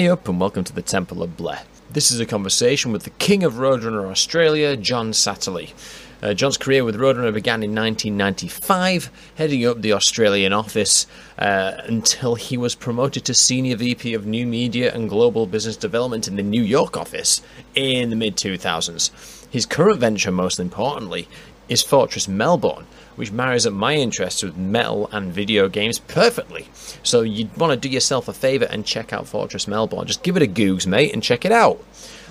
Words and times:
Hey 0.00 0.08
up 0.08 0.28
and 0.28 0.40
welcome 0.40 0.64
to 0.64 0.72
the 0.72 0.80
Temple 0.80 1.22
of 1.22 1.36
Blair. 1.36 1.60
This 1.90 2.10
is 2.10 2.20
a 2.20 2.24
conversation 2.24 2.90
with 2.90 3.02
the 3.02 3.10
King 3.10 3.42
of 3.44 3.56
Roadrunner 3.56 4.10
Australia, 4.10 4.74
John 4.74 5.12
Satterley. 5.12 5.74
Uh, 6.22 6.32
John's 6.32 6.56
career 6.56 6.86
with 6.86 6.96
Roadrunner 6.96 7.34
began 7.34 7.62
in 7.62 7.74
1995, 7.74 9.10
heading 9.34 9.66
up 9.66 9.82
the 9.82 9.92
Australian 9.92 10.54
office 10.54 11.06
uh, 11.38 11.72
until 11.84 12.34
he 12.34 12.56
was 12.56 12.74
promoted 12.74 13.26
to 13.26 13.34
Senior 13.34 13.76
VP 13.76 14.14
of 14.14 14.24
New 14.24 14.46
Media 14.46 14.90
and 14.90 15.10
Global 15.10 15.44
Business 15.44 15.76
Development 15.76 16.26
in 16.26 16.36
the 16.36 16.42
New 16.42 16.62
York 16.62 16.96
office 16.96 17.42
in 17.74 18.08
the 18.08 18.16
mid 18.16 18.36
2000s. 18.36 19.10
His 19.50 19.66
current 19.66 20.00
venture, 20.00 20.32
most 20.32 20.58
importantly, 20.58 21.28
is 21.68 21.82
Fortress 21.82 22.26
Melbourne, 22.26 22.86
which 23.20 23.32
marries 23.32 23.66
up 23.66 23.74
my 23.74 23.94
interests 23.96 24.42
with 24.42 24.56
metal 24.56 25.06
and 25.12 25.30
video 25.30 25.68
games 25.68 25.98
perfectly. 25.98 26.66
So 27.02 27.20
you'd 27.20 27.54
want 27.58 27.70
to 27.70 27.76
do 27.78 27.92
yourself 27.92 28.28
a 28.28 28.32
favour 28.32 28.64
and 28.64 28.86
check 28.86 29.12
out 29.12 29.26
Fortress 29.26 29.68
Melbourne. 29.68 30.06
Just 30.06 30.22
give 30.22 30.38
it 30.38 30.42
a 30.42 30.46
googs, 30.46 30.86
mate, 30.86 31.12
and 31.12 31.22
check 31.22 31.44
it 31.44 31.52
out. 31.52 31.84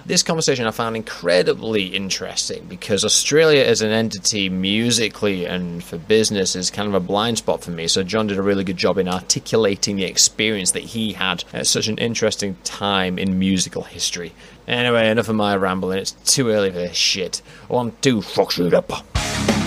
This 0.08 0.24
conversation 0.24 0.66
I 0.66 0.72
found 0.72 0.96
incredibly 0.96 1.96
interesting 1.96 2.66
because 2.66 3.06
Australia 3.06 3.64
as 3.64 3.84
an 3.84 3.92
entity 3.92 4.50
musically 4.50 5.46
and 5.46 5.84
for 5.84 6.00
business 6.00 6.56
is 6.56 6.72
kind 6.72 6.88
of 6.88 6.96
a 6.96 7.00
blind 7.00 7.38
spot 7.38 7.64
for 7.64 7.70
me. 7.70 7.88
So 7.88 8.02
John 8.02 8.26
did 8.26 8.40
a 8.40 8.42
really 8.42 8.64
good 8.64 8.78
job 8.78 8.98
in 8.98 9.08
articulating 9.08 9.98
the 9.98 10.06
experience 10.06 10.72
that 10.72 10.82
he 10.82 11.14
had 11.14 11.44
at 11.54 11.68
such 11.68 11.88
an 11.88 12.00
interesting 12.00 12.58
time 12.64 13.20
in 13.20 13.38
musical 13.38 13.84
history. 13.84 14.34
Anyway, 14.68 15.08
enough 15.08 15.30
of 15.30 15.36
my 15.36 15.56
rambling. 15.56 16.00
It's 16.00 16.14
too 16.14 16.50
early 16.50 16.72
for 16.72 16.78
this 16.78 16.98
shit. 16.98 17.44
One, 17.68 17.94
two, 18.02 18.24
fuck 18.24 18.58
it 18.58 18.74
up. 18.74 19.59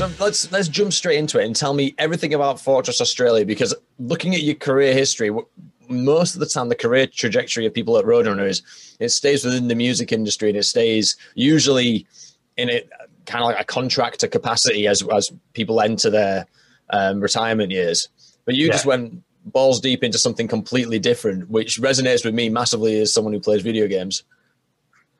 So 0.00 0.10
let's 0.18 0.50
let's 0.50 0.68
jump 0.68 0.94
straight 0.94 1.18
into 1.18 1.38
it 1.38 1.44
and 1.44 1.54
tell 1.54 1.74
me 1.74 1.94
everything 1.98 2.32
about 2.32 2.58
Fortress 2.58 3.02
Australia 3.02 3.44
because 3.44 3.74
looking 3.98 4.34
at 4.34 4.40
your 4.40 4.54
career 4.54 4.94
history, 4.94 5.30
most 5.90 6.32
of 6.32 6.40
the 6.40 6.46
time 6.46 6.70
the 6.70 6.74
career 6.74 7.06
trajectory 7.06 7.66
of 7.66 7.74
people 7.74 7.98
at 7.98 8.06
Roadrunner 8.06 8.48
is 8.48 8.62
it 8.98 9.10
stays 9.10 9.44
within 9.44 9.68
the 9.68 9.74
music 9.74 10.10
industry 10.10 10.48
and 10.48 10.56
it 10.56 10.62
stays 10.62 11.18
usually 11.34 12.06
in 12.56 12.70
it 12.70 12.88
kind 13.26 13.44
of 13.44 13.50
like 13.50 13.60
a 13.60 13.64
contractor 13.64 14.26
capacity 14.26 14.86
as 14.86 15.06
as 15.14 15.30
people 15.52 15.82
enter 15.82 16.08
their 16.08 16.46
um, 16.94 17.20
retirement 17.20 17.70
years. 17.70 18.08
But 18.46 18.54
you 18.54 18.68
yeah. 18.68 18.72
just 18.72 18.86
went 18.86 19.22
balls 19.44 19.80
deep 19.80 20.02
into 20.02 20.16
something 20.16 20.48
completely 20.48 20.98
different, 20.98 21.50
which 21.50 21.78
resonates 21.78 22.24
with 22.24 22.32
me 22.32 22.48
massively 22.48 22.98
as 23.02 23.12
someone 23.12 23.34
who 23.34 23.40
plays 23.40 23.60
video 23.60 23.86
games. 23.86 24.22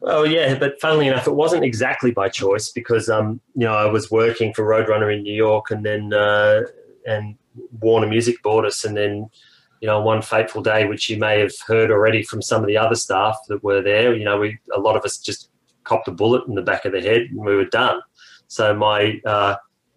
Well, 0.01 0.27
yeah, 0.27 0.59
but 0.59 0.81
funnily 0.81 1.09
enough, 1.09 1.27
it 1.27 1.35
wasn't 1.35 1.65
exactly 1.65 2.11
by 2.11 2.31
choice 2.31 2.71
because 2.71 3.11
um, 3.11 3.41
you 3.55 3.67
know 3.67 3.75
I 3.75 3.85
was 3.85 4.11
working 4.11 4.55
for 4.55 4.65
Roadrunner 4.65 5.15
in 5.15 5.23
New 5.23 5.35
York, 5.35 5.71
and 5.71 5.85
then 5.85 6.15
uh, 6.15 6.63
and 7.07 7.37
Warner 7.81 8.07
Music 8.07 8.43
bought 8.43 8.65
us, 8.65 8.85
and 8.85 8.97
then 8.97 9.29
you 9.83 9.87
know 9.87 10.01
one 10.01 10.23
fateful 10.23 10.63
day, 10.63 10.87
which 10.87 11.11
you 11.11 11.19
may 11.19 11.39
have 11.41 11.53
heard 11.67 11.91
already 11.91 12.23
from 12.23 12.41
some 12.41 12.63
of 12.63 12.67
the 12.67 12.79
other 12.79 12.95
staff 12.95 13.37
that 13.49 13.63
were 13.63 13.83
there. 13.83 14.15
You 14.15 14.25
know, 14.25 14.39
we 14.39 14.59
a 14.75 14.81
lot 14.81 14.97
of 14.97 15.05
us 15.05 15.19
just 15.19 15.51
copped 15.85 16.09
a 16.09 16.13
bullet 16.13 16.47
in 16.49 16.55
the 16.55 16.63
back 16.63 16.87
of 16.87 16.93
the 16.93 17.03
head, 17.03 17.23
and 17.31 17.45
we 17.45 17.55
were 17.55 17.67
done. 17.67 18.01
So 18.49 18.75
my 18.75 19.21
uh, 19.27 19.57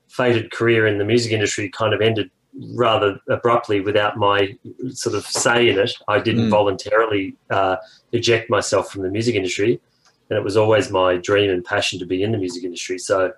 fated 0.09 0.51
career 0.51 0.85
in 0.85 0.97
the 0.97 1.05
music 1.05 1.31
industry 1.31 1.69
kind 1.69 1.93
of 1.93 2.01
ended 2.01 2.29
rather 2.75 3.17
abruptly 3.29 3.79
without 3.79 4.17
my 4.17 4.53
sort 4.89 5.15
of 5.15 5.25
say 5.25 5.69
in 5.69 5.79
it. 5.79 5.93
I 6.09 6.19
didn't 6.19 6.47
mm. 6.47 6.51
voluntarily 6.51 7.37
uh, 7.49 7.77
eject 8.11 8.49
myself 8.49 8.91
from 8.91 9.03
the 9.03 9.09
music 9.09 9.35
industry 9.35 9.79
and 10.29 10.37
it 10.37 10.43
was 10.43 10.57
always 10.57 10.89
my 10.89 11.17
dream 11.17 11.51
and 11.51 11.63
passion 11.63 11.99
to 11.99 12.05
be 12.05 12.23
in 12.23 12.31
the 12.31 12.37
music 12.37 12.63
industry. 12.63 12.97
So 12.97 13.33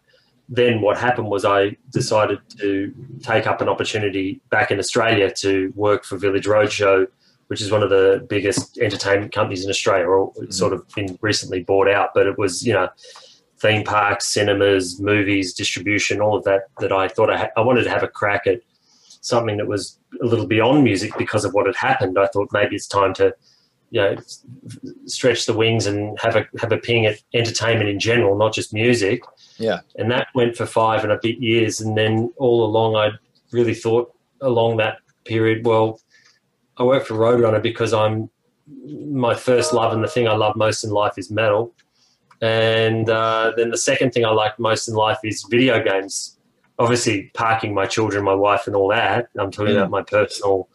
then 0.48 0.82
what 0.82 0.98
happened 0.98 1.28
was 1.28 1.44
I 1.44 1.76
decided 1.92 2.40
to 2.60 2.94
take 3.24 3.48
up 3.48 3.62
an 3.62 3.70
opportunity 3.70 4.42
back 4.50 4.72
in 4.72 4.80
Australia 4.80 5.32
to 5.38 5.74
work 5.76 6.04
for 6.06 6.18
Village 6.18 6.46
Roadshow, 6.46 7.08
which 7.48 7.62
is 7.62 7.72
one 7.72 7.84
of 7.84 7.90
the 7.90 8.26
biggest 8.30 8.78
entertainment 8.78 9.32
companies 9.32 9.64
in 9.64 9.70
Australia, 9.70 10.06
or 10.06 10.32
mm-hmm. 10.34 10.52
sort 10.52 10.74
of 10.74 10.88
been 10.90 11.18
recently 11.22 11.64
bought 11.64 11.90
out. 11.90 12.10
But 12.14 12.28
it 12.28 12.38
was, 12.38 12.66
you 12.66 12.74
know, 12.74 12.90
theme 13.60 13.84
parks, 13.84 14.28
cinemas, 14.28 15.00
movies, 15.00 15.54
distribution, 15.54 16.22
all 16.22 16.38
of 16.38 16.44
that. 16.44 16.64
That 16.80 16.92
I 16.92 17.08
thought 17.08 17.32
I, 17.32 17.38
ha- 17.38 17.52
I 17.58 17.62
wanted 17.62 17.84
to 17.84 17.90
have 17.90 18.04
a 18.04 18.08
crack 18.08 18.46
at 18.48 18.62
something 19.22 19.58
that 19.58 19.68
was 19.68 20.00
a 20.22 20.26
little 20.26 20.46
beyond 20.46 20.84
music 20.84 21.12
because 21.18 21.46
of 21.46 21.54
what 21.54 21.66
had 21.66 21.76
happened. 21.76 22.20
I 22.20 22.28
thought 22.28 22.50
maybe 22.52 22.76
it's 22.76 22.88
time 22.88 23.14
to 23.16 23.34
you 23.96 24.02
know 24.02 24.16
stretch 25.06 25.46
the 25.46 25.54
wings 25.54 25.86
and 25.86 26.20
have 26.20 26.36
a 26.36 26.46
have 26.60 26.74
a 26.74 26.78
ping 26.78 27.06
at 27.06 27.18
entertainment 27.34 27.90
in 27.90 27.98
general, 27.98 28.38
not 28.38 28.54
just 28.54 28.74
music. 28.74 29.24
Yeah. 29.58 29.80
And 29.96 30.12
that 30.12 30.28
went 30.36 30.58
for 30.58 30.66
five 30.66 31.04
and 31.04 31.14
a 31.14 31.20
bit 31.22 31.40
years, 31.40 31.80
and 31.80 31.98
then 31.98 32.34
all 32.36 32.66
along 32.66 32.98
I 32.98 33.12
really 33.54 33.74
thought 33.74 34.12
along 34.42 34.78
that 34.78 34.98
period, 35.24 35.66
well, 35.66 36.02
I 36.76 36.84
work 36.84 37.06
for 37.06 37.14
Roadrunner 37.14 37.64
because 37.64 37.94
I'm 37.94 38.30
my 39.10 39.34
first 39.34 39.72
love 39.72 39.94
and 39.94 40.04
the 40.04 40.10
thing 40.10 40.28
I 40.28 40.36
love 40.36 40.58
most 40.58 40.84
in 40.84 40.90
life 40.90 41.18
is 41.18 41.32
metal. 41.32 41.74
And 42.42 43.10
uh, 43.10 43.54
then 43.56 43.70
the 43.70 43.78
second 43.78 44.12
thing 44.12 44.26
I 44.26 44.32
like 44.32 44.60
most 44.60 44.90
in 44.90 44.94
life 44.94 45.20
is 45.24 45.46
video 45.50 45.82
games. 45.82 46.38
Obviously, 46.78 47.32
parking 47.34 47.74
my 47.74 47.86
children, 47.86 48.26
my 48.26 48.36
wife, 48.36 48.68
and 48.68 48.76
all 48.76 48.90
that. 48.90 49.30
I'm 49.40 49.52
talking 49.52 49.76
mm. 49.76 49.78
about 49.78 49.90
my 49.90 50.02
personal 50.02 50.68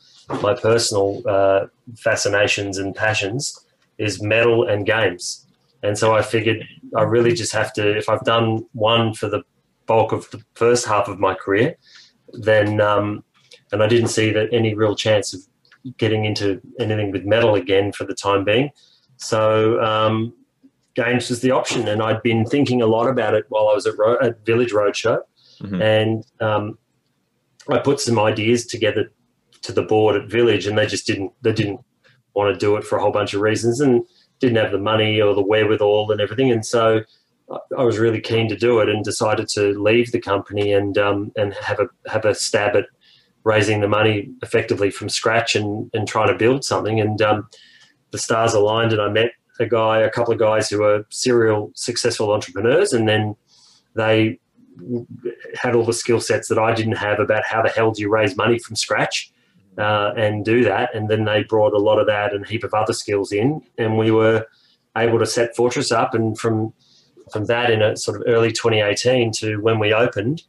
my 0.43 0.55
personal 0.55 1.23
uh, 1.27 1.67
fascinations 1.97 2.79
and 2.79 2.95
passions 2.95 3.65
is 3.99 4.23
metal 4.23 4.65
and 4.65 4.87
games. 4.87 5.47
And 5.83 5.97
so 5.97 6.15
I 6.15 6.23
figured 6.23 6.67
I 6.97 7.03
really 7.03 7.33
just 7.33 7.53
have 7.53 7.73
to, 7.75 7.97
if 7.97 8.09
I've 8.09 8.25
done 8.25 8.67
one 8.73 9.15
for 9.15 9.29
the 9.29 9.43
bulk 9.87 10.13
of 10.13 10.31
the 10.31 10.43
first 10.55 10.87
half 10.87 11.09
of 11.09 11.19
my 11.19 11.35
career, 11.35 11.77
then, 12.33 12.81
um, 12.81 13.25
and 13.73 13.83
I 13.83 13.87
didn't 13.87 14.09
see 14.09 14.31
that 14.33 14.49
any 14.53 14.75
real 14.75 14.95
chance 14.95 15.35
of 15.35 15.41
getting 15.97 16.25
into 16.25 16.61
anything 16.79 17.11
with 17.11 17.25
metal 17.25 17.55
again 17.55 17.93
for 17.93 18.05
the 18.05 18.15
time 18.15 18.45
being. 18.45 18.71
So 19.17 19.81
um, 19.83 20.35
games 20.95 21.31
was 21.31 21.41
the 21.41 21.51
option. 21.51 21.89
And 21.89 22.03
I'd 22.03 22.23
been 22.23 22.45
thinking 22.45 22.83
a 22.83 22.87
lot 22.87 23.09
about 23.09 23.35
it 23.35 23.47
while 23.49 23.69
I 23.69 23.75
was 23.75 23.87
at, 23.87 23.97
Ro- 23.97 24.19
at 24.21 24.45
Village 24.45 24.73
Roadshow. 24.73 25.21
Mm-hmm. 25.61 25.83
And 25.83 26.25
um, 26.41 26.79
I 27.69 27.79
put 27.79 28.01
some 28.01 28.19
ideas 28.19 28.67
together 28.67 29.13
to 29.63 29.73
the 29.73 29.83
board 29.83 30.17
at 30.17 30.29
Village, 30.29 30.67
and 30.67 30.77
they 30.77 30.87
just 30.87 31.07
didn't 31.07 31.33
they 31.43 31.53
didn't 31.53 31.81
want 32.35 32.53
to 32.53 32.59
do 32.59 32.77
it 32.77 32.85
for 32.85 32.99
a 32.99 33.01
whole 33.01 33.13
bunch 33.13 33.35
of 33.35 33.41
reasons, 33.41 33.81
and 33.81 34.05
didn't 34.39 34.57
have 34.57 34.73
the 34.73 34.79
money 34.79 35.21
or 35.21 35.35
the 35.35 35.43
wherewithal 35.43 36.11
and 36.11 36.21
everything, 36.21 36.51
and 36.51 36.65
so. 36.65 37.03
I 37.77 37.83
was 37.83 37.99
really 37.99 38.21
keen 38.21 38.49
to 38.49 38.57
do 38.57 38.79
it 38.79 38.89
and 38.89 39.05
decided 39.05 39.49
to 39.55 39.77
leave 39.77 40.13
the 40.13 40.21
company 40.21 40.73
and 40.73 40.97
um, 40.97 41.33
and 41.35 41.53
have 41.55 41.81
a 41.81 41.89
have 42.09 42.25
a 42.25 42.33
stab 42.33 42.77
at 42.77 42.85
raising 43.45 43.81
the 43.81 43.89
money 43.89 44.31
effectively 44.43 44.91
from 44.91 45.09
scratch 45.09 45.57
and, 45.57 45.91
and 45.95 46.07
trying 46.07 46.29
to 46.29 46.39
build 46.39 46.65
something. 46.65 47.01
And 47.01 47.21
um, 47.23 47.49
the 48.11 48.19
stars 48.19 48.55
aligned, 48.55 48.93
and 48.93 49.01
I 49.01 49.09
met 49.09 49.33
a 49.59 49.67
guy, 49.67 50.01
a 50.01 50.11
couple 50.11 50.33
of 50.33 50.39
guys 50.39 50.69
who 50.71 50.83
are 50.83 51.05
serial 51.11 51.73
successful 51.75 52.33
entrepreneurs, 52.33 52.93
and 52.93 53.09
then 53.09 53.37
they 53.95 54.39
had 55.61 55.75
all 55.75 55.85
the 55.85 55.93
skill 55.93 56.21
sets 56.21 56.49
that 56.49 56.59
I 56.59 56.75
didn't 56.75 56.97
have 56.97 57.21
about 57.21 57.45
how 57.45 57.63
the 57.63 57.69
hell 57.69 57.91
do 57.91 58.01
you 58.01 58.11
raise 58.11 58.37
money 58.37 58.59
from 58.59 58.77
scratch 58.77 59.33
uh, 59.79 60.13
and 60.17 60.45
do 60.45 60.65
that. 60.65 60.95
And 60.95 61.09
then 61.09 61.25
they 61.25 61.45
brought 61.45 61.75
a 61.75 61.79
lot 61.79 61.99
of 61.99 62.07
that 62.07 62.35
and 62.35 62.45
a 62.45 62.49
heap 62.49 62.65
of 62.65 62.75
other 62.75 62.93
skills 62.93 63.33
in, 63.33 63.63
and 63.79 63.99
we 63.99 64.11
were 64.11 64.47
able 64.97 65.19
to 65.19 65.27
set 65.27 65.57
Fortress 65.57 65.93
up. 65.93 66.15
And 66.15 66.39
from 66.39 66.73
from 67.33 67.45
that 67.45 67.71
in 67.71 67.81
a 67.81 67.97
sort 67.97 68.17
of 68.17 68.25
early 68.27 68.51
2018 68.51 69.31
to 69.33 69.59
when 69.59 69.79
we 69.79 69.95
opened, 69.95 70.43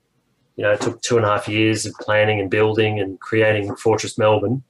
you 0.55 0.63
know, 0.63 0.71
it 0.71 0.81
took 0.81 0.99
two 1.01 1.17
and 1.17 1.25
a 1.25 1.29
half 1.29 1.47
years 1.47 1.85
of 1.85 1.93
planning 2.01 2.39
and 2.39 2.49
building 2.49 2.99
and 2.99 3.19
creating 3.19 3.75
Fortress 3.75 4.17
Melbourne, 4.17 4.63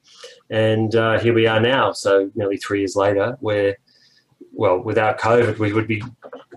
and 0.50 0.96
uh, 0.96 1.20
here 1.20 1.34
we 1.34 1.48
are 1.48 1.60
now. 1.60 1.92
So 1.94 2.32
nearly 2.36 2.58
three 2.58 2.80
years 2.80 2.96
later, 2.96 3.38
where 3.40 3.78
well, 4.54 4.80
without 4.80 5.20
COVID, 5.20 5.60
we 5.60 5.74
would 5.74 5.88
be 5.88 6.04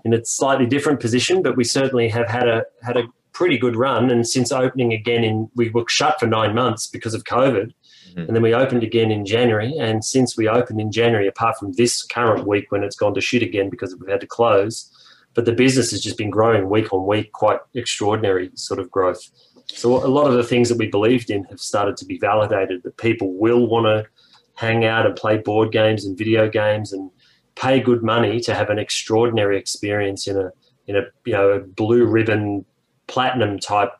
in 0.03 0.13
a 0.13 0.23
slightly 0.25 0.65
different 0.65 0.99
position, 0.99 1.41
but 1.41 1.55
we 1.55 1.63
certainly 1.63 2.09
have 2.09 2.27
had 2.27 2.47
a 2.47 2.65
had 2.83 2.97
a 2.97 3.07
pretty 3.33 3.57
good 3.57 3.75
run. 3.75 4.09
And 4.11 4.27
since 4.27 4.51
opening 4.51 4.93
again 4.93 5.23
in, 5.23 5.49
we 5.55 5.69
were 5.69 5.85
shut 5.87 6.19
for 6.19 6.27
nine 6.27 6.55
months 6.55 6.87
because 6.87 7.13
of 7.13 7.23
COVID. 7.25 7.73
Mm-hmm. 8.15 8.27
And 8.27 8.35
then 8.35 8.43
we 8.43 8.53
opened 8.53 8.83
again 8.83 9.11
in 9.11 9.25
January. 9.25 9.73
And 9.77 10.03
since 10.03 10.37
we 10.37 10.47
opened 10.47 10.79
in 10.79 10.91
January, 10.91 11.27
apart 11.27 11.57
from 11.57 11.73
this 11.73 12.03
current 12.03 12.47
week 12.47 12.71
when 12.71 12.83
it's 12.83 12.95
gone 12.95 13.13
to 13.13 13.21
shit 13.21 13.43
again 13.43 13.69
because 13.69 13.95
we've 13.95 14.09
had 14.09 14.21
to 14.21 14.27
close, 14.27 14.91
but 15.33 15.43
the 15.43 15.51
business 15.51 15.91
has 15.91 16.01
just 16.01 16.17
been 16.17 16.29
growing 16.29 16.69
week 16.69 16.93
on 16.93 17.05
week, 17.05 17.33
quite 17.33 17.59
extraordinary 17.73 18.49
sort 18.55 18.79
of 18.79 18.89
growth. 18.89 19.29
So 19.67 20.05
a 20.05 20.07
lot 20.07 20.27
of 20.27 20.33
the 20.33 20.43
things 20.43 20.69
that 20.69 20.77
we 20.77 20.87
believed 20.87 21.29
in 21.29 21.43
have 21.45 21.59
started 21.59 21.97
to 21.97 22.05
be 22.05 22.17
validated 22.17 22.83
that 22.83 22.97
people 22.97 23.33
will 23.33 23.67
want 23.67 23.85
to 23.85 24.05
hang 24.53 24.85
out 24.85 25.05
and 25.05 25.15
play 25.15 25.37
board 25.37 25.71
games 25.71 26.05
and 26.05 26.17
video 26.17 26.49
games 26.49 26.93
and 26.93 27.11
pay 27.55 27.81
good 27.81 28.01
money 28.01 28.39
to 28.39 28.53
have 28.53 28.69
an 28.69 28.79
extraordinary 28.79 29.57
experience 29.57 30.27
in 30.27 30.37
a 30.37 30.51
in 30.87 30.95
a 30.95 31.01
you 31.25 31.33
know 31.33 31.49
a 31.49 31.59
blue 31.59 32.05
ribbon 32.05 32.63
platinum 33.07 33.59
type 33.59 33.91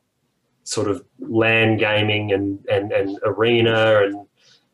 sort 0.65 0.89
of 0.89 1.03
LAN 1.19 1.77
gaming 1.77 2.31
and, 2.31 2.59
and, 2.69 2.91
and 2.91 3.17
arena 3.23 4.03
and 4.03 4.27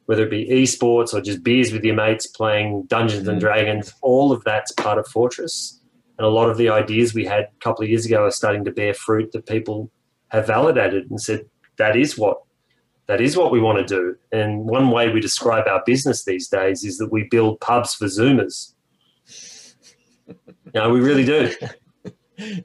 whether 0.05 0.23
it 0.23 0.31
be 0.31 0.47
esports 0.49 1.13
or 1.13 1.21
just 1.21 1.43
beers 1.43 1.71
with 1.71 1.83
your 1.83 1.95
mates 1.95 2.27
playing 2.27 2.83
Dungeons 2.88 3.27
and 3.27 3.38
mm. 3.38 3.41
Dragons, 3.41 3.93
all 4.01 4.31
of 4.31 4.43
that's 4.43 4.71
part 4.71 4.97
of 4.97 5.07
Fortress. 5.07 5.79
And 6.17 6.25
a 6.25 6.29
lot 6.29 6.49
of 6.49 6.57
the 6.57 6.69
ideas 6.69 7.13
we 7.13 7.25
had 7.25 7.43
a 7.43 7.59
couple 7.59 7.83
of 7.83 7.89
years 7.89 8.05
ago 8.05 8.25
are 8.25 8.31
starting 8.31 8.65
to 8.65 8.71
bear 8.71 8.93
fruit 8.93 9.31
that 9.31 9.45
people 9.45 9.91
have 10.29 10.47
validated 10.47 11.09
and 11.09 11.21
said, 11.21 11.45
that 11.77 11.95
is 11.95 12.17
what 12.17 12.41
that 13.07 13.19
is 13.19 13.35
what 13.35 13.51
we 13.51 13.59
want 13.59 13.85
to 13.85 13.85
do. 13.85 14.15
And 14.31 14.65
one 14.65 14.91
way 14.91 15.09
we 15.09 15.19
describe 15.19 15.67
our 15.67 15.81
business 15.85 16.23
these 16.23 16.47
days 16.47 16.83
is 16.83 16.97
that 16.99 17.11
we 17.11 17.23
build 17.23 17.59
pubs 17.59 17.93
for 17.93 18.05
Zoomers. 18.05 18.73
no, 20.73 20.89
we 20.91 21.01
really 21.01 21.25
do. 21.25 21.51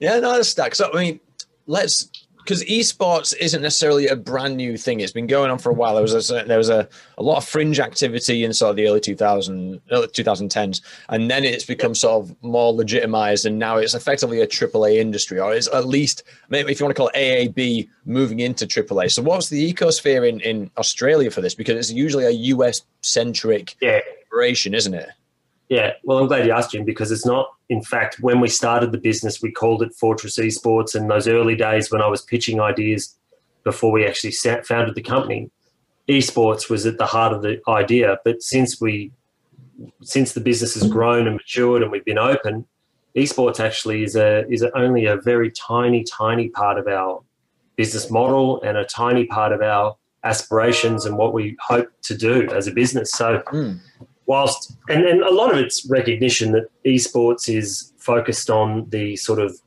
yeah, 0.00 0.20
no, 0.20 0.34
that's 0.34 0.55
that. 0.55 0.76
So 0.76 0.90
I 0.93 1.02
mean, 1.02 1.20
let's 1.67 2.11
because 2.46 2.62
esports 2.64 3.34
isn't 3.40 3.60
necessarily 3.60 4.06
a 4.06 4.14
brand 4.14 4.56
new 4.56 4.76
thing. 4.76 5.00
It's 5.00 5.10
been 5.10 5.26
going 5.26 5.50
on 5.50 5.58
for 5.58 5.70
a 5.70 5.75
while. 5.75 5.94
There 5.94 6.02
was 6.02 6.31
a, 6.31 6.44
there 6.44 6.58
was 6.58 6.69
a, 6.69 6.88
a 7.19 7.22
lot 7.22 7.38
of 7.38 7.44
fringe 7.44 7.81
activity 7.81 8.44
in 8.44 8.52
sort 8.52 8.70
of 8.70 8.76
the 8.76 8.87
early 8.87 9.00
2000 9.00 9.81
early 9.90 10.06
2010s, 10.06 10.81
and 11.08 11.28
then 11.28 11.44
it's 11.44 11.64
become 11.64 11.94
sort 11.94 12.22
of 12.22 12.37
more 12.43 12.72
legitimized, 12.72 13.46
and 13.46 13.58
now 13.58 13.78
it's 13.78 13.94
effectively 13.94 14.40
a 14.40 14.46
AAA 14.46 14.98
industry, 14.98 15.40
or 15.40 15.52
it's 15.52 15.66
at 15.69 15.87
least 15.87 16.22
maybe 16.48 16.70
if 16.70 16.78
you 16.78 16.87
want 16.87 16.94
to 16.94 17.00
call 17.00 17.10
it 17.12 17.16
AAB 17.16 17.88
moving 18.04 18.38
into 18.38 18.64
AAA. 18.64 19.10
So 19.10 19.22
what's 19.22 19.49
the 19.49 19.72
ecosphere 19.72 20.28
in 20.28 20.40
in 20.40 20.70
Australia 20.78 21.32
for 21.32 21.40
this? 21.40 21.54
Because 21.54 21.76
it's 21.76 21.92
usually 21.92 22.26
a 22.26 22.54
US 22.54 22.82
centric 23.00 23.75
yeah. 23.81 24.00
operation, 24.31 24.72
isn't 24.72 24.94
it? 24.94 25.08
Yeah, 25.68 25.92
well, 26.04 26.18
I'm 26.18 26.28
glad 26.28 26.46
you 26.46 26.52
asked, 26.52 26.72
Jim, 26.72 26.84
because 26.84 27.10
it's 27.10 27.26
not. 27.26 27.48
In 27.68 27.82
fact, 27.82 28.20
when 28.20 28.40
we 28.40 28.48
started 28.48 28.92
the 28.92 28.98
business, 28.98 29.42
we 29.42 29.50
called 29.50 29.82
it 29.82 29.92
Fortress 29.94 30.38
Esports. 30.38 30.94
And 30.94 31.10
those 31.10 31.26
early 31.26 31.56
days 31.56 31.90
when 31.90 32.00
I 32.00 32.06
was 32.06 32.22
pitching 32.22 32.60
ideas 32.60 33.16
before 33.64 33.90
we 33.90 34.06
actually 34.06 34.32
founded 34.62 34.94
the 34.94 35.02
company, 35.02 35.50
esports 36.08 36.70
was 36.70 36.86
at 36.86 36.98
the 36.98 37.06
heart 37.06 37.32
of 37.32 37.42
the 37.42 37.60
idea. 37.66 38.18
But 38.24 38.42
since 38.42 38.80
we, 38.80 39.10
since 40.02 40.34
the 40.34 40.40
business 40.40 40.74
has 40.74 40.88
grown 40.88 41.26
and 41.26 41.36
matured 41.36 41.82
and 41.82 41.90
we've 41.90 42.04
been 42.04 42.18
open, 42.18 42.64
esports 43.16 43.58
actually 43.58 44.04
is 44.04 44.14
a 44.14 44.46
is 44.48 44.64
only 44.76 45.06
a 45.06 45.16
very 45.16 45.50
tiny, 45.50 46.04
tiny 46.04 46.48
part 46.50 46.78
of 46.78 46.86
our 46.86 47.22
business 47.74 48.08
model 48.08 48.62
and 48.62 48.78
a 48.78 48.84
tiny 48.84 49.26
part 49.26 49.52
of 49.52 49.62
our 49.62 49.96
aspirations 50.22 51.04
and 51.04 51.18
what 51.18 51.34
we 51.34 51.56
hope 51.60 51.88
to 52.02 52.16
do 52.16 52.48
as 52.52 52.68
a 52.68 52.70
business. 52.70 53.10
So. 53.10 53.42
Mm 53.48 53.80
whilst 54.26 54.76
and, 54.88 55.05
and 55.05 55.23
a 55.23 55.32
lot 55.32 55.52
of 55.52 55.58
it's 55.58 55.87
recognition 55.88 56.52
that 56.52 56.69
esports 56.84 57.49
is 57.55 57.93
focused 57.99 58.50
on 58.50 58.88
the 58.90 59.17
sort 59.17 59.38
of 59.38 59.58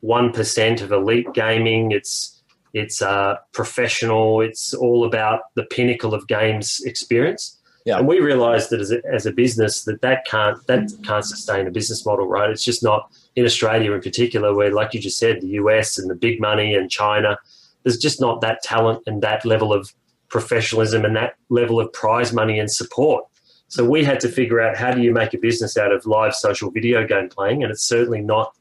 one 0.00 0.32
percent 0.32 0.80
of 0.80 0.92
elite 0.92 1.32
gaming. 1.34 1.92
It's 1.92 2.42
it's 2.74 3.02
uh, 3.02 3.36
professional. 3.52 4.40
It's 4.40 4.72
all 4.74 5.04
about 5.04 5.40
the 5.54 5.64
pinnacle 5.64 6.14
of 6.14 6.26
games 6.26 6.80
experience. 6.84 7.58
Yeah. 7.84 7.98
And 7.98 8.06
we 8.06 8.20
realised 8.20 8.70
that 8.70 8.80
as 8.80 8.92
a, 8.92 9.02
as 9.12 9.26
a 9.26 9.32
business 9.32 9.84
that 9.84 10.02
that 10.02 10.24
can't 10.24 10.64
that 10.68 10.90
can't 11.04 11.24
sustain 11.24 11.66
a 11.66 11.70
business 11.70 12.06
model, 12.06 12.26
right? 12.26 12.48
It's 12.48 12.64
just 12.64 12.82
not 12.82 13.10
in 13.34 13.44
Australia 13.44 13.92
in 13.92 14.00
particular, 14.00 14.54
where 14.54 14.72
like 14.72 14.94
you 14.94 15.00
just 15.00 15.18
said, 15.18 15.40
the 15.40 15.48
US 15.48 15.98
and 15.98 16.08
the 16.08 16.14
big 16.14 16.40
money 16.40 16.74
and 16.74 16.90
China, 16.90 17.38
there's 17.82 17.98
just 17.98 18.20
not 18.20 18.40
that 18.40 18.62
talent 18.62 19.02
and 19.06 19.20
that 19.22 19.44
level 19.44 19.72
of 19.72 19.92
professionalism 20.28 21.04
and 21.04 21.16
that 21.16 21.34
level 21.48 21.80
of 21.80 21.92
prize 21.92 22.32
money 22.32 22.58
and 22.58 22.70
support 22.70 23.24
so 23.72 23.82
we 23.88 24.04
had 24.04 24.20
to 24.20 24.28
figure 24.28 24.60
out 24.60 24.76
how 24.76 24.92
do 24.92 25.00
you 25.00 25.14
make 25.14 25.32
a 25.32 25.38
business 25.38 25.78
out 25.78 25.92
of 25.92 26.04
live 26.04 26.34
social 26.34 26.70
video 26.70 27.06
game 27.06 27.30
playing, 27.30 27.62
and 27.62 27.72
it's 27.72 27.82
certainly 27.82 28.20
not 28.20 28.54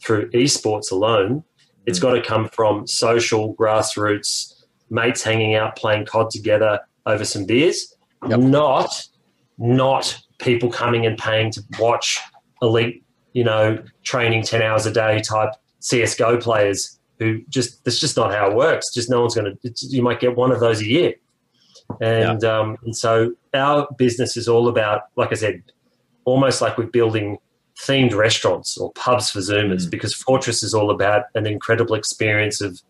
through 0.00 0.30
esports 0.30 0.90
alone. 0.90 1.44
It's 1.84 1.98
mm. 1.98 2.02
got 2.02 2.14
to 2.14 2.22
come 2.22 2.48
from 2.48 2.86
social 2.86 3.54
grassroots 3.56 4.64
mates 4.88 5.22
hanging 5.22 5.54
out 5.54 5.76
playing 5.76 6.06
COD 6.06 6.30
together 6.30 6.80
over 7.04 7.26
some 7.26 7.44
beers, 7.44 7.94
yep. 8.26 8.40
not 8.40 9.06
not 9.58 10.18
people 10.38 10.70
coming 10.70 11.04
and 11.04 11.18
paying 11.18 11.50
to 11.50 11.62
watch 11.78 12.18
elite, 12.62 13.04
you 13.34 13.44
know, 13.44 13.84
training 14.02 14.44
ten 14.44 14.62
hours 14.62 14.86
a 14.86 14.90
day 14.90 15.20
type 15.20 15.50
CS:GO 15.80 16.38
players 16.38 16.98
who 17.18 17.42
just 17.50 17.84
that's 17.84 18.00
just 18.00 18.16
not 18.16 18.32
how 18.32 18.50
it 18.50 18.56
works. 18.56 18.94
Just 18.94 19.10
no 19.10 19.20
one's 19.20 19.34
going 19.34 19.58
to. 19.62 19.86
You 19.88 20.02
might 20.02 20.20
get 20.20 20.36
one 20.36 20.52
of 20.52 20.60
those 20.60 20.80
a 20.80 20.86
year. 20.86 21.16
And, 22.00 22.42
yeah. 22.42 22.58
um, 22.58 22.76
and 22.84 22.96
so 22.96 23.34
our 23.52 23.86
business 23.96 24.36
is 24.36 24.48
all 24.48 24.68
about, 24.68 25.02
like 25.16 25.32
I 25.32 25.34
said, 25.34 25.62
almost 26.24 26.60
like 26.60 26.78
we're 26.78 26.86
building 26.86 27.38
themed 27.78 28.14
restaurants 28.14 28.78
or 28.78 28.92
pubs 28.92 29.30
for 29.30 29.40
Zoomers 29.40 29.86
mm. 29.86 29.90
because 29.90 30.14
Fortress 30.14 30.62
is 30.62 30.74
all 30.74 30.90
about 30.90 31.24
an 31.34 31.46
incredible 31.46 31.94
experience 31.94 32.60
of 32.60 32.80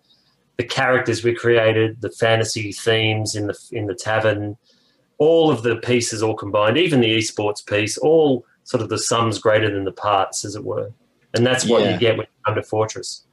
the 0.56 0.64
characters 0.64 1.25
we 1.25 1.35
created, 1.35 2.00
the 2.00 2.11
fantasy 2.11 2.70
themes 2.73 3.35
in 3.35 3.49
the 3.49 3.58
in 3.73 3.87
the 3.87 3.94
tavern, 3.94 4.56
all 5.19 5.50
of 5.50 5.62
the 5.62 5.76
pieces 5.76 6.23
all 6.23 6.35
combined, 6.35 6.79
even 6.79 7.00
the 7.00 7.19
esports 7.19 7.64
piece, 7.67 7.99
all 7.99 8.47
sort 8.62 8.82
of 8.82 8.88
the 8.88 8.99
sums 8.99 9.38
greater 9.38 9.70
than 9.70 9.85
the 9.85 9.93
parts, 9.93 10.44
as 10.44 10.55
it 10.55 10.64
were. 10.64 10.90
And 11.35 11.44
that's 11.44 11.67
what 11.67 11.82
yeah. 11.82 11.94
you 11.94 11.99
get 11.99 12.17
when 12.17 12.26
you 12.26 12.44
come 12.47 12.55
to 12.55 12.62
Fortress. 12.62 13.26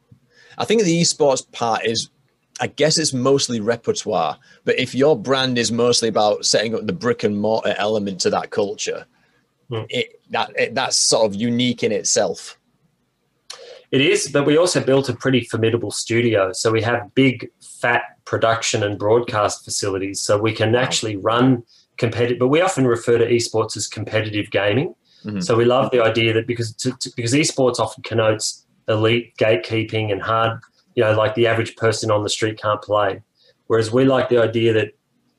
I 0.57 0.65
think 0.65 0.83
the 0.83 1.01
esports 1.01 1.49
part 1.51 1.85
is 1.85 2.09
I 2.61 2.67
guess 2.67 2.99
it's 2.99 3.11
mostly 3.11 3.59
repertoire. 3.59 4.37
But 4.63 4.79
if 4.79 4.93
your 4.93 5.17
brand 5.17 5.57
is 5.57 5.71
mostly 5.71 6.07
about 6.07 6.45
setting 6.45 6.75
up 6.75 6.85
the 6.85 6.93
brick 6.93 7.23
and 7.23 7.41
mortar 7.41 7.73
element 7.77 8.21
to 8.21 8.29
that 8.29 8.51
culture, 8.51 9.05
mm. 9.69 9.85
it, 9.89 10.21
that 10.29 10.53
it, 10.57 10.75
that's 10.75 10.95
sort 10.95 11.25
of 11.25 11.33
unique 11.33 11.83
in 11.83 11.91
itself. 11.91 12.59
It 13.89 13.99
is, 13.99 14.29
but 14.31 14.45
we 14.45 14.57
also 14.57 14.79
built 14.79 15.09
a 15.09 15.13
pretty 15.13 15.41
formidable 15.41 15.91
studio. 15.91 16.53
So 16.53 16.71
we 16.71 16.81
have 16.83 17.13
big, 17.15 17.49
fat 17.59 18.03
production 18.25 18.83
and 18.83 18.97
broadcast 18.97 19.65
facilities. 19.65 20.21
So 20.21 20.37
we 20.37 20.53
can 20.53 20.75
actually 20.75 21.17
run 21.17 21.63
competitive. 21.97 22.39
But 22.39 22.47
we 22.49 22.61
often 22.61 22.85
refer 22.85 23.17
to 23.17 23.27
esports 23.27 23.75
as 23.75 23.87
competitive 23.87 24.51
gaming. 24.51 24.93
Mm-hmm. 25.25 25.41
So 25.41 25.57
we 25.57 25.65
love 25.65 25.91
the 25.91 26.01
idea 26.01 26.31
that 26.33 26.47
because 26.47 26.73
to, 26.75 26.91
to, 26.91 27.11
because 27.15 27.33
esports 27.33 27.79
often 27.79 28.03
connotes 28.03 28.65
elite 28.87 29.35
gatekeeping 29.37 30.11
and 30.11 30.21
hard 30.21 30.59
you 30.95 31.03
know, 31.03 31.13
like 31.13 31.35
the 31.35 31.47
average 31.47 31.75
person 31.75 32.11
on 32.11 32.23
the 32.23 32.29
street 32.29 32.61
can't 32.61 32.81
play. 32.81 33.21
Whereas 33.67 33.91
we 33.91 34.05
like 34.05 34.29
the 34.29 34.37
idea 34.37 34.73
that 34.73 34.93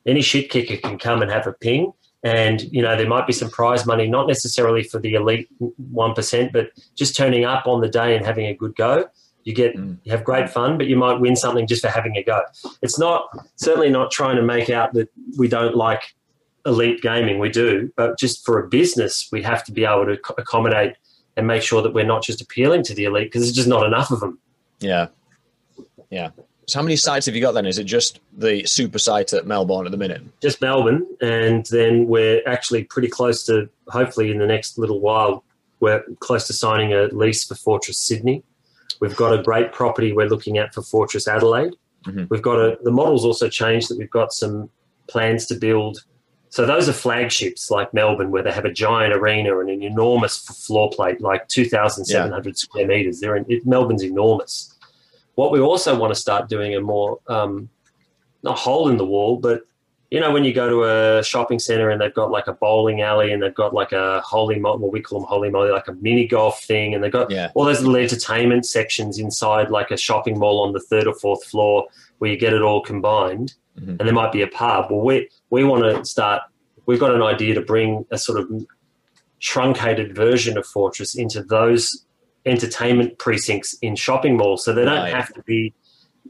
any 0.07 0.23
shit 0.23 0.51
kicker 0.51 0.77
can 0.77 0.99
come 0.99 1.23
and 1.23 1.31
have 1.31 1.47
a 1.47 1.53
ping. 1.53 1.93
And, 2.25 2.63
you 2.73 2.83
know, 2.83 2.97
there 2.97 3.09
might 3.09 3.27
be 3.27 3.33
some 3.33 3.51
prize 3.51 3.85
money, 3.85 4.07
not 4.07 4.29
necessarily 4.29 4.85
for 4.85 4.99
the 5.01 5.15
elite 5.15 5.49
1%, 5.61 6.53
but 6.53 6.71
just 6.95 7.17
turning 7.17 7.45
up 7.45 7.67
on 7.67 7.81
the 7.81 7.89
day 7.89 8.17
and 8.17 8.25
having 8.25 8.47
a 8.47 8.55
good 8.55 8.77
go. 8.77 9.07
You 9.45 9.55
get, 9.55 9.77
mm. 9.77 9.99
you 10.05 10.13
have 10.13 10.23
great 10.23 10.49
fun, 10.49 10.79
but 10.79 10.87
you 10.87 10.97
might 10.97 11.21
win 11.21 11.35
something 11.35 11.67
just 11.67 11.83
for 11.83 11.89
having 11.89 12.17
a 12.17 12.23
go. 12.23 12.43
It's 12.81 12.99
not, 12.99 13.25
certainly 13.57 13.91
not 13.91 14.13
trying 14.13 14.37
to 14.37 14.43
make 14.43 14.71
out 14.71 14.93
that 14.95 15.09
we 15.37 15.49
don't 15.49 15.77
like 15.77 16.15
elite 16.65 17.03
gaming. 17.03 17.41
We 17.41 17.49
do, 17.49 17.93
but 17.97 18.19
just 18.19 18.45
for 18.45 18.59
a 18.61 18.69
business, 18.69 19.29
we 19.33 19.43
have 19.43 19.65
to 19.65 19.73
be 19.73 19.85
able 19.85 20.07
to 20.07 20.19
accommodate 20.39 20.95
and 21.37 21.47
make 21.47 21.63
sure 21.63 21.83
that 21.83 21.93
we're 21.93 22.07
not 22.07 22.23
just 22.23 22.41
appealing 22.41 22.85
to 22.85 22.95
the 22.95 23.05
elite 23.05 23.27
because 23.27 23.43
there's 23.43 23.57
just 23.57 23.69
not 23.69 23.85
enough 23.85 24.11
of 24.11 24.21
them. 24.21 24.39
Yeah. 24.81 25.09
Yeah. 26.13 26.31
So 26.69 26.79
how 26.79 26.85
many 26.85 26.95
sites 26.95 27.27
have 27.27 27.35
you 27.35 27.41
got 27.41 27.53
then? 27.53 27.67
Is 27.67 27.79
it 27.79 27.85
just 27.85 28.21
the 28.37 28.65
super 28.67 28.99
site 28.99 29.33
at 29.33 29.47
Melbourne 29.47 29.87
at 29.87 29.91
the 29.91 29.99
minute? 29.99 30.23
Just 30.41 30.61
Melbourne, 30.61 31.07
and 31.21 31.67
then 31.67 32.07
we're 32.07 32.41
actually 32.47 32.85
pretty 32.85 33.09
close 33.09 33.45
to. 33.47 33.69
Hopefully, 33.89 34.31
in 34.31 34.39
the 34.39 34.47
next 34.47 34.79
little 34.79 35.01
while, 35.01 35.43
we're 35.81 36.05
close 36.21 36.47
to 36.47 36.53
signing 36.53 36.93
a 36.93 37.07
lease 37.07 37.45
for 37.45 37.57
Fortress 37.57 37.99
Sydney. 37.99 38.45
We've 39.01 39.17
got 39.17 39.37
a 39.37 39.43
great 39.43 39.73
property 39.73 40.13
we're 40.13 40.29
looking 40.29 40.59
at 40.59 40.73
for 40.73 40.83
Fortress 40.83 41.27
Adelaide. 41.27 41.75
Mm-hmm. 42.05 42.27
We've 42.29 42.43
got 42.43 42.59
a. 42.59 42.79
The 42.83 42.93
model's 42.93 43.25
also 43.25 43.49
changed 43.49 43.89
that 43.89 43.99
we've 43.99 44.11
got 44.11 44.33
some 44.33 44.71
plans 45.09 45.47
to 45.47 45.57
build. 45.57 46.05
So 46.51 46.67
those 46.67 46.89
are 46.89 46.93
flagships 46.93 47.71
like 47.71 47.93
Melbourne, 47.95 48.31
where 48.31 48.43
they 48.43 48.53
have 48.53 48.67
a 48.67 48.73
giant 48.73 49.15
arena 49.15 49.59
and 49.59 49.71
an 49.71 49.83
enormous 49.83 50.39
floor 50.39 50.91
plate, 50.91 51.21
like 51.21 51.49
two 51.49 51.65
thousand 51.65 52.05
seven 52.05 52.31
hundred 52.31 52.51
yeah. 52.51 52.59
square 52.59 52.87
meters. 52.87 53.21
They're 53.21 53.37
in, 53.37 53.47
it, 53.49 53.67
Melbourne's 53.67 54.05
enormous 54.05 54.72
what 55.35 55.53
we 55.53 55.61
also 55.61 55.99
want 55.99 56.13
to 56.13 56.21
start 56.21 56.49
doing 56.49 56.75
a 56.75 56.81
more 56.81 57.19
um, 57.29 57.69
not 58.43 58.59
hole 58.59 58.89
in 58.89 58.97
the 58.97 59.05
wall, 59.05 59.39
but 59.39 59.63
you 60.13 60.21
know 60.21 60.31
when 60.31 60.45
you 60.45 60.53
go 60.53 60.69
to 60.69 60.85
a 60.85 61.25
shopping 61.25 61.59
center 61.59 61.89
and 61.89 61.99
they've 61.99 62.13
got 62.13 62.31
like 62.31 62.47
a 62.47 62.53
bowling 62.53 63.01
alley 63.01 63.33
and 63.33 63.43
they've 63.43 63.55
got 63.55 63.73
like 63.73 63.93
a 63.93 64.21
holy 64.21 64.59
mo- 64.59 64.77
what 64.77 64.93
we 64.93 65.01
call 65.01 65.21
them 65.21 65.27
holy 65.27 65.49
moly 65.49 65.71
like 65.71 65.89
a 65.89 65.95
mini 65.95 66.27
golf 66.27 66.63
thing 66.63 66.95
and 66.95 67.03
they've 67.03 67.11
got 67.11 67.31
yeah. 67.31 67.51
all 67.55 67.65
those 67.65 67.81
little 67.81 67.97
entertainment 67.97 68.67
sections 68.67 69.19
inside 69.19 69.71
like 69.71 69.91
a 69.91 69.97
shopping 69.97 70.39
mall 70.39 70.61
on 70.61 70.75
the 70.75 70.81
third 70.81 71.07
or 71.07 71.15
fourth 71.15 71.43
floor 71.45 71.87
where 72.19 72.31
you 72.31 72.37
get 72.37 72.53
it 72.53 72.61
all 72.61 72.83
combined 72.83 73.55
mm-hmm. 73.81 73.89
and 73.89 74.01
there 74.01 74.13
might 74.13 74.33
be 74.33 74.43
a 74.43 74.49
pub 74.49 74.91
well 74.91 75.01
we 75.01 75.27
we 75.49 75.65
want 75.65 75.83
to 75.83 76.05
start 76.05 76.43
we've 76.85 77.01
got 77.01 77.15
an 77.15 77.23
idea 77.23 77.55
to 77.55 77.63
bring 77.63 78.05
a 78.11 78.19
sort 78.19 78.39
of 78.39 78.51
truncated 79.41 80.15
version 80.15 80.59
of 80.59 80.67
fortress 80.67 81.15
into 81.15 81.43
those 81.43 82.05
entertainment 82.47 83.19
precincts 83.19 83.75
in 83.83 83.97
shopping 83.97 84.37
malls. 84.37 84.65
So 84.65 84.73
they 84.73 84.85
don't 84.85 84.99
right. 84.99 85.15
have 85.15 85.33
to 85.35 85.43
be, 85.43 85.75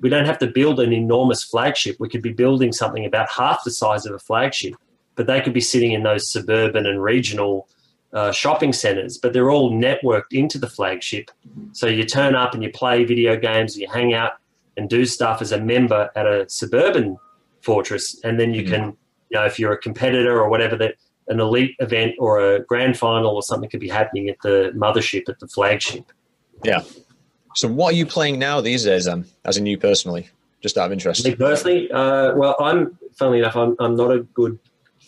we 0.01 0.09
don't 0.09 0.27
have 0.27 0.39
to 0.39 0.47
build 0.47 0.81
an 0.81 0.93
enormous 0.93 1.43
flagship. 1.43 1.97
We 1.99 2.09
could 2.09 2.23
be 2.23 2.33
building 2.33 2.73
something 2.73 3.05
about 3.05 3.31
half 3.31 3.65
the 3.65 3.71
size 3.71 4.07
of 4.07 4.15
a 4.15 4.19
flagship, 4.19 4.75
but 5.15 5.27
they 5.27 5.41
could 5.41 5.55
be 5.55 5.61
sitting 5.61 5.93
in 5.93 6.03
those 6.03 6.31
suburban 6.31 6.87
and 6.87 7.03
regional 7.03 7.69
uh, 8.13 8.31
shopping 8.33 8.73
centers, 8.73 9.17
but 9.17 9.33
they're 9.33 9.51
all 9.51 9.73
networked 9.73 10.33
into 10.33 10.59
the 10.59 10.69
flagship. 10.69 11.31
So 11.73 11.87
you 11.87 12.05
turn 12.05 12.35
up 12.35 12.53
and 12.55 12.63
you 12.63 12.71
play 12.71 13.05
video 13.05 13.37
games, 13.37 13.77
you 13.77 13.89
hang 13.89 14.13
out 14.13 14.33
and 14.77 14.89
do 14.89 15.07
stuff 15.07 15.41
as 15.41 15.53
a 15.53 15.61
member 15.61 16.11
at 16.15 16.27
a 16.27 16.49
suburban 16.49 17.19
fortress, 17.63 18.21
and 18.25 18.39
then 18.39 18.53
you 18.53 18.63
mm-hmm. 18.63 18.75
can, 18.75 18.85
you 19.31 19.39
know, 19.39 19.45
if 19.45 19.59
you're 19.59 19.73
a 19.73 19.79
competitor 19.79 20.41
or 20.41 20.49
whatever, 20.49 20.77
that 20.77 20.97
an 21.29 21.41
elite 21.41 21.77
event 21.79 22.15
or 22.19 22.41
a 22.41 22.61
grand 22.65 22.99
final 22.99 23.35
or 23.35 23.43
something 23.43 23.69
could 23.69 23.81
be 23.81 23.89
happening 23.89 24.29
at 24.29 24.37
the 24.43 24.73
mothership, 24.75 25.29
at 25.29 25.39
the 25.39 25.47
flagship. 25.47 26.11
Yeah. 26.65 26.83
So, 27.55 27.69
what 27.69 27.95
are 27.95 27.97
you 27.97 28.07
playing 28.07 28.39
now 28.39 28.61
these 28.61 28.85
days, 28.85 29.07
um, 29.07 29.27
as 29.45 29.57
in 29.57 29.67
you 29.67 29.79
personally? 29.79 30.29
Just 30.63 30.79
out 30.79 30.87
of 30.87 30.93
interest. 30.93 31.25
Me 31.25 31.35
personally, 31.35 31.91
uh, 31.91 32.35
well, 32.35 32.57
I'm 32.61 32.97
funnily 33.19 33.41
enough, 33.41 33.57
I'm, 33.57 33.75
I'm 33.81 33.97
not 33.97 34.13
a 34.13 34.21
good 34.21 34.59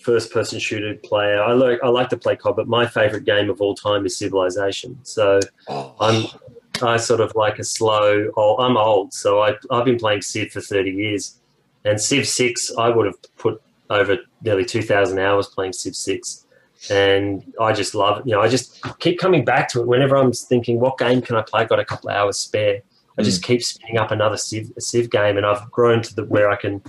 first 0.05 0.33
person 0.33 0.59
shooter 0.59 0.95
player. 1.03 1.43
I 1.43 1.53
like 1.53 1.79
I 1.83 1.89
like 1.89 2.11
to 2.11 2.17
play 2.17 2.37
COD, 2.37 2.57
but 2.57 2.69
my 2.69 2.87
favorite 2.87 3.25
game 3.25 3.51
of 3.51 3.61
all 3.61 3.75
time 3.75 4.05
is 4.05 4.17
Civilization. 4.17 4.99
So 5.03 5.41
Oh, 5.69 5.95
I'm 5.99 6.27
I 6.83 6.97
sort 6.99 7.21
of 7.21 7.33
like 7.35 7.59
a 7.59 7.65
slow. 7.65 8.31
Oh, 8.37 8.57
I'm 8.59 8.77
old, 8.77 9.15
so 9.15 9.41
I 9.41 9.55
I've 9.71 9.85
been 9.85 9.99
playing 9.99 10.23
Civ 10.23 10.53
for 10.53 10.61
30 10.61 10.91
years, 10.91 11.41
and 11.85 12.01
Civ 12.01 12.29
Six 12.29 12.71
I 12.77 12.91
would 12.91 13.07
have 13.07 13.17
put 13.39 13.63
over 13.95 14.19
nearly 14.43 14.65
2,000 14.65 15.19
hours 15.19 15.47
playing 15.47 15.73
Civ 15.73 15.95
Six, 15.95 16.47
and 16.91 17.53
I 17.61 17.73
just 17.73 17.95
love 17.95 18.19
it. 18.19 18.27
You 18.27 18.35
know, 18.35 18.41
I 18.41 18.49
just 18.49 18.83
keep 18.99 19.19
coming 19.19 19.45
back 19.45 19.69
to 19.71 19.81
it 19.81 19.87
whenever 19.87 20.17
I'm 20.17 20.33
thinking, 20.33 20.81
what 20.81 20.99
game 20.99 21.23
can 21.23 21.37
I 21.37 21.43
play? 21.43 21.63
I've 21.63 21.69
got 21.69 21.81
a 21.81 21.85
couple 21.85 22.11
of 22.11 22.17
hours 22.17 22.37
spare. 22.37 22.81
I 23.19 23.23
just 23.23 23.45
hmm. 23.45 23.53
keep 23.53 23.63
spinning 23.63 23.99
up 23.99 24.11
another 24.11 24.37
Civ, 24.37 24.71
Civ 24.79 25.11
game, 25.11 25.37
and 25.37 25.47
I've 25.47 25.71
grown 25.71 26.03
to 26.03 26.15
the 26.15 26.25
where 26.25 26.51
I 26.51 26.57
can. 26.57 26.83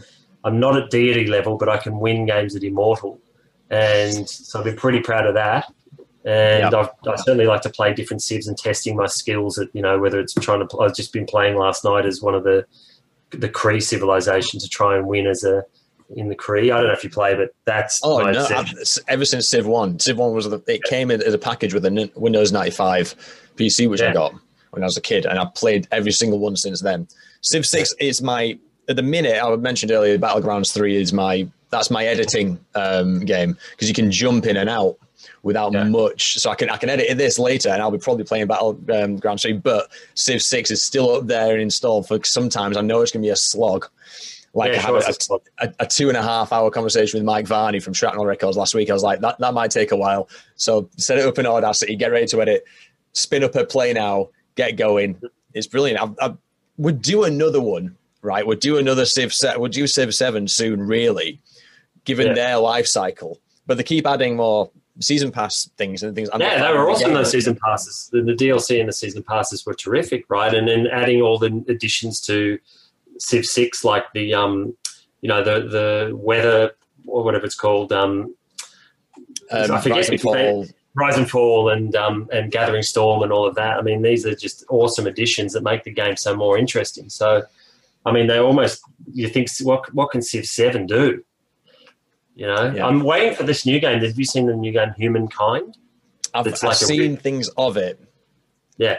I'm 0.44 0.60
not 0.60 0.78
at 0.78 0.92
deity 0.92 1.28
level, 1.28 1.58
but 1.58 1.70
I 1.70 1.78
can 1.78 2.00
win 2.00 2.26
games 2.26 2.56
at 2.56 2.64
immortal, 2.64 3.20
and 3.70 4.30
so 4.30 4.60
I've 4.60 4.66
been 4.66 4.76
pretty 4.76 5.00
proud 5.00 5.26
of 5.26 5.34
that. 5.36 5.72
And 6.24 6.74
I've, 6.74 6.90
I 7.08 7.16
certainly 7.18 7.46
like 7.46 7.62
to 7.62 7.70
play 7.70 7.94
different 7.94 8.24
civs 8.24 8.48
and 8.48 8.58
testing 8.58 8.96
my 8.96 9.06
skills 9.06 9.60
at 9.60 9.68
you 9.74 9.82
know 9.82 10.00
whether 10.00 10.20
it's 10.20 10.34
trying 10.34 10.68
to. 10.68 10.80
I've 10.80 10.96
just 10.96 11.14
been 11.14 11.26
playing 11.26 11.56
last 11.58 11.84
night 11.84 12.06
as 12.06 12.22
one 12.22 12.34
of 12.34 12.44
the 12.44 12.66
the 13.32 13.50
Cree 13.50 13.80
civilization 13.80 14.60
to 14.60 14.68
try 14.68 14.98
and 14.98 15.08
win 15.08 15.28
as 15.28 15.44
a 15.44 15.64
in 16.16 16.30
the 16.30 16.36
Cree. 16.36 16.72
I 16.72 16.78
don't 16.78 16.88
know 16.88 16.94
if 16.94 17.04
you 17.04 17.10
play, 17.10 17.36
but 17.36 17.50
that's 17.66 18.02
Oh 18.04 18.20
no! 18.20 18.48
ever 19.08 19.26
since 19.26 19.48
Civ 19.48 19.66
One, 19.66 20.00
Civ 20.00 20.18
One 20.18 20.34
was 20.34 20.50
the, 20.50 20.62
it 20.68 20.84
came 20.84 21.12
in 21.12 21.22
as 21.22 21.34
a 21.34 21.38
package 21.38 21.74
with 21.74 21.86
a 21.86 22.12
Windows 22.16 22.52
ninety 22.52 22.72
five 22.72 23.16
PC, 23.56 23.90
which 23.90 24.02
I 24.02 24.14
got 24.14 24.34
when 24.72 24.84
I 24.84 24.86
was 24.86 24.98
a 24.98 25.02
kid, 25.02 25.26
and 25.26 25.40
I've 25.40 25.54
played 25.56 25.88
every 25.92 26.12
single 26.12 26.40
one 26.40 26.56
since 26.56 26.82
then. 26.82 27.08
Civ 27.42 27.66
Six 27.66 27.94
is 28.00 28.22
my 28.22 28.58
at 28.88 28.96
the 28.96 29.04
minute 29.04 29.42
I 29.44 29.56
mentioned 29.56 29.92
earlier. 29.92 30.18
Battlegrounds 30.18 30.74
Three 30.74 30.96
is 30.96 31.12
my 31.14 31.48
that's 31.72 31.90
my 31.90 32.06
editing 32.06 32.60
um, 32.76 33.22
game 33.26 33.58
because 33.72 33.88
you 33.88 33.94
can 33.96 34.12
jump 34.12 34.46
in 34.46 34.58
and 34.58 34.70
out 34.70 34.98
without 35.44 35.74
Yeah. 35.74 35.84
much. 35.86 36.38
So 36.40 36.50
I 36.52 36.56
can 36.56 36.70
I 36.70 36.78
can 36.78 36.90
edit 36.90 37.18
this 37.18 37.40
later, 37.40 37.70
and 37.70 37.82
I'll 37.82 37.92
be 37.92 37.98
probably 37.98 38.24
playing 38.26 38.48
Battlegrounds 38.48 39.42
Three. 39.42 39.54
But 39.54 39.90
Civ 40.14 40.42
Six 40.42 40.70
is 40.72 40.84
still 40.84 41.16
up 41.16 41.26
there 41.28 41.54
and 41.54 41.62
installed 41.62 42.08
for 42.08 42.20
sometimes 42.24 42.78
I 42.78 42.82
know 42.82 43.02
it's 43.02 43.12
gonna 43.12 43.24
be 43.24 43.30
a 43.30 43.36
slog. 43.36 43.88
Like 44.56 44.72
Yeah, 44.72 44.78
I 44.80 44.82
had 44.82 44.96
a 44.96 45.34
a, 45.60 45.74
a, 45.80 45.86
two 45.86 46.08
and 46.08 46.18
a 46.18 46.24
half 46.24 46.54
hour 46.54 46.72
conversation 46.72 47.20
with 47.20 47.26
Mike 47.26 47.46
Varney 47.46 47.80
from 47.80 47.94
Shrapnel 47.94 48.26
Records 48.26 48.56
last 48.56 48.74
week. 48.74 48.90
I 48.90 48.94
was 48.94 49.04
like, 49.04 49.20
that, 49.20 49.38
that 49.40 49.54
might 49.54 49.70
take 49.70 49.92
a 49.92 49.98
while. 49.98 50.30
So 50.56 50.90
set 50.98 51.18
it 51.20 51.26
up 51.28 51.38
in 51.38 51.46
Audacity, 51.46 51.96
get 51.98 52.12
ready 52.12 52.26
to 52.28 52.42
edit, 52.42 52.64
spin 53.12 53.44
up 53.44 53.54
a 53.56 53.66
play 53.66 53.92
now, 53.92 54.30
get 54.56 54.78
going. 54.78 55.22
It's 55.54 55.68
brilliant. 55.68 56.18
I, 56.22 56.28
I 56.28 56.34
would 56.78 57.02
do 57.02 57.26
another 57.26 57.62
one, 57.62 57.98
right? 58.22 58.48
We'll 58.48 58.58
do 58.58 58.78
another 58.78 59.06
Civ 59.06 59.34
set. 59.34 59.60
We'll 59.60 59.70
do 59.70 59.88
Civ 59.88 60.16
7 60.16 60.48
soon, 60.48 60.80
really, 60.82 61.42
given 62.06 62.28
Yeah. 62.28 62.34
their 62.34 62.58
life 62.58 62.88
cycle. 62.88 63.40
But 63.68 63.76
they 63.78 63.84
keep 63.84 64.08
adding 64.08 64.38
more 64.38 64.72
season 65.02 65.32
pass 65.32 65.70
things 65.76 66.02
and 66.04 66.16
things. 66.16 66.30
I'm 66.32 66.40
Yeah, 66.40 66.66
they 66.66 66.74
were 66.78 66.90
awesome. 66.90 67.14
Those 67.14 67.32
season 67.32 67.58
passes, 67.62 68.10
the, 68.14 68.22
the 68.22 68.34
DLC 68.34 68.80
and 68.80 68.88
the 68.88 68.94
season 68.94 69.22
passes 69.24 69.66
were 69.66 69.74
terrific, 69.74 70.24
right? 70.30 70.54
And 70.54 70.66
then 70.66 70.88
adding 70.88 71.22
all 71.22 71.38
the 71.38 71.64
additions 71.68 72.22
to 72.22 72.58
Civ 73.20 73.46
Six, 73.46 73.84
like 73.84 74.06
the 74.14 74.34
um, 74.34 74.76
you 75.22 75.30
know, 75.30 75.44
the 75.44 75.68
the 75.68 76.16
weather 76.16 76.72
or 77.08 77.24
whatever 77.24 77.46
it's 77.46 77.56
called, 77.56 77.92
um, 77.94 78.36
Um, 79.52 79.72
I 79.72 79.82
forget 79.82 79.98
Rise 79.98 80.10
and 80.10 80.22
Fall. 80.22 80.66
Rise 80.96 81.18
and 81.18 81.30
Fall, 81.30 81.70
and 81.70 81.96
um, 81.96 82.30
and 82.32 82.52
Gathering 82.52 82.84
Storm, 82.84 83.22
and 83.24 83.32
all 83.32 83.46
of 83.46 83.56
that. 83.56 83.78
I 83.78 83.82
mean, 83.82 84.02
these 84.02 84.26
are 84.26 84.36
just 84.36 84.66
awesome 84.70 85.08
additions 85.08 85.54
that 85.54 85.62
make 85.62 85.84
the 85.84 85.92
game 85.92 86.16
so 86.16 86.36
more 86.36 86.58
interesting. 86.58 87.10
So, 87.10 87.44
I 88.06 88.12
mean, 88.12 88.28
they 88.28 88.38
almost 88.40 88.82
you 89.14 89.28
think 89.28 89.50
what 89.62 89.94
what 89.94 90.12
can 90.12 90.22
Civ 90.22 90.46
Seven 90.46 90.86
do? 90.88 91.24
You 92.36 92.48
know, 92.48 92.72
Yeah. 92.76 92.86
I'm 92.86 93.02
waiting 93.04 93.36
for 93.36 93.44
this 93.44 93.66
new 93.66 93.80
game. 93.80 94.02
Have 94.02 94.18
you 94.18 94.26
seen 94.26 94.46
the 94.46 94.56
new 94.56 94.72
game 94.72 94.94
Humankind? 94.98 95.78
I've, 96.34 96.48
I've 96.48 96.64
like 96.64 96.76
seen 96.76 97.16
things 97.18 97.50
of 97.58 97.78
it. 97.78 98.00
Yeah, 98.78 98.98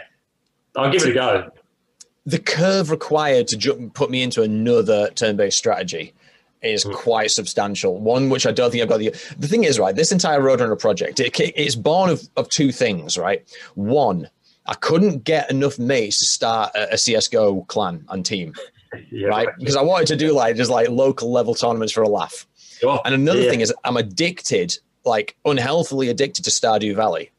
I'll 0.75 0.91
give 0.91 1.03
it 1.03 1.11
a 1.11 1.13
go. 1.13 1.51
The 2.27 2.37
curve 2.39 2.91
required 2.91 3.47
to 3.47 3.57
ju- 3.57 3.89
put 3.93 4.09
me 4.11 4.21
into 4.21 4.43
another 4.43 5.09
turn-based 5.15 5.57
strategy 5.57 6.13
is 6.61 6.83
Mm. 6.83 6.93
quite 6.93 7.31
substantial. 7.31 7.97
One 7.99 8.29
which 8.29 8.45
I 8.45 8.51
don't 8.51 8.69
think 8.69 8.83
I've 8.83 8.89
got 8.89 8.99
the. 8.99 9.11
The 9.39 9.47
thing 9.47 9.63
is, 9.63 9.79
right, 9.79 9.95
this 9.95 10.11
entire 10.11 10.41
Roadrunner 10.41 10.77
project, 10.77 11.19
it, 11.21 11.31
it's 11.55 11.75
born 11.75 12.09
of, 12.09 12.21
of 12.35 12.49
two 12.49 12.71
things, 12.73 13.17
right? 13.17 13.47
One, 13.75 14.29
I 14.65 14.73
couldn't 14.73 15.23
get 15.23 15.49
enough 15.49 15.79
mates 15.79 16.19
to 16.19 16.25
start 16.25 16.75
a, 16.75 16.93
a 16.95 16.97
CS:GO 16.97 17.61
clan 17.69 18.03
and 18.09 18.25
team, 18.25 18.53
Yeah, 19.11 19.27
right? 19.27 19.47
Because 19.57 19.77
I 19.77 19.81
wanted 19.81 20.07
to 20.07 20.15
do 20.17 20.33
like 20.33 20.55
just 20.57 20.69
like 20.71 20.89
local 20.89 21.31
level 21.31 21.55
tournaments 21.55 21.93
for 21.93 22.03
a 22.03 22.09
laugh. 22.09 22.45
Sure. 22.79 22.99
And 23.05 23.15
another 23.15 23.41
Yeah. 23.43 23.49
thing 23.51 23.61
is, 23.61 23.73
I'm 23.85 23.95
addicted, 23.95 24.77
like 25.05 25.37
unhealthily 25.45 26.09
addicted 26.09 26.43
to 26.45 26.51
Stardew 26.51 26.93
Valley. 26.95 27.31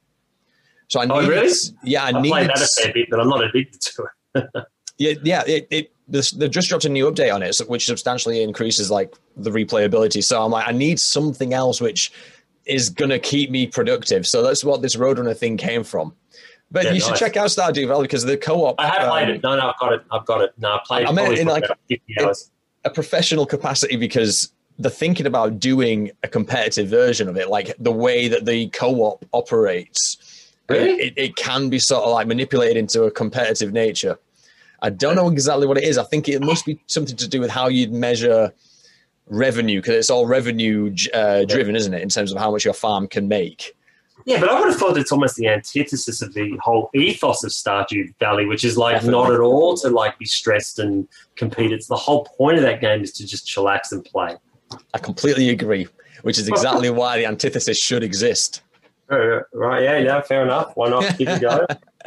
So 0.88 1.00
I 1.00 1.06
Oh, 1.06 1.20
needed, 1.20 1.28
really? 1.34 1.52
yeah, 1.84 2.04
I 2.04 2.08
I 2.08 2.12
needed 2.12 2.30
played 2.30 2.48
that 2.48 2.62
a 2.62 2.82
fair 2.82 2.92
bit, 2.94 3.08
but 3.10 3.20
I'm 3.20 3.28
not 3.28 3.44
addicted 3.44 3.80
to 3.82 4.02
it. 4.36 4.44
Yeah, 4.98 5.14
yeah. 5.22 5.42
It, 5.46 5.68
it 5.70 5.92
they've 6.08 6.50
just 6.50 6.68
dropped 6.68 6.84
a 6.84 6.88
new 6.88 7.10
update 7.10 7.34
on 7.34 7.42
it, 7.42 7.56
which 7.68 7.86
substantially 7.86 8.42
increases 8.42 8.90
like 8.90 9.14
the 9.36 9.50
replayability. 9.50 10.22
So 10.24 10.42
I'm 10.42 10.50
like, 10.50 10.66
I 10.66 10.72
need 10.72 10.98
something 10.98 11.52
else 11.54 11.80
which 11.80 12.12
is 12.66 12.90
gonna 12.90 13.18
keep 13.18 13.50
me 13.50 13.66
productive. 13.66 14.26
So 14.26 14.42
that's 14.42 14.64
what 14.64 14.82
this 14.82 14.96
Roadrunner 14.96 15.36
thing 15.36 15.56
came 15.56 15.84
from. 15.84 16.14
But 16.70 16.84
Yeah, 16.84 16.92
you 16.92 17.00
should 17.00 17.16
check 17.16 17.36
out 17.36 17.48
Stardew 17.48 17.88
Valley 17.88 18.02
because 18.02 18.24
the 18.24 18.36
co-op. 18.36 18.74
I 18.78 18.88
have 18.88 19.08
played 19.08 19.28
um, 19.30 19.34
it. 19.36 19.42
No, 19.42 19.56
no, 19.56 19.68
I've 19.68 19.78
got 19.78 19.92
it. 19.94 20.04
I've 20.10 20.26
got 20.26 20.42
it. 20.42 20.52
No, 20.58 20.74
I 20.74 20.80
played 20.84 21.06
I 21.06 21.12
meant 21.12 21.38
in, 21.38 21.46
like, 21.46 21.64
in- 21.88 21.98
a 22.84 22.90
professional 22.90 23.46
capacity 23.46 23.96
because 23.96 24.52
the 24.78 24.90
thinking 24.90 25.26
about 25.26 25.58
doing 25.58 26.10
a 26.22 26.28
competitive 26.28 26.88
version 26.88 27.28
of 27.28 27.36
it, 27.36 27.48
like 27.48 27.74
the 27.78 27.90
way 27.90 28.28
that 28.28 28.44
the 28.44 28.68
co-op 28.68 29.24
operates, 29.32 30.52
Really? 30.68 30.90
it, 31.00 31.14
it 31.16 31.36
can 31.36 31.68
be 31.68 31.78
sort 31.78 32.04
of 32.04 32.12
like 32.12 32.26
manipulated 32.26 32.76
into 32.76 33.04
a 33.04 33.10
competitive 33.10 33.72
nature. 33.72 34.18
I 34.80 34.90
don't 34.90 35.16
know 35.16 35.28
exactly 35.28 35.66
what 35.66 35.78
it 35.78 35.84
is. 35.84 35.98
I 35.98 36.04
think 36.04 36.28
it 36.28 36.40
must 36.40 36.64
be 36.64 36.80
something 36.86 37.16
to 37.16 37.28
do 37.28 37.40
with 37.40 37.50
how 37.50 37.68
you'd 37.68 37.92
measure 37.92 38.52
revenue 39.26 39.80
because 39.80 39.94
it's 39.94 40.10
all 40.10 40.26
revenue 40.26 40.94
uh, 41.12 41.44
driven, 41.44 41.76
isn't 41.76 41.92
it, 41.92 42.02
in 42.02 42.08
terms 42.08 42.32
of 42.32 42.38
how 42.38 42.50
much 42.50 42.64
your 42.64 42.74
farm 42.74 43.08
can 43.08 43.28
make? 43.28 43.74
Yeah, 44.24 44.40
but 44.40 44.50
I 44.50 44.60
would 44.60 44.68
have 44.68 44.78
thought 44.78 44.96
it's 44.98 45.12
almost 45.12 45.36
the 45.36 45.48
antithesis 45.48 46.20
of 46.22 46.34
the 46.34 46.56
whole 46.62 46.90
ethos 46.94 47.44
of 47.44 47.50
Stardew 47.50 48.14
Valley, 48.18 48.46
which 48.46 48.64
is 48.64 48.76
like 48.76 48.96
Definitely. 48.96 49.22
not 49.22 49.32
at 49.32 49.40
all 49.40 49.76
to 49.78 49.88
like 49.88 50.18
be 50.18 50.26
stressed 50.26 50.78
and 50.78 51.08
compete. 51.36 51.72
It's 51.72 51.86
the 51.86 51.96
whole 51.96 52.24
point 52.24 52.58
of 52.58 52.62
that 52.62 52.80
game 52.80 53.02
is 53.02 53.12
to 53.12 53.26
just 53.26 53.46
chillax 53.46 53.92
and 53.92 54.04
play. 54.04 54.36
I 54.92 54.98
completely 54.98 55.48
agree, 55.50 55.88
which 56.22 56.38
is 56.38 56.48
exactly 56.54 56.90
why 56.90 57.18
the 57.18 57.26
antithesis 57.26 57.78
should 57.78 58.02
exist. 58.02 58.62
Uh, 59.10 59.40
Right? 59.54 59.84
Yeah, 59.84 59.98
yeah. 59.98 60.20
Fair 60.20 60.42
enough. 60.42 60.72
Why 60.74 60.90
not 60.90 61.16
give 61.16 61.28
it 61.28 61.38
a 61.38 61.40
go? 61.40 61.66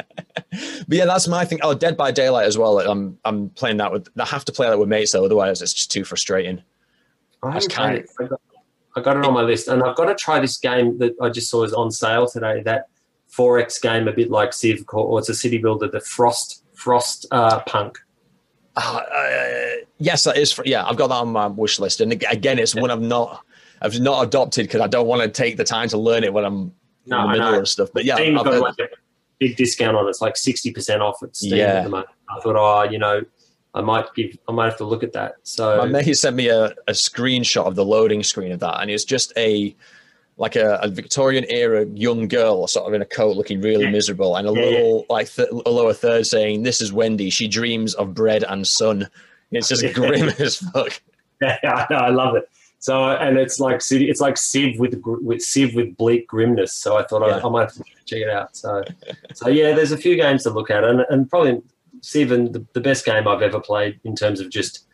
But 0.86 0.98
yeah, 0.98 1.06
that's 1.06 1.28
my 1.28 1.44
thing. 1.44 1.60
Oh, 1.62 1.74
Dead 1.74 1.96
by 1.96 2.10
Daylight 2.10 2.46
as 2.46 2.58
well. 2.58 2.78
I'm 2.78 3.18
I'm 3.24 3.48
playing 3.50 3.78
that 3.78 3.90
with. 3.90 4.08
I 4.18 4.26
have 4.26 4.44
to 4.44 4.52
play 4.52 4.68
that 4.68 4.78
with 4.78 4.88
mates 4.88 5.12
though, 5.12 5.24
otherwise 5.24 5.62
it's 5.62 5.72
just 5.72 5.90
too 5.90 6.04
frustrating. 6.04 6.62
I. 8.20 8.24
I 8.24 8.28
got, 8.28 8.40
I 8.94 9.00
got 9.00 9.16
it 9.16 9.24
on 9.24 9.32
my 9.32 9.42
list, 9.42 9.68
and 9.68 9.82
I've 9.82 9.96
got 9.96 10.06
to 10.06 10.14
try 10.14 10.38
this 10.38 10.58
game 10.58 10.98
that 10.98 11.14
I 11.20 11.30
just 11.30 11.50
saw 11.50 11.64
is 11.64 11.72
on 11.72 11.90
sale 11.90 12.28
today. 12.28 12.62
That 12.62 12.88
4X 13.34 13.80
game, 13.80 14.06
a 14.06 14.12
bit 14.12 14.30
like 14.30 14.52
Civ, 14.52 14.84
or 14.92 15.18
it's 15.18 15.28
a 15.30 15.34
city 15.34 15.58
builder, 15.58 15.88
the 15.88 16.00
Frost 16.00 16.64
Frost 16.74 17.26
uh, 17.30 17.60
Punk. 17.60 17.98
Uh, 18.76 19.00
uh, 19.14 19.84
yes, 19.98 20.24
that 20.24 20.36
is. 20.36 20.52
For, 20.52 20.64
yeah, 20.66 20.84
I've 20.84 20.96
got 20.96 21.08
that 21.08 21.16
on 21.16 21.28
my 21.28 21.46
wish 21.46 21.78
list, 21.78 22.00
and 22.00 22.12
again, 22.12 22.58
it's 22.58 22.74
one 22.74 22.90
I've 22.90 23.00
not 23.00 23.44
I've 23.80 23.98
not 23.98 24.26
adopted 24.26 24.66
because 24.66 24.80
I 24.80 24.86
don't 24.86 25.06
want 25.06 25.22
to 25.22 25.28
take 25.28 25.56
the 25.56 25.64
time 25.64 25.88
to 25.88 25.98
learn 25.98 26.24
it 26.24 26.32
when 26.32 26.44
I'm 26.44 26.72
No, 27.06 27.24
in 27.24 27.32
the 27.32 27.38
middle 27.38 27.60
of 27.60 27.68
stuff. 27.68 27.88
But 27.92 28.04
yeah, 28.04 28.16
I've 28.16 28.76
got 29.42 29.48
heard- 29.48 29.48
like 29.48 29.48
a 29.48 29.48
big 29.48 29.56
discount 29.56 29.96
on 29.96 30.06
it. 30.06 30.10
It's 30.10 30.20
like 30.20 30.36
sixty 30.36 30.70
percent 30.72 31.02
off 31.02 31.22
at 31.22 31.36
Steam 31.36 31.56
Yeah. 31.56 31.64
at 31.64 31.84
the 31.84 31.90
moment. 31.90 32.08
I 32.30 32.40
thought, 32.40 32.56
oh, 32.56 32.90
you 32.90 32.98
know, 32.98 33.22
I 33.74 33.80
might 33.80 34.06
give, 34.14 34.36
I 34.48 34.52
might 34.52 34.66
have 34.66 34.76
to 34.78 34.84
look 34.84 35.02
at 35.02 35.12
that. 35.14 35.36
So 35.44 35.78
my 35.78 35.86
mate 35.86 36.12
sent 36.14 36.36
me 36.36 36.48
a, 36.48 36.66
a 36.88 36.92
screenshot 36.92 37.66
of 37.66 37.74
the 37.74 37.84
loading 37.84 38.22
screen 38.22 38.52
of 38.52 38.60
that, 38.60 38.80
and 38.80 38.90
it's 38.90 39.04
just 39.04 39.32
a 39.36 39.74
like 40.38 40.56
a, 40.56 40.78
a 40.82 40.88
Victorian 40.88 41.44
era 41.48 41.84
young 41.94 42.26
girl, 42.26 42.66
sort 42.66 42.88
of 42.88 42.94
in 42.94 43.02
a 43.02 43.06
coat, 43.06 43.36
looking 43.36 43.60
really 43.60 43.84
Yeah. 43.84 43.90
miserable, 43.90 44.36
and 44.36 44.48
a 44.48 44.52
Yeah, 44.52 44.60
little 44.60 45.06
like 45.10 45.30
th- 45.30 45.48
a 45.66 45.70
lower 45.70 45.92
third 45.92 46.26
saying, 46.26 46.62
"This 46.62 46.80
is 46.80 46.92
Wendy. 46.92 47.28
She 47.30 47.48
dreams 47.48 47.94
of 47.94 48.14
bread 48.14 48.44
and 48.48 48.66
sun." 48.66 49.08
It's 49.50 49.68
just 49.68 49.84
grim 49.94 50.30
as 50.38 50.56
fuck. 50.56 51.00
yeah, 51.42 51.58
I, 51.62 51.86
know, 51.92 51.98
I 51.98 52.08
love 52.10 52.36
it. 52.36 52.48
So 52.82 53.10
and 53.10 53.38
it's 53.38 53.60
like 53.60 53.80
it's 53.92 54.20
like 54.20 54.36
Civ 54.36 54.80
with 54.80 55.00
with 55.04 55.40
Civ 55.40 55.74
with 55.74 55.96
bleak 55.96 56.26
grimness. 56.26 56.74
So 56.74 56.96
I 56.96 57.04
thought 57.04 57.24
Yeah. 57.24 57.36
I, 57.38 57.46
I 57.46 57.48
might 57.48 57.60
have 57.62 57.74
to 57.74 57.84
check 58.06 58.22
it 58.22 58.28
out. 58.28 58.56
So 58.56 58.82
so 59.34 59.48
yeah, 59.48 59.72
there's 59.72 59.92
a 59.92 59.96
few 59.96 60.16
games 60.16 60.42
to 60.42 60.50
look 60.50 60.68
at, 60.68 60.82
and 60.82 61.02
and 61.08 61.30
probably 61.30 61.62
Civ 62.00 62.32
and 62.32 62.52
the, 62.52 62.66
the 62.72 62.80
best 62.80 63.04
game 63.04 63.28
I've 63.28 63.40
ever 63.40 63.60
played 63.60 64.00
in 64.02 64.16
terms 64.16 64.40
of 64.40 64.50
just 64.50 64.86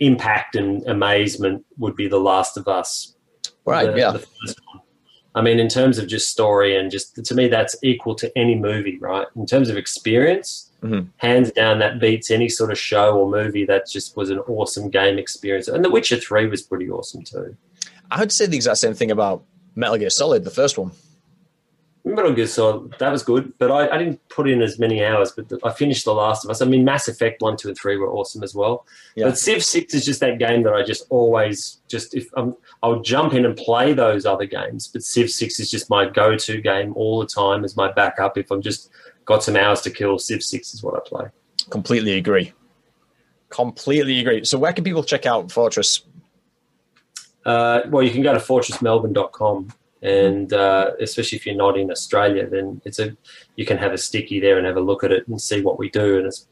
impact 0.00 0.54
and 0.54 0.86
amazement 0.86 1.64
would 1.78 1.96
be 1.96 2.08
The 2.08 2.20
Last 2.20 2.58
of 2.58 2.68
Us. 2.68 3.16
Right? 3.64 3.90
the- 3.90 3.98
yeah. 3.98 4.10
the. 4.12 4.54
I 5.36 5.40
mean, 5.40 5.58
in 5.58 5.68
terms 5.68 5.96
of 5.98 6.06
just 6.06 6.30
story 6.30 6.76
and 6.76 6.90
just 6.90 7.16
to 7.24 7.34
me, 7.34 7.48
that's 7.48 7.74
equal 7.82 8.14
to 8.16 8.30
any 8.38 8.54
movie, 8.54 8.98
right? 8.98 9.26
In 9.34 9.46
terms 9.46 9.68
of 9.70 9.76
experience, 9.78 10.70
Mhm. 10.84 11.08
hands 11.16 11.50
down, 11.50 11.78
that 11.78 11.98
beats 11.98 12.30
any 12.30 12.48
sort 12.48 12.70
of 12.70 12.78
show 12.78 13.16
or 13.18 13.30
movie. 13.30 13.64
That 13.64 13.88
just 13.88 14.16
was 14.16 14.30
an 14.30 14.38
awesome 14.40 14.90
game 14.90 15.18
experience. 15.18 15.66
And 15.66 15.84
The 15.84 15.90
Witcher 15.90 16.16
Three 16.16 16.46
was 16.46 16.62
pretty 16.62 16.90
awesome 16.90 17.22
too. 17.22 17.56
I 18.10 18.20
would 18.20 18.30
say 18.32 18.46
the 18.46 18.56
exact 18.56 18.78
same 18.78 18.94
thing 18.94 19.10
about 19.10 19.42
Metal 19.74 19.96
Gear 19.96 20.10
Solid, 20.10 20.44
the 20.44 20.50
first 20.50 20.76
one. 20.78 20.92
Metal 22.06 22.34
Gear 22.34 22.46
Solid, 22.46 22.94
that 22.98 23.10
was 23.10 23.22
good, 23.22 23.54
but 23.58 23.70
I, 23.70 23.88
I 23.88 23.96
didn't 23.96 24.20
put 24.28 24.46
in 24.46 24.60
as 24.60 24.78
many 24.78 25.02
hours. 25.02 25.32
But 25.32 25.48
the, 25.48 25.58
I 25.64 25.72
finished 25.72 26.04
The 26.04 26.12
Last 26.12 26.44
of 26.44 26.50
Us. 26.50 26.60
I 26.60 26.66
mean, 26.66 26.84
Mass 26.84 27.08
Effect 27.08 27.40
one, 27.40 27.56
two, 27.56 27.68
and 27.68 27.78
three 27.78 27.96
were 27.96 28.12
awesome 28.12 28.42
as 28.42 28.54
well. 28.54 28.86
Yeah. 29.16 29.24
But 29.24 29.38
Civ 29.38 29.64
Six 29.64 29.94
is 29.94 30.04
just 30.04 30.20
that 30.20 30.38
game 30.38 30.64
that 30.64 30.74
I 30.74 30.82
just 30.82 31.06
always 31.08 31.80
just 31.88 32.14
if 32.14 32.28
I'm, 32.36 32.54
I'll 32.82 33.00
jump 33.00 33.32
in 33.32 33.46
and 33.46 33.56
play 33.56 33.94
those 33.94 34.26
other 34.26 34.44
games. 34.44 34.86
But 34.86 35.02
Civ 35.02 35.30
Six 35.30 35.58
is 35.58 35.70
just 35.70 35.88
my 35.88 36.04
go-to 36.06 36.60
game 36.60 36.92
all 36.94 37.20
the 37.20 37.26
time 37.26 37.64
as 37.64 37.74
my 37.74 37.90
backup. 37.90 38.36
If 38.36 38.50
I'm 38.50 38.60
just 38.60 38.90
got 39.24 39.42
some 39.42 39.56
hours 39.56 39.80
to 39.82 39.90
kill, 39.90 40.18
Civ 40.18 40.42
Six 40.42 40.74
is 40.74 40.82
what 40.82 40.94
I 40.94 41.00
play. 41.04 41.26
Completely 41.70 42.14
agree. 42.14 42.52
Completely 43.48 44.20
agree. 44.20 44.44
So, 44.44 44.58
where 44.58 44.72
can 44.72 44.84
people 44.84 45.04
check 45.04 45.26
out 45.26 45.50
Fortress? 45.50 46.02
Uh, 47.44 47.82
well, 47.88 48.02
you 48.02 48.10
can 48.10 48.22
go 48.22 48.32
to 48.32 48.38
fortressmelbourne.com, 48.38 49.72
and 50.02 50.52
uh, 50.52 50.92
especially 51.00 51.36
if 51.36 51.46
you're 51.46 51.54
not 51.54 51.78
in 51.78 51.90
Australia, 51.90 52.48
then 52.48 52.80
it's 52.84 52.98
a 52.98 53.16
you 53.56 53.64
can 53.64 53.78
have 53.78 53.92
a 53.92 53.98
sticky 53.98 54.40
there 54.40 54.58
and 54.58 54.66
have 54.66 54.76
a 54.76 54.80
look 54.80 55.04
at 55.04 55.12
it 55.12 55.28
and 55.28 55.40
see 55.40 55.60
what 55.62 55.78
we 55.78 55.88
do. 55.90 56.18
And 56.18 56.26
it's 56.26 56.46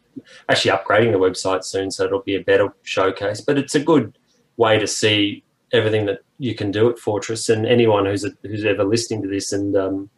actually 0.49 0.73
upgrading 0.73 1.13
the 1.13 1.19
website 1.19 1.65
soon, 1.65 1.91
so 1.91 2.05
it'll 2.05 2.21
be 2.21 2.37
a 2.37 2.43
better 2.43 2.73
showcase. 2.83 3.41
But 3.41 3.59
it's 3.59 3.75
a 3.75 3.81
good 3.81 4.17
way 4.57 4.79
to 4.79 4.87
see 4.87 5.43
everything 5.73 6.07
that 6.07 6.21
you 6.39 6.55
can 6.55 6.71
do 6.71 6.91
at 6.91 6.99
Fortress. 6.99 7.49
And 7.49 7.67
anyone 7.67 8.07
who's 8.07 8.25
a, 8.25 8.31
who's 8.43 8.65
ever 8.65 8.85
listening 8.85 9.23
to 9.23 9.29
this 9.29 9.53
and 9.53 9.77
um, 9.77 10.11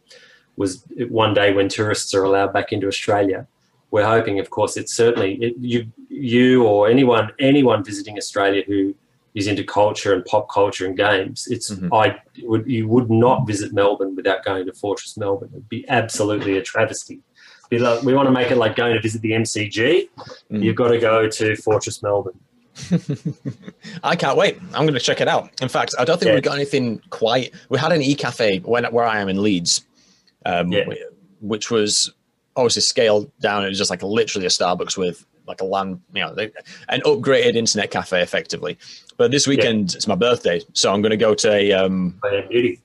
was 0.56 0.84
one 1.08 1.34
day 1.34 1.52
when 1.52 1.68
tourists 1.68 2.14
are 2.14 2.22
allowed 2.24 2.52
back 2.52 2.72
into 2.72 2.86
Australia, 2.86 3.46
we're 3.90 4.04
hoping, 4.06 4.38
of 4.40 4.50
course, 4.50 4.76
it's 4.76 4.94
certainly 4.94 5.34
it, 5.36 5.54
you 5.58 5.86
you 6.08 6.64
or 6.64 6.88
anyone 6.88 7.30
anyone 7.38 7.82
visiting 7.84 8.16
Australia 8.18 8.62
who 8.66 8.94
is 9.34 9.46
into 9.48 9.64
culture 9.64 10.12
and 10.14 10.24
pop 10.26 10.48
culture 10.48 10.86
and 10.86 10.96
games. 10.96 11.48
It's 11.50 11.70
Mhm. 11.70 11.88
I 11.92 12.16
would 12.42 12.66
you 12.68 12.86
would 12.88 13.10
not 13.10 13.46
visit 13.46 13.72
Melbourne 13.72 14.14
without 14.14 14.44
going 14.44 14.66
to 14.66 14.72
Fortress 14.72 15.16
Melbourne. 15.16 15.50
It'd 15.52 15.68
be 15.68 15.84
absolutely 15.88 16.56
a 16.56 16.62
travesty. 16.62 17.20
Be 17.70 17.78
like, 17.78 18.02
we 18.02 18.14
want 18.14 18.26
to 18.26 18.30
make 18.32 18.50
it 18.50 18.56
like 18.56 18.76
going 18.76 18.94
to 18.94 19.00
visit 19.00 19.22
the 19.22 19.32
MCG. 19.32 20.08
Mm. 20.52 20.62
You've 20.62 20.76
got 20.76 20.88
to 20.88 20.98
go 20.98 21.28
to 21.28 21.56
Fortress 21.56 22.02
Melbourne. 22.02 22.38
I 24.02 24.16
can't 24.16 24.36
wait. 24.36 24.58
I'm 24.74 24.82
going 24.84 24.94
to 24.94 25.00
check 25.00 25.20
it 25.20 25.28
out. 25.28 25.50
In 25.62 25.68
fact, 25.68 25.94
I 25.98 26.04
don't 26.04 26.18
think 26.18 26.28
Yeah. 26.28 26.34
we've 26.34 26.42
got 26.42 26.56
anything 26.56 27.00
quite. 27.10 27.52
We 27.68 27.78
had 27.78 27.92
an 27.92 28.02
e 28.02 28.14
cafe 28.14 28.58
when 28.58 28.84
where 28.86 29.04
I 29.04 29.20
am 29.20 29.28
in 29.28 29.42
Leeds, 29.42 29.84
um, 30.44 30.72
Yeah. 30.72 30.84
which 31.40 31.70
was 31.70 32.12
obviously 32.56 32.82
scaled 32.82 33.30
down. 33.40 33.64
It 33.64 33.68
was 33.68 33.78
just 33.78 33.90
like 33.90 34.02
literally 34.02 34.46
a 34.46 34.50
Starbucks 34.50 34.96
with 34.96 35.24
like 35.46 35.60
a 35.60 35.64
LAN, 35.64 36.00
you 36.14 36.22
know, 36.22 36.34
they- 36.34 36.52
an 36.88 37.00
upgraded 37.02 37.54
internet 37.54 37.90
cafe, 37.90 38.22
effectively. 38.22 38.78
But 39.16 39.30
this 39.30 39.46
weekend 39.46 39.94
it's 39.94 40.06
my 40.06 40.14
birthday, 40.14 40.62
so 40.72 40.92
I'm 40.92 41.02
going 41.02 41.10
to 41.10 41.16
go 41.18 41.34
to 41.34 41.52
a, 41.52 41.72
um, 41.72 42.18
yeah, 42.50 42.76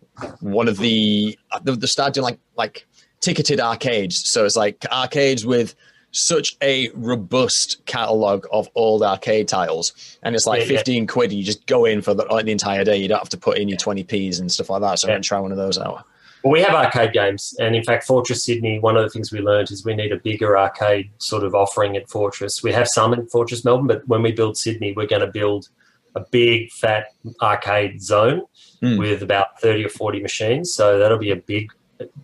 one 0.41 0.67
of 0.67 0.77
the 0.77 1.37
the, 1.63 1.71
the 1.73 1.87
start 1.87 2.13
doing 2.13 2.23
like 2.25 2.39
like 2.57 2.85
ticketed 3.21 3.59
arcades. 3.61 4.29
So 4.29 4.45
it's 4.45 4.55
like 4.57 4.85
arcades 4.91 5.45
with 5.45 5.75
such 6.11 6.57
a 6.61 6.89
robust 6.95 7.85
catalog 7.85 8.45
of 8.51 8.67
old 8.75 9.03
arcade 9.03 9.47
titles, 9.47 10.17
and 10.23 10.35
it's 10.35 10.45
like 10.47 10.61
Yeah, 10.61 10.71
yeah. 10.73 10.77
15 10.79 11.07
quid. 11.07 11.31
You 11.31 11.43
just 11.43 11.65
go 11.67 11.85
in 11.85 12.01
for 12.01 12.13
the, 12.15 12.25
like, 12.25 12.45
the 12.45 12.51
entire 12.51 12.83
day. 12.83 12.97
You 12.97 13.07
don't 13.07 13.19
have 13.19 13.29
to 13.29 13.37
put 13.37 13.57
in 13.59 13.69
your 13.69 13.77
20p's 13.77 14.39
and 14.39 14.51
stuff 14.51 14.69
like 14.71 14.81
that. 14.81 14.99
So 14.99 15.07
I'm 15.07 15.11
Yeah. 15.11 15.15
gonna 15.15 15.23
try 15.23 15.39
one 15.39 15.51
of 15.51 15.57
those 15.57 15.77
out. 15.77 16.03
Well, 16.43 16.53
we 16.53 16.61
have 16.61 16.73
arcade 16.73 17.11
games, 17.11 17.53
and 17.59 17.75
in 17.75 17.83
fact, 17.83 18.05
Fortress 18.05 18.45
Sydney. 18.45 18.79
One 18.79 18.95
of 18.95 19.03
the 19.03 19.09
things 19.09 19.31
we 19.31 19.39
learned 19.41 19.71
is 19.71 19.83
we 19.83 19.93
need 19.93 20.13
a 20.13 20.17
bigger 20.17 20.57
arcade 20.57 21.11
sort 21.17 21.43
of 21.43 21.53
offering 21.53 21.97
at 21.97 22.09
Fortress. 22.09 22.63
We 22.63 22.71
have 22.71 22.87
some 22.87 23.13
in 23.13 23.27
Fortress 23.27 23.65
Melbourne, 23.65 23.87
but 23.87 24.07
when 24.07 24.21
we 24.21 24.31
build 24.31 24.55
Sydney, 24.57 24.93
we're 24.95 25.05
going 25.07 25.21
to 25.25 25.27
build 25.31 25.67
a 26.15 26.21
big 26.31 26.71
fat 26.71 27.07
arcade 27.41 28.01
zone 28.01 28.43
Hmm. 28.81 28.97
with 28.97 29.21
about 29.21 29.59
thirty 29.59 29.83
or 29.83 29.89
forty 29.89 30.21
machines. 30.21 30.73
So 30.73 30.97
that'll 30.97 31.17
be 31.17 31.31
a 31.31 31.35
big 31.35 31.71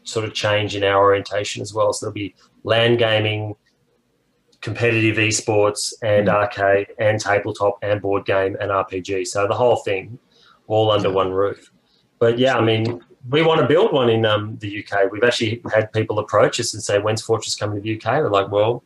sort 0.04 0.26
of 0.26 0.34
change 0.34 0.74
in 0.78 0.84
our 0.86 0.98
orientation 1.04 1.62
as 1.62 1.74
well. 1.74 1.92
So 1.92 2.06
there'll 2.06 2.14
be 2.14 2.34
LAN 2.64 2.96
gaming, 2.96 3.56
competitive 4.62 5.18
esports, 5.18 5.94
and 6.02 6.30
Hmm. 6.30 6.36
arcade, 6.36 6.88
and 6.98 7.20
tabletop, 7.20 7.78
and 7.82 8.02
board 8.02 8.26
game, 8.26 8.56
and 8.62 8.72
RPG. 8.72 9.26
So 9.26 9.46
the 9.48 9.54
whole 9.56 9.78
thing, 9.78 10.18
all 10.68 10.90
under 10.92 11.12
one 11.12 11.32
roof. 11.32 11.70
But 12.20 12.40
yeah, 12.40 12.58
I 12.58 12.62
mean, 12.62 13.02
we 13.30 13.42
want 13.42 13.62
to 13.62 13.68
build 13.68 13.92
one 13.92 14.10
in 14.10 14.26
um, 14.26 14.58
the 14.60 14.84
UK. 14.84 15.12
We've 15.12 15.24
actually 15.24 15.62
had 15.74 15.92
people 15.92 16.20
approach 16.20 16.60
us 16.60 16.74
and 16.74 16.84
say, 16.84 17.00
"When's 17.00 17.22
Fortress 17.22 17.56
coming 17.56 17.78
to 17.78 17.82
the 17.82 17.96
UK?" 17.96 18.22
We're 18.22 18.30
like, 18.30 18.52
"Well, 18.52 18.84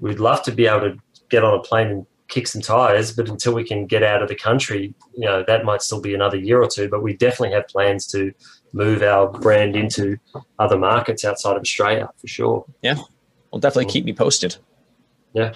we'd 0.00 0.20
love 0.20 0.42
to 0.44 0.52
be 0.52 0.66
able 0.66 0.80
to 0.80 0.98
get 1.28 1.44
on 1.44 1.54
a 1.54 1.60
plane 1.60 1.88
and 1.88 2.06
kick 2.28 2.46
some 2.46 2.62
tires, 2.62 3.12
but 3.12 3.28
until 3.28 3.52
we 3.52 3.64
can 3.64 3.86
get 3.86 4.02
out 4.02 4.22
of 4.22 4.28
the 4.28 4.34
country, 4.34 4.94
you 5.14 5.26
know, 5.26 5.44
that 5.46 5.64
might 5.64 5.82
still 5.82 6.00
be 6.00 6.14
another 6.14 6.36
year 6.36 6.62
or 6.62 6.68
two. 6.68 6.88
But 6.88 7.02
we 7.02 7.16
definitely 7.16 7.54
have 7.54 7.68
plans 7.68 8.06
to 8.08 8.32
move 8.72 9.02
our 9.02 9.28
brand 9.28 9.76
into 9.76 10.18
other 10.58 10.78
markets 10.78 11.24
outside 11.24 11.56
of 11.56 11.62
Australia 11.62 12.08
for 12.18 12.26
sure. 12.26 12.64
Yeah. 12.82 12.96
Well, 13.50 13.60
definitely 13.60 13.92
keep 13.92 14.04
me 14.04 14.12
posted. 14.12 14.56
Yeah. 15.32 15.54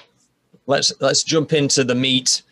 Let's 0.66 0.92
let's 1.00 1.22
jump 1.22 1.52
into 1.52 1.84
the 1.84 1.94
meat 1.94 2.42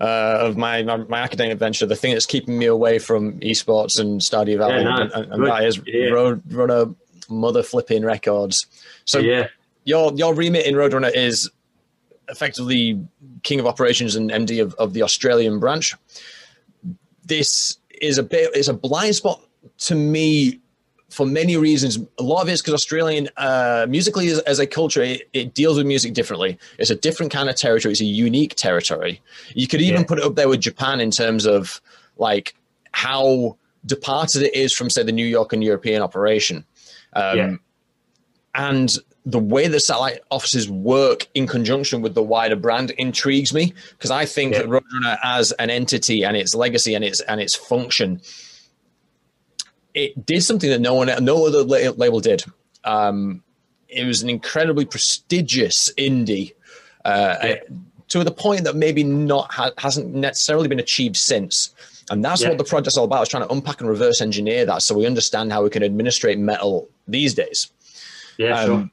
uh, 0.00 0.38
of 0.40 0.56
my, 0.56 0.82
my 0.82 0.96
my 0.96 1.20
academic 1.20 1.58
venture. 1.58 1.86
The 1.86 1.96
thing 1.96 2.12
that's 2.12 2.26
keeping 2.26 2.58
me 2.58 2.66
away 2.66 2.98
from 2.98 3.38
esports 3.40 3.98
and 3.98 4.20
Stardew 4.20 4.58
Valley, 4.58 4.82
Yeah, 4.82 4.82
no, 4.82 5.02
and, 5.14 5.32
and 5.32 5.46
that 5.46 5.64
is 5.64 5.80
Yeah. 5.86 6.08
Road 6.08 6.42
Runner 6.52 6.86
Mother 7.28 7.62
Flipping 7.62 8.04
Records. 8.04 8.66
So 9.04 9.18
yeah, 9.18 9.48
your 9.84 10.12
your 10.14 10.34
remit 10.34 10.66
in 10.66 10.74
Roadrunner 10.74 11.14
is 11.14 11.50
effectively 12.28 13.00
king 13.42 13.60
of 13.60 13.66
operations 13.66 14.16
and 14.16 14.30
MD 14.30 14.62
of, 14.62 14.74
of 14.74 14.94
the 14.94 15.02
Australian 15.02 15.60
branch. 15.60 15.94
This 17.24 17.78
is 18.00 18.18
a 18.18 18.22
bit 18.22 18.54
is 18.56 18.68
a 18.68 18.74
blind 18.74 19.14
spot 19.14 19.40
to 19.78 19.94
me 19.94 20.60
for 21.10 21.26
many 21.26 21.56
reasons. 21.56 21.98
A 22.18 22.22
lot 22.22 22.42
of 22.42 22.48
it 22.48 22.52
is 22.52 22.60
because 22.62 22.74
Australian 22.74 23.28
uh, 23.36 23.86
musically 23.88 24.28
as, 24.28 24.38
as 24.40 24.58
a 24.58 24.66
culture, 24.66 25.02
it, 25.02 25.28
it 25.32 25.54
deals 25.54 25.76
with 25.76 25.86
music 25.86 26.12
differently. 26.14 26.58
It's 26.78 26.90
a 26.90 26.96
different 26.96 27.30
kind 27.32 27.48
of 27.48 27.56
territory. 27.56 27.92
It's 27.92 28.00
a 28.00 28.04
unique 28.04 28.54
territory. 28.56 29.20
You 29.54 29.66
could 29.68 29.80
even 29.80 30.00
Yeah. 30.00 30.06
put 30.06 30.18
it 30.18 30.24
up 30.24 30.34
there 30.34 30.48
with 30.48 30.60
Japan 30.60 31.00
in 31.00 31.10
terms 31.10 31.46
of 31.46 31.80
like 32.16 32.54
how 32.92 33.56
departed 33.86 34.42
it 34.42 34.54
is 34.54 34.72
from 34.72 34.88
say 34.90 35.02
the 35.02 35.12
New 35.12 35.26
York 35.26 35.52
and 35.52 35.62
European 35.62 36.02
operation. 36.02 36.64
Um, 37.12 37.38
Yeah. 37.38 37.56
And 38.54 38.96
the 39.26 39.38
way 39.38 39.68
the 39.68 39.80
satellite 39.80 40.20
offices 40.30 40.68
work 40.70 41.26
in 41.34 41.46
conjunction 41.46 42.02
with 42.02 42.14
the 42.14 42.22
wider 42.22 42.56
brand 42.56 42.90
intrigues 42.92 43.54
me 43.54 43.72
because 43.90 44.10
I 44.10 44.26
think 44.26 44.52
Yeah. 44.52 44.60
that 44.60 44.68
Roadrunner 44.68 45.18
as 45.24 45.52
an 45.52 45.70
entity 45.70 46.24
and 46.24 46.36
its 46.36 46.54
legacy 46.54 46.94
and 46.94 47.04
its 47.04 47.20
and 47.22 47.40
its 47.40 47.54
function, 47.54 48.20
it 49.94 50.26
did 50.26 50.42
something 50.42 50.70
that 50.70 50.80
no 50.80 50.94
one, 50.94 51.08
no 51.24 51.46
other 51.46 51.62
label 51.62 52.20
did. 52.20 52.44
Um, 52.84 53.42
it 53.88 54.04
was 54.04 54.22
an 54.22 54.28
incredibly 54.28 54.84
prestigious 54.84 55.92
indie, 55.96 56.52
uh, 57.04 57.36
Yeah. 57.42 57.54
to 58.08 58.24
the 58.24 58.30
point 58.32 58.64
that 58.64 58.74
maybe 58.76 59.04
not 59.04 59.52
ha- 59.52 59.70
hasn't 59.78 60.14
necessarily 60.14 60.68
been 60.68 60.80
achieved 60.80 61.16
since. 61.16 61.70
And 62.10 62.24
that's 62.24 62.42
Yeah. 62.42 62.50
what 62.50 62.58
the 62.58 62.64
project's 62.64 62.98
all 62.98 63.04
about: 63.04 63.22
is 63.22 63.28
trying 63.28 63.44
to 63.46 63.52
unpack 63.52 63.80
and 63.80 63.88
reverse 63.88 64.20
engineer 64.20 64.66
that, 64.66 64.82
so 64.82 64.94
we 64.94 65.06
understand 65.06 65.52
how 65.52 65.62
we 65.62 65.70
can 65.70 65.82
administrate 65.82 66.38
metal 66.38 66.88
these 67.08 67.32
days. 67.34 67.68
yeah, 68.36 68.60
Um, 68.60 68.66
sure. 68.66 68.90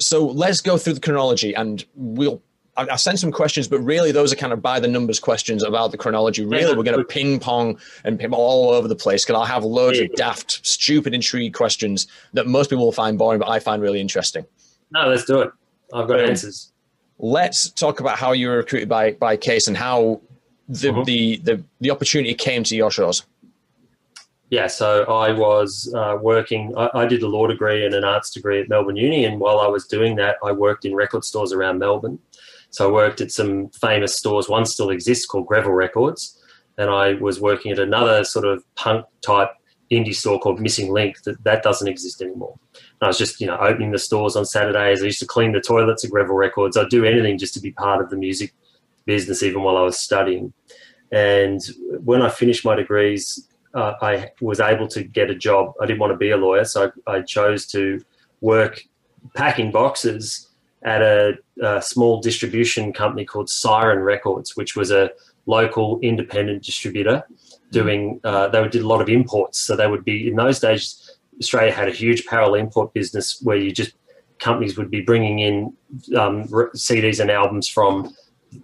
So 0.00 0.26
let's 0.26 0.60
go 0.60 0.76
through 0.76 0.94
the 0.94 1.00
chronology, 1.00 1.54
and 1.54 1.84
we'll. 1.94 2.42
I- 2.88 2.92
I've 2.94 3.00
sent 3.00 3.18
some 3.18 3.32
questions, 3.32 3.68
but 3.68 3.78
really 3.80 4.12
those 4.12 4.32
are 4.32 4.36
kind 4.36 4.52
of 4.52 4.62
by 4.62 4.80
the 4.80 4.88
numbers 4.88 5.20
questions 5.20 5.62
about 5.62 5.90
the 5.92 5.98
chronology. 5.98 6.44
Really, 6.44 6.74
we're 6.76 6.82
going 6.82 6.98
to 6.98 7.04
ping 7.04 7.38
pong 7.40 7.78
and 8.04 8.18
ping 8.18 8.32
all 8.32 8.70
over 8.70 8.88
the 8.88 8.96
place 8.96 9.24
because 9.24 9.38
I'll 9.38 9.46
have 9.46 9.64
loads 9.64 9.98
of 9.98 10.12
daft, 10.14 10.64
stupid, 10.66 11.14
intrigue 11.14 11.54
questions 11.54 12.06
that 12.32 12.46
most 12.46 12.70
people 12.70 12.84
will 12.84 12.92
find 12.92 13.18
boring, 13.18 13.38
but 13.40 13.48
I 13.48 13.58
find 13.58 13.82
really 13.82 14.00
interesting. 14.00 14.44
No, 14.92 15.08
let's 15.08 15.24
do 15.24 15.40
it. 15.40 15.50
I've 15.92 16.08
got 16.08 16.18
Boom. 16.18 16.30
answers. 16.30 16.72
Let's 17.18 17.70
talk 17.70 18.00
about 18.00 18.18
how 18.18 18.32
you 18.32 18.48
were 18.48 18.56
recruited 18.56 18.88
by 18.88 19.12
by 19.12 19.36
Cees 19.36 19.68
and 19.68 19.76
how 19.76 20.20
the 20.68 20.88
Mhm. 20.88 21.04
the, 21.04 21.36
the 21.44 21.64
the 21.80 21.90
opportunity 21.90 22.34
came 22.34 22.62
to 22.64 22.76
your 22.76 22.90
shores. 22.90 23.24
Yeah, 24.48 24.66
so 24.66 25.04
I 25.04 25.30
was 25.30 25.92
uh, 25.96 26.16
working. 26.20 26.74
I, 26.76 26.90
I 26.94 27.06
did 27.06 27.22
a 27.22 27.28
law 27.28 27.46
degree 27.46 27.84
and 27.86 27.94
an 27.94 28.02
arts 28.02 28.30
degree 28.30 28.60
at 28.60 28.68
Melbourne 28.68 28.96
Uni, 28.96 29.24
and 29.24 29.38
while 29.38 29.60
I 29.60 29.68
was 29.68 29.86
doing 29.86 30.16
that, 30.16 30.36
I 30.44 30.50
worked 30.50 30.84
in 30.84 30.92
record 30.94 31.24
stores 31.24 31.52
around 31.52 31.78
Melbourne. 31.78 32.18
So 32.70 32.88
I 32.88 32.92
worked 32.92 33.20
at 33.20 33.32
some 33.32 33.68
famous 33.70 34.16
stores. 34.16 34.48
One 34.48 34.64
still 34.64 34.90
exists 34.90 35.26
called 35.26 35.46
Greville 35.46 35.72
Records, 35.72 36.40
and 36.78 36.88
I 36.88 37.14
was 37.14 37.40
working 37.40 37.72
at 37.72 37.78
another 37.78 38.24
sort 38.24 38.46
of 38.46 38.64
punk 38.76 39.06
type 39.22 39.50
indie 39.90 40.14
store 40.14 40.38
called 40.38 40.60
Missing 40.60 40.92
Link 40.92 41.22
that 41.24 41.42
that 41.44 41.62
doesn't 41.62 41.88
exist 41.88 42.22
anymore. 42.22 42.58
And 42.74 43.02
I 43.02 43.06
was 43.08 43.18
just 43.18 43.40
you 43.40 43.46
know 43.46 43.56
opening 43.58 43.90
the 43.90 43.98
stores 43.98 44.36
on 44.36 44.44
Saturdays. 44.44 45.02
I 45.02 45.06
used 45.06 45.20
to 45.20 45.26
clean 45.26 45.52
the 45.52 45.60
toilets 45.60 46.04
at 46.04 46.10
Greville 46.10 46.36
Records. 46.36 46.76
I'd 46.76 46.88
do 46.88 47.04
anything 47.04 47.38
just 47.38 47.54
to 47.54 47.60
be 47.60 47.72
part 47.72 48.00
of 48.00 48.10
the 48.10 48.16
music 48.16 48.54
business, 49.04 49.42
even 49.42 49.62
while 49.62 49.76
I 49.76 49.82
was 49.82 49.98
studying. 49.98 50.52
And 51.12 51.60
when 52.04 52.22
I 52.22 52.28
finished 52.28 52.64
my 52.64 52.76
degrees, 52.76 53.48
uh, 53.74 53.94
I 54.00 54.30
was 54.40 54.60
able 54.60 54.86
to 54.88 55.02
get 55.02 55.30
a 55.30 55.34
job. 55.34 55.72
I 55.80 55.86
didn't 55.86 55.98
want 55.98 56.12
to 56.12 56.16
be 56.16 56.30
a 56.30 56.36
lawyer, 56.36 56.64
so 56.64 56.92
I, 57.06 57.16
I 57.16 57.22
chose 57.22 57.66
to 57.68 58.00
work 58.40 58.80
packing 59.34 59.70
boxes 59.72 60.49
at 60.82 61.02
a, 61.02 61.34
a 61.62 61.82
small 61.82 62.20
distribution 62.20 62.92
company 62.92 63.24
called 63.24 63.50
Siren 63.50 64.00
Records, 64.00 64.56
which 64.56 64.76
was 64.76 64.90
a 64.90 65.10
local 65.46 65.98
independent 66.00 66.62
distributor 66.62 67.22
doing. 67.70 68.20
Uh, 68.24 68.48
they 68.48 68.66
did 68.68 68.82
a 68.82 68.86
lot 68.86 69.00
of 69.00 69.08
imports, 69.08 69.58
so 69.58 69.76
they 69.76 69.86
would 69.86 70.04
be 70.04 70.28
in 70.28 70.36
those 70.36 70.60
days. 70.60 71.18
Australia 71.38 71.72
had 71.72 71.88
a 71.88 71.92
huge 71.92 72.26
parallel 72.26 72.54
import 72.54 72.92
business 72.92 73.40
where 73.42 73.56
you 73.56 73.72
just 73.72 73.94
companies 74.38 74.76
would 74.76 74.90
be 74.90 75.00
bringing 75.00 75.38
in 75.38 75.72
um, 76.16 76.44
CDs 76.74 77.20
and 77.20 77.30
albums 77.30 77.68
from 77.68 78.14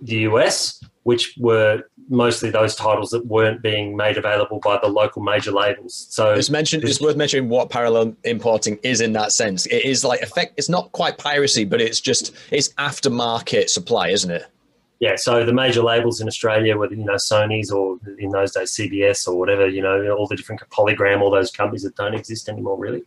the 0.02 0.16
US, 0.30 0.82
which 1.04 1.34
were 1.38 1.82
mostly 2.08 2.50
those 2.50 2.74
titles 2.74 3.10
that 3.10 3.26
weren't 3.26 3.62
being 3.62 3.96
made 3.96 4.16
available 4.16 4.60
by 4.62 4.78
the 4.82 4.88
local 4.88 5.22
major 5.22 5.50
labels. 5.50 6.06
So 6.10 6.32
it's 6.32 6.50
mentioned. 6.50 6.84
It's 6.84 7.00
worth 7.00 7.16
mentioning 7.16 7.48
what 7.48 7.70
parallel 7.70 8.16
importing 8.24 8.78
is 8.82 9.00
in 9.00 9.12
that 9.14 9.32
sense. 9.32 9.66
It 9.66 9.84
is 9.84 10.04
like 10.04 10.20
effect. 10.20 10.54
It's 10.56 10.68
not 10.68 10.92
quite 10.92 11.18
piracy, 11.18 11.64
but 11.64 11.80
it's 11.80 12.00
just 12.00 12.34
it's 12.50 12.68
aftermarket 12.74 13.68
supply, 13.68 14.08
isn't 14.08 14.30
it? 14.30 14.46
Yeah. 15.00 15.16
So 15.16 15.44
the 15.44 15.52
major 15.52 15.82
labels 15.82 16.20
in 16.20 16.28
Australia, 16.28 16.76
whether 16.76 16.94
you 16.94 17.04
know 17.04 17.14
Sony's 17.14 17.70
or 17.70 17.98
in 18.18 18.30
those 18.30 18.52
days 18.52 18.72
CBS 18.72 19.28
or 19.28 19.38
whatever, 19.38 19.68
you 19.68 19.82
know, 19.82 20.10
all 20.16 20.26
the 20.26 20.36
different 20.36 20.62
Polygram, 20.70 21.20
all 21.20 21.30
those 21.30 21.50
companies 21.50 21.82
that 21.82 21.96
don't 21.96 22.14
exist 22.14 22.48
anymore, 22.48 22.78
really, 22.78 23.02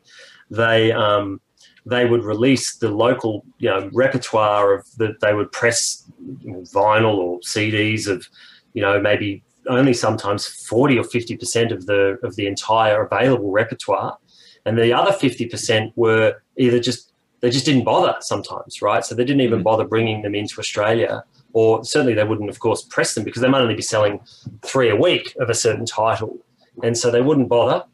they 0.52 0.92
um, 0.92 1.42
they 1.86 2.06
would 2.06 2.24
release 2.24 2.76
the 2.76 2.90
local, 2.90 3.44
you 3.58 3.70
know, 3.70 3.90
repertoire 3.94 4.74
of 4.74 4.86
that 4.98 5.20
they 5.22 5.34
would 5.34 5.52
press 5.52 6.04
vinyl 6.46 7.16
or 7.16 7.40
CDs 7.40 8.08
of, 8.08 8.28
you 8.73 8.82
know, 8.82 8.99
maybe 8.99 9.43
only 9.67 9.93
sometimes 9.93 10.47
40 10.47 10.97
or 10.97 11.03
50% 11.03 11.71
of 11.71 11.86
the 11.86 12.17
of 12.23 12.36
the 12.36 12.47
entire 12.47 13.03
available 13.03 13.51
repertoire. 13.51 14.17
And 14.65 14.77
the 14.77 14.93
other 14.93 15.12
50% 15.12 15.93
were 15.95 16.41
either 16.58 16.79
just 16.79 17.12
they 17.41 17.49
just 17.49 17.65
didn't 17.65 17.86
bother 17.86 18.15
sometimes, 18.19 18.82
right? 18.82 19.03
So 19.05 19.15
they 19.15 19.23
didn't 19.23 19.41
even 19.41 19.62
mm. 19.62 19.63
bother 19.63 19.86
bringing 19.86 20.21
them 20.21 20.36
into 20.36 20.60
Australia, 20.60 21.23
or 21.53 21.84
certainly 21.86 22.13
they 22.13 22.23
wouldn't, 22.23 22.49
of 22.49 22.60
course, 22.60 22.84
press 22.84 23.15
them 23.15 23.23
because 23.23 23.41
they 23.41 23.47
might 23.47 23.62
only 23.62 23.75
be 23.75 23.82
selling 23.82 24.19
three 24.62 24.89
a 24.89 24.95
week 24.95 25.36
of 25.39 25.49
a 25.49 25.53
certain 25.53 25.86
title, 25.86 26.38
and 26.84 26.97
so 26.97 27.10
they 27.10 27.21
wouldn't 27.21 27.47
bother, 27.47 27.86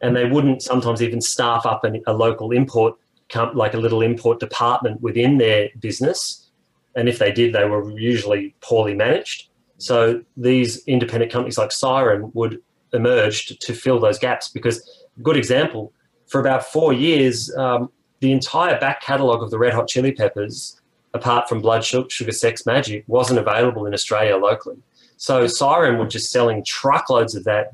and 0.00 0.16
they 0.16 0.24
wouldn't 0.24 0.62
sometimes 0.62 1.02
even 1.02 1.20
staff 1.20 1.64
up 1.66 1.84
an, 1.84 2.02
a 2.06 2.12
local 2.12 2.50
import 2.50 2.96
like 3.54 3.74
a 3.74 3.78
little 3.78 4.02
import 4.02 4.38
department 4.38 5.00
within 5.00 5.38
their 5.38 5.70
business. 5.80 6.50
And 6.94 7.08
if 7.08 7.18
they 7.18 7.32
did, 7.32 7.52
they 7.52 7.64
were 7.64 7.90
usually 7.98 8.54
poorly 8.60 8.94
managed. 8.94 9.48
So 9.78 10.22
these 10.36 10.84
independent 10.86 11.32
companies 11.32 11.58
like 11.58 11.72
Siren 11.72 12.30
would 12.34 12.60
emerge 12.92 13.46
to, 13.46 13.56
to 13.58 13.74
fill 13.74 13.98
those 13.98 14.18
gaps 14.18 14.48
because, 14.48 15.04
good 15.22 15.36
example, 15.36 15.92
for 16.26 16.40
about 16.40 16.64
four 16.64 16.92
years, 16.92 17.54
um, 17.56 17.90
the 18.20 18.32
entire 18.32 18.78
back 18.78 19.02
catalogue 19.02 19.42
of 19.42 19.50
the 19.50 19.58
Red 19.58 19.74
Hot 19.74 19.88
Chili 19.88 20.12
Peppers, 20.12 20.80
apart 21.12 21.48
from 21.48 21.60
Blood 21.60 21.84
Sugar 21.84 22.32
Sex 22.32 22.62
Magik, 22.62 23.04
wasn't 23.06 23.38
available 23.38 23.86
in 23.86 23.94
Australia 23.94 24.36
locally. 24.36 24.78
So 25.16 25.46
Siren 25.46 25.98
were 25.98 26.06
just 26.06 26.30
selling 26.30 26.64
truckloads 26.64 27.34
of 27.34 27.44
that, 27.44 27.72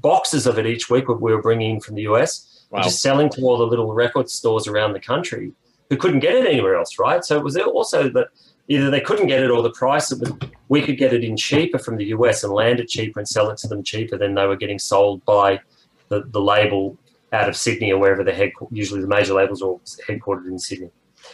boxes 0.00 0.46
of 0.46 0.58
it 0.58 0.66
each 0.66 0.90
week. 0.90 1.08
We 1.08 1.32
were 1.32 1.42
bringing 1.42 1.76
in 1.76 1.80
from 1.80 1.94
the 1.94 2.02
US 2.02 2.56
wow. 2.70 2.82
just 2.82 3.00
selling 3.00 3.28
to 3.30 3.42
all 3.42 3.58
the 3.58 3.66
little 3.66 3.92
record 3.92 4.28
stores 4.28 4.66
around 4.66 4.92
the 4.92 5.00
country 5.00 5.52
who 5.88 5.96
couldn't 5.96 6.20
get 6.20 6.34
it 6.34 6.46
anywhere 6.46 6.76
else, 6.76 6.98
right? 6.98 7.24
So 7.24 7.36
it 7.36 7.44
was 7.44 7.56
also 7.56 8.08
that 8.10 8.28
either 8.68 8.90
they 8.90 9.00
couldn't 9.00 9.28
get 9.28 9.42
it 9.42 9.50
or 9.50 9.62
the 9.62 9.70
price 9.70 10.10
it 10.12 10.20
was, 10.20 10.32
we 10.68 10.82
could 10.82 10.98
get 10.98 11.12
it 11.12 11.24
in 11.24 11.36
cheaper 11.36 11.78
from 11.78 11.96
the 11.96 12.06
US 12.06 12.42
and 12.42 12.52
land 12.52 12.80
it 12.80 12.88
cheaper 12.88 13.20
and 13.20 13.28
sell 13.28 13.50
it 13.50 13.58
to 13.58 13.68
them 13.68 13.82
cheaper 13.82 14.18
than 14.18 14.34
they 14.34 14.46
were 14.46 14.56
getting 14.56 14.78
sold 14.78 15.24
by 15.24 15.60
the, 16.08 16.24
the 16.30 16.40
label 16.40 16.96
out 17.32 17.48
of 17.48 17.56
Sydney 17.56 17.92
or 17.92 17.98
wherever 17.98 18.24
the 18.24 18.32
head 18.32 18.50
usually 18.70 19.00
the 19.00 19.06
major 19.06 19.34
labels 19.34 19.62
are 19.62 19.76
headquartered 20.08 20.46
in 20.46 20.58
Sydney. 20.58 20.90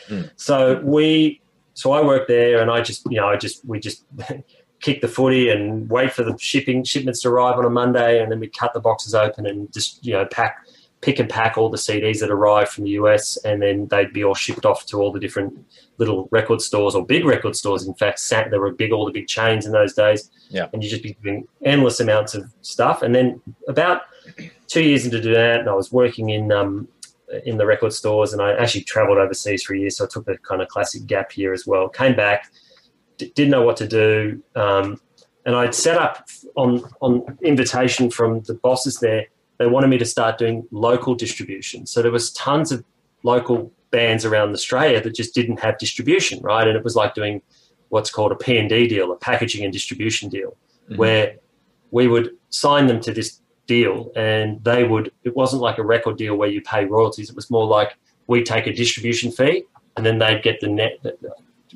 Mm. 0.08 0.30
So 0.36 0.80
we 0.82 1.40
so 1.74 1.92
I 1.92 2.02
worked 2.02 2.28
there 2.28 2.60
and 2.60 2.70
I 2.70 2.80
just 2.80 3.04
you 3.10 3.18
know 3.18 3.28
I 3.28 3.36
just 3.36 3.64
we 3.64 3.80
just 3.80 4.04
kick 4.80 5.00
the 5.00 5.08
footy 5.08 5.48
and 5.48 5.88
wait 5.88 6.12
for 6.12 6.24
the 6.24 6.36
shipping 6.38 6.82
shipments 6.82 7.22
to 7.22 7.28
arrive 7.28 7.56
on 7.58 7.64
a 7.64 7.70
Monday 7.70 8.20
and 8.20 8.32
then 8.32 8.40
we 8.40 8.48
cut 8.48 8.74
the 8.74 8.80
boxes 8.80 9.14
open 9.14 9.46
and 9.46 9.72
just 9.72 10.04
you 10.04 10.12
know 10.12 10.26
pack 10.26 10.66
pick 11.02 11.18
and 11.18 11.28
pack 11.28 11.58
all 11.58 11.68
the 11.68 11.76
CDs 11.76 12.20
that 12.20 12.30
arrived 12.30 12.70
from 12.70 12.84
the 12.84 12.90
US, 12.90 13.36
and 13.44 13.60
then 13.60 13.88
they'd 13.88 14.12
be 14.12 14.24
all 14.24 14.34
shipped 14.34 14.64
off 14.64 14.86
to 14.86 14.98
all 14.98 15.12
the 15.12 15.18
different 15.18 15.52
little 15.98 16.28
record 16.30 16.62
stores 16.62 16.94
or 16.94 17.04
big 17.04 17.24
record 17.24 17.56
stores. 17.56 17.86
In 17.86 17.94
fact, 17.94 18.20
sat, 18.20 18.50
there 18.50 18.60
were 18.60 18.72
big, 18.72 18.92
all 18.92 19.04
the 19.04 19.12
big 19.12 19.26
chains 19.26 19.66
in 19.66 19.72
those 19.72 19.94
days. 19.94 20.30
Yeah. 20.48 20.68
And 20.72 20.82
you'd 20.82 20.90
just 20.90 21.02
be 21.02 21.16
doing 21.22 21.46
endless 21.64 21.98
amounts 21.98 22.34
of 22.34 22.50
stuff. 22.62 23.02
And 23.02 23.14
then 23.14 23.42
about 23.68 24.02
two 24.68 24.82
years 24.82 25.04
into 25.04 25.20
doing 25.20 25.34
that, 25.34 25.60
and 25.60 25.68
I 25.68 25.74
was 25.74 25.90
working 25.90 26.30
in 26.30 26.52
um, 26.52 26.88
in 27.44 27.56
the 27.58 27.66
record 27.66 27.92
stores, 27.92 28.32
and 28.32 28.40
I 28.40 28.52
actually 28.52 28.84
travelled 28.84 29.18
overseas 29.18 29.64
for 29.64 29.74
a 29.74 29.78
year, 29.78 29.90
so 29.90 30.04
I 30.04 30.08
took 30.08 30.28
a 30.28 30.38
kind 30.38 30.62
of 30.62 30.68
classic 30.68 31.06
gap 31.06 31.36
year 31.36 31.52
as 31.52 31.66
well. 31.66 31.88
Came 31.88 32.14
back, 32.14 32.52
d- 33.16 33.32
didn't 33.34 33.50
know 33.50 33.62
what 33.62 33.76
to 33.78 33.88
do. 33.88 34.42
Um, 34.54 35.00
and 35.44 35.56
I'd 35.56 35.74
set 35.74 35.98
up 35.98 36.28
on 36.54 36.84
on 37.00 37.38
invitation 37.42 38.08
from 38.08 38.42
the 38.42 38.54
bosses 38.54 38.98
there 39.00 39.26
they 39.62 39.68
wanted 39.68 39.88
me 39.88 39.98
to 39.98 40.04
start 40.04 40.38
doing 40.38 40.66
local 40.72 41.14
distribution. 41.14 41.86
So 41.86 42.02
there 42.02 42.10
was 42.10 42.32
tons 42.32 42.72
of 42.72 42.84
local 43.22 43.72
bands 43.92 44.24
around 44.24 44.52
Australia 44.52 45.00
that 45.00 45.14
just 45.14 45.34
didn't 45.34 45.60
have 45.60 45.78
distribution, 45.78 46.40
right? 46.42 46.66
And 46.66 46.76
it 46.76 46.82
was 46.82 46.96
like 46.96 47.14
doing 47.14 47.42
what's 47.90 48.10
called 48.10 48.32
a 48.32 48.34
P&D 48.34 48.88
deal, 48.88 49.12
a 49.12 49.16
packaging 49.16 49.62
and 49.62 49.72
distribution 49.72 50.28
deal, 50.28 50.56
mm-hmm. 50.86 50.96
where 50.96 51.36
we 51.92 52.08
would 52.08 52.30
sign 52.50 52.88
them 52.88 53.00
to 53.02 53.12
this 53.12 53.40
deal 53.68 54.10
and 54.16 54.62
they 54.64 54.82
would 54.82 55.12
it 55.22 55.36
wasn't 55.36 55.62
like 55.62 55.78
a 55.78 55.84
record 55.84 56.16
deal 56.18 56.34
where 56.34 56.48
you 56.48 56.60
pay 56.62 56.84
royalties 56.84 57.30
it 57.30 57.36
was 57.36 57.48
more 57.48 57.64
like 57.64 57.96
we 58.26 58.42
take 58.42 58.66
a 58.66 58.72
distribution 58.72 59.30
fee 59.30 59.62
and 59.96 60.04
then 60.04 60.18
they'd 60.18 60.42
get 60.42 60.58
the 60.60 60.66
net 60.66 60.98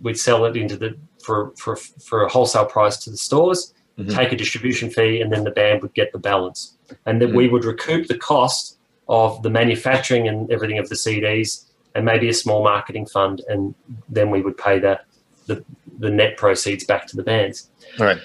we'd 0.03 0.19
sell 0.19 0.45
it 0.47 0.57
into 0.57 0.77
the 0.77 0.99
for 1.23 1.53
for 1.57 1.77
for 1.77 2.25
a 2.25 2.29
wholesale 2.29 2.67
price 2.67 2.97
to 2.97 3.09
the 3.09 3.17
stores 3.17 3.73
mm-hmm. 3.97 4.11
take 4.11 4.33
a 4.33 4.37
distribution 4.37 4.91
fee 4.91 5.21
and 5.21 5.33
then 5.33 5.45
the 5.45 5.51
band 5.53 5.81
would 5.81 5.95
get 5.95 6.11
the 6.13 6.19
balance 6.19 6.76
and 7.07 7.21
that 7.21 7.31
mm. 7.31 7.37
we 7.37 7.49
would 7.49 7.65
recoup 7.65 8.07
the 8.07 8.19
cost 8.19 8.79
of 9.09 9.43
the 9.43 9.51
manufacturing 9.51 10.29
and 10.29 10.51
everything 10.51 10.79
of 10.79 10.89
the 10.89 10.95
CDs 10.95 11.67
and 11.95 12.05
maybe 12.05 12.29
a 12.29 12.35
small 12.35 12.63
marketing 12.63 13.07
fund, 13.07 13.43
and 13.49 13.75
then 14.09 14.31
we 14.31 14.43
would 14.43 14.57
pay 14.59 14.79
that 14.79 15.07
the, 15.47 15.65
the 15.99 16.11
net 16.11 16.37
proceeds 16.37 16.85
back 16.85 17.07
to 17.07 17.17
the 17.17 17.23
bands. 17.23 17.71
All 17.99 18.07
right. 18.07 18.19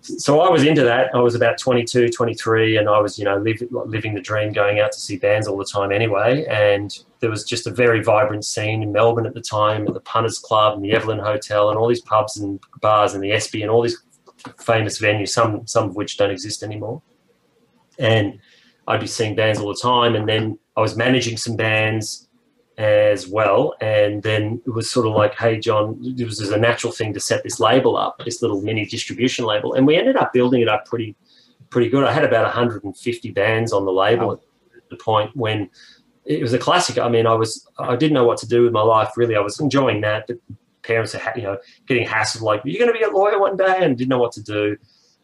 So 0.00 0.40
I 0.40 0.48
was 0.48 0.64
into 0.64 0.82
that. 0.84 1.14
I 1.14 1.18
was 1.18 1.34
about 1.34 1.58
22, 1.58 2.08
23, 2.08 2.78
and 2.78 2.88
I 2.88 2.98
was, 3.00 3.18
you 3.18 3.26
know, 3.26 3.36
live, 3.36 3.62
living 3.70 4.14
the 4.14 4.22
dream, 4.22 4.54
going 4.54 4.80
out 4.80 4.92
to 4.92 4.98
see 4.98 5.18
bands 5.18 5.46
all 5.46 5.58
the 5.58 5.66
time 5.66 5.92
anyway. 5.92 6.46
And 6.46 6.98
there 7.20 7.28
was 7.28 7.44
just 7.44 7.66
a 7.66 7.70
very 7.70 8.02
vibrant 8.02 8.46
scene 8.46 8.82
in 8.82 8.92
Melbourne 8.92 9.26
at 9.26 9.34
the 9.34 9.42
time, 9.42 9.86
at 9.86 9.92
the 9.92 10.00
Punters 10.00 10.38
Club 10.38 10.76
and 10.76 10.82
the 10.82 10.92
Evelyn 10.92 11.18
Hotel 11.18 11.68
and 11.68 11.78
all 11.78 11.86
these 11.86 12.00
pubs 12.00 12.38
and 12.38 12.58
bars 12.80 13.12
and 13.12 13.22
the 13.22 13.32
Espy 13.32 13.60
and 13.60 13.70
all 13.70 13.82
these 13.82 14.02
famous 14.58 14.98
venues, 14.98 15.28
some 15.28 15.66
some 15.66 15.90
of 15.90 15.96
which 15.96 16.16
don't 16.16 16.30
exist 16.30 16.62
anymore 16.62 17.02
and 18.00 18.40
I'd 18.88 19.00
be 19.00 19.06
seeing 19.06 19.36
bands 19.36 19.60
all 19.60 19.68
the 19.68 19.80
time. 19.80 20.16
And 20.16 20.28
then 20.28 20.58
I 20.76 20.80
was 20.80 20.96
managing 20.96 21.36
some 21.36 21.54
bands 21.54 22.28
as 22.78 23.28
well. 23.28 23.74
And 23.80 24.22
then 24.22 24.60
it 24.66 24.70
was 24.70 24.90
sort 24.90 25.06
of 25.06 25.12
like, 25.12 25.34
hey, 25.34 25.60
John, 25.60 25.98
it 26.02 26.24
was 26.24 26.40
a 26.40 26.56
natural 26.56 26.92
thing 26.92 27.12
to 27.14 27.20
set 27.20 27.44
this 27.44 27.60
label 27.60 27.96
up, 27.96 28.22
this 28.24 28.42
little 28.42 28.62
mini 28.62 28.86
distribution 28.86 29.44
label. 29.44 29.74
And 29.74 29.86
we 29.86 29.96
ended 29.96 30.16
up 30.16 30.32
building 30.32 30.62
it 30.62 30.68
up 30.68 30.86
pretty, 30.86 31.14
pretty 31.68 31.90
good. 31.90 32.04
I 32.04 32.12
had 32.12 32.24
about 32.24 32.44
150 32.44 33.30
bands 33.32 33.72
on 33.72 33.84
the 33.84 33.92
label 33.92 34.28
wow. 34.28 34.40
at 34.76 34.88
the 34.88 34.96
point 34.96 35.36
when 35.36 35.68
it 36.24 36.40
was 36.42 36.54
a 36.54 36.58
classic. 36.58 36.98
I 36.98 37.08
mean, 37.08 37.26
I 37.26 37.34
was, 37.34 37.68
I 37.78 37.96
didn't 37.96 38.14
know 38.14 38.24
what 38.24 38.38
to 38.38 38.48
do 38.48 38.64
with 38.64 38.72
my 38.72 38.82
life 38.82 39.12
really. 39.16 39.36
I 39.36 39.40
was 39.40 39.60
enjoying 39.60 40.00
that, 40.00 40.26
but 40.26 40.38
parents 40.82 41.14
are, 41.14 41.32
you 41.36 41.42
know, 41.42 41.58
getting 41.86 42.06
hassled 42.06 42.40
like, 42.40 42.62
you're 42.64 42.78
going 42.78 42.92
to 42.92 42.98
be 42.98 43.04
a 43.04 43.10
lawyer 43.10 43.38
one 43.38 43.56
day 43.56 43.76
and 43.80 43.96
didn't 43.96 44.08
know 44.08 44.18
what 44.18 44.32
to 44.32 44.42
do. 44.42 44.76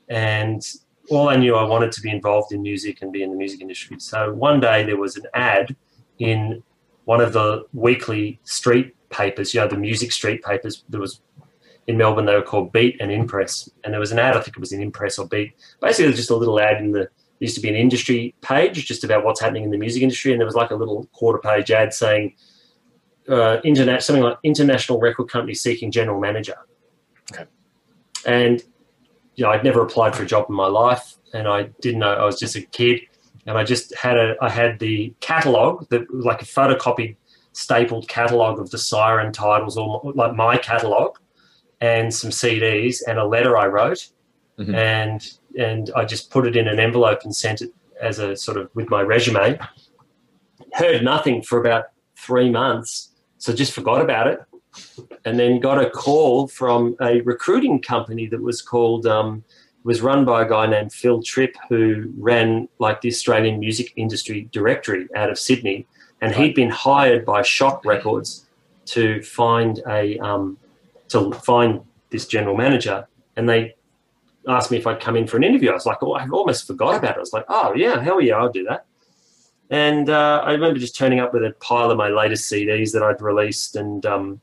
And 0.09 0.63
all 1.11 1.29
I 1.29 1.37
knew 1.37 1.57
I 1.57 1.65
wanted 1.65 1.93
to 1.93 2.01
be 2.01 2.11
involved 2.11 2.53
in 2.53 2.63
music 2.63 3.03
and 3.03 3.13
be 3.13 3.23
in 3.23 3.31
the 3.31 3.37
music 3.37 3.61
industry. 3.61 3.99
So 4.01 4.33
one 4.33 4.61
day 4.61 4.85
there 4.85 4.97
was 4.97 5.17
an 5.17 5.25
ad 5.35 5.77
in 6.19 6.63
one 7.05 7.21
of 7.21 7.33
the 7.33 7.67
weekly 7.73 8.41
street 8.45 8.95
papers, 9.11 9.55
you 9.55 9.61
know, 9.61 9.69
the 9.69 9.77
music 9.77 10.13
street 10.13 10.43
papers. 10.43 10.85
There 10.89 11.01
was 11.01 11.21
in 11.87 11.97
Melbourne, 11.97 12.27
they 12.27 12.35
were 12.35 12.43
called 12.43 12.73
Beat 12.73 12.97
and 13.01 13.11
InPress. 13.11 13.69
And 13.85 13.93
there 13.93 14.01
was 14.01 14.11
an 14.11 14.19
ad, 14.19 14.37
I 14.37 14.41
think 14.41 14.57
it 14.57 14.61
was 14.61 14.73
in 14.73 14.91
InPress 14.91 15.19
or 15.19 15.27
Beat. 15.29 15.55
Basically, 15.81 16.07
it 16.07 16.09
was 16.09 16.17
just 16.17 16.31
a 16.31 16.37
little 16.37 16.59
ad 16.59 16.79
in 16.79 16.91
the, 16.91 16.99
there 16.99 17.11
used 17.39 17.55
to 17.55 17.61
be 17.61 17.69
an 17.69 17.77
industry 17.77 18.35
page 18.41 18.87
just 18.87 19.05
about 19.05 19.25
what's 19.25 19.41
happening 19.41 19.63
in 19.63 19.71
the 19.71 19.79
music 19.79 20.03
industry. 20.03 20.33
And 20.33 20.41
there 20.41 20.47
was 20.47 20.55
like 20.55 20.71
a 20.71 20.75
little 20.75 21.07
quarter 21.13 21.39
page 21.39 21.71
ad 21.71 21.95
saying, 21.95 22.35
uh, 23.29 23.59
internet, 23.63 24.03
something 24.03 24.23
like 24.23 24.39
international 24.43 24.99
record 24.99 25.29
company 25.29 25.55
seeking 25.55 25.91
general 25.91 26.19
manager. 26.19 26.57
Okay. 27.33 27.45
And 28.25 28.65
you 29.37 29.45
know, 29.45 29.51
I'd 29.51 29.65
never 29.65 29.83
applied 29.83 30.17
for 30.17 30.23
a 30.23 30.27
job 30.27 30.47
in 30.49 30.55
my 30.55 30.67
life, 30.67 31.15
and 31.33 31.47
I 31.47 31.65
didn't 31.81 32.01
know. 32.01 32.13
I 32.13 32.25
was 32.25 32.39
just 32.39 32.57
a 32.57 32.63
kid, 32.63 33.03
and 33.47 33.57
I 33.57 33.65
just 33.65 33.95
had 33.95 34.17
a. 34.17 34.35
I 34.41 34.49
had 34.49 34.79
the 34.79 35.15
catalog 35.21 35.89
that 35.91 36.13
like 36.13 36.43
a 36.43 36.47
photocopied, 36.47 37.17
stapled 37.53 38.09
catalog 38.09 38.59
of 38.59 38.71
the 38.71 38.79
Siren 38.79 39.33
titles, 39.33 39.77
or 39.77 40.01
like 40.15 40.35
my 40.35 40.57
catalog, 40.57 41.19
and 41.81 42.13
some 42.13 42.31
CDs, 42.31 42.99
and 43.07 43.19
a 43.19 43.27
letter 43.27 43.57
I 43.59 43.67
wrote, 43.67 44.09
mm-hmm. 44.59 44.75
and 44.75 45.29
and 45.59 45.91
I 45.95 46.07
just 46.07 46.31
put 46.31 46.47
it 46.47 46.57
in 46.57 46.67
an 46.67 46.81
envelope 46.81 47.21
and 47.25 47.37
sent 47.37 47.61
it 47.61 47.71
as 48.01 48.19
a 48.19 48.37
sort 48.37 48.57
of 48.57 48.71
with 48.75 48.89
my 48.89 49.03
resume. 49.03 49.59
Heard 50.73 51.05
nothing 51.05 51.43
for 51.43 51.61
about 51.61 51.87
three 52.19 52.51
months, 52.51 53.13
so 53.37 53.53
just 53.53 53.73
forgot 53.73 54.01
about 54.01 54.29
it. 54.29 54.41
And 55.25 55.39
then 55.39 55.61
got 55.61 55.83
a 55.83 55.91
call 55.91 56.49
from 56.49 56.97
a 57.01 57.21
recruiting 57.23 57.81
company 57.81 58.27
that 58.27 58.43
was 58.43 58.63
called 58.63 59.07
um, 59.07 59.45
was 59.87 60.03
run 60.03 60.25
by 60.25 60.43
a 60.43 60.49
guy 60.49 60.67
named 60.67 60.93
Phil 60.93 61.23
Tripp 61.23 61.55
who 61.69 62.13
ran 62.19 62.69
like 62.81 63.01
the 63.01 63.09
Australian 63.09 63.61
music 63.61 63.93
industry 63.97 64.49
directory 64.51 65.09
out 65.15 65.31
of 65.31 65.39
Sydney, 65.39 65.87
and 66.21 66.35
he'd 66.35 66.55
been 66.55 66.71
hired 66.71 67.25
by 67.25 67.43
Shock 67.43 67.85
Records 67.85 68.47
to 68.87 69.23
find 69.23 69.81
a 69.89 70.19
um, 70.19 70.59
to 71.09 71.33
find 71.33 71.83
this 72.11 72.27
general 72.27 72.57
manager, 72.57 73.07
and 73.37 73.49
they 73.49 73.77
asked 74.49 74.73
me 74.73 74.77
if 74.77 74.87
I'd 74.87 75.01
come 75.01 75.17
in 75.17 75.27
for 75.27 75.37
an 75.37 75.45
interview. 75.45 75.71
I 75.71 75.75
was 75.75 75.87
like, 75.87 76.03
oh, 76.03 76.13
I 76.13 76.29
almost 76.29 76.67
forgot 76.67 76.97
about 76.97 77.13
it. 77.13 77.17
I 77.17 77.21
was 77.21 77.33
like, 77.33 77.47
oh 77.49 77.73
yeah, 77.75 78.03
hell 78.03 78.21
yeah, 78.21 78.35
I'll 78.35 78.51
do 78.51 78.65
that. 78.65 78.87
And 79.71 80.11
uh, 80.11 80.43
I 80.45 80.53
remember 80.53 80.79
just 80.79 80.97
turning 80.97 81.21
up 81.21 81.33
with 81.33 81.45
a 81.45 81.53
pile 81.61 81.91
of 81.91 81.97
my 81.97 82.09
latest 82.09 82.51
CDs 82.51 82.93
that 82.93 83.05
I'd 83.05 83.21
released, 83.21 83.77
and 83.77 84.05
um, 84.05 84.41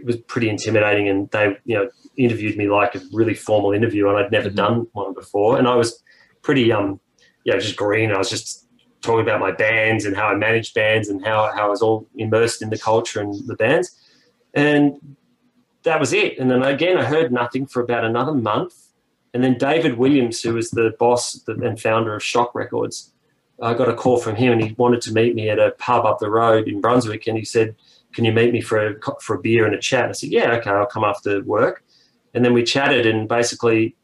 it 0.00 0.06
was 0.06 0.16
pretty 0.16 0.48
intimidating. 0.48 1.08
And 1.08 1.30
they, 1.30 1.56
you 1.64 1.76
know, 1.76 1.90
interviewed 2.16 2.56
me 2.56 2.68
like 2.68 2.94
a 2.94 3.00
really 3.12 3.34
formal 3.34 3.72
interview, 3.72 4.08
and 4.08 4.18
I'd 4.18 4.32
never 4.32 4.48
mm-hmm. 4.48 4.56
done 4.56 4.86
one 4.92 5.14
before. 5.14 5.58
And 5.58 5.68
I 5.68 5.74
was 5.74 6.02
pretty, 6.42 6.72
um, 6.72 7.00
yeah, 7.44 7.56
just 7.58 7.76
green. 7.76 8.12
I 8.12 8.18
was 8.18 8.30
just 8.30 8.66
talking 9.02 9.22
about 9.22 9.40
my 9.40 9.52
bands 9.52 10.04
and 10.04 10.16
how 10.16 10.28
I 10.28 10.34
managed 10.34 10.74
bands 10.74 11.08
and 11.08 11.24
how, 11.24 11.50
how 11.54 11.66
I 11.66 11.68
was 11.68 11.82
all 11.82 12.06
immersed 12.16 12.62
in 12.62 12.70
the 12.70 12.78
culture 12.78 13.20
and 13.20 13.34
the 13.46 13.56
bands. 13.56 13.96
And 14.54 15.16
that 15.84 15.98
was 15.98 16.12
it. 16.12 16.38
And 16.38 16.50
then 16.50 16.62
again, 16.62 16.98
I 16.98 17.04
heard 17.04 17.32
nothing 17.32 17.66
for 17.66 17.82
about 17.82 18.04
another 18.04 18.34
month. 18.34 18.74
And 19.32 19.42
then 19.44 19.56
David 19.56 19.96
Williams, 19.96 20.42
who 20.42 20.54
was 20.54 20.70
the 20.70 20.94
boss 20.98 21.42
and 21.46 21.80
founder 21.80 22.14
of 22.14 22.22
Shock 22.22 22.54
Records, 22.54 23.12
I 23.62 23.74
got 23.74 23.88
a 23.88 23.94
call 23.94 24.18
from 24.18 24.36
him 24.36 24.52
and 24.52 24.62
he 24.62 24.74
wanted 24.76 25.02
to 25.02 25.12
meet 25.12 25.34
me 25.34 25.48
at 25.48 25.58
a 25.58 25.70
pub 25.78 26.04
up 26.04 26.18
the 26.18 26.30
road 26.30 26.66
in 26.66 26.80
Brunswick. 26.80 27.26
And 27.26 27.38
he 27.38 27.44
said, 27.44 27.76
Can 28.12 28.24
you 28.24 28.32
meet 28.32 28.52
me 28.52 28.60
for 28.60 28.88
a, 28.88 28.94
for 29.20 29.36
a 29.36 29.40
beer 29.40 29.66
and 29.66 29.74
a 29.74 29.80
chat? 29.80 30.08
I 30.08 30.12
said, 30.12 30.30
Yeah, 30.30 30.52
okay, 30.54 30.70
I'll 30.70 30.86
come 30.86 31.04
after 31.04 31.42
work. 31.44 31.84
And 32.34 32.44
then 32.44 32.52
we 32.52 32.62
chatted 32.62 33.06
and 33.06 33.28
basically 33.28 33.96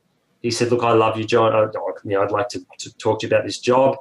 he 0.42 0.50
said, 0.50 0.70
Look, 0.70 0.82
I 0.82 0.92
love 0.92 1.18
you, 1.18 1.24
John. 1.24 1.52
I, 1.52 1.62
you 2.04 2.10
know, 2.12 2.22
I'd 2.22 2.30
like 2.30 2.48
to, 2.50 2.60
to 2.78 2.96
talk 2.98 3.20
to 3.20 3.26
you 3.26 3.34
about 3.34 3.44
this 3.44 3.58
job. 3.58 3.96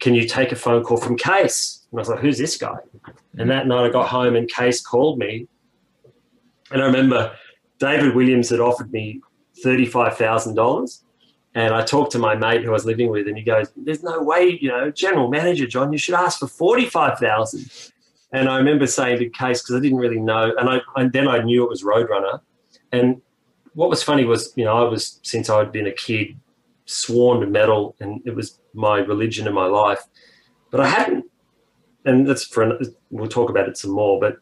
Can 0.00 0.14
you 0.14 0.26
take 0.26 0.52
a 0.52 0.56
phone 0.56 0.82
call 0.82 0.96
from 0.96 1.18
Cees? 1.18 1.86
And 1.90 1.98
I 1.98 2.00
was 2.00 2.08
like, 2.08 2.20
Who's 2.20 2.38
this 2.38 2.56
guy? 2.56 2.76
And 3.38 3.50
that 3.50 3.66
night 3.66 3.86
I 3.86 3.90
got 3.90 4.08
home 4.08 4.36
and 4.36 4.50
Cees 4.50 4.80
called 4.80 5.18
me. 5.18 5.48
And 6.70 6.82
I 6.82 6.86
remember 6.86 7.36
David 7.78 8.14
Williams 8.14 8.48
had 8.48 8.60
offered 8.60 8.90
me 8.92 9.20
$35,000 9.64 11.02
and 11.54 11.74
I 11.74 11.82
talked 11.84 12.12
to 12.12 12.18
my 12.18 12.34
mate 12.34 12.62
who 12.62 12.70
I 12.70 12.72
was 12.72 12.86
living 12.86 13.10
with, 13.10 13.28
and 13.28 13.36
he 13.36 13.42
goes, 13.42 13.70
"There's 13.76 14.02
no 14.02 14.22
way, 14.22 14.58
you 14.60 14.68
know, 14.68 14.90
general 14.90 15.28
manager 15.28 15.66
John, 15.66 15.92
you 15.92 15.98
should 15.98 16.14
ask 16.14 16.38
for 16.38 16.46
forty-five 16.46 17.18
thousand. 17.18 17.70
And 18.32 18.48
I 18.48 18.56
remember 18.56 18.86
saying 18.86 19.18
to 19.18 19.24
Cees 19.26 19.62
because 19.62 19.76
I 19.76 19.80
didn't 19.80 19.98
really 19.98 20.20
know, 20.20 20.52
and 20.58 20.68
I 20.68 20.80
and 20.96 21.12
then 21.12 21.28
I 21.28 21.42
knew 21.42 21.62
it 21.62 21.68
was 21.68 21.82
Roadrunner. 21.82 22.40
And 22.90 23.20
what 23.74 23.90
was 23.90 24.02
funny 24.02 24.24
was, 24.24 24.52
you 24.56 24.64
know, 24.64 24.86
I 24.86 24.88
was 24.88 25.20
since 25.22 25.50
I'd 25.50 25.72
been 25.72 25.86
a 25.86 25.92
kid 25.92 26.38
sworn 26.86 27.40
to 27.40 27.46
metal, 27.46 27.94
and 28.00 28.20
it 28.24 28.34
was 28.34 28.58
my 28.74 28.98
religion 28.98 29.46
in 29.46 29.54
my 29.54 29.66
life. 29.66 30.00
But 30.70 30.80
I 30.80 30.88
hadn't, 30.88 31.26
and 32.04 32.26
that's 32.26 32.44
for 32.44 32.78
we'll 33.10 33.28
talk 33.28 33.50
about 33.50 33.68
it 33.68 33.76
some 33.76 33.92
more. 33.92 34.18
But 34.18 34.36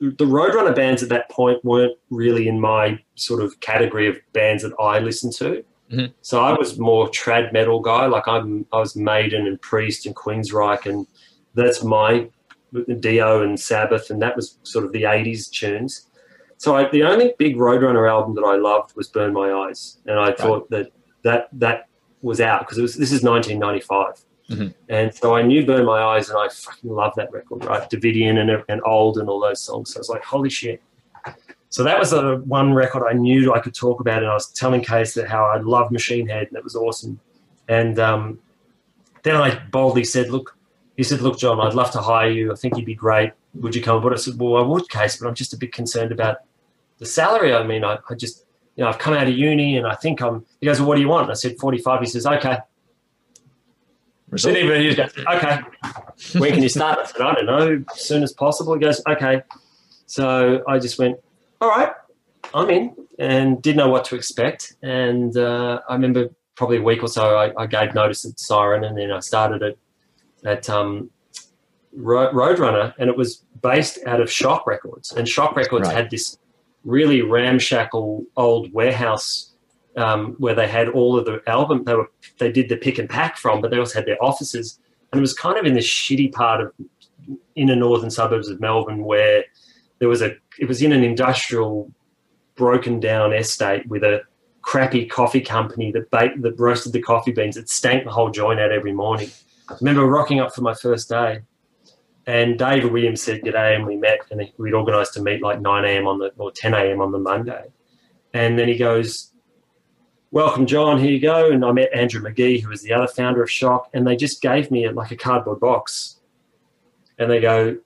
the 0.00 0.24
Roadrunner 0.24 0.74
bands 0.74 1.02
at 1.02 1.08
that 1.08 1.30
point 1.30 1.64
weren't 1.64 1.96
really 2.10 2.48
in 2.48 2.60
my 2.60 3.00
sort 3.14 3.42
of 3.42 3.58
category 3.60 4.08
of 4.08 4.16
bands 4.32 4.62
that 4.62 4.72
I 4.80 4.98
listened 4.98 5.34
to. 5.34 5.64
Mm-hmm. 5.92 6.12
So 6.20 6.40
I 6.40 6.52
was 6.52 6.78
more 6.78 7.08
trad 7.08 7.52
metal 7.52 7.80
guy. 7.80 8.06
Like 8.06 8.28
I'm, 8.28 8.66
I 8.72 8.78
was 8.78 8.94
Maiden 8.94 9.46
and 9.46 9.60
Priest 9.60 10.06
and 10.06 10.14
Queensryche, 10.14 10.86
and 10.86 11.06
that's 11.54 11.82
my 11.82 12.28
Dio 13.00 13.42
and 13.42 13.58
Sabbath, 13.58 14.10
and 14.10 14.20
that 14.22 14.36
was 14.36 14.58
sort 14.62 14.84
of 14.84 14.92
the 14.92 15.02
'80s 15.02 15.50
tunes. 15.50 16.06
So 16.58 16.76
I, 16.76 16.88
the 16.90 17.04
only 17.04 17.34
big 17.38 17.56
Roadrunner 17.56 18.10
album 18.10 18.34
that 18.34 18.42
I 18.42 18.56
loved 18.56 18.96
was 18.96 19.08
Burn 19.08 19.32
My 19.32 19.52
Eyes, 19.52 19.98
and 20.06 20.18
I 20.18 20.28
right. 20.28 20.38
thought 20.38 20.70
that 20.70 20.92
that 21.22 21.48
that 21.52 21.88
was 22.20 22.40
out 22.40 22.60
because 22.60 22.78
it 22.78 22.82
was 22.82 22.96
this 22.96 23.12
is 23.12 23.22
1995. 23.22 24.24
Mm-hmm. 24.50 24.68
And 24.88 25.14
so 25.14 25.36
I 25.36 25.42
knew 25.42 25.64
Burn 25.64 25.84
My 25.84 26.00
Eyes, 26.00 26.30
and 26.30 26.38
I 26.38 26.48
fucking 26.48 26.90
love 26.90 27.12
that 27.16 27.30
record, 27.32 27.64
right? 27.64 27.88
Davidian 27.88 28.38
and, 28.38 28.64
and 28.68 28.80
Old 28.84 29.18
and 29.18 29.28
all 29.28 29.40
those 29.40 29.60
songs. 29.60 29.92
So 29.92 29.98
I 29.98 30.00
was 30.00 30.08
like, 30.08 30.24
holy 30.24 30.50
shit. 30.50 30.82
So 31.70 31.84
that 31.84 31.98
was 31.98 32.10
the 32.10 32.42
one 32.46 32.72
record 32.72 33.06
I 33.06 33.12
knew 33.12 33.52
I 33.54 33.60
could 33.60 33.74
talk 33.74 34.00
about, 34.00 34.22
and 34.22 34.30
I 34.30 34.34
was 34.34 34.50
telling 34.50 34.82
Cees 34.82 35.14
that 35.14 35.28
how 35.28 35.44
I 35.44 35.58
loved 35.58 35.92
Machine 35.92 36.26
Head, 36.26 36.48
and 36.48 36.56
it 36.56 36.64
was 36.64 36.74
awesome. 36.74 37.20
And 37.68 37.98
um, 37.98 38.38
then 39.22 39.36
I 39.36 39.62
boldly 39.70 40.04
said, 40.04 40.30
"Look," 40.30 40.56
he 40.98 41.04
said, 41.04 41.22
"Look, 41.22 41.38
John, 41.38 41.60
I'd 41.60 41.74
love 41.74 41.92
to 41.92 42.00
hire 42.00 42.28
you. 42.28 42.52
I 42.52 42.56
think 42.56 42.76
you'd 42.76 42.84
be 42.84 42.94
great. 42.94 43.32
Would 43.54 43.74
you 43.74 43.80
come 43.82 44.02
But 44.02 44.12
I 44.12 44.16
said, 44.16 44.38
"Well, 44.38 44.56
I 44.56 44.62
would, 44.66 44.84
Cees, 44.92 45.16
but 45.16 45.28
I'm 45.28 45.34
just 45.34 45.54
a 45.54 45.56
bit 45.56 45.72
concerned 45.72 46.12
about 46.12 46.38
the 46.98 47.06
salary. 47.06 47.54
I 47.54 47.62
mean, 47.62 47.84
I, 47.84 47.98
I 48.10 48.14
just, 48.14 48.44
you 48.74 48.82
know, 48.82 48.90
I've 48.90 48.98
come 48.98 49.14
out 49.14 49.28
of 49.28 49.32
uni, 49.32 49.78
and 49.78 49.86
I 49.86 49.94
think 49.94 50.20
I'm." 50.20 50.44
He 50.60 50.66
goes, 50.66 50.80
"Well, 50.80 50.88
what 50.88 50.96
do 50.96 51.00
you 51.00 51.08
want?" 51.08 51.30
I 51.30 51.34
said, 51.34 51.56
"45." 51.56 52.00
He 52.00 52.06
says, 52.06 52.26
"Okay." 52.26 52.58
Result. 54.28 54.56
Even 54.56 54.82
he 54.82 54.94
goes, 54.94 55.10
"Okay." 55.16 55.60
when 56.38 56.52
can 56.52 56.62
you 56.62 56.68
start? 56.68 56.98
I 56.98 57.04
said, 57.06 57.22
"I 57.22 57.34
don't 57.36 57.46
know. 57.46 57.84
As 57.94 58.02
soon 58.02 58.22
as 58.22 58.32
possible." 58.32 58.74
He 58.74 58.80
goes, 58.80 59.00
"Okay." 59.08 59.42
So 60.08 60.64
I 60.66 60.78
just 60.78 60.98
went, 60.98 61.18
all 61.60 61.68
right, 61.68 61.92
I'm 62.54 62.70
in, 62.70 62.96
and 63.18 63.60
didn't 63.60 63.76
know 63.76 63.90
what 63.90 64.06
to 64.06 64.16
expect. 64.16 64.74
And 64.82 65.36
uh, 65.36 65.80
I 65.86 65.92
remember 65.92 66.30
probably 66.54 66.78
a 66.78 66.82
week 66.82 67.02
or 67.02 67.08
so, 67.08 67.36
I, 67.36 67.52
I, 67.56 67.66
gave 67.66 67.94
notice 67.94 68.24
at 68.24 68.40
Siren, 68.40 68.84
and 68.84 68.96
then 68.96 69.12
I 69.12 69.20
started 69.20 69.62
at 69.62 69.76
at 70.44 70.68
um, 70.68 71.10
Roadrunner, 71.96 72.94
and 72.98 73.08
it 73.08 73.16
was 73.16 73.44
based 73.62 73.98
out 74.06 74.20
of 74.20 74.30
Shock 74.30 74.66
Records, 74.66 75.12
and 75.12 75.28
Shock 75.28 75.56
Records 75.56 75.88
right. 75.88 75.96
had 75.96 76.10
this 76.10 76.38
really 76.84 77.22
ramshackle 77.22 78.24
old 78.36 78.72
warehouse 78.72 79.52
um, 79.96 80.34
where 80.38 80.54
they 80.54 80.68
had 80.68 80.88
all 80.88 81.18
of 81.18 81.24
the 81.24 81.42
album 81.46 81.82
they 81.84 81.94
were 81.94 82.10
they 82.38 82.52
did 82.52 82.68
the 82.68 82.76
pick 82.76 82.98
and 82.98 83.08
pack 83.08 83.36
from, 83.36 83.60
but 83.60 83.70
they 83.70 83.78
also 83.78 83.98
had 83.98 84.06
their 84.06 84.22
offices, 84.22 84.78
and 85.12 85.18
it 85.18 85.22
was 85.22 85.34
kind 85.34 85.58
of 85.58 85.66
in 85.66 85.74
this 85.74 85.88
shitty 85.88 86.32
part 86.32 86.60
of 86.60 86.72
inner 87.56 87.76
northern 87.76 88.10
suburbs 88.10 88.48
of 88.48 88.60
Melbourne 88.60 89.04
where 89.04 89.44
there 89.98 90.08
was 90.08 90.22
a 90.22 90.36
it 90.58 90.68
was 90.68 90.82
in 90.82 90.92
an 90.92 91.04
industrial 91.04 91.92
broken 92.54 93.00
down 93.00 93.32
estate 93.32 93.86
with 93.88 94.02
a 94.02 94.22
crappy 94.62 95.06
coffee 95.06 95.40
company 95.40 95.90
that 95.92 96.10
baked 96.10 96.40
that 96.42 96.58
roasted 96.58 96.92
the 96.92 97.00
coffee 97.00 97.32
beans 97.32 97.56
it 97.56 97.68
stank 97.68 98.04
the 98.04 98.10
whole 98.10 98.30
joint 98.30 98.60
out 98.60 98.72
every 98.72 98.92
morning 98.92 99.30
I 99.68 99.76
remember 99.80 100.06
rocking 100.06 100.40
up 100.40 100.54
for 100.54 100.62
my 100.62 100.74
first 100.74 101.08
day 101.08 101.42
and 102.26 102.58
David 102.58 102.92
Williams 102.92 103.22
said 103.22 103.42
g'day 103.42 103.76
and 103.76 103.86
we 103.86 103.96
met 103.96 104.20
and 104.30 104.50
we'd 104.58 104.74
organised 104.74 105.14
to 105.14 105.22
meet 105.22 105.42
like 105.42 105.60
9 105.60 105.84
a.m. 105.84 106.06
on 106.06 106.18
the 106.18 106.32
or 106.36 106.50
10 106.50 106.74
a.m. 106.74 107.00
on 107.00 107.12
the 107.12 107.18
Monday 107.18 107.66
and 108.34 108.58
then 108.58 108.68
he 108.68 108.76
goes 108.76 109.32
welcome 110.30 110.66
John 110.66 110.98
here 110.98 111.10
you 111.10 111.20
go 111.20 111.50
and 111.50 111.64
I 111.64 111.72
met 111.72 111.92
Andrew 111.94 112.22
McGee 112.22 112.62
who 112.62 112.68
was 112.68 112.82
the 112.82 112.92
other 112.92 113.06
founder 113.06 113.42
of 113.42 113.50
Shock 113.50 113.90
and 113.94 114.06
they 114.06 114.16
just 114.16 114.42
gave 114.42 114.70
me 114.70 114.88
like 114.88 115.10
a 115.10 115.16
cardboard 115.16 115.60
box 115.60 116.20
and 117.18 117.30
they 117.30 117.40
go 117.40 117.78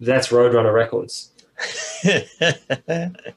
that's 0.00 0.28
Roadrunner 0.28 0.72
Records 0.72 1.32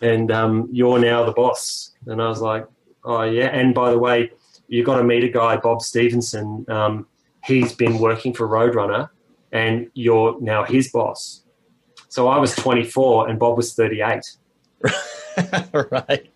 and 0.00 0.30
um, 0.30 0.68
you're 0.72 0.98
now 0.98 1.24
the 1.24 1.32
boss. 1.32 1.92
And 2.06 2.20
I 2.20 2.28
was 2.28 2.40
like, 2.40 2.66
oh, 3.04 3.22
yeah. 3.22 3.46
And 3.46 3.74
by 3.74 3.90
the 3.90 3.98
way, 3.98 4.32
you 4.68 4.84
got 4.84 4.98
to 4.98 5.04
meet 5.04 5.24
a 5.24 5.28
guy, 5.28 5.56
Bob 5.56 5.82
Stevenson. 5.82 6.64
Um, 6.68 7.06
he's 7.44 7.72
been 7.72 7.98
working 7.98 8.32
for 8.32 8.46
Roadrunner, 8.46 9.08
and 9.52 9.90
you're 9.94 10.40
now 10.40 10.64
his 10.64 10.90
boss. 10.90 11.42
So 12.08 12.28
I 12.28 12.38
was 12.38 12.54
24 12.54 13.28
and 13.28 13.38
Bob 13.38 13.56
was 13.56 13.74
38. 13.74 14.22
right. 15.90 16.30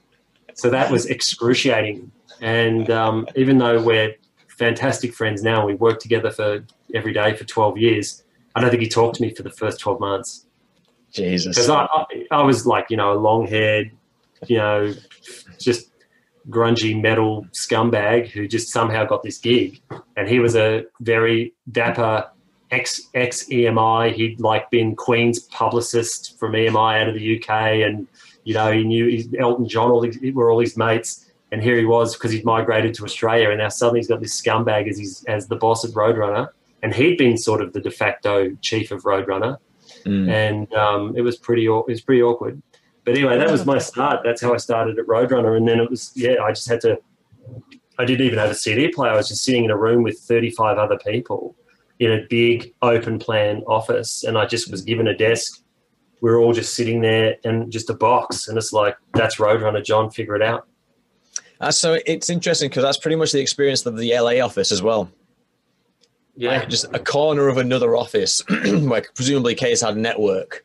So 0.55 0.69
that 0.71 0.91
was 0.91 1.07
excruciating. 1.07 2.13
And 2.41 2.91
um, 2.91 3.27
even 3.37 3.59
though 3.59 3.83
we're 3.83 4.15
fantastic 4.49 5.15
friends 5.15 5.43
now, 5.43 5.65
we 5.65 5.75
worked 5.75 6.03
together 6.03 6.31
for 6.31 6.65
every 6.95 7.13
day 7.13 7.35
for 7.37 7.45
12 7.45 7.79
years. 7.79 8.23
I 8.55 8.61
don't 8.61 8.71
think 8.71 8.83
he 8.83 8.89
talked 8.89 9.17
to 9.17 9.23
me 9.23 9.35
for 9.35 9.43
the 9.43 9.51
first 9.51 9.81
12 9.81 9.99
months. 9.99 10.47
Jesus. 11.11 11.57
Because 11.57 11.71
I, 11.71 11.87
I, 11.93 12.05
I, 12.31 12.43
was 12.43 12.67
like, 12.67 12.87
you 12.91 12.97
know, 12.97 13.13
a 13.13 13.19
long 13.19 13.47
haired, 13.47 13.93
you 14.47 14.59
know, 14.59 14.95
just 15.59 15.92
grungy 16.49 17.01
metal 17.01 17.47
scumbag 17.53 18.29
who 18.29 18.49
just 18.49 18.69
somehow 18.69 19.05
got 19.05 19.23
this 19.23 19.39
gig. 19.39 19.81
And 20.17 20.29
he 20.29 20.39
was 20.39 20.57
a 20.57 20.85
very 21.01 21.55
dapper 21.71 22.29
ex 22.71 23.01
ex 23.15 23.45
EMI. 23.49 24.13
He'd 24.13 24.41
like 24.41 24.71
been 24.71 24.97
Queen's 24.97 25.41
publicist 25.41 26.39
from 26.39 26.53
EMI 26.53 27.01
out 27.01 27.09
of 27.09 27.15
the 27.15 27.39
UK. 27.39 27.51
And, 27.87 28.07
you 28.45 28.55
know, 28.55 28.73
he 28.73 28.85
knew 28.85 29.31
Elton 29.39 29.69
John, 29.69 29.91
all 29.91 30.01
these, 30.01 30.19
were 30.35 30.51
all 30.51 30.61
his 30.61 30.77
mates. 30.77 31.31
And 31.51 31.63
here 31.63 31.77
he 31.77 31.85
was 31.85 32.15
because 32.15 32.33
he'd 32.33 32.45
migrated 32.45 32.95
to 32.95 33.05
Australia. 33.05 33.51
And 33.51 33.59
now 33.59 33.69
suddenly 33.69 34.01
he's 34.01 34.09
got 34.09 34.21
this 34.21 34.41
scumbag 34.41 34.89
as, 34.89 34.99
he's, 34.99 35.25
as 35.25 35.49
the 35.49 35.57
boss 35.57 35.85
at 35.85 35.91
Roadrunner. 35.93 36.49
And 36.83 36.95
he'd 36.95 37.19
been 37.19 37.37
sort 37.37 37.61
of 37.61 37.75
the 37.75 37.81
de 37.81 37.91
facto 37.91 38.57
chief 38.63 38.91
of 38.91 39.03
Roadrunner 39.03 39.59
mm. 40.05 40.31
and 40.31 40.73
um, 40.75 41.15
it 41.17 41.23
was 41.23 41.37
pretty 41.37 41.67
it 41.67 41.87
was 41.87 42.01
pretty 42.01 42.23
awkward. 42.23 42.63
But 43.05 43.17
anyway, 43.17 43.39
that 43.39 43.51
was 43.51 43.67
my 43.67 43.79
start. 43.79 44.21
That's 44.25 44.41
how 44.41 44.55
I 44.55 44.59
started 44.59 44.99
at 44.99 45.07
Roadrunner, 45.07 45.57
and 45.57 45.67
then 45.67 45.81
it 45.81 45.91
was 45.91 46.13
yeah. 46.15 46.43
I 46.43 46.53
just 46.53 46.69
had 46.69 46.81
to. 46.83 46.99
I 47.99 48.05
didn't 48.05 48.27
even 48.27 48.39
have 48.39 48.51
a 48.51 48.55
CD 48.55 48.89
player. 48.89 49.13
I 49.13 49.17
was 49.17 49.29
just 49.29 49.45
sitting 49.45 49.65
in 49.65 49.71
a 49.71 49.77
room 49.77 50.03
with 50.03 50.19
35 50.19 50.79
other 50.79 50.99
people 50.99 51.55
in 51.99 52.11
a 52.11 52.25
big 52.29 52.73
open 52.81 53.19
plan 53.19 53.63
office, 53.67 54.25
and 54.25 54.39
I 54.39 54.47
just 54.47 54.71
was 54.71 54.83
given 54.83 55.09
a 55.09 55.17
desk 55.17 55.63
we 56.23 56.31
were 56.31 56.39
all 56.39 56.53
just 56.53 56.75
sitting 56.75 57.01
there 57.01 57.37
and 57.45 57.71
just 57.71 57.91
a 57.91 57.95
box, 57.95 58.47
and 58.49 58.57
it's 58.57 58.73
like 58.73 58.97
that's 59.13 59.37
Roadrunner, 59.37 59.85
John, 59.85 60.09
figure 60.09 60.37
it 60.37 60.43
out. 60.43 60.69
Uh, 61.61 61.73
so 61.73 61.99
it's 62.07 62.31
interesting 62.31 62.71
because 62.71 62.85
that's 62.85 62.97
pretty 62.97 63.17
much 63.17 63.33
the 63.33 63.41
experience 63.41 63.85
of 63.87 63.99
the 63.99 64.17
LA 64.17 64.41
office 64.43 64.71
as 64.73 64.83
well. 64.83 65.11
Yeah, 66.37 66.59
Like, 66.59 66.69
just 66.69 66.87
a 66.95 66.99
corner 67.01 67.49
of 67.49 67.59
another 67.59 67.97
office 67.97 68.41
where 68.49 69.03
presumably 69.15 69.57
Cees 69.57 69.83
had 69.83 69.97
network. 69.97 70.65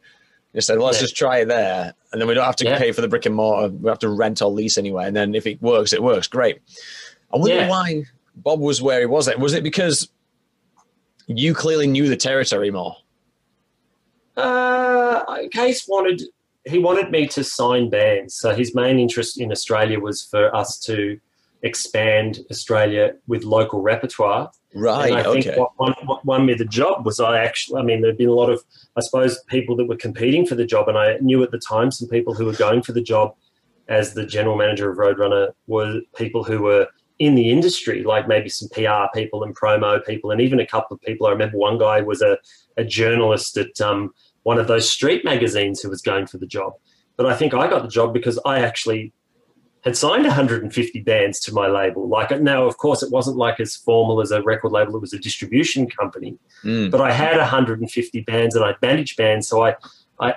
They 0.58 0.62
said, 0.62 0.80
well, 0.80 0.88
let's 0.88 0.98
Yeah. 0.98 1.04
just 1.04 1.16
try 1.16 1.38
it 1.38 1.50
there. 1.50 1.94
And 2.12 2.20
then 2.20 2.28
we 2.28 2.34
don't 2.34 2.44
have 2.44 2.56
to 2.56 2.66
Yeah. 2.66 2.80
pay 2.80 2.92
for 2.92 3.02
the 3.02 3.08
brick 3.08 3.28
and 3.28 3.36
mortar. 3.36 3.68
We 3.72 3.88
have 3.90 4.00
to 4.00 4.10
rent 4.10 4.42
or 4.42 4.50
lease 4.50 4.76
anyway. 4.80 5.06
And 5.06 5.16
then 5.16 5.36
if 5.36 5.46
it 5.46 5.62
works, 5.62 5.94
it 5.94 6.02
works. 6.02 6.26
Great. 6.26 6.58
I 7.32 7.38
wonder 7.38 7.54
Yeah. 7.58 7.70
why 7.70 8.06
Bob 8.36 8.60
was 8.60 8.82
where 8.82 9.00
he 9.02 9.06
was. 9.06 9.28
At. 9.28 9.38
Was 9.40 9.54
it 9.54 9.62
because 9.62 10.10
you 11.28 11.54
clearly 11.54 11.86
knew 11.86 12.10
the 12.10 12.18
territory 12.18 12.72
more? 12.72 12.96
Uh, 14.36 15.24
Cees 15.54 15.86
wanted 15.88 16.24
he 16.66 16.80
wanted 16.80 17.12
me 17.12 17.28
to 17.28 17.44
sign 17.44 17.92
bands. 17.92 18.34
So 18.34 18.56
his 18.56 18.74
main 18.74 18.98
interest 18.98 19.40
in 19.40 19.52
Australia 19.52 20.00
was 20.00 20.24
for 20.24 20.54
us 20.56 20.80
to 20.80 21.20
expand 21.62 22.40
Australia 22.50 23.14
with 23.28 23.44
local 23.44 23.82
repertoire. 23.82 24.50
Right. 24.78 25.12
and 25.12 25.20
I 25.20 25.24
think 25.24 25.48
okay. 25.48 25.58
what, 25.58 25.72
won, 25.80 25.96
what 26.06 26.26
won 26.26 26.46
me 26.46 26.54
the 26.54 26.66
job 26.66 27.06
was 27.06 27.20
I 27.20 27.44
actually, 27.44 27.80
I 27.80 27.84
mean, 27.84 28.02
there'd 28.02 28.18
been 28.18 28.30
a 28.30 28.34
lot 28.34 28.50
of, 28.50 28.64
I 28.96 29.02
suppose, 29.02 29.42
people 29.48 29.76
that 29.78 29.86
were 29.86 29.98
competing 29.98 30.46
for 30.46 30.56
the 30.56 30.66
job, 30.66 30.88
and 30.88 30.98
I 30.98 31.18
knew 31.18 31.42
at 31.44 31.52
the 31.52 31.60
time 31.60 31.92
some 31.92 32.08
people 32.08 32.34
who 32.34 32.46
were 32.46 32.54
going 32.54 32.84
for 32.84 32.94
the 32.94 33.02
job 33.02 33.36
as 33.88 34.14
the 34.14 34.26
general 34.26 34.58
manager 34.58 34.90
of 34.90 34.98
Roadrunner 34.98 35.52
were 35.68 36.02
people 36.16 36.44
who 36.44 36.62
were 36.62 36.88
in 37.20 37.36
the 37.36 37.50
industry, 37.50 38.04
like 38.04 38.28
maybe 38.28 38.50
some 38.50 38.70
PR 38.70 39.08
people 39.14 39.44
and 39.44 39.58
promo 39.58 40.06
people, 40.06 40.32
and 40.32 40.42
even 40.42 40.60
a 40.60 40.68
couple 40.68 40.96
of 40.96 41.02
people. 41.02 41.28
I 41.28 41.32
remember 41.32 41.58
one 41.58 41.78
guy 41.78 42.02
was 42.02 42.22
a, 42.22 42.38
a 42.78 42.84
journalist 42.84 43.58
at 43.58 43.80
um, 43.82 44.12
one 44.44 44.60
of 44.60 44.68
those 44.68 44.90
street 44.90 45.26
magazines 45.26 45.82
who 45.82 45.90
was 45.90 46.02
going 46.02 46.28
for 46.28 46.38
the 46.38 46.46
job. 46.46 46.74
But 47.16 47.26
I 47.26 47.36
think 47.36 47.54
I 47.54 47.68
got 47.68 47.82
the 47.82 47.90
job 47.90 48.14
because 48.14 48.40
I 48.46 48.60
actually 48.60 49.14
had 49.84 49.96
signed 49.96 50.26
150 50.26 51.02
bands 51.02 51.40
to 51.42 51.54
my 51.54 51.68
label. 51.68 52.08
Like 52.08 52.42
now, 52.42 52.66
of 52.66 52.78
course, 52.78 53.04
it 53.04 53.12
wasn't 53.12 53.38
like 53.38 53.60
as 53.60 53.76
formal 53.76 54.22
as 54.22 54.32
a 54.32 54.42
record 54.42 54.72
label; 54.72 54.96
it 54.96 55.02
was 55.02 55.14
a 55.14 55.20
distribution 55.20 55.90
company. 55.90 56.38
Mm. 56.64 56.92
But 56.92 57.02
I 57.02 57.12
had 57.12 57.38
150 57.38 58.22
bands, 58.22 58.56
and 58.56 58.66
I 58.66 58.76
managed 58.82 59.18
bands. 59.18 59.48
So 59.48 59.64
I, 59.64 59.76
I, 60.20 60.34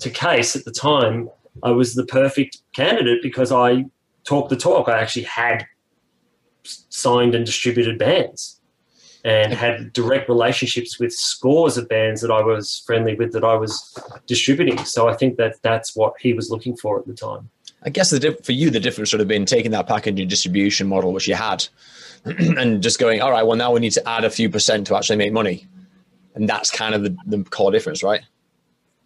to 0.00 0.10
Cees 0.10 0.56
at 0.56 0.64
the 0.64 0.72
time, 0.72 1.30
I 1.62 1.70
was 1.70 1.94
the 1.94 2.06
perfect 2.06 2.58
candidate 2.72 3.22
because 3.22 3.52
I 3.52 3.86
talked 4.24 4.50
the 4.50 4.56
talk. 4.56 4.88
I 4.88 4.98
actually 4.98 5.24
had 5.24 5.66
signed 6.62 7.34
and 7.34 7.44
distributed 7.46 7.98
bands. 7.98 8.56
And 9.24 9.52
had 9.52 9.92
direct 9.92 10.28
relationships 10.28 11.00
with 11.00 11.12
scores 11.12 11.76
of 11.76 11.88
bands 11.88 12.20
that 12.22 12.30
I 12.30 12.40
was 12.40 12.82
friendly 12.86 13.16
with 13.16 13.32
that 13.32 13.44
I 13.44 13.56
was 13.56 13.98
distributing. 14.26 14.78
So 14.84 15.08
I 15.08 15.14
think 15.14 15.36
that 15.36 15.56
that's 15.62 15.96
what 15.96 16.14
he 16.20 16.32
was 16.32 16.50
looking 16.50 16.76
for 16.76 17.00
at 17.00 17.06
the 17.06 17.14
time. 17.14 17.50
I 17.82 17.90
guess 17.90 18.10
the 18.10 18.38
for 18.42 18.52
you, 18.52 18.70
the 18.70 18.80
difference 18.80 19.12
would 19.12 19.20
have 19.20 19.28
been 19.28 19.46
taking 19.46 19.70
that 19.70 19.86
packaging 19.86 20.28
distribution 20.28 20.88
model, 20.88 21.12
which 21.12 21.28
you 21.28 21.34
had, 21.34 21.66
and 22.24 22.82
just 22.82 22.98
going, 22.98 23.20
all 23.20 23.30
right, 23.30 23.46
well, 23.46 23.56
now 23.56 23.72
we 23.72 23.80
need 23.80 23.92
to 23.92 24.08
add 24.08 24.24
a 24.24 24.30
few 24.30 24.50
percent 24.50 24.86
to 24.88 24.96
actually 24.96 25.16
make 25.16 25.32
money. 25.32 25.66
And 26.34 26.48
that's 26.48 26.70
kind 26.70 26.94
of 26.94 27.02
the, 27.02 27.16
the 27.26 27.44
core 27.44 27.70
difference, 27.70 28.02
right? 28.02 28.22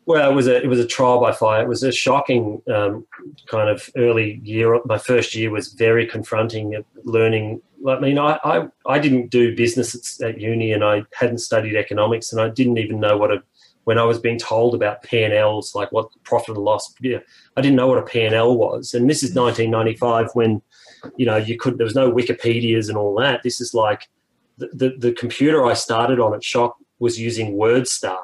Well, 0.05 0.31
it 0.31 0.35
was 0.35 0.49
a 0.49 0.61
it 0.61 0.67
was 0.67 0.81
a 0.81 0.87
trial 0.87 1.21
by 1.21 1.33
fire. 1.33 1.63
It 1.63 1.69
was 1.69 1.83
a 1.83 1.93
shocking 1.93 2.61
um, 2.73 3.07
kind 3.47 3.69
of 3.69 3.89
early 3.97 4.41
year. 4.43 4.81
My 4.85 4.99
first 4.99 5.35
year 5.35 5.51
was 5.51 5.73
very 5.75 6.07
confronting. 6.07 6.83
Learning, 7.05 7.61
I 7.87 8.01
mean, 8.01 8.19
I, 8.19 8.39
I 8.43 8.67
I 8.87 8.99
didn't 8.99 9.31
do 9.31 9.55
business 9.55 10.21
at, 10.21 10.31
at 10.31 10.41
uni, 10.41 10.73
and 10.73 10.83
I 10.83 11.05
hadn't 11.15 11.39
studied 11.39 11.77
economics, 11.77 12.33
and 12.33 12.41
I 12.41 12.49
didn't 12.49 12.79
even 12.79 12.99
know 12.99 13.17
what 13.17 13.31
a 13.31 13.45
when 13.85 13.99
I 13.99 14.05
was 14.05 14.19
being 14.19 14.39
told 14.39 14.75
about 14.75 15.03
P 15.03 15.23
and 15.23 15.35
Ls, 15.35 15.75
like 15.75 15.91
what 15.93 16.09
profit 16.25 16.57
and 16.57 16.65
loss. 16.65 16.95
Yeah, 17.01 17.19
I 17.57 17.61
didn't 17.61 17.77
know 17.77 17.89
what 17.89 17.99
a 17.99 18.03
P&L 18.03 18.57
was, 18.57 18.95
and 18.95 19.09
this 19.09 19.23
is 19.23 19.35
1995 19.35 20.29
when 20.35 20.63
you 21.17 21.27
know 21.27 21.37
you 21.37 21.59
could 21.59 21.79
there 21.79 21.85
was 21.85 21.95
no 21.95 22.11
Wikipedia's 22.11 22.89
and 22.89 22.97
all 22.97 23.15
that. 23.17 23.43
This 23.43 23.61
is 23.61 23.75
like 23.75 24.09
the 24.59 24.69
the, 24.73 24.95
the 24.99 25.13
computer 25.13 25.65
I 25.65 25.75
started 25.75 26.21
on 26.21 26.35
at 26.35 26.45
Shock 26.45 26.77
was 26.99 27.19
using 27.19 27.55
WordStar. 27.55 28.23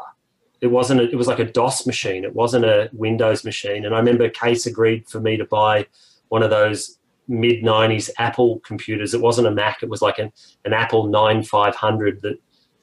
It 0.60 0.68
wasn't 0.68 1.00
a, 1.00 1.04
it 1.04 1.16
was 1.16 1.26
like 1.26 1.38
a 1.38 1.44
dos 1.44 1.86
machine. 1.86 2.24
It 2.24 2.34
wasn't 2.34 2.64
a 2.64 2.90
windows 2.92 3.44
machine. 3.44 3.84
And 3.84 3.94
i 3.94 3.98
remember 3.98 4.30
Cees 4.30 4.66
agreed 4.66 5.08
for 5.08 5.20
me 5.20 5.36
to 5.36 5.44
buy 5.44 5.86
one 6.28 6.42
of 6.42 6.50
those 6.50 6.98
mid 7.28 7.62
90s 7.62 8.10
apple 8.18 8.60
computers. 8.60 9.14
It 9.14 9.20
wasn't 9.20 9.46
a 9.46 9.50
mac. 9.50 9.82
It 9.82 9.88
was 9.88 10.02
like 10.02 10.18
an, 10.18 10.32
an 10.64 10.72
apple 10.72 11.06
9500 11.08 12.22
that 12.22 12.38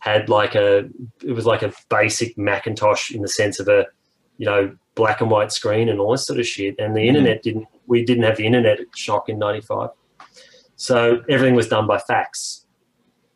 had 0.05 0.29
like 0.29 0.55
a 0.55 0.87
it 1.23 1.33
was 1.33 1.45
like 1.45 1.63
a 1.63 1.73
basic 1.89 2.37
macintosh 2.37 3.11
in 3.11 3.21
the 3.21 3.27
sense 3.27 3.59
of 3.59 3.67
a 3.67 3.85
you 4.37 4.45
know 4.45 4.75
black 4.93 5.19
and 5.21 5.31
white 5.31 5.51
screen 5.51 5.89
and 5.89 5.99
all 5.99 6.11
this 6.11 6.25
sort 6.27 6.39
of 6.39 6.47
shit 6.47 6.75
and 6.79 6.95
the 6.95 7.01
Mhm. 7.01 7.07
internet 7.07 7.43
didn't 7.43 7.67
we 7.87 8.05
didn't 8.05 8.23
have 8.23 8.37
the 8.37 8.45
internet 8.45 8.79
shock 8.95 9.29
in 9.29 9.37
95 9.39 9.89
so 10.75 11.21
everything 11.29 11.55
was 11.55 11.67
done 11.67 11.87
by 11.87 11.97
fax 11.97 12.65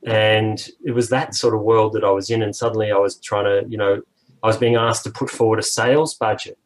and 0.06 0.70
it 0.86 0.92
was 0.92 1.10
that 1.10 1.36
sort 1.36 1.54
of 1.56 1.62
world 1.62 1.94
that 1.94 2.04
i 2.04 2.12
was 2.12 2.30
in 2.30 2.42
and 2.42 2.56
suddenly 2.56 2.92
i 2.92 2.98
was 2.98 3.20
trying 3.20 3.46
to 3.46 3.68
you 3.70 3.78
know 3.78 4.02
I 4.42 4.48
was 4.48 4.56
being 4.58 4.78
asked 4.78 5.04
to 5.04 5.12
put 5.12 5.30
forward 5.30 5.60
a 5.60 5.64
sales 5.64 6.14
budget. 6.14 6.58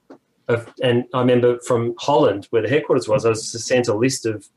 Of, 0.47 0.71
and 0.83 1.05
I 1.11 1.21
remember 1.21 1.57
from 1.61 1.95
Holland, 1.97 2.45
where 2.51 2.61
the 2.61 2.69
headquarters 2.69 3.07
was, 3.07 3.25
I 3.25 3.29
was 3.29 3.65
sent 3.65 3.87
a 3.87 3.95
list 3.95 4.27
of 4.27 4.47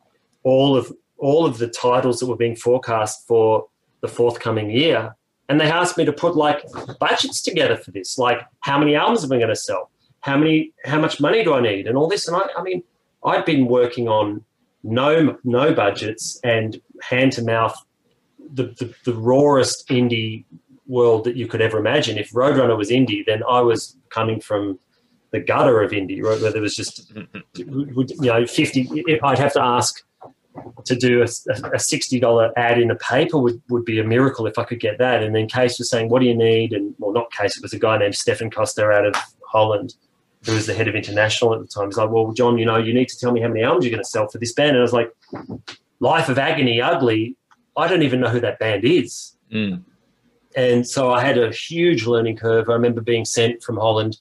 all 0.43 0.77
of 0.77 0.93
all 1.17 1.47
of 1.47 1.57
the 1.57 1.67
titles 1.69 2.19
that 2.19 2.27
were 2.27 2.37
being 2.37 2.57
forecast 2.57 3.27
for 3.27 3.69
the 4.03 4.09
forthcoming 4.09 4.69
year. 4.71 5.17
And 5.49 5.61
they 5.61 5.71
asked 5.71 5.97
me 5.97 6.05
to 6.05 6.13
put 6.13 6.37
like 6.37 6.65
budgets 6.99 7.41
together 7.41 7.77
for 7.77 7.93
this, 7.93 8.19
like 8.19 8.41
how 8.61 8.79
many 8.79 8.97
albums 8.97 9.25
am 9.25 9.33
I 9.33 9.37
going 9.37 9.49
to 9.49 9.57
sell? 9.57 9.91
How 10.21 10.37
many? 10.37 10.73
How 10.85 11.01
much 11.01 11.21
money 11.21 11.45
do 11.45 11.55
I 11.55 11.61
need? 11.61 11.87
And 11.87 11.97
all 11.97 12.09
this. 12.09 12.27
And 12.27 12.37
I, 12.37 12.49
I 12.59 12.63
mean, 12.63 12.83
I'd 13.25 13.45
been 13.45 13.67
working 13.67 14.09
on 14.09 14.45
no 14.83 15.39
no 15.45 15.73
budgets 15.73 16.41
and 16.43 16.81
hand 17.01 17.33
to 17.33 17.43
mouth, 17.43 17.77
the, 18.53 18.65
the 18.65 18.93
the 19.05 19.15
rawest 19.15 19.89
indie 19.89 20.45
world 20.87 21.25
that 21.25 21.37
you 21.37 21.47
could 21.47 21.61
ever 21.61 21.79
imagine. 21.79 22.19
If 22.19 22.31
Roadrunner 22.33 22.77
was 22.77 22.91
indie, 22.91 23.25
then 23.25 23.43
I 23.49 23.61
was 23.61 23.97
coming 24.09 24.41
from 24.41 24.79
the 25.33 25.41
gutter 25.41 25.83
of 25.83 25.91
indie, 25.91 26.23
right, 26.23 26.41
where 26.41 26.53
there 26.53 26.63
was 26.63 26.77
just, 26.77 27.13
you 27.57 28.05
know, 28.21 28.47
50, 28.47 29.21
I'd 29.23 29.39
have 29.39 29.53
to 29.55 29.63
ask 29.63 30.05
to 30.85 30.95
do 30.95 31.21
a, 31.21 31.25
a 31.25 31.79
$60 31.79 32.53
ad 32.57 32.79
in 32.79 32.91
a 32.91 32.97
paper 32.97 33.39
would, 33.39 33.61
would 33.69 33.85
be 33.85 33.99
a 33.99 34.05
miracle 34.05 34.47
if 34.47 34.59
I 34.59 34.65
could 34.65 34.81
get 34.81 34.99
that. 34.99 35.23
And 35.23 35.35
then 35.35 35.49
Cees 35.49 35.79
was 35.79 35.91
saying, 35.91 36.09
what 36.09 36.21
do 36.21 36.27
you 36.27 36.37
need? 36.37 36.73
And 36.73 36.95
well, 36.99 37.13
not 37.13 37.33
Cees, 37.33 37.57
it 37.57 37.63
was 37.63 37.73
a 37.73 37.79
guy 37.79 37.99
named 37.99 38.15
Stefan 38.15 38.51
Koster 38.51 38.93
out 38.93 39.07
of 39.07 39.15
Holland 39.47 39.95
who 40.45 40.53
was 40.53 40.67
the 40.67 40.75
head 40.75 40.87
of 40.87 40.95
international 40.95 41.55
at 41.55 41.61
the 41.61 41.67
time. 41.67 41.87
He's 41.87 41.97
like, 41.97 42.11
well, 42.11 42.33
John, 42.33 42.57
you 42.57 42.65
know, 42.65 42.77
you 42.77 42.95
need 42.95 43.09
to 43.09 43.19
tell 43.19 43.33
me 43.33 43.41
how 43.41 43.49
many 43.49 43.65
albums 43.65 43.85
you're 43.85 43.91
going 43.91 44.05
to 44.05 44.09
sell 44.09 44.29
for 44.29 44.39
this 44.39 44.53
band. 44.53 44.71
And 44.71 44.79
I 44.79 44.83
was 44.83 44.93
like, 44.93 45.11
Life 45.99 46.29
of 46.29 46.39
Agony, 46.39 46.81
Ugly, 46.81 47.35
I 47.77 47.89
don't 47.89 48.03
even 48.03 48.21
know 48.21 48.29
who 48.29 48.41
that 48.41 48.59
band 48.59 48.85
is 48.85 49.33
Mm. 49.53 49.85
and 50.57 50.85
so 50.85 51.13
I 51.13 51.21
had 51.25 51.39
a 51.39 51.53
huge 51.53 52.05
learning 52.05 52.37
curve. 52.37 52.69
I 52.69 52.73
remember 52.73 53.01
being 53.01 53.25
sent 53.25 53.63
from 53.63 53.77
Holland, 53.77 54.21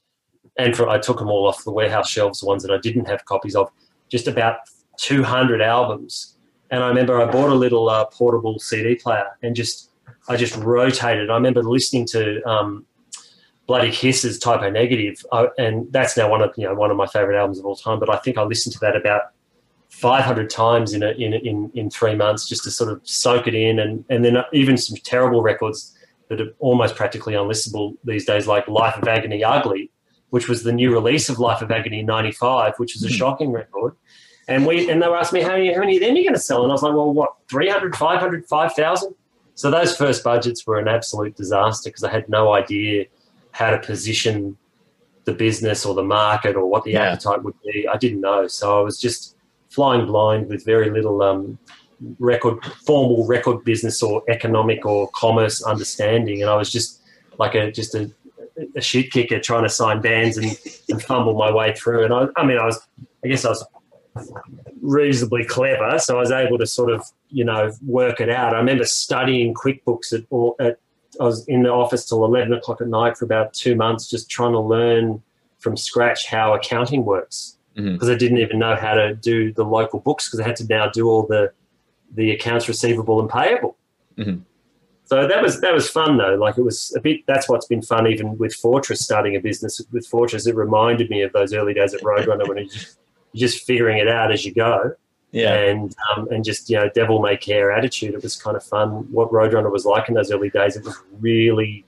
and 0.56 0.76
for, 0.76 0.88
I 0.88 0.98
took 0.98 1.18
them 1.18 1.28
all 1.28 1.48
off 1.48 1.64
the 1.64 1.72
warehouse 1.72 2.08
shelves, 2.08 2.40
the 2.40 2.46
ones 2.46 2.62
that 2.62 2.72
I 2.72 2.78
didn't 2.78 3.06
have 3.06 3.24
copies 3.24 3.56
of, 3.56 3.68
just 4.08 4.28
about 4.28 4.58
200 4.98 5.60
albums. 5.62 6.36
And 6.70 6.82
I 6.82 6.88
remember 6.88 7.20
I 7.20 7.30
bought 7.30 7.50
a 7.50 7.54
little 7.54 7.88
uh, 7.88 8.04
portable 8.06 8.58
CD 8.58 8.96
player 8.96 9.26
and 9.42 9.54
just 9.54 9.90
I 10.28 10.36
just 10.36 10.56
rotated. 10.56 11.30
I 11.30 11.34
remember 11.34 11.62
listening 11.62 12.06
to 12.06 12.42
um, 12.48 12.84
Bloody 13.66 13.90
Kisses 13.92 14.38
Type 14.38 14.62
O 14.62 14.70
Negative, 14.70 15.24
uh, 15.32 15.46
and 15.58 15.86
that's 15.92 16.16
now 16.16 16.28
one 16.30 16.42
of 16.42 16.50
you 16.56 16.64
know 16.66 16.74
one 16.74 16.90
of 16.90 16.96
my 16.96 17.06
favorite 17.06 17.38
albums 17.38 17.58
of 17.60 17.66
all 17.66 17.76
time. 17.76 18.00
But 18.00 18.10
I 18.10 18.16
think 18.18 18.36
I 18.36 18.42
listened 18.42 18.72
to 18.74 18.80
that 18.80 18.96
about 18.96 19.22
500 19.90 20.50
times 20.50 20.92
in 20.92 21.02
a, 21.04 21.10
in 21.12 21.32
in 21.34 21.70
in 21.74 21.90
three 21.90 22.14
months 22.16 22.48
just 22.48 22.64
to 22.64 22.70
sort 22.70 22.90
of 22.90 23.00
soak 23.04 23.46
it 23.46 23.54
in, 23.54 23.78
and 23.78 24.04
and 24.10 24.24
then 24.24 24.36
even 24.52 24.76
some 24.76 24.96
terrible 25.04 25.42
records 25.42 25.96
that 26.28 26.40
are 26.40 26.52
almost 26.58 26.96
practically 26.96 27.34
unlistenable 27.34 27.96
these 28.04 28.24
days, 28.24 28.48
like 28.48 28.66
Life 28.66 28.96
of 29.00 29.06
Agony 29.06 29.44
Ugly, 29.44 29.90
which 30.30 30.48
was 30.48 30.64
the 30.64 30.72
new 30.72 30.92
release 30.92 31.28
of 31.28 31.38
Life 31.38 31.62
of 31.62 31.70
Agony 31.70 32.02
95, 32.02 32.74
which 32.78 32.96
is 32.96 33.04
a 33.04 33.08
Hmm. 33.08 33.14
shocking 33.14 33.52
record. 33.52 33.94
And 34.48 34.66
we 34.66 34.88
and 34.90 35.02
they 35.02 35.08
were 35.08 35.16
asking 35.16 35.40
me, 35.40 35.44
how 35.44 35.52
many, 35.52 35.72
how 35.72 35.80
many 35.80 35.98
then 35.98 36.14
are 36.14 36.16
you 36.18 36.24
going 36.24 36.34
to 36.34 36.40
sell? 36.40 36.62
And 36.62 36.70
I 36.70 36.74
was 36.74 36.82
like, 36.82 36.94
well, 36.94 37.12
what, 37.12 37.34
300, 37.50 37.96
500, 37.96 38.46
5,000? 38.46 39.14
So 39.54 39.70
those 39.70 39.96
first 39.96 40.22
budgets 40.22 40.66
were 40.66 40.78
an 40.78 40.86
absolute 40.86 41.34
disaster 41.36 41.90
because 41.90 42.04
I 42.04 42.10
had 42.10 42.28
no 42.28 42.52
idea 42.54 43.06
how 43.52 43.70
to 43.70 43.78
position 43.78 44.56
the 45.24 45.32
business 45.32 45.84
or 45.84 45.94
the 45.94 46.04
market 46.04 46.54
or 46.54 46.66
what 46.66 46.84
the 46.84 46.92
Yeah. 46.92 47.12
appetite 47.12 47.42
would 47.42 47.54
be. 47.64 47.88
I 47.88 47.96
didn't 47.96 48.20
know. 48.20 48.46
So 48.46 48.78
I 48.78 48.82
was 48.82 49.00
just 49.00 49.36
flying 49.70 50.06
blind 50.06 50.48
with 50.48 50.64
very 50.64 50.90
little 50.90 51.22
um, 51.22 51.58
record 52.18 52.64
formal 52.84 53.26
record 53.26 53.64
business 53.64 54.02
or 54.02 54.22
economic 54.28 54.84
or 54.84 55.08
commerce 55.14 55.62
understanding 55.62 56.42
and 56.42 56.50
i 56.50 56.54
was 56.54 56.70
just 56.70 57.00
like 57.38 57.54
a 57.54 57.72
just 57.72 57.94
a, 57.94 58.10
a 58.76 58.80
shit 58.80 59.10
kicker 59.10 59.40
trying 59.40 59.62
to 59.62 59.68
sign 59.68 60.00
bands 60.02 60.36
and, 60.36 60.58
and 60.90 61.02
fumble 61.02 61.34
my 61.34 61.50
way 61.50 61.74
through 61.74 62.04
and 62.04 62.12
I, 62.12 62.26
I 62.36 62.44
mean 62.44 62.58
i 62.58 62.66
was 62.66 62.78
i 63.24 63.28
guess 63.28 63.44
i 63.44 63.48
was 63.48 63.64
reasonably 64.82 65.44
clever 65.44 65.98
so 65.98 66.16
i 66.16 66.20
was 66.20 66.30
able 66.30 66.58
to 66.58 66.66
sort 66.66 66.90
of 66.90 67.04
you 67.30 67.44
know 67.44 67.70
work 67.84 68.20
it 68.20 68.30
out 68.30 68.54
i 68.54 68.58
remember 68.58 68.84
studying 68.84 69.52
quickbooks 69.54 70.12
at, 70.12 70.24
or 70.30 70.54
at 70.60 70.78
i 71.20 71.24
was 71.24 71.46
in 71.48 71.62
the 71.62 71.70
office 71.70 72.04
till 72.08 72.24
11 72.24 72.52
o'clock 72.52 72.80
at 72.80 72.88
night 72.88 73.16
for 73.16 73.24
about 73.24 73.52
two 73.52 73.74
months 73.74 74.08
just 74.08 74.30
trying 74.30 74.52
to 74.52 74.60
learn 74.60 75.22
from 75.58 75.76
scratch 75.76 76.26
how 76.26 76.54
accounting 76.54 77.04
works 77.04 77.58
because 77.74 78.08
I 78.08 78.14
didn't 78.14 78.38
even 78.38 78.58
know 78.58 78.74
how 78.74 78.94
to 78.94 79.14
do 79.14 79.52
the 79.52 79.62
local 79.64 80.00
books 80.00 80.26
because 80.26 80.40
I 80.40 80.44
had 80.44 80.56
to 80.56 80.66
now 80.66 80.88
do 80.88 81.10
all 81.10 81.26
the 81.26 81.52
the 82.14 82.30
accounts 82.30 82.68
receivable 82.68 83.20
and 83.20 83.28
payable. 83.28 83.76
Mhm. 84.16 84.44
So 85.04 85.28
that 85.28 85.42
was 85.42 85.60
that 85.60 85.74
was 85.74 85.90
fun 85.90 86.16
though. 86.16 86.36
Like 86.36 86.56
it 86.56 86.62
was 86.62 86.94
a 86.96 87.00
bit. 87.00 87.26
That's 87.26 87.48
what's 87.50 87.66
been 87.66 87.82
fun 87.82 88.06
even 88.06 88.38
with 88.38 88.54
Fortress 88.54 89.00
starting 89.00 89.36
a 89.36 89.40
business 89.40 89.80
with 89.92 90.06
Fortress. 90.06 90.46
It 90.46 90.54
reminded 90.54 91.10
me 91.10 91.20
of 91.20 91.32
those 91.32 91.52
early 91.52 91.74
days 91.74 91.92
at 91.92 92.00
Roadrunner 92.00 92.48
when 92.48 92.58
you 92.58 92.68
just, 92.68 92.98
you're 93.36 93.48
just 93.48 93.64
figuring 93.66 93.98
it 93.98 94.08
out 94.08 94.32
as 94.32 94.44
you 94.44 94.52
go 94.54 94.92
Yeah. 95.32 95.54
and 95.54 95.94
um, 96.16 96.28
and 96.30 96.44
just 96.44 96.70
you 96.70 96.76
know 96.78 96.88
devil 96.94 97.20
may 97.20 97.36
care 97.36 97.70
attitude. 97.72 98.14
It 98.14 98.22
was 98.22 98.36
kind 98.36 98.56
of 98.56 98.64
fun. 98.64 98.88
What 99.12 99.30
Roadrunner 99.30 99.70
was 99.70 99.84
like 99.84 100.08
in 100.08 100.14
those 100.14 100.30
early 100.32 100.50
days, 100.50 100.76
it 100.76 100.84
was 100.84 100.96
really 101.20 101.84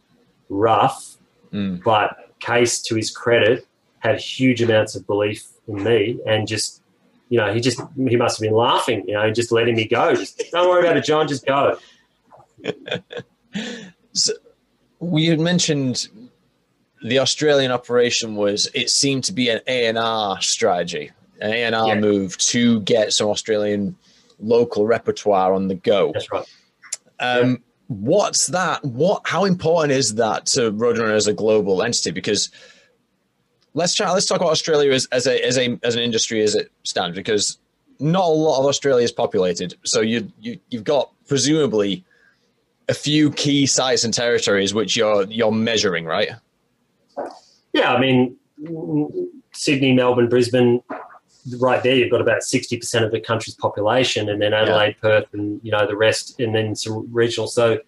rough. 0.49 1.17
Mm. 1.53 1.83
But 1.83 2.31
Cees, 2.45 2.81
to 2.83 2.95
his 2.95 3.11
credit, 3.11 3.67
had 4.01 4.21
huge 4.21 4.61
amounts 4.63 4.95
of 4.95 5.07
belief 5.07 5.45
in 5.67 5.83
me, 5.83 6.19
and 6.27 6.47
just 6.47 6.83
you 7.31 7.39
know 7.39 7.53
he 7.55 7.61
just 7.61 7.81
he 7.97 8.17
must 8.17 8.39
have 8.39 8.45
been 8.47 8.55
laughing, 8.57 9.05
you 9.09 9.15
know, 9.15 9.31
just 9.31 9.51
letting 9.53 9.77
me 9.77 9.87
go. 9.87 10.15
Just 10.15 10.43
don't 10.53 10.69
worry 10.69 10.85
about 10.85 10.97
it, 10.97 11.05
John. 11.05 11.27
Just 11.29 11.47
go. 11.47 11.79
So 14.13 14.33
we 15.01 15.27
had 15.27 15.39
mentioned 15.41 16.09
the 17.03 17.19
Australian 17.21 17.71
operation 17.71 18.35
was 18.35 18.69
it 18.75 18.91
seemed 18.91 19.25
to 19.25 19.33
be 19.33 19.49
an 19.49 19.61
A 19.67 19.87
and 19.87 19.97
R 19.99 20.41
strategy, 20.41 21.13
an 21.41 21.53
A 21.53 21.65
and 21.65 21.75
R 21.75 21.89
Yeah. 21.89 22.01
move 22.01 22.37
to 22.39 22.81
get 22.83 23.13
some 23.13 23.29
Australian 23.29 23.97
local 24.39 24.87
repertoire 24.87 25.53
on 25.53 25.69
the 25.69 25.75
go. 25.75 26.13
That's 26.13 26.31
right. 26.31 26.47
Um, 27.21 27.63
What's 27.89 28.49
that? 28.49 28.85
What? 28.85 29.23
How 29.25 29.47
important 29.47 29.93
is 29.93 30.17
that 30.17 30.45
to 30.47 30.71
Roadrunner 30.73 31.15
as 31.15 31.27
a 31.27 31.33
global 31.33 31.83
entity? 31.83 32.11
Because 32.11 32.51
let's 33.73 33.95
try. 33.95 34.11
Let's 34.13 34.27
talk 34.27 34.41
about 34.41 34.51
Australia 34.51 34.93
as, 34.93 35.07
as 35.11 35.27
a 35.27 35.43
as 35.43 35.57
a 35.57 35.79
as 35.83 35.95
an 35.95 36.03
industry 36.03 36.43
as 36.43 36.55
it 36.55 36.71
stands. 36.83 37.17
Because 37.17 37.57
not 37.99 38.25
a 38.25 38.29
lot 38.29 38.61
of 38.61 38.67
Australia 38.67 39.05
is 39.05 39.11
populated, 39.11 39.75
so 39.85 40.03
you 40.03 40.31
you 40.39 40.59
you've 40.69 40.85
got 40.85 41.11
presumably 41.27 42.05
a 42.91 42.95
few 42.95 43.31
key 43.31 43.65
sites 43.65 44.05
and 44.05 44.13
territories 44.13 44.75
which 44.75 44.95
you're 44.95 45.25
you're 45.25 45.51
measuring, 45.51 46.05
right? 46.05 46.33
Yeah, 47.73 47.95
I 47.95 48.01
mean, 48.01 48.37
Sydney, 49.53 49.95
Melbourne, 49.95 50.29
Brisbane, 50.29 50.83
right 51.59 51.83
there, 51.83 51.95
you've 51.95 52.11
got 52.11 52.21
about 52.21 52.43
60% 52.43 53.05
of 53.05 53.11
the 53.11 53.21
country's 53.21 53.55
population, 53.55 54.29
and 54.29 54.41
then 54.41 54.53
Adelaide, 54.53 54.97
Perth, 55.01 55.27
and, 55.33 55.61
you 55.63 55.73
know, 55.73 55.87
the 55.87 55.97
rest, 55.97 56.39
and 56.41 56.55
then 56.55 56.75
some 56.75 57.07
regional. 57.13 57.47
So 57.47 57.79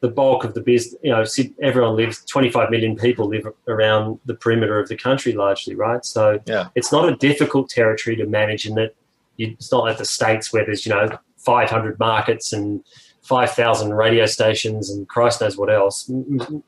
the 0.00 0.08
bulk 0.08 0.44
of 0.44 0.54
the 0.54 0.60
business, 0.60 0.94
you 1.02 1.10
know, 1.10 1.24
everyone 1.62 1.96
lives, 1.96 2.24
25 2.26 2.70
million 2.70 2.96
people 2.96 3.26
live 3.26 3.46
around 3.66 4.20
the 4.26 4.34
perimeter 4.34 4.78
of 4.78 4.88
the 4.88 4.96
country 4.96 5.32
largely, 5.32 5.74
right? 5.74 6.04
So 6.04 6.40
Yeah. 6.46 6.68
it's 6.74 6.92
not 6.92 7.08
a 7.08 7.16
difficult 7.16 7.68
territory 7.68 8.14
to 8.16 8.26
manage 8.26 8.66
in 8.66 8.74
that 8.76 8.94
you, 9.36 9.48
it's 9.52 9.72
not 9.72 9.84
like 9.84 9.98
the 9.98 10.04
States 10.04 10.52
where 10.52 10.64
there's, 10.64 10.86
you 10.86 10.92
know, 10.92 11.18
500 11.38 11.98
markets 11.98 12.52
and 12.52 12.84
5,000 13.22 13.92
radio 13.94 14.26
stations 14.26 14.90
and 14.90 15.08
Christ 15.08 15.40
knows 15.40 15.56
what 15.56 15.70
else. 15.70 16.10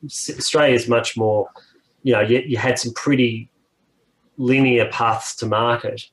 Australia 0.05 0.75
is 0.75 0.87
much 0.87 1.17
more 1.17 1.49
you 2.03 2.13
know, 2.13 2.21
you, 2.21 2.39
you 2.45 2.57
had 2.57 2.79
some 2.79 2.93
pretty 2.93 3.49
linear 4.37 4.89
paths 4.91 5.35
to 5.37 5.45
market. 5.45 6.03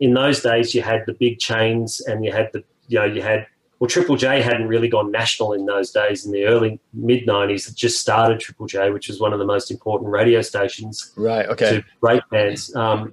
In 0.00 0.14
those 0.14 0.40
days, 0.42 0.74
you 0.74 0.82
had 0.82 1.04
the 1.06 1.12
big 1.14 1.38
chains, 1.38 2.00
and 2.00 2.24
you 2.24 2.32
had 2.32 2.50
the, 2.52 2.64
you 2.88 2.98
know, 2.98 3.04
you 3.04 3.22
had 3.22 3.46
well, 3.78 3.88
Triple 3.88 4.16
J 4.16 4.42
hadn't 4.42 4.68
really 4.68 4.88
gone 4.88 5.10
national 5.10 5.54
in 5.54 5.64
those 5.64 5.90
days. 5.90 6.26
In 6.26 6.32
the 6.32 6.44
early 6.44 6.78
mid 6.92 7.26
'90s, 7.26 7.68
it 7.70 7.76
just 7.76 7.98
started 8.00 8.38
Triple 8.40 8.66
J, 8.66 8.90
which 8.90 9.08
was 9.08 9.20
one 9.20 9.32
of 9.32 9.38
the 9.38 9.44
most 9.46 9.70
important 9.70 10.10
radio 10.10 10.42
stations 10.42 11.12
Right. 11.16 11.46
Okay. 11.46 11.76
to 11.76 11.84
great 12.00 12.22
bands. 12.30 12.74
Um, 12.76 13.12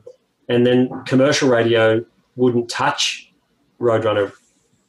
and 0.49 0.65
then 0.65 0.89
commercial 1.05 1.47
radio 1.49 2.03
wouldn't 2.35 2.69
touch 2.69 3.31
Roadrunner 3.79 4.33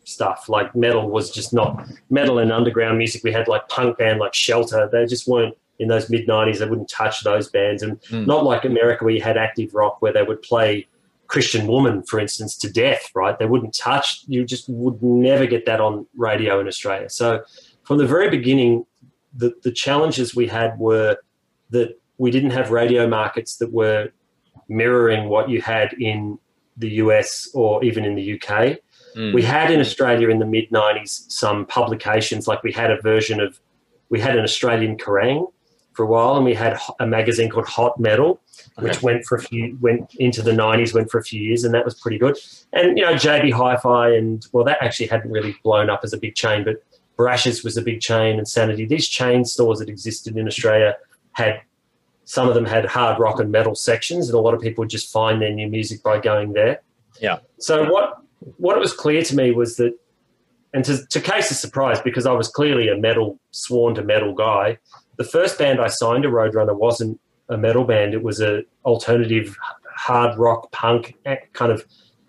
stuff. 0.04 0.48
Like 0.48 0.74
metal 0.74 1.08
was 1.10 1.30
just 1.30 1.52
not 1.52 1.86
metal 2.10 2.38
and 2.38 2.50
underground 2.52 2.98
music. 2.98 3.22
We 3.22 3.32
had 3.32 3.46
like 3.48 3.68
punk 3.68 3.98
band 3.98 4.18
like 4.20 4.34
Shelter. 4.34 4.88
They 4.90 5.06
just 5.06 5.28
weren't 5.28 5.56
in 5.78 5.86
those 5.88 6.10
mid 6.10 6.26
'90s. 6.26 6.58
They 6.58 6.66
wouldn't 6.68 6.88
touch 6.88 7.22
those 7.22 7.48
bands, 7.50 7.82
and 7.84 8.00
Mm. 8.10 8.26
not 8.26 8.44
like 8.44 8.64
America 8.64 9.04
where 9.04 9.14
you 9.14 9.22
had 9.22 9.36
active 9.36 9.74
rock 9.74 10.02
where 10.02 10.12
they 10.12 10.22
would 10.24 10.42
play 10.42 10.86
Christian 11.28 11.66
Woman, 11.66 12.02
for 12.02 12.18
instance, 12.18 12.56
to 12.58 12.70
death. 12.70 13.10
Right? 13.14 13.38
They 13.38 13.46
wouldn't 13.46 13.74
touch. 13.74 14.24
You 14.26 14.44
just 14.44 14.68
would 14.68 15.02
never 15.02 15.46
get 15.46 15.66
that 15.66 15.80
on 15.80 16.06
radio 16.16 16.60
in 16.60 16.66
Australia. 16.66 17.08
So 17.08 17.42
from 17.84 17.98
the 17.98 18.06
very 18.06 18.30
beginning, 18.30 18.84
the 19.34 19.54
the 19.62 19.72
challenges 19.72 20.34
we 20.34 20.46
had 20.48 20.78
were 20.78 21.16
that 21.70 22.00
we 22.18 22.30
didn't 22.30 22.50
have 22.50 22.70
radio 22.70 23.06
markets 23.06 23.56
that 23.58 23.72
were 23.72 24.10
mirroring 24.68 25.28
what 25.28 25.48
you 25.48 25.62
had 25.62 25.92
in 25.94 26.38
the 26.76 26.90
US 27.02 27.48
or 27.54 27.82
even 27.84 28.04
in 28.04 28.14
the 28.14 28.34
UK. 28.34 28.78
Mm. 29.16 29.34
We 29.34 29.42
had 29.42 29.70
in 29.70 29.80
Australia 29.80 30.28
in 30.28 30.38
the 30.38 30.46
mid 30.46 30.70
90s 30.70 31.30
some 31.30 31.66
publications, 31.66 32.46
like 32.46 32.62
we 32.62 32.72
had 32.72 32.90
a 32.90 33.00
version 33.00 33.40
of, 33.40 33.58
we 34.10 34.20
had 34.20 34.36
an 34.36 34.44
Australian 34.44 34.96
Kerrang 34.96 35.50
for 35.92 36.04
a 36.04 36.06
while, 36.06 36.36
and 36.36 36.44
we 36.44 36.54
had 36.54 36.78
a 37.00 37.06
magazine 37.06 37.50
called 37.50 37.66
Hot 37.66 37.98
Metal, 37.98 38.40
which 38.80 39.02
went 39.02 39.24
for 39.24 39.36
a 39.36 39.40
few, 39.40 39.76
went 39.80 40.14
into 40.16 40.42
the 40.42 40.52
90s, 40.52 40.94
went 40.94 41.10
for 41.10 41.18
a 41.18 41.22
few 41.22 41.40
years, 41.40 41.64
and 41.64 41.74
that 41.74 41.84
was 41.84 41.94
pretty 41.94 42.18
good. 42.18 42.36
And, 42.72 42.96
you 42.96 43.04
know, 43.04 43.14
JB 43.14 43.52
Hi 43.52 43.76
Fi, 43.76 44.10
and 44.14 44.46
well, 44.52 44.64
that 44.64 44.78
actually 44.80 45.06
hadn't 45.06 45.30
really 45.30 45.56
blown 45.62 45.90
up 45.90 46.00
as 46.04 46.12
a 46.12 46.18
big 46.18 46.34
chain, 46.34 46.64
but 46.64 46.82
Brashs 47.18 47.64
was 47.64 47.76
a 47.76 47.82
big 47.82 48.00
chain, 48.00 48.38
and 48.38 48.46
Sanity. 48.46 48.86
These 48.86 49.08
chain 49.08 49.44
stores 49.44 49.80
that 49.80 49.88
existed 49.88 50.36
in 50.36 50.46
Australia 50.46 50.96
had 51.32 51.60
some 52.24 52.46
of 52.46 52.54
them 52.54 52.66
had 52.66 52.84
hard 52.84 53.18
rock 53.18 53.40
and 53.40 53.50
metal 53.50 53.74
sections, 53.74 54.28
and 54.28 54.36
a 54.36 54.40
lot 54.40 54.54
of 54.54 54.60
people 54.60 54.82
would 54.82 54.90
just 54.90 55.10
find 55.10 55.42
their 55.42 55.52
new 55.52 55.66
music 55.66 56.02
by 56.02 56.20
going 56.20 56.52
there. 56.52 56.82
Yeah. 57.20 57.38
So 57.58 57.90
what 57.90 58.18
what 58.58 58.76
it 58.76 58.80
was 58.80 58.92
clear 58.92 59.22
to 59.22 59.34
me 59.34 59.50
was 59.50 59.76
that, 59.76 59.98
and 60.72 60.84
to, 60.84 61.04
to 61.06 61.20
Cees's 61.20 61.58
surprise, 61.58 62.00
because 62.00 62.26
I 62.26 62.32
was 62.32 62.48
clearly 62.48 62.88
a 62.88 62.96
metal 62.96 63.40
sworn 63.50 63.96
to 63.96 64.02
metal 64.02 64.32
guy, 64.32 64.78
the 65.16 65.24
first 65.24 65.58
band 65.58 65.80
I 65.80 65.88
signed 65.88 66.22
to 66.22 66.28
Roadrunner 66.28 66.76
wasn't 66.76 67.20
a 67.48 67.56
metal 67.56 67.84
band; 67.84 68.14
it 68.14 68.22
was 68.22 68.40
a 68.40 68.62
alternative 68.84 69.56
hard 69.96 70.38
rock 70.38 70.70
punk 70.72 71.16
kind 71.52 71.72
of 71.72 71.84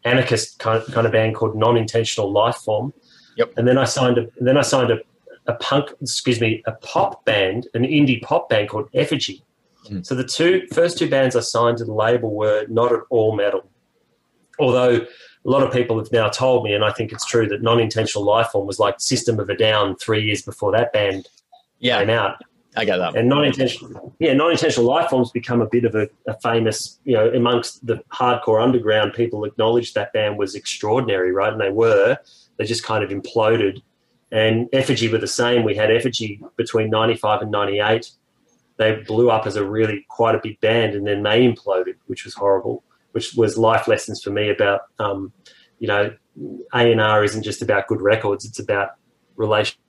anarchist 0.05 0.59
kind 0.59 0.84
kind 0.91 1.05
of 1.05 1.13
band 1.13 1.36
called 1.36 1.55
Non 1.55 1.78
Intentional 1.78 2.32
Life 2.32 2.57
Form. 2.57 2.93
Yep. 3.38 3.53
And 3.57 3.67
then 3.67 3.78
I 3.78 3.86
signed 3.86 4.17
a 4.17 4.28
then 4.39 4.57
I 4.57 4.61
signed 4.61 4.91
a, 4.91 4.99
a 5.47 5.53
punk 5.55 5.91
excuse 6.01 6.41
me 6.41 6.63
a 6.65 6.74
pop 6.74 7.24
band, 7.26 7.67
an 7.74 7.84
indie 7.84 8.22
pop 8.22 8.49
band 8.49 8.70
called 8.70 8.89
Effigy. 8.93 9.43
Mm. 9.89 10.05
So 10.05 10.15
the 10.15 10.24
two 10.24 10.67
first 10.74 10.97
two 10.97 11.09
bands 11.09 11.36
I 11.36 11.41
signed 11.41 11.78
to 11.78 11.86
the 11.86 11.93
label 11.93 12.36
were 12.36 12.65
not 12.70 12.91
at 12.91 12.99
all 13.09 13.36
metal, 13.36 13.63
although 14.59 15.05
a 15.45 15.49
lot 15.49 15.63
of 15.63 15.72
people 15.72 15.97
have 15.97 16.11
now 16.11 16.28
told 16.28 16.65
me, 16.65 16.74
and 16.74 16.84
I 16.84 16.91
think 16.91 17.13
it's 17.13 17.26
true 17.26 17.47
that 17.47 17.61
non-intentional 17.61 18.26
life 18.26 18.47
form 18.47 18.67
was 18.67 18.78
like 18.78 18.99
System 18.99 19.39
of 19.39 19.49
a 19.49 19.55
Down 19.55 19.95
three 19.95 20.26
years 20.26 20.41
before 20.41 20.72
that 20.74 20.91
band 20.91 21.30
yeah, 21.80 21.99
came 21.99 22.09
out. 22.09 22.41
I 22.76 22.86
get 22.86 22.97
that. 22.97 23.15
And 23.15 23.28
non-intentional, 23.28 24.15
yeah, 24.20 24.34
non-intentional 24.34 24.88
life 24.88 25.09
forms 25.09 25.32
become 25.32 25.61
a 25.61 25.67
bit 25.67 25.86
of 25.86 25.95
a, 25.95 26.07
a 26.28 26.39
famous, 26.39 26.99
you 27.03 27.13
know, 27.13 27.30
amongst 27.30 27.86
the 27.86 28.03
hardcore 28.13 28.61
underground 28.61 29.13
people 29.13 29.43
acknowledged 29.43 29.95
that 29.95 30.13
band 30.13 30.38
was 30.38 30.53
extraordinary, 30.53 31.32
right? 31.32 31.51
And 31.51 31.59
they 31.59 31.72
were. 31.72 32.17
They 32.57 32.65
just 32.65 32.84
kind 32.84 33.03
of 33.03 33.09
imploded. 33.09 33.82
And 34.32 34.70
Effigy 34.72 35.11
were 35.11 35.17
the 35.17 35.28
same. 35.28 35.63
We 35.63 35.76
had 35.76 35.89
Effigy 35.89 36.41
between 36.57 36.91
'95 36.91 37.41
and 37.41 37.51
'98. 37.51 38.11
They 38.78 38.95
blew 38.95 39.32
up 39.32 39.47
as 39.47 39.55
a 39.55 39.65
really 39.65 40.05
quite 40.07 40.36
a 40.36 40.39
big 40.41 40.59
band, 40.61 40.93
and 40.93 41.07
then 41.07 41.24
they 41.24 41.41
imploded, 41.47 41.95
which 42.05 42.24
was 42.24 42.36
horrible. 42.36 42.84
Which 43.13 43.34
was 43.34 43.57
life 43.57 43.88
lessons 43.88 44.22
for 44.22 44.30
me 44.30 44.51
about, 44.51 44.82
um, 44.99 45.34
you 45.80 45.88
know, 45.88 46.15
A 46.74 46.91
and 46.91 47.01
R 47.01 47.24
isn't 47.24 47.41
just 47.41 47.63
about 47.63 47.88
good 47.88 48.01
records; 48.01 48.45
it's 48.45 48.59
about 48.59 48.91
relation 49.36 49.80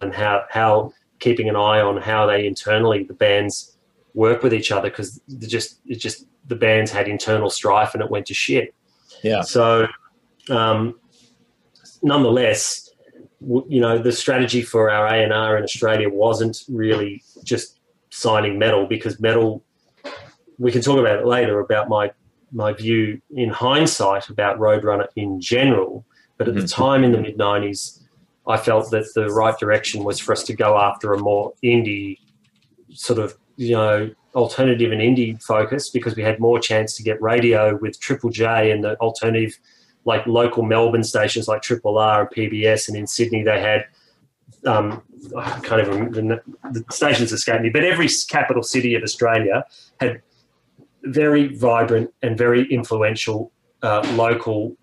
and 0.00 0.14
how 0.14 0.44
how 0.48 0.92
keeping 1.22 1.48
an 1.48 1.56
eye 1.56 1.80
on 1.80 1.96
how 2.10 2.26
they 2.26 2.46
internally 2.46 3.04
the 3.04 3.14
bands 3.14 3.76
work 4.14 4.42
with 4.42 4.52
each 4.52 4.70
other 4.70 4.90
because 4.90 5.20
just 5.56 5.80
it 5.86 5.96
just 6.06 6.26
the 6.48 6.56
bands 6.56 6.90
had 6.90 7.06
internal 7.08 7.48
strife 7.48 7.94
and 7.94 8.02
it 8.02 8.10
went 8.10 8.26
to 8.26 8.34
shit. 8.34 8.74
Yeah. 9.22 9.42
So, 9.42 9.86
um, 10.50 10.98
nonetheless, 12.02 12.90
w- 13.40 13.64
you 13.68 13.80
know, 13.80 13.98
the 13.98 14.12
strategy 14.12 14.62
for 14.62 14.90
our 14.90 15.06
A 15.06 15.22
and 15.22 15.32
R 15.32 15.56
in 15.56 15.62
Australia 15.64 16.08
wasn't 16.08 16.64
really 16.68 17.22
just 17.44 17.78
signing 18.10 18.58
metal 18.58 18.86
because 18.86 19.20
metal. 19.20 19.62
We 20.58 20.70
can 20.70 20.82
talk 20.82 20.98
about 20.98 21.18
it 21.20 21.26
later 21.26 21.60
about 21.60 21.88
my 21.88 22.10
my 22.54 22.72
view 22.72 23.20
in 23.34 23.48
hindsight 23.48 24.28
about 24.28 24.58
Roadrunner 24.58 25.06
in 25.16 25.40
general, 25.40 26.04
but 26.36 26.48
at 26.48 26.54
the 26.54 26.60
Mhm. 26.60 26.74
time 26.74 27.04
in 27.04 27.12
the 27.12 27.18
mid 27.18 27.38
'90s, 27.38 28.01
I 28.46 28.56
felt 28.56 28.90
that 28.90 29.06
the 29.14 29.28
right 29.28 29.56
direction 29.58 30.04
was 30.04 30.18
for 30.18 30.32
us 30.32 30.42
to 30.44 30.54
go 30.54 30.76
after 30.78 31.12
a 31.12 31.18
more 31.18 31.52
indie 31.62 32.18
sort 32.92 33.18
of 33.18 33.36
you 33.56 33.72
know 33.72 34.10
alternative 34.34 34.90
and 34.92 35.00
indie 35.00 35.40
focus 35.42 35.90
because 35.90 36.16
we 36.16 36.22
had 36.22 36.40
more 36.40 36.58
chance 36.58 36.96
to 36.96 37.02
get 37.02 37.20
radio 37.22 37.76
with 37.76 38.00
Triple 38.00 38.30
J 38.30 38.70
and 38.70 38.82
the 38.82 38.96
alternative 39.00 39.58
like 40.04 40.26
local 40.26 40.62
Melbourne 40.64 41.04
stations 41.04 41.46
like 41.48 41.62
Triple 41.62 41.98
R 41.98 42.22
and 42.22 42.30
PBS 42.30 42.88
and 42.88 42.96
in 42.96 43.06
Sydney 43.06 43.42
they 43.42 43.60
had 43.60 43.86
um, 44.66 45.02
I 45.36 45.60
can't 45.60 45.80
even 45.80 46.10
remember 46.10 46.42
the, 46.64 46.80
the 46.80 46.84
stations 46.92 47.32
escape 47.32 47.60
me 47.60 47.70
but 47.70 47.84
every 47.84 48.08
capital 48.28 48.62
city 48.62 48.94
of 48.94 49.02
Australia 49.02 49.64
had 50.00 50.22
very 51.04 51.54
vibrant 51.54 52.10
and 52.22 52.36
very 52.38 52.70
influential 52.72 53.52
uh, 53.82 54.02
local 54.14 54.76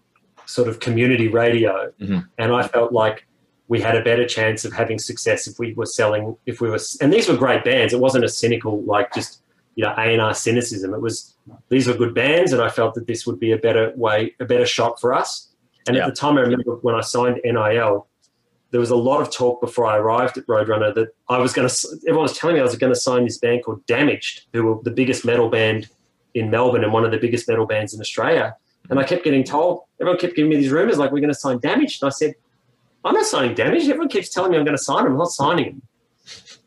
sort 0.46 0.68
of 0.68 0.80
community 0.80 1.28
radio, 1.28 1.92
Mhm. 2.02 2.28
and 2.38 2.52
I 2.52 2.68
felt 2.68 2.92
like 2.92 3.26
we 3.70 3.80
had 3.80 3.96
a 3.96 4.04
better 4.04 4.26
chance 4.28 4.66
of 4.66 4.74
having 4.74 5.00
success 5.00 5.48
if 5.48 5.58
we 5.60 5.74
were 5.74 5.86
selling 5.86 6.36
if 6.46 6.60
we 6.60 6.70
were 6.70 6.80
and 7.02 7.14
these 7.14 7.30
were 7.30 7.38
great 7.38 7.64
bands. 7.64 7.94
It 7.94 8.00
wasn't 8.02 8.26
a 8.26 8.30
cynical 8.30 8.82
like 8.84 9.14
just 9.14 9.42
you 9.76 9.86
know 9.86 9.94
a&r 9.98 10.34
cynicism. 10.34 10.94
It 10.94 11.02
was 11.02 11.36
these 11.70 11.88
were 11.88 11.94
good 11.94 12.14
bands 12.14 12.52
and 12.54 12.62
i 12.62 12.70
felt 12.70 12.94
that 12.96 13.08
this 13.08 13.26
would 13.26 13.40
be 13.40 13.52
a 13.54 13.58
better 13.58 13.94
way 13.96 14.36
a 14.40 14.46
better 14.46 14.66
shot 14.66 15.00
for 15.00 15.14
us. 15.14 15.48
And 15.88 15.96
Yeah. 15.96 16.04
at 16.06 16.10
the 16.14 16.16
time 16.24 16.38
i 16.38 16.42
remember 16.42 16.72
when 16.88 16.96
i 16.96 17.02
signed 17.02 17.40
nil 17.44 18.08
there 18.72 18.80
was 18.80 18.92
a 18.92 18.96
lot 18.96 19.20
of 19.22 19.32
talk 19.32 19.60
before 19.62 19.86
i 19.88 19.98
arrived 19.98 20.38
at 20.38 20.46
roadrunner 20.54 20.94
that 20.94 21.10
i 21.30 21.38
was 21.40 21.54
going 21.54 21.68
to 21.68 21.76
everyone 22.08 22.24
was 22.24 22.38
telling 22.38 22.56
me 22.56 22.60
i 22.60 22.64
was 22.64 22.76
going 22.76 22.94
to 22.94 23.00
sign 23.00 23.24
this 23.24 23.38
band 23.40 23.64
called 23.64 23.84
damaged 23.88 24.46
who 24.54 24.64
were 24.66 24.78
the 24.84 24.92
biggest 24.92 25.26
metal 25.26 25.50
band 25.50 25.88
in 26.36 26.52
melbourne 26.52 26.84
and 26.84 26.94
one 26.94 27.06
of 27.06 27.12
the 27.12 27.18
biggest 27.18 27.48
metal 27.48 27.66
bands 27.66 27.94
in 27.94 28.00
australia. 28.02 28.56
And 28.90 29.00
i 29.00 29.04
kept 29.04 29.24
getting 29.24 29.44
told 29.44 29.84
everyone 30.00 30.20
kept 30.20 30.36
giving 30.36 30.50
me 30.50 30.58
these 30.58 30.72
rumors 30.78 30.98
like 31.02 31.12
we're 31.12 31.20
going 31.28 31.34
to 31.34 31.40
sign 31.46 31.58
damaged. 31.60 32.04
And 32.04 32.08
i 32.12 32.14
said 32.22 32.36
I'm 33.06 33.14
not 33.14 33.26
signing 33.26 33.56
damage. 33.56 33.84
Everyone 33.84 34.10
keeps 34.10 34.30
telling 34.30 34.52
me 34.52 34.58
I'm 34.58 34.66
going 34.66 34.78
to 34.78 34.84
sign 34.84 35.04
them. 35.04 35.14
I'm 35.14 35.20
not 35.20 35.32
signing 35.32 35.66
them. 35.66 35.82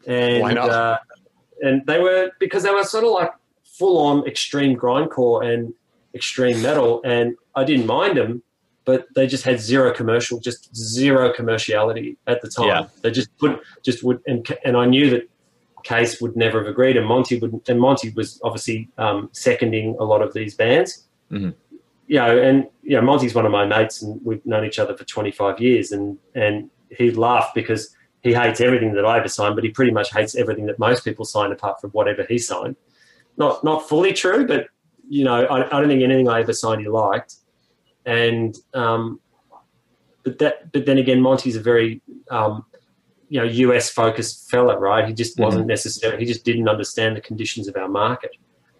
And 0.06 0.42
Why 0.42 0.52
not? 0.52 0.70
Uh, 0.70 0.98
and 1.60 1.86
they 1.86 2.00
were 2.00 2.32
because 2.40 2.62
they 2.64 2.70
were 2.70 2.84
sort 2.84 3.04
of 3.04 3.10
like 3.12 3.30
full 3.64 3.98
on 3.98 4.26
extreme 4.26 4.76
grindcore 4.76 5.44
and 5.44 5.72
extreme 6.14 6.60
metal, 6.62 7.00
and 7.04 7.36
I 7.54 7.64
didn't 7.64 7.86
mind 7.86 8.16
them, 8.16 8.42
but 8.84 9.06
they 9.14 9.26
just 9.26 9.44
had 9.44 9.60
zero 9.60 9.92
commercial, 9.92 10.40
just 10.40 10.74
zero 10.74 11.32
commerciality 11.32 12.16
at 12.26 12.42
the 12.42 12.48
time. 12.48 12.66
Yeah. 12.66 12.86
They 13.02 13.10
just 13.12 13.30
would 13.40 13.60
just 13.82 14.02
would, 14.02 14.20
and 14.26 14.46
and 14.64 14.76
I 14.76 14.86
knew 14.86 15.08
that 15.10 15.28
Cees 15.86 16.20
would 16.20 16.36
never 16.36 16.58
have 16.58 16.66
agreed, 16.68 16.96
and 16.96 17.06
Monte 17.06 17.38
would, 17.38 17.60
and 17.68 17.80
Monte 17.80 18.10
was 18.10 18.40
obviously 18.42 18.88
um, 18.98 19.28
seconding 19.32 19.96
a 20.00 20.04
lot 20.04 20.22
of 20.22 20.32
these 20.32 20.54
bands 20.54 21.04
Mhm. 21.30 21.54
You 22.12 22.18
know, 22.18 22.38
and 22.38 22.68
you 22.82 22.94
know, 22.94 23.00
Monte's 23.00 23.34
one 23.34 23.46
of 23.46 23.52
my 23.52 23.64
mates, 23.64 24.02
and 24.02 24.20
we've 24.22 24.44
known 24.44 24.66
each 24.66 24.78
other 24.78 24.94
for 24.94 25.02
25 25.02 25.58
years, 25.60 25.92
and 25.92 26.18
and 26.34 26.68
he 26.90 27.10
laughed 27.10 27.54
because 27.54 27.96
he 28.20 28.34
hates 28.34 28.60
everything 28.60 28.92
that 28.92 29.06
I 29.06 29.16
ever 29.16 29.28
signed, 29.28 29.54
but 29.54 29.64
he 29.64 29.70
pretty 29.70 29.92
much 29.92 30.12
hates 30.12 30.34
everything 30.34 30.66
that 30.66 30.78
most 30.78 31.06
people 31.06 31.24
sign 31.24 31.52
apart 31.52 31.80
from 31.80 31.88
whatever 31.92 32.26
he 32.28 32.36
signed. 32.36 32.76
Not 33.38 33.64
not 33.64 33.88
fully 33.88 34.12
true, 34.12 34.46
but 34.46 34.66
you 35.08 35.24
know, 35.24 35.46
I, 35.46 35.66
I 35.66 35.80
don't 35.80 35.88
think 35.88 36.02
anything 36.02 36.28
I 36.28 36.40
ever 36.40 36.52
signed 36.52 36.82
he 36.82 36.88
liked, 36.88 37.36
and 38.04 38.54
um, 38.74 39.18
but 40.22 40.38
that 40.40 40.70
but 40.70 40.84
then 40.84 40.98
again, 40.98 41.22
Monte's 41.22 41.56
a 41.56 41.62
very 41.62 42.02
um, 42.30 42.66
you 43.30 43.40
know 43.40 43.46
US 43.46 43.88
focused 43.88 44.50
fella, 44.50 44.78
right? 44.78 45.08
He 45.08 45.14
just 45.14 45.40
wasn't 45.40 45.66
necessarily 45.66 46.18
he 46.18 46.26
just 46.26 46.44
didn't 46.44 46.68
understand 46.68 47.16
the 47.16 47.22
conditions 47.22 47.68
of 47.68 47.76
our 47.76 47.88
market 47.88 48.32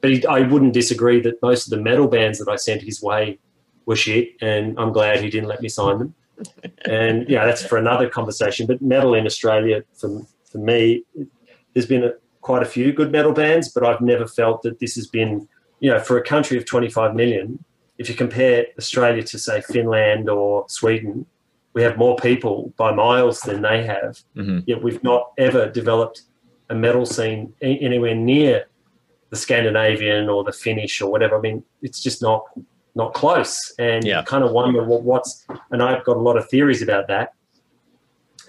but 0.03 0.11
he, 0.11 0.27
I 0.27 0.41
wouldn't 0.41 0.75
disagree 0.75 1.21
that 1.21 1.41
most 1.41 1.67
of 1.67 1.71
the 1.71 1.83
metal 1.83 2.09
bands 2.09 2.39
that 2.41 2.49
I 2.49 2.57
sent 2.57 2.83
his 2.83 3.01
way 3.01 3.39
were 3.87 3.97
shit, 3.97 4.31
and 4.43 4.79
I'm 4.79 4.93
glad 4.93 5.21
he 5.21 5.31
didn't 5.31 5.49
let 5.49 5.63
me 5.63 5.69
sign 5.69 5.99
them. 5.99 6.15
And 6.85 7.29
yeah, 7.29 7.47
that's 7.47 7.65
for 7.65 7.79
another 7.79 8.09
conversation. 8.09 8.67
But 8.67 8.83
metal 8.83 9.15
in 9.15 9.27
Australia, 9.27 9.85
for 9.95 10.23
for 10.51 10.59
me, 10.59 11.05
there's 11.73 11.87
been 11.87 12.05
a, 12.05 12.13
quite 12.43 12.63
a 12.63 12.67
few 12.67 12.93
good 12.93 13.11
metal 13.11 13.33
bands, 13.33 13.71
but 13.73 13.87
I've 13.87 14.03
never 14.03 14.27
felt 14.27 14.63
that 14.63 14.81
this 14.81 14.97
has 14.97 15.07
been, 15.07 15.49
you 15.81 15.91
know, 15.91 15.99
for 15.99 16.19
a 16.19 16.23
country 16.23 16.59
of 16.59 16.67
25 16.67 17.15
million. 17.15 17.65
If 17.97 18.09
you 18.11 18.15
compare 18.15 18.67
Australia 18.77 19.23
to 19.23 19.39
say 19.39 19.63
Finland 19.63 20.29
or 20.29 20.67
Sweden, 20.69 21.25
we 21.73 21.83
have 21.83 21.97
more 21.97 22.17
people 22.17 22.75
by 22.77 22.93
miles 22.93 23.41
than 23.41 23.63
they 23.63 23.85
have. 23.85 24.21
Mhm. 24.37 24.65
Yet 24.67 24.83
we've 24.83 25.03
not 25.03 25.31
ever 25.39 25.71
developed 25.71 26.23
a 26.69 26.75
metal 26.75 27.07
scene 27.07 27.55
anywhere 27.63 28.15
near 28.15 28.67
the 29.33 29.39
Scandinavian 29.39 30.29
or 30.29 30.45
the 30.45 30.53
Finnish 30.53 31.01
or 31.01 31.11
whatever. 31.11 31.39
I 31.39 31.41
mean, 31.41 31.65
it's 31.81 32.01
just 32.01 32.21
not 32.21 32.45
not 32.95 33.15
close, 33.15 33.59
and 33.79 34.05
Yeah. 34.05 34.21
you 34.21 34.27
kind 34.27 34.45
of 34.45 34.53
wonder 34.53 34.85
what, 34.85 35.03
what's. 35.03 35.47
And 35.71 35.83
I've 35.83 36.05
got 36.05 36.19
a 36.19 36.21
lot 36.29 36.37
of 36.37 36.47
theories 36.51 36.83
about 36.83 37.09
that, 37.09 37.33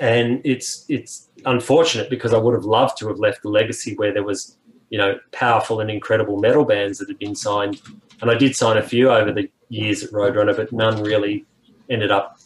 and 0.01 0.41
it's 0.43 0.85
it's 0.89 1.29
unfortunate 1.45 2.09
because 2.09 2.33
I 2.33 2.37
would 2.37 2.53
have 2.53 2.65
loved 2.65 2.97
to 2.97 3.07
have 3.07 3.17
left 3.19 3.45
a 3.45 3.49
legacy 3.49 3.95
where 3.95 4.13
there 4.13 4.23
was, 4.31 4.57
you 4.89 4.97
know, 4.97 5.17
powerful 5.31 5.79
and 5.79 5.89
incredible 5.89 6.37
metal 6.41 6.65
bands 6.65 6.99
that 6.99 7.07
had 7.07 7.17
been 7.17 7.35
signed, 7.35 7.81
and 8.19 8.29
I 8.29 8.35
did 8.35 8.53
sign 8.53 8.75
a 8.77 8.83
few 8.83 9.09
over 9.09 9.31
the 9.31 9.49
years 9.69 10.03
at 10.03 10.11
Roadrunner, 10.11 10.55
but 10.57 10.73
none 10.73 11.01
really 11.01 11.45
ended 11.89 12.11
up 12.11 12.37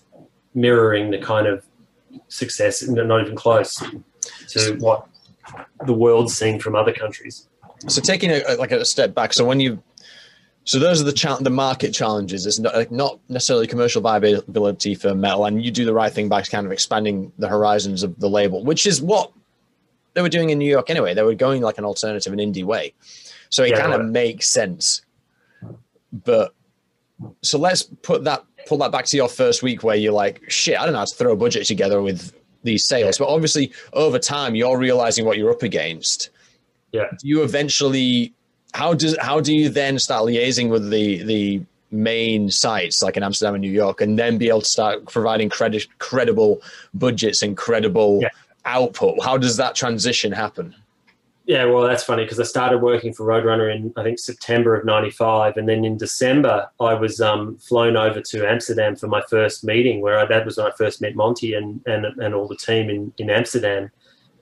mirroring 0.54 1.10
the 1.10 1.18
kind 1.18 1.48
of 1.48 1.66
success, 2.28 2.84
and 2.84 2.94
not 2.96 3.22
even 3.22 3.36
close 3.36 3.82
to 4.50 4.76
what 4.78 5.08
the 5.88 5.94
world's 5.94 6.38
seen 6.38 6.60
from 6.60 6.76
other 6.76 6.94
countries. 6.94 7.50
So 7.88 8.02
taking 8.02 8.32
a, 8.32 8.42
like 8.58 8.72
a 8.72 8.84
step 8.86 9.14
back, 9.14 9.34
so 9.34 9.46
when 9.46 9.60
you, 9.60 9.82
so 10.64 10.80
those 10.80 11.00
are 11.00 11.06
the 11.06 11.14
cha- 11.14 11.38
the 11.38 11.50
market 11.50 11.94
challenges. 11.94 12.46
It's 12.46 12.60
not 12.60 12.76
like 12.76 12.92
not 12.92 13.20
necessarily 13.30 13.68
commercial 13.68 14.02
viability 14.02 14.96
for 14.96 15.14
metal, 15.14 15.46
and 15.46 15.64
you 15.64 15.72
do 15.72 15.86
the 15.86 15.94
right 15.94 16.12
thing 16.12 16.28
by 16.28 16.42
kind 16.42 16.66
of 16.66 16.72
expanding 16.72 17.32
the 17.38 17.48
horizons 17.48 18.04
of 18.04 18.20
the 18.20 18.30
label, 18.30 18.64
which 18.64 18.86
is 18.86 19.02
what 19.02 19.32
they 20.14 20.22
were 20.22 20.30
doing 20.30 20.50
in 20.50 20.58
New 20.58 20.70
York 20.70 20.90
anyway. 20.90 21.14
They 21.14 21.24
were 21.24 21.36
going 21.36 21.62
like 21.62 21.78
an 21.78 21.86
alternative 21.86 22.34
and 22.34 22.42
indie 22.42 22.64
way, 22.64 22.94
so 23.50 23.64
it 23.64 23.70
Yeah, 23.70 23.82
kind 23.82 23.94
of 23.94 24.02
right. 24.02 24.10
makes 24.10 24.48
sense. 24.50 25.04
But 26.12 26.54
so 27.44 27.58
let's 27.60 27.84
put 27.84 28.24
that 28.26 28.44
pull 28.66 28.80
that 28.80 28.92
back 28.92 29.06
to 29.06 29.18
your 29.18 29.30
first 29.30 29.64
week 29.64 29.84
where 29.84 29.96
you're 29.96 30.12
like, 30.14 30.42
shit, 30.50 30.78
I 30.80 30.84
don't 30.84 30.94
know 30.94 31.00
how 31.00 31.06
to 31.06 31.16
throw 31.16 31.32
a 31.32 31.38
budget 31.38 31.66
together 31.68 32.02
with 32.02 32.34
these 32.64 32.86
sales. 32.86 33.18
But 33.18 33.30
obviously, 33.30 33.72
over 33.94 34.20
time, 34.20 34.56
you're 34.56 34.78
realizing 34.78 35.26
what 35.26 35.38
you're 35.38 35.52
up 35.52 35.64
against 35.64 36.32
Yeah. 36.92 37.06
do 37.20 37.28
you 37.28 37.44
eventually 37.44 38.34
how 38.74 38.94
does 38.94 39.18
how 39.20 39.40
do 39.40 39.54
you 39.56 39.70
then 39.70 40.00
start 40.00 40.24
liaising 40.26 40.70
with 40.70 40.90
the 40.90 41.24
the 41.24 41.62
main 41.92 42.50
sites 42.52 43.02
like 43.02 43.16
in 43.18 43.24
Amsterdam 43.24 43.56
and 43.56 43.62
New 43.62 43.72
York 43.72 44.02
and 44.02 44.20
then 44.20 44.38
be 44.38 44.50
able 44.50 44.62
to 44.62 44.68
start 44.68 45.06
providing 45.08 45.50
credit 45.50 45.86
credible 46.00 46.62
budgets 46.94 47.42
and 47.42 47.56
credible 47.58 48.20
Yeah. 48.22 48.30
output 48.66 49.22
how 49.24 49.38
does 49.38 49.58
that 49.58 49.76
transition 49.76 50.32
happen 50.32 50.76
Yeah, 51.46 51.64
well, 51.64 51.84
that's 51.88 52.04
funny 52.04 52.24
because 52.26 52.42
I 52.42 52.44
started 52.44 52.80
working 52.80 53.14
for 53.14 53.26
Roadrunner 53.26 53.74
in 53.74 53.94
I 53.96 54.04
think 54.04 54.20
September 54.20 54.76
of 54.76 54.84
'95, 54.84 55.56
and 55.56 55.66
then 55.70 55.86
in 55.86 55.96
December 55.98 56.68
I 56.82 56.94
was 56.94 57.22
um, 57.22 57.58
flown 57.58 57.96
over 57.96 58.20
to 58.32 58.46
Amsterdam 58.46 58.98
for 58.98 59.08
my 59.08 59.22
first 59.30 59.64
meeting, 59.64 60.02
where 60.02 60.20
I, 60.20 60.26
that 60.26 60.44
was 60.46 60.58
when 60.58 60.68
I 60.68 60.72
first 60.78 61.02
met 61.02 61.16
Monte 61.16 61.54
and 61.54 61.80
and, 61.86 62.06
and 62.24 62.36
all 62.36 62.50
the 62.50 62.58
team 62.58 62.90
in 62.90 63.14
in 63.18 63.30
Amsterdam. 63.30 63.90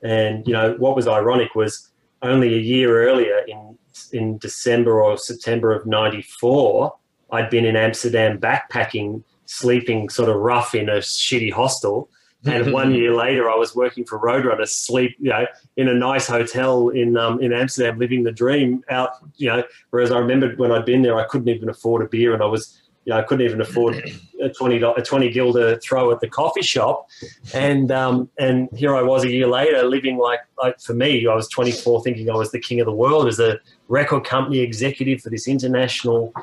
And 0.02 0.48
you 0.48 0.54
know 0.54 0.74
what 0.80 0.96
was 0.96 1.08
ironic 1.08 1.54
was 1.54 1.92
only 2.26 2.54
a 2.54 2.60
year 2.60 3.08
earlier 3.08 3.40
in 3.48 3.78
in 4.12 4.38
December 4.38 5.02
or 5.02 5.18
September 5.18 5.72
of 5.74 5.86
'94, 5.86 6.94
I'd 7.32 7.50
been 7.50 7.66
in 7.66 7.76
Amsterdam 7.76 8.40
backpacking, 8.40 9.24
sleeping 9.46 10.10
sort 10.10 10.30
of 10.30 10.36
rough 10.36 10.76
in 10.76 10.90
a 10.90 10.98
shitty 10.98 11.52
hostel. 11.52 12.10
And 12.46 12.74
one 12.82 12.94
year 12.94 13.14
later, 13.14 13.50
I 13.50 13.56
was 13.56 13.76
working 13.76 14.06
for 14.06 14.20
Roadrunner, 14.20 14.68
sleep, 14.68 15.16
you 15.20 15.30
know, 15.30 15.46
in 15.78 15.88
a 15.88 15.94
nice 15.94 16.28
hotel 16.28 16.90
in 16.90 17.18
um, 17.18 17.42
in 17.42 17.54
Amsterdam, 17.54 17.98
living 17.98 18.24
the 18.24 18.32
dream 18.32 18.84
out, 18.90 19.12
you 19.38 19.48
know. 19.48 19.64
Whereas 19.90 20.12
I 20.12 20.20
remembered 20.20 20.60
when 20.60 20.72
I'd 20.72 20.86
been 20.86 21.02
there, 21.02 21.18
I 21.18 21.26
couldn't 21.26 21.50
even 21.50 21.70
afford 21.70 22.04
a 22.04 22.08
beer, 22.08 22.34
and 22.34 22.44
I 22.44 22.48
was, 22.48 22.82
you 23.06 23.14
know, 23.14 23.20
I 23.20 23.22
couldn't 23.22 23.46
even 23.46 23.62
afford 23.62 23.96
a 24.42 24.50
twenty 24.50 24.82
a 24.82 25.02
twenty 25.02 25.30
guilder 25.30 25.78
throw 25.78 26.12
at 26.12 26.20
the 26.20 26.28
coffee 26.28 26.64
shop, 26.64 27.08
and 27.54 27.92
um, 27.92 28.30
and 28.40 28.68
here 28.76 28.96
I 28.96 29.04
was 29.04 29.24
a 29.24 29.30
year 29.30 29.48
later, 29.48 29.84
living 29.84 30.18
like 30.18 30.40
like 30.62 30.80
for 30.82 30.94
me, 30.94 31.28
I 31.28 31.36
was 31.36 31.48
twenty 31.48 31.72
four, 31.72 32.02
thinking 32.02 32.30
I 32.30 32.36
was 32.36 32.52
the 32.52 32.60
king 32.60 32.80
of 32.80 32.88
the 32.88 32.94
world 32.94 33.28
as 33.28 33.40
a 33.40 33.60
record 33.88 34.24
company 34.26 34.60
executive 34.60 35.22
for 35.22 35.30
this 35.30 35.48
international, 35.48 36.34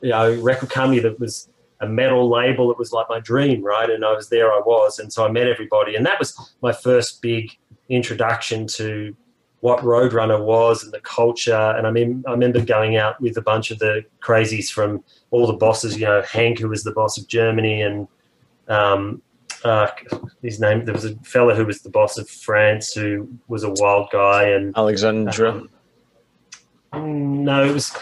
you 0.00 0.10
know, 0.10 0.40
record 0.40 0.70
company 0.70 1.00
that 1.00 1.18
was 1.18 1.48
a 1.80 1.88
metal 1.88 2.30
label. 2.30 2.70
It 2.70 2.78
was 2.78 2.92
like 2.92 3.08
my 3.08 3.18
dream, 3.18 3.62
right? 3.62 3.90
And 3.90 4.04
I 4.04 4.12
was 4.12 4.28
there, 4.28 4.52
I 4.52 4.60
was. 4.64 5.00
And 5.00 5.12
so 5.12 5.26
I 5.26 5.30
met 5.30 5.48
everybody. 5.48 5.96
And 5.96 6.06
that 6.06 6.20
was 6.20 6.54
my 6.62 6.72
first 6.72 7.20
big 7.20 7.50
introduction 7.88 8.68
to 8.68 9.16
what 9.62 9.78
Roadrunner 9.84 10.44
was 10.44 10.82
and 10.82 10.92
the 10.92 11.00
culture. 11.00 11.54
And 11.76 11.86
I 11.86 11.92
mean, 11.92 12.24
I 12.26 12.32
remember 12.32 12.60
going 12.60 12.96
out 12.96 13.20
with 13.20 13.36
a 13.36 13.42
bunch 13.42 13.70
of 13.70 13.78
the 13.78 14.04
crazies 14.20 14.70
from 14.70 15.04
all 15.30 15.46
the 15.46 15.52
bosses, 15.52 15.96
you 15.96 16.04
know, 16.04 16.20
Hank, 16.22 16.58
who 16.58 16.68
was 16.68 16.82
the 16.82 16.90
boss 16.90 17.16
of 17.16 17.28
Germany, 17.28 17.80
and 17.80 18.08
um, 18.66 19.22
uh, 19.64 19.86
his 20.42 20.58
name, 20.58 20.84
there 20.84 20.94
was 20.94 21.04
a 21.04 21.14
fella 21.18 21.54
who 21.54 21.64
was 21.64 21.80
the 21.82 21.90
boss 21.90 22.18
of 22.18 22.28
France 22.28 22.92
who 22.92 23.28
was 23.46 23.62
a 23.62 23.70
wild 23.70 24.08
guy. 24.10 24.48
And 24.48 24.76
alexandra 24.76 25.62
Mm, 26.92 27.44
No, 27.44 27.64
it 27.64 27.72
was. 27.72 27.96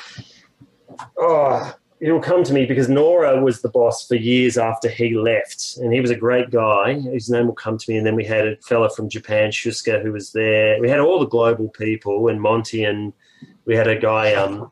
Oh, 1.18 1.74
it'll 2.01 2.20
come 2.20 2.42
to 2.44 2.53
me 2.53 2.64
because 2.64 2.88
Nora 2.88 3.42
was 3.42 3.61
the 3.61 3.68
boss 3.68 4.07
for 4.09 4.14
years 4.14 4.57
after 4.57 4.88
he 4.88 5.14
left, 5.14 5.76
and 5.76 5.92
he 5.92 6.01
was 6.01 6.11
a 6.11 6.16
great 6.16 6.51
guy. 6.51 6.94
His 6.94 7.28
name 7.28 7.46
will 7.46 7.55
come 7.55 7.76
to 7.76 7.90
me. 7.90 7.98
And 7.98 8.07
then 8.07 8.14
we 8.14 8.24
had 8.24 8.46
a 8.46 8.57
fella 8.57 8.88
from 8.88 9.09
Japan, 9.09 9.51
Shuska, 9.51 10.03
who 10.03 10.12
was 10.12 10.32
there. 10.32 10.80
We 10.80 10.88
had 10.88 11.01
all 11.01 11.20
the 11.20 11.26
global 11.26 11.68
people, 11.68 12.28
and 12.28 12.40
Monte, 12.40 12.84
and 12.84 13.12
we 13.66 13.76
had 13.76 13.86
a 13.86 13.96
guy, 13.96 14.32
um, 14.34 14.70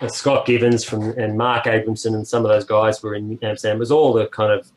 uh, 0.00 0.08
Scott 0.08 0.46
Givens 0.46 0.84
from, 0.84 1.02
and 1.18 1.38
Mark 1.38 1.64
Abramson, 1.64 2.14
and 2.14 2.26
some 2.26 2.44
of 2.44 2.50
those 2.50 2.64
guys 2.64 3.02
were 3.02 3.14
in 3.14 3.38
Amsterdam. 3.42 3.76
It 3.76 3.80
was 3.80 3.92
all 3.92 4.12
the 4.12 4.26
kind 4.26 4.52
of, 4.52 4.70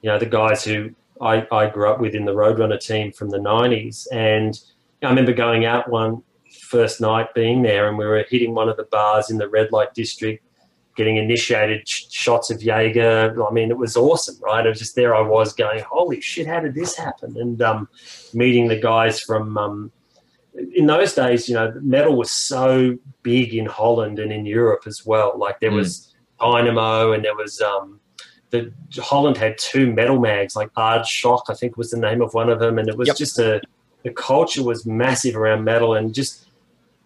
you 0.00 0.10
know, 0.10 0.18
the 0.18 0.26
guys 0.26 0.64
who 0.64 0.90
I, 1.20 1.46
I 1.52 1.70
grew 1.70 1.90
up 1.90 2.00
with 2.00 2.14
in 2.14 2.24
the 2.24 2.34
Roadrunner 2.34 2.80
team 2.80 3.12
from 3.12 3.30
the 3.30 3.38
'90s, 3.38 4.08
and 4.10 4.58
I 5.02 5.08
remember 5.08 5.32
going 5.32 5.64
out 5.64 5.88
one 5.88 6.22
first 6.60 7.00
night 7.00 7.32
being 7.34 7.62
there, 7.62 7.88
and 7.88 7.96
we 7.96 8.04
were 8.04 8.24
hitting 8.28 8.54
one 8.54 8.68
of 8.68 8.76
the 8.76 8.84
bars 8.84 9.30
in 9.30 9.38
the 9.38 9.48
red 9.48 9.70
light 9.70 9.94
district, 9.94 10.44
getting 10.96 11.16
initiated 11.16 11.88
sh- 11.88 12.04
shots 12.10 12.50
of 12.50 12.62
Jaeger. 12.62 13.34
I 13.46 13.52
mean, 13.52 13.70
it 13.70 13.76
was 13.78 13.96
awesome, 13.96 14.36
right? 14.42 14.64
It 14.64 14.68
was 14.68 14.78
just 14.78 14.94
there. 14.94 15.14
I 15.14 15.20
was 15.20 15.52
going, 15.52 15.80
holy 15.88 16.20
shit, 16.20 16.46
how 16.46 16.60
did 16.60 16.74
this 16.74 16.96
happen? 16.96 17.36
And 17.38 17.60
um, 17.62 17.88
meeting 18.34 18.68
the 18.68 18.76
guys 18.80 19.20
from. 19.20 19.56
Um, 19.58 19.92
in 20.74 20.86
those 20.86 21.14
days, 21.14 21.48
you 21.48 21.54
know, 21.54 21.72
metal 21.80 22.14
was 22.14 22.30
so 22.30 22.98
big 23.22 23.54
in 23.54 23.64
Holland 23.64 24.18
and 24.18 24.30
in 24.30 24.44
Europe 24.44 24.82
as 24.86 25.06
well. 25.06 25.32
Like 25.38 25.60
there 25.60 25.70
Mm. 25.70 25.76
was 25.76 26.14
Dynamo 26.38 27.12
and 27.12 27.24
there 27.24 27.34
was 27.34 27.60
um, 27.62 27.98
the 28.50 28.70
Holland 28.98 29.38
had 29.38 29.56
two 29.56 29.90
metal 29.90 30.18
mags, 30.20 30.54
like 30.54 30.70
Aardschok, 30.74 31.44
I 31.48 31.54
think 31.54 31.78
was 31.78 31.90
the 31.90 31.98
name 31.98 32.20
of 32.20 32.34
one 32.34 32.50
of 32.50 32.58
them, 32.58 32.78
and 32.78 32.86
it 32.86 32.98
was 32.98 33.08
Yep. 33.08 33.16
just 33.16 33.38
a 33.38 33.62
the 34.04 34.10
culture 34.10 34.62
was 34.62 34.84
massive 34.84 35.36
around 35.36 35.64
metal 35.64 35.94
and 35.94 36.12
just 36.12 36.44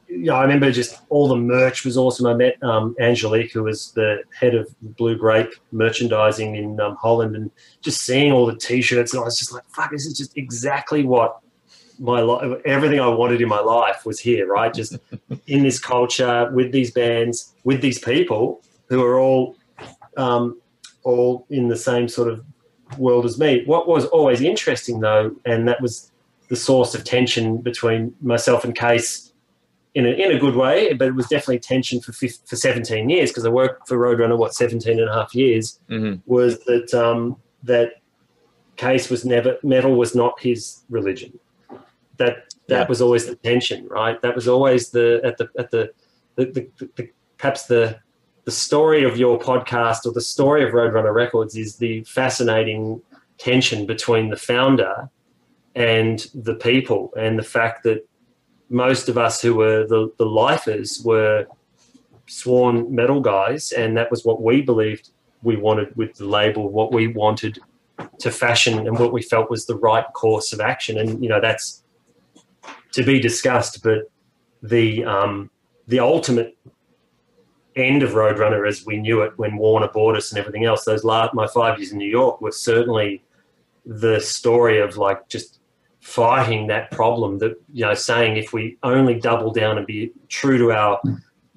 know, 0.09 0.35
I 0.35 0.43
remember 0.43 0.71
just 0.71 1.01
all 1.09 1.29
the 1.29 1.37
merch 1.37 1.85
was 1.85 1.97
awesome. 1.97 2.27
I 2.27 2.35
met 2.35 2.63
um, 2.63 2.95
Angelique, 3.01 3.53
who 3.53 3.65
was 3.65 3.93
the 3.93 4.23
head 4.39 4.55
of 4.55 4.69
Blue 4.81 5.17
Grape 5.17 5.51
merchandising 5.73 6.55
in 6.55 6.81
um, 6.81 6.97
Holland, 6.97 7.37
and 7.37 7.51
just 7.81 8.03
seeing 8.03 8.33
all 8.33 8.47
the 8.47 8.57
T-shirts, 8.57 9.13
and 9.13 9.21
I 9.21 9.25
was 9.25 9.39
just 9.39 9.53
like, 9.53 9.65
"Fuck, 9.69 9.91
this 9.91 10.07
is 10.07 10.17
just 10.17 10.37
exactly 10.37 11.05
what 11.05 11.41
my 11.99 12.21
life, 12.21 12.61
everything 12.65 13.01
I 13.01 13.09
wanted 13.09 13.41
in 13.41 13.49
my 13.49 13.61
life 13.61 14.05
was 14.05 14.21
here, 14.21 14.47
right? 14.47 14.73
Just 14.73 14.97
in 15.47 15.63
this 15.63 15.79
culture 15.79 16.51
with 16.53 16.73
these 16.73 16.91
bands, 16.91 17.55
with 17.65 17.81
these 17.81 17.99
people 17.99 18.63
who 18.89 19.03
are 19.03 19.19
all, 19.19 19.57
um, 20.17 20.61
all 21.03 21.47
in 21.51 21.69
the 21.69 21.77
same 21.77 22.09
sort 22.09 22.29
of 22.29 22.45
world 22.99 23.25
as 23.25 23.39
me. 23.39 23.65
What 23.65 23.89
was 23.89 24.05
always 24.07 24.41
interesting 24.41 25.01
though, 25.01 25.35
and 25.45 25.67
that 25.69 25.81
was 25.81 26.13
the 26.49 26.57
source 26.57 26.95
of 26.95 27.03
tension 27.03 27.59
between 27.59 28.15
myself 28.21 28.65
and 28.65 28.77
Cees 28.77 29.26
in 29.97 30.05
a, 30.05 30.11
in 30.11 30.30
a 30.30 30.38
good 30.38 30.55
way, 30.55 30.92
but 30.92 31.09
it 31.09 31.14
was 31.14 31.26
definitely 31.26 31.59
tension 31.59 32.01
for 32.03 32.12
for 32.12 32.57
17 32.57 33.09
years 33.09 33.30
because 33.30 33.47
I 33.47 33.49
worked 33.49 33.88
for 33.88 33.97
Roadrunner, 33.97 34.36
what, 34.36 34.55
17 34.55 35.01
and 35.01 35.09
a 35.09 35.12
half 35.12 35.34
years, 35.34 35.80
hmm 35.88 36.14
was 36.26 36.59
that, 36.70 36.92
um, 36.92 37.36
that 37.62 37.88
Cees 38.78 39.09
was 39.09 39.24
never, 39.24 39.57
metal 39.62 39.94
was 39.97 40.14
not 40.14 40.34
his 40.38 40.84
religion. 40.90 41.32
That, 42.18 42.34
that 42.68 42.82
Yeah. 42.82 42.88
was 42.88 43.01
always 43.01 43.24
the 43.26 43.36
tension, 43.36 43.88
right? 43.88 44.20
That 44.20 44.34
was 44.34 44.47
always 44.47 44.90
the, 44.90 45.20
at 45.24 45.38
the, 45.38 45.49
at 45.59 45.70
the, 45.70 45.82
the, 46.36 46.44
the, 46.57 46.88
the 46.97 47.09
perhaps 47.38 47.62
the, 47.66 47.99
the 48.44 48.51
story 48.51 49.03
of 49.03 49.16
your 49.16 49.38
podcast 49.38 50.05
or 50.05 50.12
the 50.12 50.20
story 50.34 50.62
of 50.66 50.74
Roadrunner 50.74 51.14
Records 51.14 51.57
is 51.57 51.76
the 51.76 52.05
fascinating 52.05 53.01
tension 53.38 53.86
between 53.86 54.28
the 54.28 54.36
founder 54.36 55.09
and 55.74 56.26
the 56.34 56.55
people, 56.55 57.12
and 57.16 57.38
the 57.38 57.49
fact 57.59 57.82
that 57.84 58.07
most 58.69 59.09
of 59.09 59.17
us 59.17 59.41
who 59.41 59.55
were 59.55 59.87
the, 59.87 60.11
the 60.19 60.27
lifers 60.27 61.01
were 61.05 61.47
sworn 62.27 62.95
metal 62.95 63.21
guys, 63.21 63.73
and 63.73 63.97
that 63.97 64.11
was 64.11 64.25
what 64.25 64.43
we 64.43 64.62
believed 64.62 65.11
we 65.43 65.57
wanted 65.57 65.95
with 65.97 66.14
the 66.17 66.27
label, 66.27 66.71
what 66.71 66.93
we 66.93 67.07
wanted 67.09 67.59
to 68.19 68.31
fashion, 68.31 68.87
and 68.87 68.99
what 68.99 69.12
we 69.12 69.23
felt 69.23 69.51
was 69.51 69.67
the 69.67 69.77
right 69.77 70.07
course 70.12 70.53
of 70.53 70.61
action. 70.61 70.99
And 70.99 71.23
you 71.23 71.29
know, 71.29 71.41
that's 71.41 71.83
to 72.93 73.03
be 73.03 73.21
discussed, 73.21 73.83
but 73.83 74.11
the 74.62 75.05
um, 75.05 75.51
the 75.87 76.01
ultimate 76.01 76.57
end 77.77 78.03
of 78.03 78.12
Roadrunner 78.12 78.67
as 78.67 78.87
we 78.87 78.97
knew 78.97 79.21
it 79.23 79.33
when 79.37 79.57
Warner 79.57 79.89
bought 79.89 80.17
us 80.17 80.33
and 80.33 80.39
everything 80.39 80.64
else, 80.64 80.85
those 80.85 81.05
last, 81.05 81.35
my 81.35 81.47
five 81.47 81.79
years 81.79 81.93
in 81.93 81.99
New 81.99 82.09
York 82.09 82.41
were 82.41 82.53
certainly 82.53 83.23
the 83.85 84.19
story 84.21 84.81
of 84.81 84.97
like 84.97 85.29
just 85.29 85.56
fighting 86.07 86.69
that 86.69 86.89
problem 86.93 87.39
that, 87.39 87.53
you 87.73 87.85
know, 87.85 87.93
saying 87.93 88.37
if 88.37 88.53
we 88.53 88.79
only 88.85 89.15
double 89.19 89.53
down 89.53 89.77
and 89.77 89.87
be 89.87 90.13
true 90.29 90.57
to 90.57 90.71
our 90.71 91.01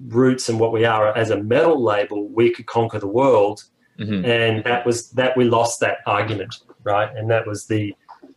roots 0.08 0.48
and 0.48 0.58
what 0.58 0.72
we 0.72 0.84
are 0.84 1.16
as 1.16 1.30
a 1.30 1.40
metal 1.40 1.80
label, 1.80 2.28
we 2.28 2.50
could 2.50 2.66
conquer 2.66 2.98
the 2.98 3.06
world. 3.06 3.62
hmm 3.96 4.24
And 4.24 4.64
that 4.64 4.84
was 4.84 5.10
that 5.12 5.36
we 5.36 5.44
lost 5.44 5.78
that 5.80 5.98
argument, 6.04 6.52
right? 6.82 7.10
And 7.16 7.30
that 7.30 7.46
was 7.46 7.66
the, 7.66 7.94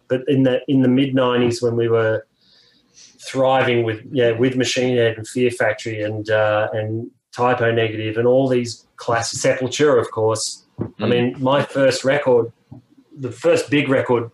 but 0.07 0.21
in 0.27 0.43
the, 0.43 0.61
in 0.67 0.81
the 0.83 0.87
mid 0.87 1.15
nineties 1.15 1.63
when 1.63 1.75
we 1.75 1.87
were 1.89 2.27
thriving 3.27 3.83
with, 3.83 4.01
yeah, 4.11 4.31
with 4.31 4.55
Machine 4.55 4.95
Head 4.95 5.17
and 5.17 5.27
Fear 5.27 5.49
Factory 5.49 6.03
and, 6.03 6.29
uh, 6.29 6.67
and 6.73 7.09
Type 7.31 7.59
O 7.61 7.71
Negative 7.71 8.17
and 8.17 8.27
all 8.27 8.47
these 8.47 8.85
classic 8.97 9.39
Sepultura, 9.39 9.99
of 9.99 10.11
course. 10.11 10.63
I 10.79 11.05
Mm. 11.05 11.09
mean, 11.09 11.35
my 11.39 11.63
first 11.63 12.05
record, 12.05 12.51
the 13.19 13.31
first 13.31 13.71
big 13.71 13.89
record 13.89 14.29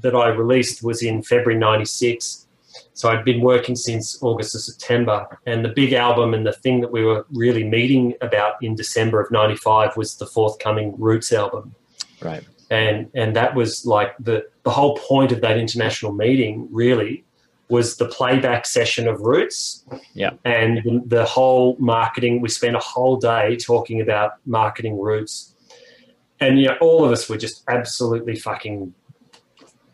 that 0.00 0.14
I 0.14 0.28
released 0.28 0.82
was 0.82 1.02
in 1.02 1.22
February 1.22 1.58
'96. 1.58 2.46
So 2.94 3.08
I'd 3.10 3.24
been 3.24 3.40
working 3.40 3.76
since 3.76 4.22
August 4.22 4.54
or 4.54 4.58
September, 4.58 5.26
and 5.46 5.64
the 5.64 5.68
big 5.68 5.92
album 5.92 6.32
and 6.34 6.46
the 6.46 6.52
thing 6.52 6.80
that 6.80 6.90
we 6.92 7.04
were 7.04 7.26
really 7.32 7.64
meeting 7.64 8.14
about 8.22 8.54
in 8.62 8.74
December 8.74 9.20
of 9.20 9.30
'95 9.30 9.96
was 9.96 10.16
the 10.16 10.26
forthcoming 10.26 10.94
Roots 10.98 11.32
album 11.32 11.74
Right. 12.22 12.44
and 12.70 13.10
and 13.14 13.34
that 13.36 13.54
was 13.54 13.84
like 13.86 14.14
the 14.18 14.46
the 14.62 14.70
whole 14.70 14.96
point 14.96 15.32
of 15.32 15.40
that 15.40 15.58
international 15.58 16.12
meeting 16.12 16.68
really 16.70 17.24
was 17.68 17.96
the 17.96 18.06
playback 18.06 18.64
session 18.66 19.08
of 19.08 19.20
roots 19.20 19.84
Yeah. 20.14 20.32
and 20.44 20.78
the, 20.84 21.02
the 21.06 21.24
whole 21.24 21.76
marketing 21.78 22.40
we 22.40 22.48
spent 22.48 22.76
a 22.76 22.80
whole 22.80 23.16
day 23.16 23.56
talking 23.56 24.00
about 24.00 24.32
marketing 24.46 24.98
roots 25.00 25.54
and 26.40 26.60
you 26.60 26.68
know 26.68 26.76
all 26.80 27.04
of 27.04 27.10
us 27.10 27.28
were 27.28 27.38
just 27.38 27.64
absolutely 27.68 28.36
fucking 28.36 28.94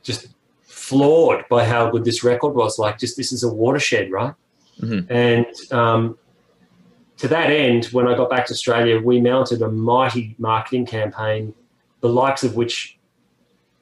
just 0.08 0.22
floored 0.64 1.44
by 1.48 1.62
how 1.72 1.82
good 1.92 2.04
this 2.04 2.20
record 2.32 2.52
was 2.54 2.78
like 2.78 2.98
just 2.98 3.14
this 3.16 3.30
is 3.36 3.42
a 3.44 3.52
watershed 3.62 4.06
right 4.10 4.34
Mhm. 4.80 5.00
and 5.10 5.46
um, 5.80 6.02
to 7.16 7.26
that 7.34 7.48
end 7.50 7.86
when 7.96 8.06
i 8.10 8.12
got 8.20 8.28
back 8.34 8.44
to 8.46 8.52
australia 8.56 8.94
we 9.10 9.20
mounted 9.20 9.60
a 9.68 9.70
mighty 9.92 10.24
marketing 10.38 10.86
campaign 10.86 11.52
the 12.00 12.08
likes 12.22 12.42
of 12.44 12.54
which 12.60 12.76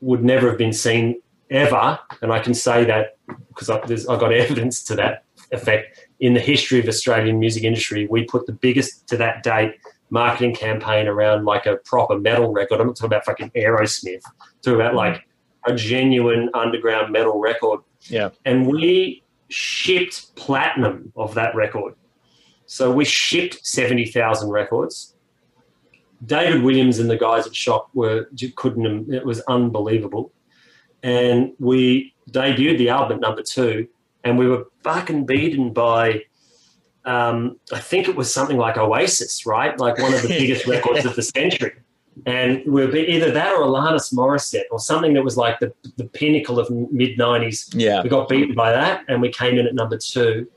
would 0.01 0.22
never 0.33 0.49
have 0.51 0.59
been 0.59 0.72
seen 0.72 1.20
ever. 1.51 1.99
And 2.22 2.33
I 2.33 2.41
can 2.41 2.55
say 2.55 2.85
that 2.85 3.16
because 3.49 3.70
I've 3.70 4.20
got 4.20 4.33
evidence 4.45 4.83
to 4.85 4.95
that 4.97 5.24
effect. 5.53 5.85
In 6.20 6.35
the 6.35 6.41
history 6.41 6.81
of 6.81 6.89
Australian 6.89 7.39
music 7.39 7.62
industry, 7.64 8.07
we 8.09 8.24
put 8.24 8.47
the 8.47 8.53
biggest 8.53 9.07
to 9.09 9.16
that 9.18 9.43
date 9.43 9.74
marketing 10.11 10.55
campaign 10.55 11.09
around 11.09 11.45
like 11.45 11.66
a 11.66 11.77
proper 11.91 12.18
metal 12.18 12.53
record. 12.53 12.81
I'm 12.81 12.87
not 12.89 12.97
talking 12.97 13.12
about 13.12 13.24
fucking 13.24 13.51
Aerosmith. 13.51 14.22
I'm 14.27 14.47
talking 14.62 14.81
about 14.81 14.95
like 14.95 15.27
a 15.67 15.75
genuine 15.75 16.49
underground 16.55 17.12
metal 17.12 17.39
record. 17.39 17.81
Yeah. 18.03 18.31
And 18.45 18.67
we 18.67 19.23
shipped 19.49 20.35
platinum 20.37 21.12
of 21.17 21.35
that 21.35 21.55
record. 21.55 21.95
So 22.67 22.91
we 22.91 23.05
shipped 23.05 23.64
70,000 23.67 24.51
records. 24.51 25.14
David 26.25 26.62
Williams 26.62 26.99
and 26.99 27.11
the 27.11 27.17
guys 27.17 27.47
at 27.47 27.55
Shock 27.55 27.91
were 27.95 28.27
couldn't. 28.57 29.12
It 29.12 29.25
was 29.25 29.41
unbelievable, 29.43 30.33
and 31.03 31.53
we 31.59 32.14
debuted 32.31 32.79
the 32.79 32.89
album 32.89 33.17
at 33.17 33.21
number 33.21 33.43
two, 33.43 33.87
and 34.25 34.39
we 34.39 34.49
were 34.49 34.67
fucking 34.83 35.27
beaten 35.27 35.73
by. 35.73 36.23
Um, 37.05 37.61
I 37.73 37.79
think 37.79 38.09
it 38.09 38.17
was 38.17 38.33
something 38.33 38.57
like 38.57 38.77
Oasis, 38.77 39.47
right? 39.47 39.79
Like 39.79 39.99
one 39.99 40.12
of 40.12 40.23
the 40.23 40.29
biggest 40.41 40.67
records 40.67 41.05
of 41.05 41.14
the 41.14 41.23
century, 41.23 41.75
and 42.25 42.62
we 42.64 42.87
were 42.87 42.97
either 42.97 43.31
that 43.31 43.53
or 43.53 43.62
Alanis 43.62 44.14
Morissette 44.14 44.64
or 44.71 44.81
something 44.81 45.12
that 45.14 45.23
was 45.23 45.37
like 45.37 45.59
the 45.61 45.73
the 45.97 46.05
pinnacle 46.05 46.59
of 46.59 46.71
mid 46.71 47.19
'90s 47.19 47.75
Yeah. 47.75 48.03
we 48.03 48.09
got 48.09 48.29
beaten 48.29 48.55
by 48.55 48.73
that, 48.73 49.05
and 49.09 49.21
we 49.21 49.31
came 49.31 49.59
in 49.59 49.67
at 49.67 49.75
number 49.75 49.99
two, 49.99 50.49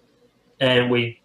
and 0.62 0.89
we, 0.89 1.22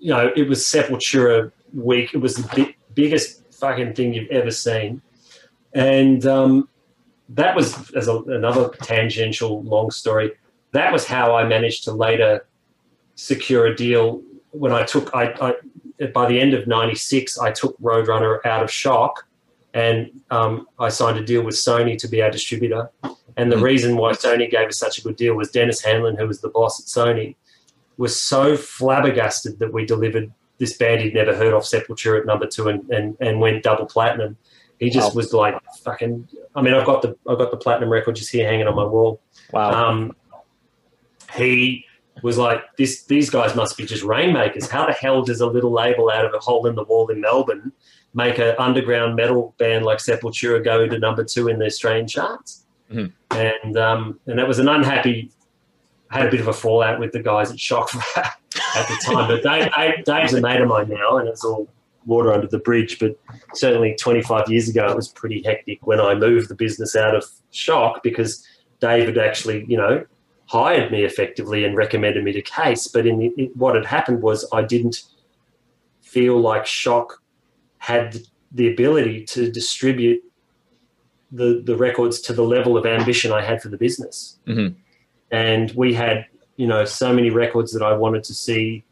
you 0.00 0.12
know, 0.14 0.32
it 0.34 0.48
was 0.48 0.62
Sepultura 0.64 1.52
week. 1.74 2.14
It 2.14 2.18
was 2.18 2.36
the 2.36 2.48
bi- 2.56 2.74
biggest 2.94 3.42
fucking 3.54 3.94
thing 3.94 4.14
you've 4.14 4.30
ever 4.30 4.50
seen, 4.50 5.02
and 5.74 6.24
um, 6.24 6.68
that 7.28 7.54
was 7.54 7.90
as 7.92 8.08
a, 8.08 8.18
another 8.22 8.70
tangential 8.82 9.62
long 9.62 9.90
story. 9.90 10.32
That 10.72 10.90
was 10.92 11.04
how 11.04 11.34
I 11.34 11.44
managed 11.44 11.84
to 11.84 11.92
later 11.92 12.46
secure 13.16 13.66
a 13.66 13.76
deal 13.76 14.22
when 14.52 14.72
I 14.72 14.84
took. 14.84 15.14
I, 15.14 15.34
I 15.40 16.06
by 16.14 16.26
the 16.26 16.40
end 16.40 16.54
of 16.54 16.66
'96, 16.66 17.38
I 17.38 17.50
took 17.52 17.78
Roadrunner 17.78 18.44
out 18.46 18.62
of 18.62 18.70
Shock, 18.70 19.26
and 19.74 20.10
um, 20.30 20.66
I 20.78 20.88
signed 20.88 21.18
a 21.18 21.24
deal 21.24 21.42
with 21.42 21.54
Sony 21.54 21.96
to 21.98 22.08
be 22.08 22.22
our 22.22 22.30
distributor. 22.30 22.90
And 23.36 23.50
the 23.52 23.56
Mm. 23.56 23.62
reason 23.62 23.96
why 23.96 24.12
Sony 24.12 24.50
gave 24.50 24.68
us 24.68 24.78
such 24.78 24.98
a 24.98 25.02
good 25.02 25.16
deal 25.16 25.34
was 25.34 25.50
Denis 25.50 25.80
Handlin, 25.82 26.16
who 26.18 26.26
was 26.26 26.40
the 26.40 26.48
boss 26.48 26.80
at 26.80 26.86
Sony, 26.86 27.36
was 27.96 28.18
so 28.20 28.56
flabbergasted 28.56 29.58
that 29.60 29.72
we 29.72 29.86
delivered 29.86 30.32
this 30.58 30.76
band 30.76 31.00
he'd 31.00 31.14
never 31.14 31.34
heard 31.34 31.54
of, 31.54 31.62
Sepultura, 31.62 32.20
at 32.20 32.26
number 32.26 32.46
two, 32.46 32.68
and, 32.68 32.88
and, 32.90 33.16
and 33.20 33.40
went 33.40 33.62
double 33.62 33.86
platinum. 33.86 34.36
He 34.78 34.90
just 34.90 35.12
Wow. 35.14 35.16
was 35.16 35.32
like 35.32 35.54
fucking. 35.84 36.28
I 36.56 36.62
mean, 36.62 36.74
I've 36.74 36.86
got 36.86 37.02
the 37.02 37.16
I've 37.28 37.38
got 37.38 37.50
the 37.50 37.56
platinum 37.56 37.90
record 37.90 38.16
just 38.16 38.30
here 38.32 38.46
hanging 38.48 38.66
on 38.66 38.74
my 38.74 38.84
wall. 38.84 39.20
Wow. 39.52 39.70
Um, 39.88 40.16
he 41.36 41.84
was 42.22 42.36
like, 42.38 42.62
"This 42.76 43.04
these 43.04 43.30
guys 43.30 43.54
must 43.54 43.76
be 43.76 43.84
just 43.86 44.02
rainmakers. 44.02 44.68
How 44.68 44.86
the 44.86 44.92
hell 44.92 45.22
does 45.22 45.40
a 45.40 45.46
little 45.46 45.70
label 45.72 46.10
out 46.10 46.24
of 46.24 46.34
a 46.34 46.38
hole 46.38 46.66
in 46.66 46.74
the 46.74 46.84
wall 46.84 47.08
in 47.08 47.20
Melbourne 47.20 47.72
make 48.14 48.38
an 48.38 48.54
underground 48.58 49.16
metal 49.16 49.54
band 49.58 49.84
like 49.84 49.98
Sepultura 49.98 50.62
go 50.62 50.86
to 50.86 50.98
number 50.98 51.24
two 51.24 51.48
in 51.48 51.58
the 51.58 51.66
Australian 51.66 52.08
charts?" 52.08 52.66
Mhm. 52.90 53.12
And 53.30 53.76
um, 53.76 54.20
and 54.26 54.38
that 54.38 54.48
was 54.48 54.58
an 54.58 54.68
unhappy 54.68 55.30
I 56.10 56.18
had 56.18 56.26
a 56.26 56.30
bit 56.30 56.40
of 56.40 56.48
a 56.48 56.52
fallout 56.52 56.98
with 56.98 57.12
the 57.12 57.22
guys 57.22 57.50
at 57.50 57.60
Shock 57.60 57.94
at 58.16 58.34
the 58.54 59.00
time. 59.04 59.28
But 59.28 59.42
Dave, 59.42 59.70
Dave, 59.76 60.04
Dave's 60.04 60.34
a 60.34 60.40
mate 60.40 60.60
of 60.60 60.68
mine 60.68 60.88
now, 60.88 61.18
and 61.18 61.28
it's 61.28 61.44
all 61.44 61.68
water 62.04 62.32
under 62.32 62.48
the 62.48 62.58
bridge. 62.58 62.98
But 62.98 63.16
certainly 63.54 63.94
25 63.98 64.50
years 64.50 64.68
ago, 64.68 64.88
it 64.88 64.96
was 64.96 65.08
pretty 65.08 65.42
hectic 65.44 65.86
when 65.86 66.00
I 66.00 66.14
moved 66.14 66.48
the 66.48 66.56
business 66.56 66.96
out 66.96 67.14
of 67.14 67.24
Shock 67.52 68.02
because 68.02 68.44
David 68.80 69.18
actually, 69.18 69.64
you 69.68 69.76
know, 69.76 70.04
hired 70.46 70.90
me 70.90 71.04
effectively 71.04 71.64
and 71.64 71.76
recommended 71.76 72.24
me 72.24 72.32
to 72.32 72.42
Cees. 72.42 72.88
But 72.88 73.06
in 73.06 73.18
the, 73.18 73.26
it, 73.36 73.56
what 73.56 73.76
had 73.76 73.86
happened 73.86 74.20
was 74.20 74.48
I 74.52 74.62
didn't 74.62 75.04
feel 76.02 76.40
like 76.40 76.66
Shock 76.66 77.19
had 77.80 78.18
the 78.52 78.72
ability 78.72 79.24
to 79.24 79.50
distribute 79.50 80.22
the 81.32 81.62
the 81.64 81.76
records 81.76 82.20
to 82.20 82.32
the 82.32 82.42
level 82.42 82.76
of 82.76 82.86
ambition 82.86 83.32
I 83.32 83.42
had 83.42 83.60
for 83.60 83.68
the 83.68 83.76
business. 83.76 84.38
Mm-hmm. 84.46 84.78
And 85.30 85.70
we 85.72 85.94
had, 85.94 86.26
you 86.56 86.66
know, 86.66 86.84
so 86.84 87.12
many 87.12 87.30
records 87.30 87.72
that 87.72 87.82
I 87.82 87.92
wanted 87.92 88.24
to 88.24 88.34
see 88.34 88.84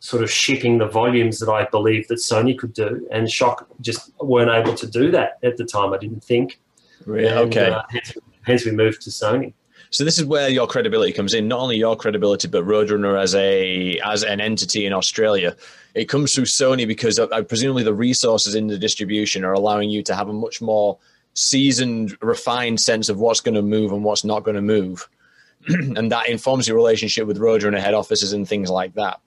sort 0.00 0.22
of 0.22 0.30
shipping 0.30 0.78
the 0.78 0.86
volumes 0.86 1.38
that 1.38 1.50
I 1.50 1.66
believed 1.70 2.08
that 2.08 2.18
Sony 2.18 2.56
could 2.56 2.74
do, 2.74 3.06
and 3.10 3.30
Shock 3.30 3.66
just 3.80 4.12
weren't 4.20 4.50
able 4.50 4.74
to 4.76 4.86
do 4.86 5.10
that 5.10 5.38
at 5.42 5.56
the 5.56 5.64
time. 5.64 5.92
I 5.94 5.98
didn't 5.98 6.24
think. 6.24 6.60
Really? 7.06 7.28
And, 7.28 7.38
okay. 7.38 7.70
Uh, 7.70 7.82
hence, 7.90 8.12
hence 8.42 8.64
we 8.64 8.72
moved 8.72 9.02
to 9.02 9.10
Sony. 9.10 9.52
So 9.94 10.02
this 10.02 10.18
is 10.18 10.24
where 10.24 10.48
your 10.48 10.66
credibility 10.66 11.12
comes 11.12 11.34
in. 11.34 11.46
Not 11.46 11.60
only 11.60 11.76
your 11.76 11.94
credibility, 11.94 12.48
but 12.48 12.64
Roadrunner 12.64 13.16
as 13.16 13.32
a 13.36 13.96
as 14.00 14.24
an 14.24 14.40
entity 14.40 14.86
in 14.86 14.92
Australia. 14.92 15.54
It 15.94 16.06
comes 16.06 16.34
through 16.34 16.46
Sony 16.46 16.84
because 16.84 17.20
uh, 17.20 17.28
presumably 17.42 17.84
the 17.84 17.94
resources 17.94 18.56
in 18.56 18.66
the 18.66 18.76
distribution 18.76 19.44
are 19.44 19.52
allowing 19.52 19.90
you 19.90 20.02
to 20.02 20.14
have 20.16 20.28
a 20.28 20.32
much 20.32 20.60
more 20.60 20.98
seasoned, 21.34 22.18
refined 22.20 22.80
sense 22.80 23.08
of 23.08 23.20
what's 23.20 23.40
going 23.40 23.54
to 23.54 23.62
move 23.62 23.92
and 23.92 24.02
what's 24.02 24.24
not 24.24 24.42
going 24.42 24.56
to 24.56 24.62
move, 24.62 25.08
and 25.68 26.10
that 26.10 26.28
informs 26.28 26.66
your 26.66 26.76
relationship 26.76 27.28
with 27.28 27.38
Roadrunner 27.38 27.78
head 27.78 27.94
offices 27.94 28.32
and 28.32 28.48
things 28.48 28.70
like 28.70 28.94
that. 28.94 29.20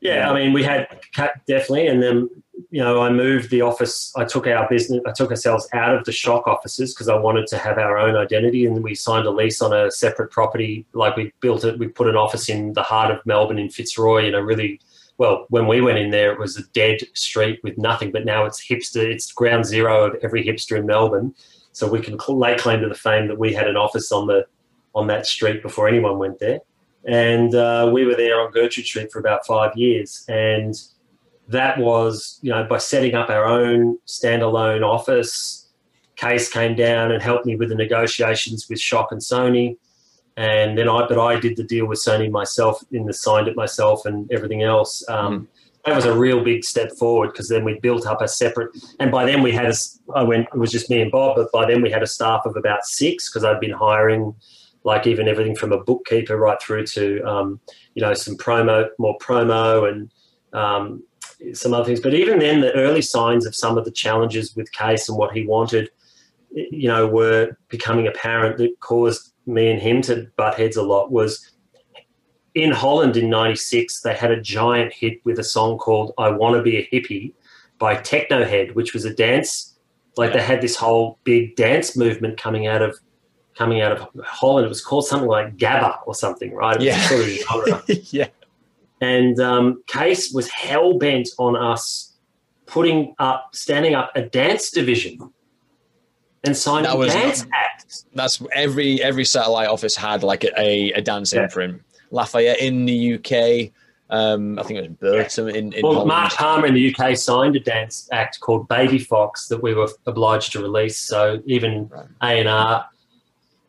Yeah, 0.00 0.30
I 0.30 0.34
mean, 0.34 0.52
we 0.52 0.62
had 0.62 0.86
definitely, 1.48 1.88
and 1.88 2.00
then 2.00 2.30
you 2.70 2.82
know, 2.82 3.02
I 3.02 3.10
moved 3.10 3.50
the 3.50 3.62
office. 3.62 4.12
I 4.16 4.24
took 4.24 4.46
our 4.46 4.68
business, 4.68 5.02
I 5.06 5.12
took 5.12 5.30
ourselves 5.30 5.68
out 5.72 5.94
of 5.94 6.04
the 6.04 6.12
shock 6.12 6.46
offices 6.46 6.94
because 6.94 7.08
I 7.08 7.16
wanted 7.16 7.46
to 7.48 7.58
have 7.58 7.78
our 7.78 7.98
own 7.98 8.16
identity. 8.16 8.66
And 8.66 8.82
we 8.82 8.94
signed 8.94 9.26
a 9.26 9.30
lease 9.30 9.60
on 9.60 9.72
a 9.72 9.90
separate 9.90 10.30
property. 10.30 10.86
Like 10.92 11.16
we 11.16 11.32
built 11.40 11.64
it, 11.64 11.78
we 11.78 11.88
put 11.88 12.08
an 12.08 12.16
office 12.16 12.48
in 12.48 12.72
the 12.72 12.82
heart 12.82 13.10
of 13.10 13.24
Melbourne 13.26 13.58
in 13.58 13.70
Fitzroy. 13.70 14.24
You 14.24 14.32
know, 14.32 14.40
really 14.40 14.80
well. 15.18 15.46
When 15.48 15.66
we 15.66 15.80
went 15.80 15.98
in 15.98 16.10
there, 16.10 16.32
it 16.32 16.38
was 16.38 16.56
a 16.56 16.64
dead 16.72 17.00
street 17.14 17.60
with 17.62 17.76
nothing. 17.78 18.12
But 18.12 18.24
now 18.24 18.44
it's 18.44 18.64
hipster. 18.64 19.04
It's 19.04 19.32
ground 19.32 19.66
zero 19.66 20.06
of 20.06 20.16
every 20.22 20.44
hipster 20.44 20.78
in 20.78 20.86
Melbourne. 20.86 21.34
So 21.72 21.88
we 21.88 22.00
can 22.00 22.18
lay 22.28 22.56
claim 22.56 22.80
to 22.80 22.88
the 22.88 22.94
fame 22.94 23.26
that 23.28 23.38
we 23.38 23.52
had 23.52 23.66
an 23.66 23.76
office 23.76 24.12
on 24.12 24.26
the 24.26 24.46
on 24.94 25.08
that 25.08 25.26
street 25.26 25.60
before 25.60 25.88
anyone 25.88 26.18
went 26.18 26.38
there. 26.38 26.60
And 27.06 27.54
uh, 27.54 27.90
we 27.92 28.04
were 28.04 28.14
there 28.14 28.40
on 28.40 28.52
Gertrude 28.52 28.86
Street 28.86 29.12
for 29.12 29.18
about 29.18 29.46
five 29.46 29.76
years. 29.76 30.24
And 30.28 30.74
that 31.48 31.78
was, 31.78 32.38
you 32.42 32.50
know, 32.50 32.64
by 32.64 32.78
setting 32.78 33.14
up 33.14 33.28
our 33.28 33.44
own 33.44 33.98
standalone 34.06 34.82
office, 34.82 35.68
Cees 36.20 36.48
came 36.48 36.74
down 36.74 37.12
and 37.12 37.22
helped 37.22 37.46
me 37.46 37.56
with 37.56 37.68
the 37.68 37.74
negotiations 37.74 38.68
with 38.68 38.80
Shock 38.80 39.12
and 39.12 39.20
Sony. 39.20 39.76
And 40.36 40.76
then 40.76 40.88
I, 40.88 41.06
but 41.06 41.18
I 41.18 41.38
did 41.38 41.56
the 41.56 41.64
deal 41.64 41.86
with 41.86 41.98
Sony 41.98 42.30
myself, 42.30 42.82
in 42.92 43.06
the 43.06 43.12
signed 43.12 43.46
it 43.46 43.56
myself 43.56 44.06
and 44.06 44.30
everything 44.32 44.62
else. 44.62 45.04
Um, 45.08 45.40
mm. 45.40 45.46
That 45.84 45.94
was 45.94 46.06
a 46.06 46.16
real 46.16 46.42
big 46.42 46.64
step 46.64 46.92
forward 46.92 47.32
because 47.32 47.48
then 47.48 47.62
we 47.62 47.78
built 47.78 48.06
up 48.06 48.22
a 48.22 48.26
separate, 48.26 48.70
and 49.00 49.12
by 49.12 49.26
then 49.26 49.42
we 49.42 49.52
had 49.52 49.66
a, 49.66 49.74
I 50.14 50.22
went, 50.22 50.48
it 50.54 50.56
was 50.56 50.72
just 50.72 50.88
me 50.88 51.02
and 51.02 51.12
Bob, 51.12 51.36
but 51.36 51.52
by 51.52 51.66
then 51.66 51.82
we 51.82 51.90
had 51.90 52.02
a 52.02 52.06
staff 52.06 52.46
of 52.46 52.56
about 52.56 52.86
six 52.86 53.28
because 53.28 53.44
I'd 53.44 53.60
been 53.60 53.70
hiring 53.70 54.34
like 54.84 55.06
even 55.06 55.28
everything 55.28 55.56
from 55.56 55.72
a 55.72 55.82
bookkeeper 55.82 56.36
right 56.36 56.60
through 56.60 56.86
to 56.86 57.22
um, 57.24 57.60
you 57.94 58.02
know 58.02 58.14
some 58.14 58.36
promo, 58.36 58.88
more 58.98 59.18
promo, 59.18 59.90
and 59.90 60.10
um, 60.54 61.02
some 61.52 61.74
other 61.74 61.84
things. 61.84 62.00
But 62.00 62.14
even 62.14 62.38
then, 62.38 62.60
the 62.60 62.72
early 62.74 63.02
signs 63.02 63.46
of 63.46 63.54
some 63.54 63.76
of 63.76 63.84
the 63.84 63.90
challenges 63.90 64.54
with 64.56 64.68
Cees 64.72 65.08
and 65.08 65.18
what 65.18 65.32
he 65.32 65.46
wanted, 65.46 65.90
you 66.50 66.88
know, 66.88 67.06
were 67.06 67.56
becoming 67.68 68.06
apparent 68.06 68.58
that 68.58 68.78
caused 68.80 69.32
me 69.46 69.70
and 69.70 69.80
him 69.80 70.02
to 70.02 70.28
butt 70.36 70.58
heads 70.58 70.76
a 70.76 70.82
lot. 70.82 71.10
Was 71.12 71.50
in 72.54 72.70
Holland 72.70 73.16
in 73.16 73.28
'96, 73.28 74.00
they 74.00 74.14
had 74.14 74.30
a 74.30 74.40
giant 74.40 74.92
hit 74.92 75.24
with 75.24 75.38
a 75.38 75.44
song 75.44 75.78
called 75.78 76.12
"I 76.18 76.30
Want 76.30 76.56
to 76.56 76.62
Be 76.62 76.76
a 76.76 76.88
Hippie" 76.88 77.32
by 77.78 77.96
Technohead, 77.96 78.74
which 78.74 78.94
was 78.94 79.04
a 79.04 79.12
dance. 79.14 79.76
Like 80.16 80.32
they 80.32 80.42
had 80.42 80.60
this 80.60 80.76
whole 80.76 81.18
big 81.24 81.56
dance 81.56 81.96
movement 81.96 82.38
coming 82.38 82.66
out 82.66 82.82
of 82.82 82.98
coming 83.56 83.80
out 83.80 83.92
of 83.92 84.08
Holland. 84.24 84.66
It 84.66 84.68
was 84.68 84.84
called 84.84 85.06
something 85.06 85.28
like 85.28 85.56
Gabba 85.56 85.98
or 86.06 86.14
something, 86.14 86.52
right? 86.52 86.80
yeah. 86.80 87.00
Sort 87.08 87.20
of 87.20 87.82
yeah. 88.12 88.28
And 89.04 89.38
um, 89.38 89.82
Cees 89.92 90.32
was 90.32 90.48
hell 90.48 90.98
bent 90.98 91.28
on 91.38 91.56
us 91.56 92.14
putting 92.64 93.14
up, 93.18 93.50
standing 93.52 93.94
up 93.94 94.10
a 94.14 94.22
dance 94.22 94.70
division 94.70 95.18
and 96.44 96.56
signing 96.56 96.84
that 96.84 96.96
was, 96.96 97.12
dance 97.12 97.46
acts. 97.52 98.06
That's 98.14 98.42
every 98.54 99.02
every 99.02 99.24
satellite 99.26 99.68
office 99.68 99.94
had 99.94 100.22
like 100.22 100.44
a, 100.44 100.92
a 100.92 101.02
dance 101.02 101.34
yeah. 101.34 101.42
imprint. 101.42 101.82
Lafayette 102.10 102.60
in 102.60 102.86
the 102.86 103.14
UK. 103.14 103.72
Um, 104.10 104.58
I 104.58 104.62
think 104.62 104.78
it 104.78 104.88
was 104.88 104.98
Burton 104.98 105.48
yeah. 105.48 105.54
in, 105.54 105.72
in 105.72 105.82
well, 105.82 105.92
Holland. 105.92 106.08
Mark 106.08 106.32
Palmer 106.32 106.66
in 106.66 106.74
the 106.74 106.94
UK 106.94 107.16
signed 107.16 107.56
a 107.56 107.60
dance 107.60 108.08
act 108.12 108.40
called 108.40 108.68
Baby 108.68 108.98
Fox 108.98 109.48
that 109.48 109.62
we 109.62 109.74
were 109.74 109.88
obliged 110.06 110.52
to 110.52 110.60
release. 110.60 110.98
So 110.98 111.42
even 111.46 111.90
A 112.22 112.40
and 112.40 112.48
R 112.48 112.88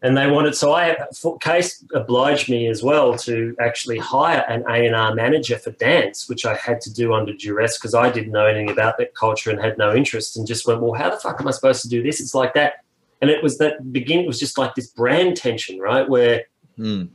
and 0.06 0.16
they 0.16 0.28
wanted 0.28 0.54
so 0.54 0.72
I 0.72 0.96
Cees 1.12 1.84
obliged 1.96 2.48
me 2.48 2.68
as 2.68 2.84
well 2.84 3.18
to 3.18 3.56
actually 3.60 3.98
hire 3.98 4.46
an 4.48 4.64
A 4.70 4.86
and 4.86 4.96
R 4.96 5.16
manager 5.16 5.58
for 5.58 5.72
dance, 5.72 6.30
which 6.30 6.46
I 6.46 6.54
had 6.54 6.80
to 6.82 6.94
do 6.94 7.16
under 7.16 7.34
duress 7.34 7.80
because 7.80 7.96
I 7.96 8.12
didn't 8.12 8.32
know 8.32 8.46
anything 8.46 8.70
about 8.70 9.00
that 9.00 9.16
culture 9.16 9.50
and 9.50 9.60
had 9.60 9.80
no 9.80 9.96
interest, 9.96 10.38
and 10.38 10.46
just 10.46 10.68
went, 10.68 10.82
well, 10.82 10.94
how 10.94 11.10
the 11.10 11.18
fuck 11.18 11.42
am 11.42 11.48
I 11.48 11.52
supposed 11.52 11.82
to 11.82 11.90
do 11.90 12.04
this? 12.04 12.22
It's 12.22 12.36
like 12.36 12.54
that, 12.54 12.84
and 13.20 13.32
it 13.32 13.42
was 13.42 13.58
that 13.58 13.92
begin 13.92 14.20
It 14.20 14.28
was 14.28 14.40
just 14.40 14.60
like 14.60 14.76
this 14.76 14.88
brand 14.92 15.38
tension, 15.38 15.80
right, 15.80 16.08
where 16.08 16.44
mm. 16.78 17.10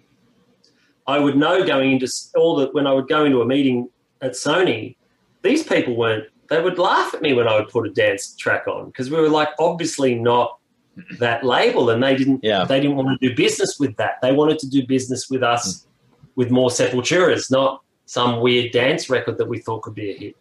I 1.06 1.20
would 1.20 1.36
know 1.36 1.64
going 1.64 1.92
into 1.92 2.12
all 2.34 2.56
the 2.56 2.70
when 2.72 2.88
I 2.88 2.92
would 2.92 3.06
go 3.06 3.24
into 3.24 3.40
a 3.40 3.46
meeting 3.46 3.88
at 4.20 4.32
Sony, 4.32 4.96
these 5.42 5.62
people 5.62 5.96
weren't. 5.96 6.24
They 6.48 6.60
would 6.60 6.80
laugh 6.80 7.14
at 7.14 7.22
me 7.22 7.34
when 7.34 7.46
I 7.46 7.54
would 7.54 7.68
put 7.68 7.86
a 7.86 7.90
dance 7.90 8.34
track 8.34 8.66
on 8.66 8.86
because 8.86 9.10
we 9.10 9.20
were 9.20 9.28
like 9.28 9.50
obviously 9.60 10.16
not 10.16 10.59
that 11.18 11.44
label 11.44 11.90
and 11.90 12.02
they 12.02 12.16
didn't 12.16 12.40
yeah. 12.42 12.64
they 12.64 12.80
didn't 12.80 12.96
want 12.96 13.20
to 13.20 13.28
do 13.28 13.34
business 13.34 13.78
with 13.78 13.96
that. 13.96 14.20
They 14.22 14.32
wanted 14.32 14.58
to 14.60 14.68
do 14.68 14.86
business 14.86 15.28
with 15.30 15.42
us 15.42 15.80
mm. 15.80 15.86
with 16.36 16.50
more 16.50 16.70
sepulturas 16.70 17.50
not 17.50 17.82
some 18.06 18.40
weird 18.40 18.72
dance 18.72 19.08
record 19.08 19.38
that 19.38 19.46
we 19.46 19.58
thought 19.60 19.82
could 19.82 19.94
be 19.94 20.10
a 20.10 20.18
hit. 20.18 20.36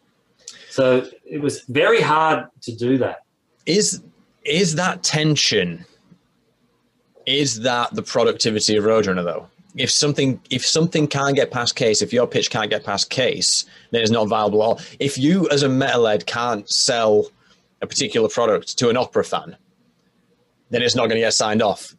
So 0.71 1.05
it 1.23 1.39
was 1.39 1.61
very 1.63 2.01
hard 2.01 2.47
to 2.61 2.75
do 2.75 2.97
that. 2.97 3.23
Is 3.65 4.01
is 4.43 4.75
that 4.75 5.03
tension 5.03 5.85
is 7.25 7.59
that 7.59 7.93
the 7.93 8.01
productivity 8.01 8.75
of 8.75 8.85
roadrunner 8.85 9.23
though? 9.23 9.47
If 9.75 9.91
something 9.91 10.41
if 10.49 10.65
something 10.65 11.07
can't 11.07 11.35
get 11.35 11.51
past 11.51 11.77
Cees 11.77 12.01
if 12.01 12.11
your 12.11 12.25
pitch 12.25 12.49
can't 12.49 12.69
get 12.69 12.83
past 12.83 13.13
Cees 13.13 13.65
then 13.91 14.01
it's 14.01 14.11
not 14.11 14.27
viable 14.27 14.63
at 14.63 14.65
all. 14.65 14.81
If 14.99 15.17
you 15.17 15.47
as 15.49 15.63
a 15.63 15.67
metalhead 15.67 16.25
can't 16.25 16.67
sell 16.69 17.27
a 17.81 17.87
particular 17.87 18.29
product 18.29 18.77
to 18.79 18.89
an 18.89 18.97
opera 18.97 19.23
fan 19.23 19.55
then 20.69 20.81
it's 20.81 20.95
not 20.95 21.03
going 21.03 21.15
to 21.15 21.25
get 21.25 21.33
signed 21.33 21.61
off. 21.61 21.95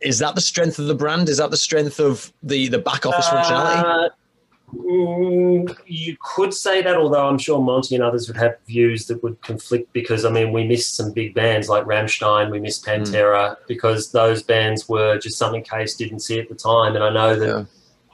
Is 0.00 0.18
that 0.18 0.34
the 0.34 0.40
strength 0.40 0.78
of 0.78 0.86
the 0.86 0.94
brand? 0.94 1.28
Is 1.28 1.38
that 1.38 1.50
the 1.50 1.56
strength 1.56 1.98
of 1.98 2.32
the 2.42 2.68
the 2.68 2.78
back 2.78 3.06
office 3.06 3.26
uh, 3.28 3.42
functionality? 3.42 4.10
Mm, 4.74 5.76
you 5.86 6.16
could 6.20 6.54
say 6.54 6.82
that, 6.82 6.96
although 6.96 7.28
I'm 7.28 7.38
sure 7.38 7.60
Monte 7.60 7.94
and 7.94 8.02
others 8.02 8.26
would 8.28 8.36
have 8.38 8.56
views 8.66 9.06
that 9.06 9.22
would 9.22 9.40
conflict 9.42 9.92
because 9.92 10.24
I 10.24 10.30
mean 10.30 10.52
we 10.52 10.64
missed 10.64 10.94
some 10.94 11.12
big 11.12 11.34
bands 11.34 11.68
like 11.68 11.84
Rammstein, 11.84 12.50
we 12.50 12.60
missed 12.60 12.84
hmm. 12.84 12.90
Pantera 12.90 13.50
mm. 13.50 13.56
because 13.66 14.12
those 14.12 14.42
bands 14.42 14.88
were 14.88 15.18
just 15.18 15.38
something 15.38 15.64
Cees 15.64 15.94
didn't 15.94 16.20
see 16.20 16.38
at 16.38 16.48
the 16.48 16.54
time, 16.54 16.94
and 16.94 17.04
I 17.04 17.10
know 17.10 17.36
that. 17.36 17.48
Yeah. 17.48 17.64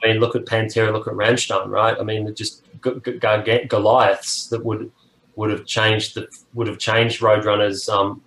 I 0.01 0.07
mean, 0.07 0.21
look 0.21 0.33
at 0.33 0.45
Pantera, 0.45 0.93
look 0.93 1.07
at 1.07 1.13
Rammstein, 1.13 1.67
right? 1.67 1.93
I 1.99 2.03
mean, 2.03 2.33
just 2.33 2.63
g- 2.81 3.01
g- 3.03 3.65
Goliaths 3.67 4.47
that 4.47 4.63
would 4.63 4.89
would 5.35 5.49
have 5.49 5.65
changed 5.65 6.15
the 6.15 6.27
would 6.53 6.67
have 6.67 6.77
changed 6.77 7.21
Roadrunner's 7.21 7.89
um, 7.89 8.21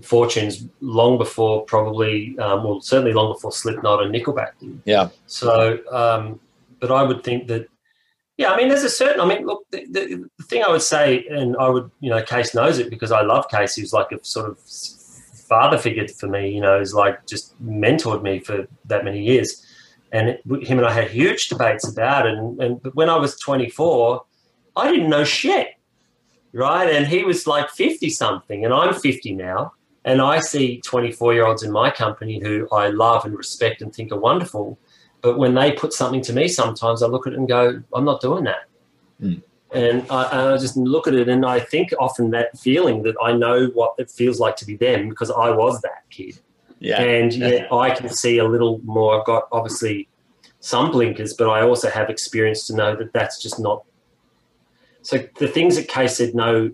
fortunes 0.00 0.64
long 0.80 1.18
before 1.18 1.64
probably 1.64 2.38
um, 2.38 2.64
well 2.64 2.80
certainly 2.80 3.12
long 3.12 3.32
before 3.32 3.52
Slipknot 3.52 4.02
and 4.02 4.14
Nickelback 4.14 4.52
did. 4.58 4.80
Yeah. 4.84 5.10
So, 5.26 5.78
um, 5.90 6.40
but 6.80 6.90
I 6.90 7.02
would 7.02 7.22
think 7.22 7.48
that 7.48 7.68
yeah, 8.38 8.50
I 8.50 8.56
mean, 8.56 8.68
there's 8.68 8.82
a 8.82 8.90
certain. 8.90 9.20
I 9.20 9.26
mean, 9.26 9.46
look, 9.46 9.64
the, 9.70 9.86
the, 9.86 10.28
the, 10.38 10.44
thing 10.44 10.64
I 10.64 10.70
would 10.70 10.82
say, 10.82 11.24
and 11.30 11.56
I 11.58 11.68
would, 11.68 11.90
you 12.00 12.10
know, 12.10 12.24
Cees 12.24 12.54
knows 12.54 12.78
it 12.78 12.88
because 12.88 13.12
I 13.12 13.20
love 13.20 13.44
Cees. 13.50 13.74
He 13.74 13.82
was 13.82 13.92
like 13.92 14.10
a 14.10 14.24
sort 14.24 14.48
of 14.48 14.58
father 14.58 15.76
figure 15.76 16.08
for 16.08 16.28
me. 16.28 16.50
You 16.50 16.60
know, 16.62 16.78
he's 16.78 16.94
like 16.94 17.26
just 17.26 17.54
mentored 17.62 18.22
me 18.22 18.40
for 18.40 18.66
that 18.86 19.04
many 19.04 19.22
years, 19.22 19.64
and 20.12 20.30
it, 20.30 20.42
him 20.66 20.78
and 20.78 20.86
I 20.86 20.92
had 20.92 21.10
huge 21.10 21.50
debates 21.50 21.86
about 21.86 22.26
it. 22.26 22.34
And, 22.34 22.60
and 22.60 22.82
but 22.82 22.94
when 22.94 23.10
I 23.10 23.16
was 23.16 23.38
24, 23.38 24.24
I 24.76 24.90
didn't 24.90 25.10
know 25.10 25.24
shit, 25.24 25.68
right? 26.52 26.88
And 26.88 27.06
he 27.06 27.24
was 27.24 27.46
like 27.46 27.68
50 27.68 28.08
something, 28.10 28.64
and 28.64 28.72
I'm 28.72 28.94
50 28.94 29.34
now, 29.34 29.74
And 30.04 30.20
I 30.20 30.40
see 30.40 30.80
24 30.80 31.34
year 31.34 31.46
olds 31.46 31.62
in 31.62 31.70
my 31.70 31.90
company 31.90 32.40
who 32.40 32.68
I 32.72 32.88
love 32.88 33.24
and 33.24 33.36
respect 33.36 33.82
and 33.82 33.94
think 33.94 34.12
are 34.12 34.18
wonderful. 34.18 34.78
But 35.20 35.38
when 35.38 35.54
they 35.54 35.72
put 35.72 35.92
something 35.92 36.22
to 36.22 36.32
me, 36.32 36.48
sometimes 36.48 37.02
I 37.02 37.06
look 37.06 37.26
at 37.26 37.32
it 37.32 37.38
and 37.38 37.48
go, 37.48 37.82
I'm 37.94 38.04
not 38.04 38.20
doing 38.20 38.44
that. 38.44 38.64
Mm. 39.20 39.42
And 39.72 40.06
I, 40.10 40.52
I, 40.52 40.58
just 40.58 40.76
look 40.76 41.06
at 41.06 41.14
it 41.14 41.28
and 41.28 41.46
I 41.46 41.58
think 41.58 41.94
often 41.98 42.30
that 42.32 42.58
feeling 42.58 43.04
that 43.04 43.14
I 43.22 43.32
know 43.32 43.68
what 43.68 43.94
it 43.96 44.10
feels 44.10 44.38
like 44.38 44.56
to 44.56 44.66
be 44.66 44.76
them 44.76 45.08
because 45.08 45.30
I 45.30 45.48
was 45.50 45.80
that 45.80 46.02
kid. 46.10 46.40
Yeah. 46.78 47.00
And 47.00 47.32
yet 47.32 47.72
I 47.72 47.90
can 47.90 48.10
see 48.10 48.38
a 48.38 48.44
little 48.44 48.80
more. 48.84 49.18
I've 49.18 49.24
got 49.24 49.44
obviously 49.50 50.08
some 50.60 50.90
blinkers, 50.90 51.34
but 51.34 51.48
I 51.48 51.62
also 51.62 51.88
have 51.88 52.10
experience 52.10 52.66
to 52.66 52.74
know 52.74 52.96
that 52.96 53.12
that's 53.12 53.40
just 53.40 53.58
not. 53.58 53.84
So 55.02 55.18
the 55.38 55.48
things 55.48 55.76
that 55.76 55.88
Kay 55.88 56.06
said 56.06 56.34
no 56.34 56.72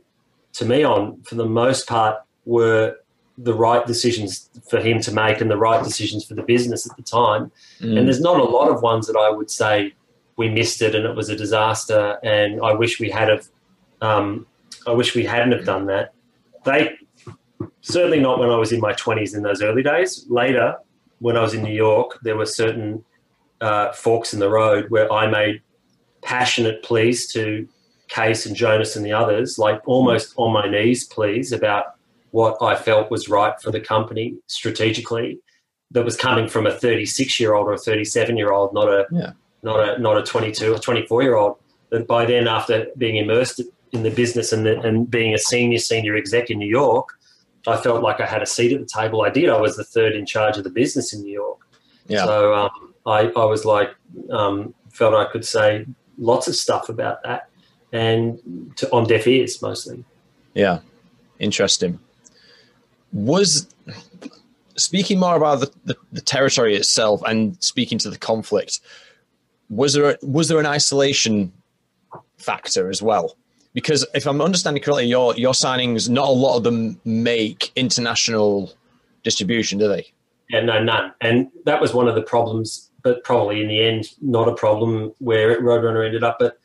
to 0.54 0.64
me 0.64 0.82
on, 0.82 1.22
for 1.22 1.36
the 1.36 1.46
most 1.46 1.86
part, 1.86 2.18
were 2.44 2.96
the 3.38 3.54
right 3.54 3.86
decisions 3.86 4.50
for 4.68 4.80
him 4.80 5.00
to 5.00 5.12
make 5.12 5.40
and 5.40 5.50
the 5.50 5.56
right 5.56 5.82
decisions 5.82 6.24
for 6.24 6.34
the 6.34 6.42
business 6.42 6.90
at 6.90 6.96
the 6.96 7.02
time. 7.02 7.50
Mm. 7.80 7.98
And 7.98 8.06
there's 8.06 8.20
not 8.20 8.40
a 8.40 8.44
lot 8.44 8.68
of 8.68 8.82
ones 8.82 9.06
that 9.06 9.16
I 9.16 9.30
would 9.30 9.50
say 9.50 9.94
we 10.36 10.48
missed 10.48 10.82
it 10.82 10.94
and 10.94 11.06
it 11.06 11.14
was 11.14 11.28
a 11.28 11.36
disaster. 11.36 12.18
And 12.22 12.60
I 12.62 12.72
wish 12.72 13.00
we 13.00 13.10
had 13.10 13.28
have. 13.28 13.46
Um, 14.00 14.46
I 14.86 14.92
wish 14.92 15.14
we 15.14 15.24
hadn't 15.24 15.52
have 15.52 15.64
done 15.64 15.86
that. 15.86 16.14
They 16.64 16.96
certainly 17.80 18.20
not 18.20 18.38
when 18.38 18.50
I 18.50 18.56
was 18.56 18.72
in 18.72 18.80
my 18.80 18.92
20s 18.92 19.34
in 19.34 19.42
those 19.42 19.60
early 19.62 19.82
days. 19.82 20.24
Later, 20.28 20.76
when 21.18 21.36
I 21.36 21.42
was 21.42 21.54
in 21.54 21.62
New 21.62 21.74
York, 21.74 22.18
there 22.22 22.36
were 22.36 22.46
certain 22.46 23.04
uh, 23.60 23.92
forks 23.92 24.32
in 24.32 24.40
the 24.40 24.48
road 24.48 24.88
where 24.88 25.12
I 25.12 25.26
made 25.26 25.62
passionate 26.22 26.82
pleas 26.82 27.30
to 27.32 27.68
Cees 28.08 28.46
and 28.46 28.56
Jonas 28.56 28.96
and 28.96 29.04
the 29.04 29.12
others, 29.12 29.58
like 29.58 29.80
almost 29.86 30.32
on 30.36 30.52
my 30.52 30.68
knees 30.68 31.04
pleas 31.04 31.52
about 31.52 31.97
what 32.30 32.56
I 32.60 32.76
felt 32.76 33.10
was 33.10 33.28
right 33.28 33.58
for 33.60 33.70
the 33.70 33.80
company 33.80 34.36
strategically. 34.46 35.40
That 35.90 36.04
was 36.04 36.16
coming 36.16 36.48
from 36.48 36.66
a 36.66 36.72
36 36.72 37.40
year 37.40 37.54
old 37.54 37.66
or 37.66 37.72
a 37.72 37.78
37 37.78 38.36
year 38.36 38.52
old, 38.52 38.74
not 38.74 38.88
a 38.88 39.06
Yeah. 39.10 39.32
not 39.62 39.88
a 39.88 39.98
not 40.00 40.18
a 40.18 40.22
22 40.22 40.74
or 40.74 40.78
24 40.78 41.22
year 41.22 41.36
old. 41.36 41.56
That 41.90 42.06
by 42.06 42.26
then, 42.26 42.46
after 42.46 42.86
being 42.98 43.16
immersed 43.16 43.62
in 43.92 44.02
the 44.02 44.10
business 44.10 44.52
and 44.52 44.66
the, 44.66 44.78
and 44.80 45.10
being 45.10 45.32
a 45.32 45.38
senior 45.38 45.78
senior 45.78 46.14
exec 46.16 46.50
in 46.50 46.58
New 46.58 46.68
York, 46.68 47.08
I 47.66 47.78
felt 47.78 48.02
like 48.02 48.20
I 48.20 48.26
had 48.26 48.42
a 48.42 48.46
seat 48.46 48.72
at 48.72 48.80
the 48.80 48.86
table. 48.86 49.22
I 49.22 49.30
did. 49.30 49.48
I 49.48 49.58
was 49.58 49.76
the 49.76 49.84
third 49.84 50.14
in 50.14 50.26
charge 50.26 50.58
of 50.58 50.64
the 50.64 50.70
business 50.70 51.14
in 51.14 51.22
New 51.22 51.32
York. 51.32 51.58
Yeah. 52.06 52.24
So 52.26 52.54
um, 52.54 52.94
I, 53.06 53.32
I 53.34 53.44
was 53.46 53.64
like, 53.64 53.90
um, 54.30 54.74
felt 54.92 55.14
I 55.14 55.24
could 55.32 55.44
say 55.44 55.86
lots 56.18 56.48
of 56.48 56.56
stuff 56.56 56.88
about 56.90 57.22
that 57.22 57.48
and 57.92 58.38
to, 58.76 58.90
on 58.92 59.06
deaf 59.06 59.26
ears 59.26 59.62
mostly. 59.62 60.04
Yeah, 60.54 60.80
interesting. 61.38 61.98
Was 63.12 63.66
speaking 64.78 65.18
more 65.18 65.36
about 65.36 65.60
the, 65.60 65.72
the, 65.84 65.96
the, 66.12 66.20
territory 66.20 66.76
itself 66.76 67.22
and 67.26 67.62
speaking 67.62 67.98
to 67.98 68.10
the 68.10 68.18
conflict. 68.18 68.80
Was 69.70 69.92
there 69.92 70.10
a, 70.10 70.18
was 70.22 70.48
there 70.48 70.60
an 70.60 70.66
isolation 70.66 71.52
factor 72.38 72.88
as 72.88 73.02
well? 73.02 73.36
Because 73.74 74.06
if 74.14 74.26
I'm 74.26 74.40
understanding 74.40 74.82
correctly, 74.82 75.06
your 75.06 75.34
your 75.36 75.52
signings, 75.52 76.08
not 76.08 76.28
a 76.28 76.32
lot 76.32 76.56
of 76.56 76.64
them 76.64 77.00
make 77.04 77.70
international 77.76 78.72
distribution, 79.22 79.78
do 79.78 79.88
they? 79.88 80.10
Yeah, 80.48 80.62
no, 80.62 80.82
none. 80.82 81.12
And 81.20 81.48
that 81.66 81.80
was 81.80 81.92
one 81.92 82.08
of 82.08 82.14
the 82.14 82.22
problems, 82.22 82.90
but 83.02 83.22
probably 83.24 83.60
in 83.60 83.68
the 83.68 83.82
end, 83.82 84.08
not 84.22 84.48
a 84.48 84.54
problem 84.54 85.12
where 85.18 85.60
Roadrunner 85.60 86.06
ended 86.06 86.24
up. 86.24 86.38
But 86.40 86.58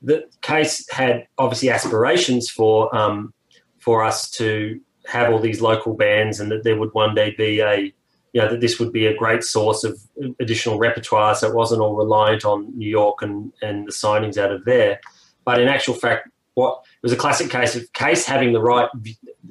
the 0.00 0.24
Cees 0.44 0.88
had 0.90 1.26
obviously 1.38 1.70
aspirations 1.70 2.48
for 2.48 2.94
um, 2.94 3.34
for 3.78 4.04
us 4.04 4.30
to 4.32 4.80
have 5.06 5.32
all 5.32 5.38
these 5.38 5.60
local 5.60 5.94
bands, 5.94 6.40
and 6.40 6.50
that 6.50 6.64
there 6.64 6.78
would 6.78 6.92
one 6.92 7.14
day 7.14 7.34
be 7.36 7.60
a 7.60 7.92
you 8.32 8.40
know 8.40 8.48
that 8.48 8.60
this 8.60 8.80
would 8.80 8.92
be 8.92 9.06
a 9.06 9.16
great 9.16 9.44
source 9.44 9.84
of 9.84 9.98
additional 10.40 10.78
repertoire, 10.78 11.34
so 11.34 11.48
it 11.48 11.54
wasn't 11.54 11.80
all 11.80 11.94
reliant 11.94 12.44
on 12.44 12.76
New 12.76 12.88
York 12.88 13.22
and 13.22 13.52
and 13.62 13.86
the 13.86 13.92
signings 13.92 14.36
out 14.36 14.52
of 14.52 14.64
there. 14.64 15.00
But 15.44 15.60
in 15.60 15.68
actual 15.68 15.94
fact, 15.94 16.28
what 16.54 16.82
it 16.84 17.02
was 17.02 17.12
a 17.12 17.16
classic 17.16 17.50
case 17.50 17.76
of 17.76 17.86
Cees 17.96 18.24
having 18.26 18.52
the 18.52 18.60
right, 18.60 18.88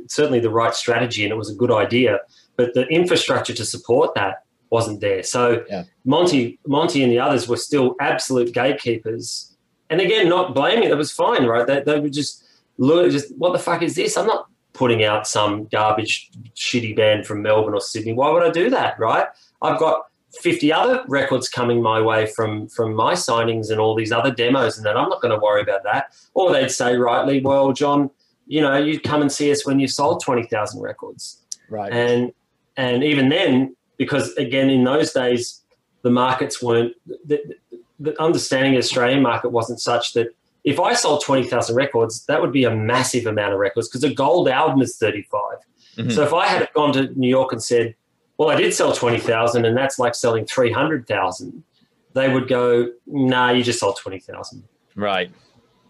certainly 0.08 0.39
the 0.39 0.49
right 0.49 0.74
strategy, 0.74 1.24
and 1.24 1.32
it 1.32 1.38
was 1.38 1.49
a 1.49 1.56
good 1.56 1.72
idea, 1.72 2.20
but 2.58 2.74
the 2.74 2.86
infrastructure 2.88 3.54
to 3.54 3.66
support 3.66 4.16
that 4.16 4.43
wasn't 4.70 5.01
there. 5.01 5.22
So 5.22 5.64
yeah. 5.70 5.84
Monte, 6.04 6.60
Monte, 6.66 7.04
and 7.04 7.12
the 7.12 7.20
others 7.20 7.47
were 7.47 7.58
still 7.58 7.95
absolute 8.01 8.54
gatekeepers. 8.54 9.56
And 9.89 10.01
again, 10.01 10.28
not 10.28 10.56
blaming 10.56 10.89
it 10.89 10.97
was 10.97 11.12
fine, 11.12 11.45
right? 11.45 11.68
They, 11.68 11.82
they 11.82 11.99
would 11.99 12.14
just 12.14 12.43
just 12.80 13.38
what 13.38 13.54
the 13.54 13.60
fuck 13.60 13.84
is 13.84 13.95
this? 13.95 14.18
I'm 14.18 14.26
not 14.26 14.47
putting 14.74 15.03
out 15.03 15.28
some 15.28 15.65
garbage, 15.65 16.32
shitty 16.55 16.95
band 16.95 17.26
from 17.26 17.41
Melbourne 17.41 17.74
or 17.74 17.82
Sydney. 17.82 18.13
Why 18.13 18.32
would 18.32 18.43
I 18.43 18.49
do 18.49 18.69
that, 18.71 18.97
right? 18.99 19.28
I've 19.61 19.80
got 19.80 20.05
50 20.41 20.74
other 20.74 21.03
records 21.07 21.47
coming 21.47 21.82
my 21.82 22.01
way 22.01 22.26
from 22.26 22.67
from 22.67 22.95
my 22.95 23.13
signings 23.13 23.69
and 23.69 23.80
all 23.80 23.95
these 23.95 24.11
other 24.11 24.32
demos 24.32 24.78
and 24.78 24.86
that 24.86 24.97
I'm 24.97 25.09
not 25.09 25.21
going 25.21 25.34
to 25.34 25.39
worry 25.39 25.61
about 25.61 25.84
that. 25.84 26.13
Or 26.34 26.51
they'd 26.51 26.71
say 26.71 26.95
rightly, 26.95 27.39
well, 27.39 27.71
John, 27.71 28.09
you 28.47 28.61
know, 28.61 28.76
you'd 28.78 29.03
come 29.03 29.21
and 29.21 29.32
see 29.32 29.51
us 29.51 29.65
when 29.65 29.80
you've 29.80 29.91
sold 29.91 30.24
20,000 30.24 30.82
records. 30.82 31.43
Right. 31.69 31.93
And 31.93 32.34
and 32.76 33.03
even 33.03 33.30
then, 33.30 33.76
because 33.97 34.34
again 34.34 34.69
in 34.69 34.84
those 34.84 35.13
days 35.13 35.61
the 36.01 36.09
markets 36.09 36.61
weren't 36.61 36.93
the, 37.26 37.39
the 37.99 38.21
understanding 38.21 38.74
of 38.74 38.82
the 38.82 38.86
Australian 38.86 39.21
market 39.21 39.49
wasn't 39.49 39.80
such 39.80 40.13
that 40.13 40.28
if 40.64 40.80
I 40.80 40.93
sold 40.93 41.24
20,000 41.24 41.76
records, 41.76 42.26
that 42.26 42.41
would 42.41 42.51
be 42.51 42.64
a 42.64 42.76
massive 42.76 43.26
amount 43.26 43.53
of 43.53 43.59
records 43.59 43.89
because 43.89 44.03
a 44.03 44.14
gold 44.14 44.47
album 44.47 44.82
is 44.82 44.97
35. 44.97 45.41
Mm-hmm. 45.97 46.09
So 46.09 46.24
if 46.24 46.34
I 46.34 46.47
had 46.47 46.72
gone 46.74 46.93
to 46.93 47.07
New 47.20 47.28
York 47.28 47.51
and 47.51 47.61
said, 47.61 47.95
well, 48.38 48.49
I 48.49 48.55
did 48.55 48.74
sell 48.74 48.93
20,000 48.93 49.66
and 49.66 49.78
that's 49.78 49.99
like 49.99 50.16
selling 50.16 50.45
300,000, 50.45 51.64
they 52.14 52.34
would 52.34 52.47
go, 52.47 52.89
nah, 53.05 53.51
you 53.51 53.64
just 53.64 53.80
sold 53.80 53.97
20,000. 53.97 54.64
Right. 54.95 55.32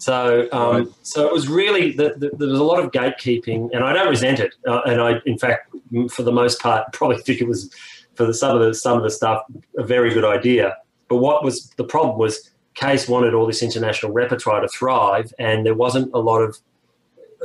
So, 0.04 0.50
um, 0.52 0.76
Right. 0.76 0.88
so 1.04 1.26
it 1.26 1.32
was 1.32 1.48
really 1.48 1.94
the, 1.94 2.16
the, 2.18 2.32
there 2.38 2.50
was 2.50 2.60
a 2.60 2.64
lot 2.64 2.84
of 2.84 2.92
gatekeeping, 2.92 3.70
and 3.74 3.86
I 3.86 3.94
don't 3.94 4.10
resent 4.10 4.42
it. 4.42 4.54
Uh, 4.68 4.82
and 4.86 5.00
I, 5.00 5.22
in 5.26 5.38
fact, 5.38 5.74
for 6.10 6.24
the 6.24 6.32
most 6.32 6.60
part, 6.60 6.92
probably 6.94 7.20
think 7.20 7.40
it 7.40 7.48
was 7.48 7.74
for 8.16 8.26
the, 8.26 8.34
some 8.34 8.56
of 8.56 8.62
the 8.62 8.74
some 8.74 8.98
of 8.98 9.04
the 9.04 9.10
stuff 9.10 9.44
a 9.78 9.84
very 9.84 10.14
good 10.14 10.26
idea. 10.26 10.76
But 11.08 11.18
what 11.18 11.42
was 11.44 11.70
the 11.78 11.86
problem 11.86 12.18
was 12.18 12.52
Cees 12.80 13.08
wanted 13.08 13.34
all 13.34 13.46
this 13.46 13.62
international 13.64 14.12
repertoire 14.12 14.62
to 14.62 14.68
thrive, 14.68 15.34
and 15.40 15.66
there 15.66 15.76
wasn't 15.76 16.12
a 16.14 16.20
lot 16.20 16.42
of 16.42 16.58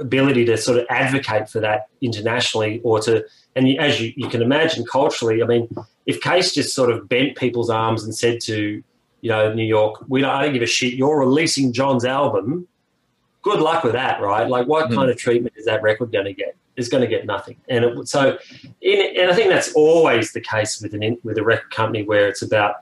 ability 0.01 0.45
to 0.45 0.57
sort 0.57 0.79
of 0.79 0.87
advocate 0.91 1.49
for 1.49 1.61
that 1.61 1.89
internationally, 2.01 2.81
or 2.85 3.01
to 3.01 3.25
and 3.57 3.69
as 3.79 4.01
you, 4.01 4.13
you 4.17 4.29
can 4.29 4.41
imagine 4.43 4.85
culturally, 4.87 5.43
I 5.43 5.47
mean, 5.47 5.69
if 6.07 6.21
Cees 6.23 6.55
just 6.55 6.75
sort 6.75 6.91
of 6.91 7.09
bent 7.09 7.37
people's 7.37 7.69
arms 7.71 8.05
and 8.05 8.15
said 8.15 8.41
to 8.43 8.83
you 9.21 9.31
know, 9.31 9.53
New 9.53 9.65
York, 9.65 10.05
we 10.07 10.21
don't, 10.21 10.31
I 10.31 10.45
don't 10.45 10.53
give 10.53 10.63
a 10.63 10.67
shit. 10.67 10.95
You're 10.95 11.19
releasing 11.19 11.73
John's 11.73 12.05
album. 12.05 12.69
Good 13.43 13.61
luck 13.61 13.83
with 13.83 13.95
that, 13.95 14.21
right? 14.21 14.49
Like, 14.49 14.69
what 14.69 14.91
Mm. 14.91 14.95
kind 14.95 15.11
of 15.11 15.17
treatment 15.17 15.55
is 15.57 15.65
that 15.65 15.83
record 15.83 16.13
going 16.13 16.27
to 16.27 16.33
get? 16.33 16.55
It's 16.77 16.89
going 16.89 17.01
to 17.01 17.09
get 17.09 17.27
nothing. 17.27 17.57
And 17.69 17.85
it, 17.85 18.09
so, 18.09 18.39
in, 18.81 19.17
and 19.21 19.29
I 19.29 19.35
think 19.35 19.49
that's 19.51 19.73
always 19.73 20.33
the 20.33 20.41
case 20.41 20.81
with 20.81 20.95
an 20.95 21.03
in- 21.03 21.19
with 21.25 21.37
a 21.37 21.43
record 21.43 21.71
company 21.73 22.05
where 22.05 22.29
it's 22.29 22.43
about 22.43 22.77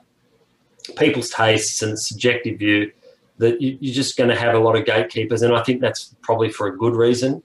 people's 0.95 1.29
tastes 1.29 1.81
and 1.81 1.99
subjective 1.99 2.59
view. 2.59 2.91
That 3.39 3.61
you, 3.61 3.77
you're 3.79 3.93
just 3.93 4.17
going 4.17 4.29
to 4.31 4.35
have 4.35 4.55
a 4.55 4.59
lot 4.59 4.75
of 4.75 4.85
gatekeepers, 4.85 5.43
and 5.43 5.53
I 5.53 5.61
think 5.61 5.79
that's 5.81 6.15
probably 6.21 6.49
for 6.49 6.67
a 6.67 6.75
good 6.75 6.95
reason. 6.95 7.43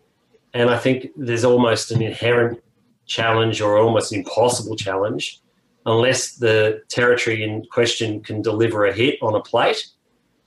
And 0.55 0.71
I 0.71 0.79
think 0.79 1.09
there's 1.17 1.45
almost 1.45 1.91
an 1.91 2.01
inherent 2.03 2.63
challenge 3.07 3.61
or 3.61 3.79
almost 3.79 4.13
an 4.13 4.19
impossible 4.21 4.77
challenge 4.77 5.41
unless 5.85 6.37
the 6.37 6.81
territory 6.89 7.43
in 7.43 7.65
question 7.71 8.21
can 8.23 8.41
deliver 8.41 8.87
a 8.87 8.93
hit 8.93 9.19
on 9.21 9.35
a 9.35 9.41
plate, 9.41 9.89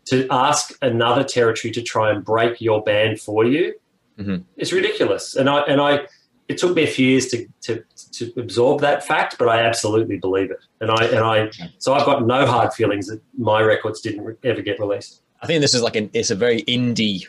to 0.05 0.25
ask 0.31 0.73
another 0.81 1.23
territory 1.23 1.71
to 1.71 1.81
try 1.81 2.09
and 2.11 2.23
break 2.23 2.61
your 2.61 2.81
band 2.83 3.19
for 3.19 3.43
you 3.43 3.73
Mhm. 4.19 4.43
is 4.55 4.71
ridiculous. 4.71 5.35
And 5.35 5.49
I 5.49 5.61
and 5.61 5.81
I, 5.81 6.07
it 6.47 6.57
took 6.57 6.75
me 6.75 6.83
a 6.83 6.87
few 6.87 7.07
years 7.07 7.27
to, 7.27 7.47
to 7.61 7.83
to 8.13 8.33
absorb 8.37 8.81
that 8.81 9.05
fact, 9.05 9.37
but 9.37 9.49
I 9.49 9.61
absolutely 9.61 10.17
believe 10.17 10.51
it. 10.51 10.59
And 10.79 10.91
I 10.91 11.05
and 11.05 11.19
I, 11.19 11.49
so 11.79 11.93
I've 11.93 12.05
got 12.05 12.25
no 12.25 12.45
hard 12.45 12.73
feelings 12.73 13.07
that 13.07 13.21
my 13.37 13.61
records 13.61 14.01
didn't 14.01 14.37
ever 14.43 14.61
get 14.61 14.79
released. 14.79 15.21
I 15.41 15.47
think 15.47 15.61
this 15.61 15.73
is 15.73 15.81
like 15.81 15.95
an 15.95 16.09
it's 16.13 16.31
a 16.31 16.35
very 16.35 16.61
indie 16.63 17.27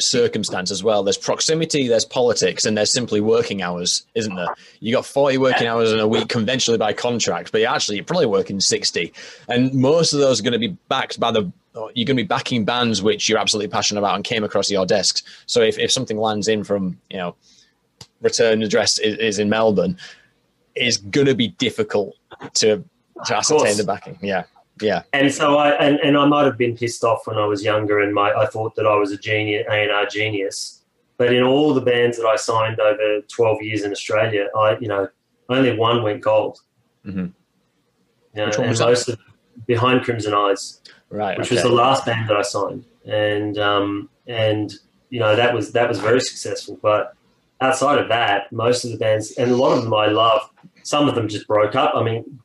circumstance 0.00 0.70
as 0.70 0.82
well. 0.82 1.02
There's 1.02 1.18
proximity, 1.18 1.88
there's 1.88 2.04
politics, 2.04 2.64
and 2.64 2.78
there's 2.78 2.92
simply 2.92 3.20
working 3.20 3.62
hours, 3.62 4.06
isn't 4.14 4.34
there? 4.34 4.46
You 4.80 4.94
got 4.94 5.04
40 5.04 5.38
working 5.38 5.66
hours 5.66 5.92
in 5.92 5.98
a 5.98 6.06
week 6.06 6.28
conventionally 6.28 6.78
by 6.78 6.92
contract, 6.92 7.50
but 7.50 7.62
actually 7.62 7.96
you're 7.96 8.04
probably 8.04 8.26
working 8.26 8.60
60. 8.60 9.12
And 9.48 9.74
most 9.74 10.12
of 10.12 10.20
those 10.20 10.38
are 10.38 10.42
going 10.44 10.52
to 10.52 10.58
be 10.58 10.76
backed 10.88 11.18
by 11.18 11.32
the 11.32 11.52
you're 11.94 12.06
going 12.06 12.16
to 12.16 12.24
be 12.24 12.24
backing 12.24 12.64
bands 12.64 13.02
which 13.02 13.28
you're 13.28 13.38
absolutely 13.38 13.68
passionate 13.68 14.00
about 14.00 14.16
and 14.16 14.24
came 14.24 14.42
across 14.42 14.68
your 14.68 14.84
desks. 14.84 15.22
So 15.46 15.60
if, 15.60 15.78
if 15.78 15.92
something 15.92 16.18
lands 16.18 16.48
in 16.48 16.64
from, 16.64 16.98
you 17.08 17.18
know, 17.18 17.36
return 18.20 18.62
address 18.62 18.98
is, 18.98 19.16
is 19.18 19.38
in 19.38 19.48
Melbourne, 19.48 19.96
is 20.74 20.96
going 20.96 21.26
to 21.26 21.34
be 21.34 21.48
difficult 21.48 22.16
to 22.54 22.84
to 23.26 23.36
ascertain 23.36 23.76
the 23.76 23.84
backing. 23.84 24.18
Yeah. 24.22 24.44
Yeah. 24.80 25.02
And 25.12 25.32
so 25.32 25.56
I 25.56 25.70
and, 25.72 25.98
and 26.00 26.16
I 26.16 26.24
might 26.26 26.44
have 26.44 26.56
been 26.56 26.76
pissed 26.76 27.04
off 27.04 27.26
when 27.26 27.36
I 27.36 27.46
was 27.46 27.64
younger, 27.64 28.00
and 28.00 28.14
my 28.14 28.32
I 28.32 28.46
thought 28.46 28.74
that 28.76 28.86
I 28.86 28.94
was 28.94 29.10
a 29.10 29.18
genius, 29.18 29.66
A 29.68 29.82
and 29.82 29.90
R 29.90 30.06
genius, 30.06 30.84
But 31.16 31.32
in 31.32 31.42
all 31.42 31.74
the 31.74 31.80
bands 31.80 32.16
that 32.18 32.26
I 32.26 32.36
signed 32.36 32.78
over 32.78 33.20
12 33.22 33.62
years 33.62 33.82
in 33.82 33.90
Australia, 33.90 34.48
I, 34.56 34.78
you 34.78 34.88
know, 34.88 35.08
only 35.48 35.76
one 35.76 36.02
went 36.02 36.20
gold. 36.20 36.60
Mm-hmm. 37.04 37.18
You 37.18 37.32
know, 38.34 38.46
Which 38.46 38.58
one 38.58 38.64
and 38.66 38.70
was 38.70 38.80
most 38.80 39.08
of 39.08 39.18
Behind 39.66 40.02
Crimson 40.04 40.34
Eyes, 40.34 40.80
Right. 41.10 41.36
which 41.36 41.48
okay. 41.48 41.56
was 41.56 41.64
the 41.64 41.70
last 41.70 42.06
band 42.06 42.28
that 42.28 42.36
I 42.36 42.42
signed, 42.42 42.84
and 43.04 43.58
um, 43.58 44.08
and 44.26 44.72
you 45.10 45.18
know 45.18 45.34
that 45.34 45.52
was 45.54 45.72
that 45.72 45.88
was 45.88 45.98
very 45.98 46.20
successful. 46.20 46.78
But 46.80 47.14
outside 47.60 47.98
of 47.98 48.08
that, 48.08 48.52
most 48.52 48.84
of 48.84 48.90
the 48.90 48.96
bands, 48.96 49.32
and 49.32 49.50
a 49.50 49.56
lot 49.56 49.76
of 49.76 49.84
them 49.84 49.94
I 49.94 50.06
love. 50.06 50.48
Some 50.82 51.08
of 51.08 51.14
them 51.14 51.28
just 51.28 51.46
broke 51.46 51.74
up. 51.74 51.92
I 51.94 52.02
mean, 52.02 52.40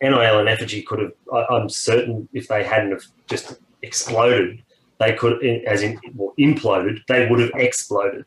NIL 0.00 0.38
and 0.38 0.48
Effigy 0.48 0.82
could 0.82 1.00
have. 1.00 1.12
I, 1.32 1.46
I'm 1.54 1.68
certain 1.68 2.28
if 2.32 2.48
they 2.48 2.64
hadn't 2.64 2.92
have 2.92 3.04
just 3.28 3.58
exploded, 3.82 4.62
they 4.98 5.14
could, 5.14 5.44
as 5.66 5.82
in 5.82 5.98
well, 6.14 6.34
imploded, 6.38 7.00
they 7.08 7.26
would 7.28 7.40
have 7.40 7.50
exploded. 7.54 8.24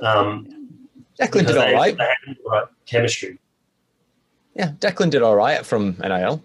Um, 0.00 0.78
Declan 1.20 1.46
did 1.46 1.56
all 1.56 1.66
they, 1.66 1.74
right. 1.74 1.96
they 1.96 2.04
had 2.04 2.36
the 2.36 2.50
right 2.50 2.64
chemistry. 2.86 3.38
Yeah, 4.54 4.72
Declan 4.78 5.10
did 5.10 5.22
all 5.22 5.36
right 5.36 5.64
from 5.64 5.96
NIL. 5.98 6.42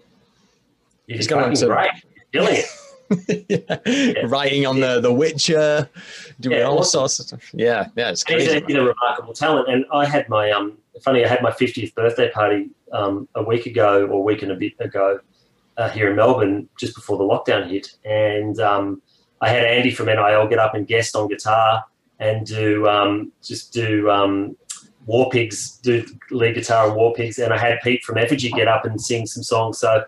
He's 1.06 1.26
gone 1.26 1.38
on 1.42 1.54
fucking 1.54 1.68
to- 1.68 1.74
great. 1.74 1.90
Killing 2.32 2.56
it. 2.56 2.66
yeah. 3.48 4.26
Writing 4.26 4.66
on 4.66 4.80
the 4.80 5.00
The 5.00 5.12
Witcher, 5.12 5.88
doing 6.40 6.62
all 6.62 6.78
awesome. 6.78 7.00
sorts 7.00 7.18
of 7.20 7.26
stuff. 7.26 7.50
Yeah, 7.54 7.88
yeah, 7.96 8.10
it's 8.10 8.22
And 8.24 8.40
he's 8.40 8.48
crazy. 8.48 8.64
a, 8.64 8.66
he's 8.66 8.76
a 8.76 8.82
remarkable 8.82 9.32
talent. 9.34 9.68
And 9.68 9.84
I 9.92 10.06
had 10.06 10.28
my 10.28 10.50
um, 10.50 10.78
funny, 11.02 11.24
I 11.24 11.28
had 11.28 11.42
my 11.42 11.50
50th 11.50 11.94
birthday 11.94 12.30
party 12.30 12.70
um, 12.92 13.28
a 13.34 13.42
week 13.42 13.66
ago 13.66 14.06
or 14.06 14.18
a 14.18 14.20
week 14.20 14.42
and 14.42 14.52
a 14.52 14.56
bit 14.56 14.74
ago 14.78 15.20
uh, 15.76 15.88
here 15.90 16.10
in 16.10 16.16
Melbourne, 16.16 16.68
just 16.78 16.94
before 16.94 17.16
the 17.18 17.24
lockdown 17.24 17.70
hit. 17.70 17.96
And 18.04 18.58
um, 18.60 19.02
I 19.40 19.48
had 19.48 19.64
Andy 19.64 19.90
from 19.90 20.06
NIL 20.06 20.48
get 20.48 20.58
up 20.58 20.74
and 20.74 20.86
guest 20.86 21.16
on 21.16 21.28
guitar 21.28 21.84
and 22.18 22.46
do 22.46 22.88
um, 22.88 23.32
just 23.42 23.72
do 23.72 24.10
um, 24.10 24.56
War 25.06 25.30
Pigs, 25.30 25.78
do 25.78 26.04
lead 26.30 26.54
guitar 26.54 26.90
on 26.90 26.96
War 26.96 27.14
Pigs. 27.14 27.38
And 27.38 27.52
I 27.52 27.58
had 27.58 27.78
Pete 27.82 28.04
from 28.04 28.18
Effigy 28.18 28.50
get 28.50 28.68
up 28.68 28.84
and 28.84 29.00
sing 29.00 29.26
some 29.26 29.42
songs. 29.42 29.78
So 29.78 30.04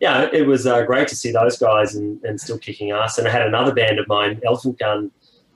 yeah, 0.00 0.28
it 0.32 0.46
was 0.46 0.66
uh, 0.66 0.82
great 0.84 1.08
to 1.08 1.16
see 1.16 1.32
those 1.32 1.58
guys 1.58 1.94
and, 1.94 2.22
and 2.24 2.40
still 2.40 2.58
kicking 2.58 2.90
ass. 2.90 3.18
And 3.18 3.28
I 3.28 3.30
had 3.30 3.42
another 3.42 3.72
band 3.72 3.98
of 3.98 4.08
mine, 4.08 4.40
Elephant 4.44 4.78
Gun, 4.78 5.10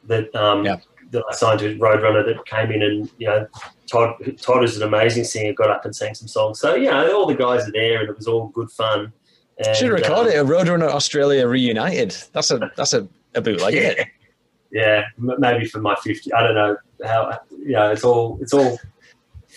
that 0.05 0.35
um, 0.35 0.65
Yeah. 0.65 0.77
that 1.11 1.25
I 1.31 1.35
signed 1.35 1.61
to 1.61 1.77
Roadrunner 1.79 2.25
that 2.25 2.45
came 2.47 2.71
in 2.71 2.83
and 2.83 3.11
you 3.19 3.27
know 3.29 3.47
Todd 3.91 4.15
Todd 4.41 4.65
is 4.65 4.77
an 4.77 4.83
amazing 4.83 5.25
singer, 5.25 5.53
got 5.53 5.71
up 5.71 5.85
and 5.85 5.95
sang 5.95 6.15
some 6.15 6.29
songs. 6.29 6.61
So 6.61 6.75
yeah, 6.75 7.09
all 7.09 7.27
the 7.27 7.35
guys 7.35 7.67
are 7.69 7.73
there 7.73 8.01
and 8.01 8.09
it 8.09 8.17
was 8.17 8.27
all 8.27 8.49
good 8.49 8.71
fun. 8.71 9.13
And, 9.59 9.77
Should 9.77 9.91
have 9.91 10.01
recorded 10.01 10.39
um, 10.39 10.47
it. 10.47 10.51
Roadrunner 10.51 10.89
Australia 10.89 11.47
reunited. 11.47 12.15
That's 12.33 12.51
a 12.51 12.71
that's 12.77 12.93
a, 12.93 13.09
a 13.35 13.41
bootleg, 13.41 13.75
isn't 13.75 13.99
it? 13.99 14.09
yeah, 14.71 15.03
maybe 15.17 15.67
for 15.67 15.81
my 15.81 15.95
50. 15.97 16.33
I 16.33 16.43
don't 16.43 16.55
know 16.55 16.77
how. 17.05 17.39
You 17.51 17.73
know, 17.73 17.91
it's 17.91 18.05
all 18.05 18.39
it's 18.41 18.53
all 18.53 18.79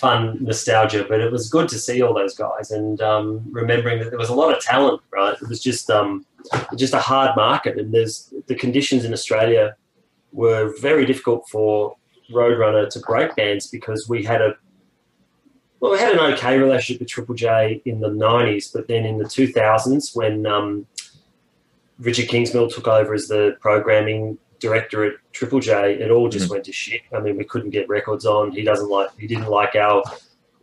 fun 0.02 0.38
nostalgia, 0.42 1.06
but 1.08 1.22
it 1.22 1.32
was 1.32 1.48
good 1.48 1.70
to 1.70 1.78
see 1.78 2.02
all 2.02 2.14
those 2.14 2.34
guys 2.34 2.72
and 2.72 3.00
um, 3.02 3.46
remembering 3.52 4.00
that 4.00 4.10
there 4.10 4.18
was 4.18 4.30
a 4.30 4.34
lot 4.34 4.54
of 4.56 4.62
talent. 4.62 5.00
Right, 5.12 5.36
it 5.40 5.48
was 5.48 5.62
just 5.62 5.90
um, 5.92 6.26
just 6.76 6.94
a 6.94 7.00
hard 7.00 7.36
market, 7.36 7.78
and 7.78 7.94
there's 7.94 8.34
the 8.48 8.56
conditions 8.56 9.06
in 9.06 9.14
Australia 9.14 9.76
were 10.34 10.74
very 10.82 11.06
difficult 11.06 11.48
for 11.50 11.96
Roadrunner 12.32 12.90
to 12.90 13.00
break 13.02 13.36
bands 13.36 13.68
because 13.68 14.10
we 14.10 14.24
had 14.24 14.42
a 14.42 14.56
well, 15.80 15.92
we 15.92 16.00
had 16.00 16.14
an 16.14 16.34
okay 16.34 16.58
relationship 16.58 17.00
with 17.00 17.10
Triple 17.10 17.36
J 17.36 17.82
in 17.86 18.00
the 18.00 18.10
'90s, 18.10 18.74
but 18.74 18.88
then 18.88 19.06
in 19.06 19.20
the 19.20 19.26
2000s, 19.26 20.16
when 20.16 20.48
um, 20.48 20.88
Richard 22.00 22.28
Kingsmill 22.28 22.74
took 22.74 22.88
over 22.88 23.14
as 23.14 23.28
the 23.28 23.56
programming 23.62 24.40
director 24.62 25.04
at 25.04 25.16
Triple 25.34 25.60
J, 25.60 25.96
it 25.96 26.12
all 26.12 26.30
just 26.30 26.50
went 26.50 26.64
to 26.66 26.72
shit. 26.72 27.02
I 27.14 27.20
mean, 27.20 27.36
we 27.36 27.44
couldn't 27.44 27.72
get 27.72 27.90
records 27.90 28.26
on. 28.26 28.52
He 28.52 28.64
doesn't 28.64 28.90
like. 28.90 29.10
He 29.20 29.28
didn't 29.28 29.50
like 29.50 29.76
our. 29.76 30.04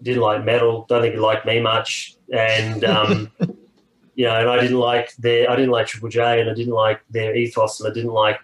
Didn't 0.00 0.22
like 0.22 0.44
metal. 0.44 0.86
Don't 0.88 1.02
think 1.02 1.14
he 1.14 1.20
liked 1.20 1.44
me 1.44 1.60
much. 1.60 2.16
And 2.32 2.84
um, 2.84 3.30
you 4.14 4.24
know, 4.24 4.40
and 4.40 4.48
I 4.48 4.60
didn't 4.60 4.78
like 4.78 5.14
their. 5.16 5.50
I 5.50 5.56
didn't 5.56 5.72
like 5.72 5.88
Triple 5.88 6.08
J, 6.08 6.40
and 6.40 6.48
I 6.48 6.54
didn't 6.54 6.72
like 6.72 7.00
their 7.10 7.34
ethos, 7.34 7.80
and 7.80 7.90
I 7.90 7.92
didn't 7.92 8.12
like 8.12 8.40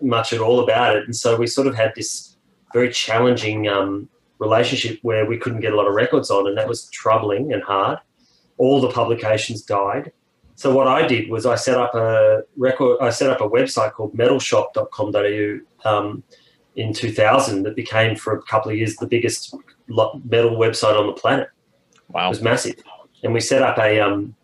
much 0.00 0.32
at 0.32 0.40
all 0.40 0.60
about 0.60 0.96
it. 0.96 1.04
And 1.04 1.14
so 1.14 1.36
we 1.36 1.46
sort 1.46 1.66
of 1.66 1.74
had 1.74 1.92
this 1.96 2.36
very 2.72 2.90
challenging 2.90 3.68
um, 3.68 4.08
relationship 4.38 4.98
where 5.02 5.26
we 5.26 5.38
couldn't 5.38 5.60
get 5.60 5.72
a 5.72 5.76
lot 5.76 5.88
of 5.88 5.94
records 5.94 6.30
on, 6.30 6.46
and 6.46 6.56
that 6.56 6.68
was 6.68 6.88
troubling 6.90 7.52
and 7.52 7.62
hard. 7.62 7.98
All 8.56 8.80
the 8.80 8.90
publications 8.90 9.62
died. 9.62 10.12
So 10.56 10.74
what 10.74 10.86
I 10.86 11.06
did 11.06 11.30
was 11.30 11.46
I 11.46 11.56
set 11.56 11.76
up 11.78 11.94
a 11.94 12.42
record. 12.56 12.98
I 13.00 13.10
set 13.10 13.30
up 13.30 13.40
a 13.40 13.48
website 13.48 13.92
called 13.92 14.16
metalshop.com.au 14.16 15.88
um, 15.90 16.22
in 16.76 16.92
2000 16.92 17.62
that 17.64 17.76
became 17.76 18.16
for 18.16 18.34
a 18.34 18.42
couple 18.42 18.70
of 18.70 18.76
years 18.76 18.96
the 18.96 19.06
biggest 19.06 19.54
metal 19.88 20.52
website 20.56 20.98
on 20.98 21.06
the 21.06 21.12
planet. 21.12 21.48
It 21.94 22.00
Wow. 22.14 22.28
was 22.28 22.40
massive, 22.40 22.76
and 23.22 23.32
we 23.32 23.40
set 23.40 23.62
up 23.62 23.78
a 23.78 23.98
um, 24.00 24.34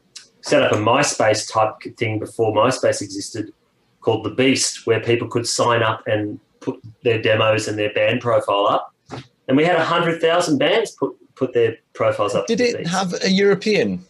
set 0.40 0.62
up 0.62 0.72
a 0.72 0.76
MySpace 0.76 1.50
type 1.50 1.74
thing 1.96 2.18
before 2.18 2.52
MySpace 2.52 3.02
existed, 3.02 3.52
called 4.00 4.24
the 4.24 4.30
Beast, 4.30 4.86
where 4.86 4.98
people 5.00 5.28
could 5.28 5.46
sign 5.46 5.82
up 5.82 6.02
and 6.06 6.40
put 6.60 6.80
their 7.04 7.20
demos 7.20 7.68
and 7.68 7.78
their 7.78 7.92
band 7.92 8.20
profile 8.20 8.66
up, 8.66 8.94
and 9.46 9.56
we 9.56 9.64
had 9.64 9.78
hundred 9.78 10.20
thousand 10.20 10.58
bands 10.58 10.90
put 10.92 11.14
put 11.36 11.52
their 11.52 11.76
profiles 11.92 12.34
up. 12.34 12.46
Did 12.46 12.60
it 12.60 12.86
have 12.86 13.14
a 13.22 13.30
European 13.30 14.04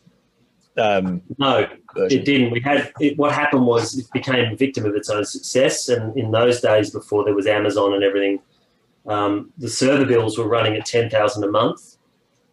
um, 0.80 1.22
no? 1.38 1.68
version? 1.94 2.18
It 2.18 2.24
didn't. 2.24 2.50
We 2.50 2.60
had 2.60 2.92
it, 3.00 3.18
what 3.18 3.32
happened 3.32 3.66
was 3.66 3.98
it 3.98 4.06
became 4.12 4.52
a 4.52 4.56
victim 4.56 4.84
of 4.86 4.94
its 4.94 5.10
own 5.10 5.24
success, 5.24 5.88
and 5.88 6.16
in 6.16 6.30
those 6.30 6.60
days 6.60 6.90
before 6.90 7.24
there 7.24 7.34
was 7.34 7.46
Amazon 7.46 7.94
and 7.94 8.02
everything, 8.02 8.40
um, 9.06 9.52
the 9.58 9.68
server 9.68 10.04
bills 10.04 10.38
were 10.38 10.48
running 10.48 10.74
at 10.74 10.86
ten 10.86 11.10
thousand 11.10 11.44
a 11.44 11.50
month, 11.50 11.96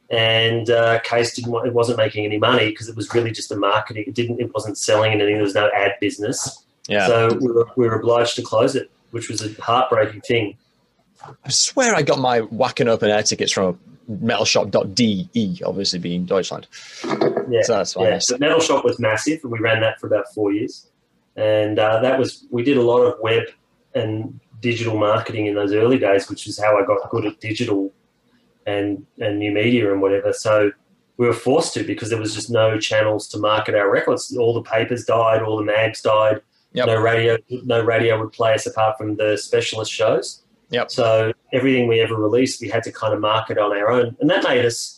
and 0.10 0.70
uh, 0.70 1.00
Cees 1.04 1.34
didn't. 1.34 1.52
Want, 1.52 1.68
it 1.68 1.74
wasn't 1.74 1.98
making 1.98 2.26
any 2.26 2.38
money 2.38 2.70
because 2.70 2.90
it 2.90 2.96
was 2.96 3.14
really 3.14 3.32
just 3.32 3.52
a 3.52 3.56
marketing. 3.56 4.06
It 4.08 4.16
didn't. 4.16 4.40
It 4.40 4.54
wasn't 4.54 4.78
selling 4.78 5.12
anything. 5.14 5.36
There 5.36 5.44
was 5.44 5.56
no 5.56 5.70
ad 5.76 5.94
business, 6.02 6.66
Yeah. 6.88 7.08
so 7.08 7.30
we 7.40 7.52
were, 7.52 7.68
we 7.76 7.88
were 7.88 7.96
obliged 7.96 8.36
to 8.36 8.42
close 8.42 8.76
it, 8.76 8.92
which 9.12 9.30
was 9.30 9.42
a 9.42 9.62
heartbreaking 9.62 10.22
thing. 10.22 10.58
I 11.44 11.50
swear 11.50 11.96
I 11.96 12.04
got 12.04 12.20
my 12.20 12.42
Wacken 12.42 12.88
Open 12.88 13.10
Air 13.10 13.24
tickets 13.24 13.52
from 13.52 13.80
metalshop.de, 14.10 15.62
obviously 15.66 16.00
being 16.00 16.26
Deutschland. 16.26 16.68
Yeah. 17.50 17.62
So 17.64 17.74
that's 17.74 17.96
why 17.96 18.10
Yeah, 18.10 18.20
but 18.30 18.40
Metal 18.40 18.60
Shop 18.60 18.84
was 18.84 19.00
massive, 19.00 19.42
and 19.44 19.52
we 19.52 19.60
ran 19.60 19.82
that 19.82 20.00
for 20.00 20.08
about 20.08 20.26
four 20.34 20.52
years. 20.52 20.90
And 21.36 21.78
uh, 21.78 22.02
that 22.02 22.18
was 22.18 22.46
we 22.50 22.64
did 22.64 22.78
a 22.78 22.82
lot 22.82 23.02
of 23.02 23.20
web 23.22 23.44
and 23.94 24.40
digital 24.62 24.98
marketing 24.98 25.46
in 25.46 25.56
those 25.56 25.74
early 25.74 26.00
days, 26.00 26.30
which 26.30 26.48
is 26.48 26.60
how 26.60 26.78
I 26.78 26.86
got 26.86 27.10
good 27.10 27.26
at 27.26 27.40
digital 27.40 27.94
and 28.66 29.06
and 29.20 29.40
new 29.40 29.52
media 29.52 29.92
and 29.92 30.02
whatever. 30.02 30.34
So 30.34 30.72
we 31.18 31.28
were 31.28 31.34
forced 31.34 31.74
to 31.74 31.84
because 31.84 32.10
there 32.10 32.20
was 32.20 32.34
just 32.34 32.50
no 32.50 32.80
channels 32.80 33.28
to 33.30 33.40
market 33.40 33.76
our 33.76 33.92
records. 33.92 34.36
All 34.38 34.54
the 34.54 34.62
papers 34.62 35.04
died, 35.06 35.42
all 35.42 35.58
the 35.58 35.64
mags 35.64 36.02
died. 36.02 36.42
Yep. 36.74 36.88
No 36.88 37.02
radio, 37.02 37.38
no 37.50 37.84
radio 37.84 38.20
would 38.20 38.34
play 38.34 38.54
us 38.54 38.68
apart 38.68 38.98
from 38.98 39.16
the 39.16 39.38
specialist 39.38 39.92
shows. 39.92 40.44
Yep. 40.70 40.92
So 40.92 41.34
everything 41.54 41.88
we 41.88 42.02
ever 42.02 42.16
released, 42.16 42.62
we 42.62 42.68
had 42.68 42.84
to 42.84 42.92
kind 42.92 43.14
of 43.14 43.22
market 43.22 43.58
on 43.58 43.72
our 43.72 43.90
own, 43.90 44.18
and 44.20 44.30
that 44.30 44.44
made 44.44 44.66
us 44.66 44.98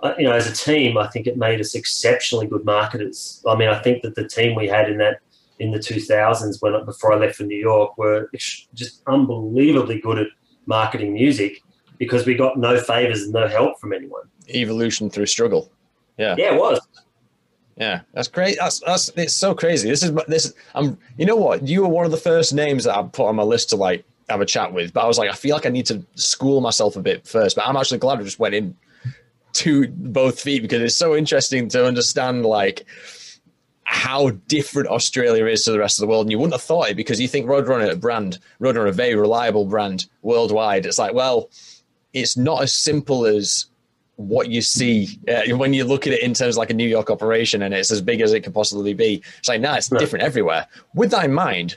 uh, 0.00 0.14
you 0.18 0.24
know, 0.24 0.32
as 0.32 0.46
a 0.46 0.52
team, 0.52 0.98
I 0.98 1.06
think 1.08 1.26
it 1.26 1.36
made 1.36 1.60
us 1.60 1.74
exceptionally 1.74 2.46
good 2.46 2.64
marketers. 2.64 3.42
I 3.48 3.56
mean, 3.56 3.68
I 3.68 3.80
think 3.80 4.02
that 4.02 4.14
the 4.14 4.28
team 4.28 4.54
we 4.54 4.68
had 4.68 4.90
in 4.90 4.98
that 4.98 5.20
in 5.58 5.70
the 5.70 5.78
2000s, 5.78 6.60
when 6.60 6.84
before 6.84 7.14
I 7.14 7.16
left 7.16 7.36
for 7.36 7.44
New 7.44 7.58
York, 7.58 7.96
were 7.96 8.28
just 8.74 9.02
unbelievably 9.06 10.00
good 10.00 10.18
at 10.18 10.26
marketing 10.66 11.14
music 11.14 11.62
because 11.98 12.26
we 12.26 12.34
got 12.34 12.58
no 12.58 12.78
favors 12.78 13.22
and 13.22 13.32
no 13.32 13.48
help 13.48 13.80
from 13.80 13.94
anyone. 13.94 14.22
Evolution 14.50 15.08
through 15.08 15.26
struggle. 15.26 15.70
Yeah. 16.18 16.34
Yeah, 16.36 16.54
it 16.54 16.60
was. 16.60 16.80
Yeah, 17.78 18.00
that's 18.12 18.28
great. 18.28 18.56
That's 18.58 18.80
that's 18.80 19.10
it's 19.16 19.34
so 19.34 19.54
crazy. 19.54 19.90
This 19.90 20.02
is 20.02 20.10
this. 20.28 20.54
I'm. 20.74 20.96
You 21.18 21.26
know 21.26 21.36
what? 21.36 21.68
You 21.68 21.82
were 21.82 21.88
one 21.88 22.06
of 22.06 22.10
the 22.10 22.16
first 22.16 22.54
names 22.54 22.84
that 22.84 22.96
I 22.96 23.02
put 23.02 23.26
on 23.26 23.36
my 23.36 23.42
list 23.42 23.68
to 23.70 23.76
like 23.76 24.02
have 24.28 24.40
a 24.40 24.46
chat 24.46 24.72
with. 24.72 24.92
But 24.92 25.04
I 25.04 25.06
was 25.06 25.18
like, 25.18 25.30
I 25.30 25.34
feel 25.34 25.54
like 25.54 25.66
I 25.66 25.70
need 25.70 25.86
to 25.86 26.04
school 26.14 26.60
myself 26.60 26.96
a 26.96 27.02
bit 27.02 27.26
first. 27.26 27.56
But 27.56 27.66
I'm 27.66 27.76
actually 27.76 27.98
glad 27.98 28.18
I 28.18 28.22
just 28.22 28.38
went 28.38 28.54
in 28.54 28.76
to 29.54 29.88
both 29.88 30.40
feet 30.40 30.62
because 30.62 30.82
it's 30.82 30.96
so 30.96 31.14
interesting 31.16 31.68
to 31.70 31.86
understand 31.86 32.44
like 32.44 32.84
how 33.84 34.30
different 34.48 34.88
Australia 34.88 35.46
is 35.46 35.64
to 35.64 35.70
the 35.72 35.78
rest 35.78 35.98
of 35.98 36.02
the 36.02 36.08
world. 36.08 36.26
And 36.26 36.30
you 36.32 36.38
wouldn't 36.38 36.54
have 36.54 36.62
thought 36.62 36.90
it 36.90 36.96
because 36.96 37.20
you 37.20 37.28
think 37.28 37.46
Roadrunner 37.46 37.90
a 37.90 37.96
brand, 37.96 38.38
Roadrunner 38.60 38.88
a 38.88 38.92
very 38.92 39.14
reliable 39.14 39.64
brand 39.64 40.06
worldwide. 40.22 40.86
It's 40.86 40.98
like, 40.98 41.14
well, 41.14 41.50
it's 42.12 42.36
not 42.36 42.62
as 42.62 42.72
simple 42.72 43.26
as 43.26 43.66
what 44.16 44.48
you 44.48 44.62
see 44.62 45.18
uh, 45.28 45.54
when 45.56 45.72
you 45.74 45.84
look 45.84 46.06
at 46.06 46.12
it 46.14 46.22
in 46.22 46.32
terms 46.34 46.56
of 46.56 46.58
like 46.58 46.70
a 46.70 46.74
New 46.74 46.88
York 46.88 47.10
operation 47.10 47.62
and 47.62 47.74
it's 47.74 47.90
as 47.90 48.00
big 48.00 48.20
as 48.22 48.32
it 48.32 48.40
could 48.40 48.54
possibly 48.54 48.94
be. 48.94 49.22
It's 49.38 49.48
like, 49.48 49.60
nah, 49.60 49.74
it's 49.76 49.92
Right. 49.92 49.98
different 50.00 50.24
everywhere. 50.24 50.66
With 50.94 51.10
that 51.12 51.26
in 51.26 51.32
mind, 51.34 51.76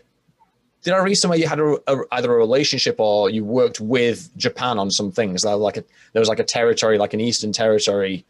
did 0.83 0.93
I 0.93 0.97
read 0.99 1.15
somewhere 1.15 1.37
you 1.37 1.47
had 1.47 1.59
a, 1.59 1.77
a, 1.87 2.03
either 2.13 2.31
a 2.33 2.37
relationship 2.37 2.95
or 2.99 3.29
you 3.29 3.43
worked 3.43 3.79
with 3.79 4.35
Japan 4.37 4.79
on 4.79 4.91
some 4.91 5.11
things? 5.11 5.41
There, 5.41 5.55
like 5.55 5.77
a, 5.77 5.83
there 6.13 6.19
was 6.19 6.29
like 6.29 6.39
a 6.39 6.43
territory, 6.43 6.97
like 6.97 7.13
an 7.13 7.19
Eastern 7.19 7.51
territory. 7.51 8.25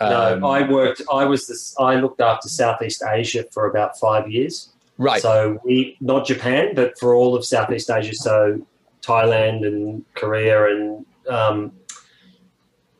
Um, 0.00 0.40
no, 0.40 0.48
I 0.48 0.68
worked. 0.68 1.02
I 1.12 1.24
was 1.24 1.46
this. 1.46 1.74
I 1.78 1.96
looked 1.96 2.20
after 2.20 2.48
Southeast 2.48 3.02
Asia 3.06 3.44
for 3.50 3.68
about 3.68 3.98
five 3.98 4.30
years. 4.30 4.70
right. 4.98 5.20
So 5.20 5.58
we 5.64 5.96
not 6.00 6.26
Japan, 6.26 6.74
but 6.74 6.98
for 6.98 7.14
all 7.14 7.34
of 7.34 7.44
Southeast 7.44 7.90
Asia. 7.90 8.14
So 8.14 8.66
Thailand 9.02 9.66
and 9.66 10.04
Korea 10.14 10.66
and 10.66 11.06
um, 11.28 11.72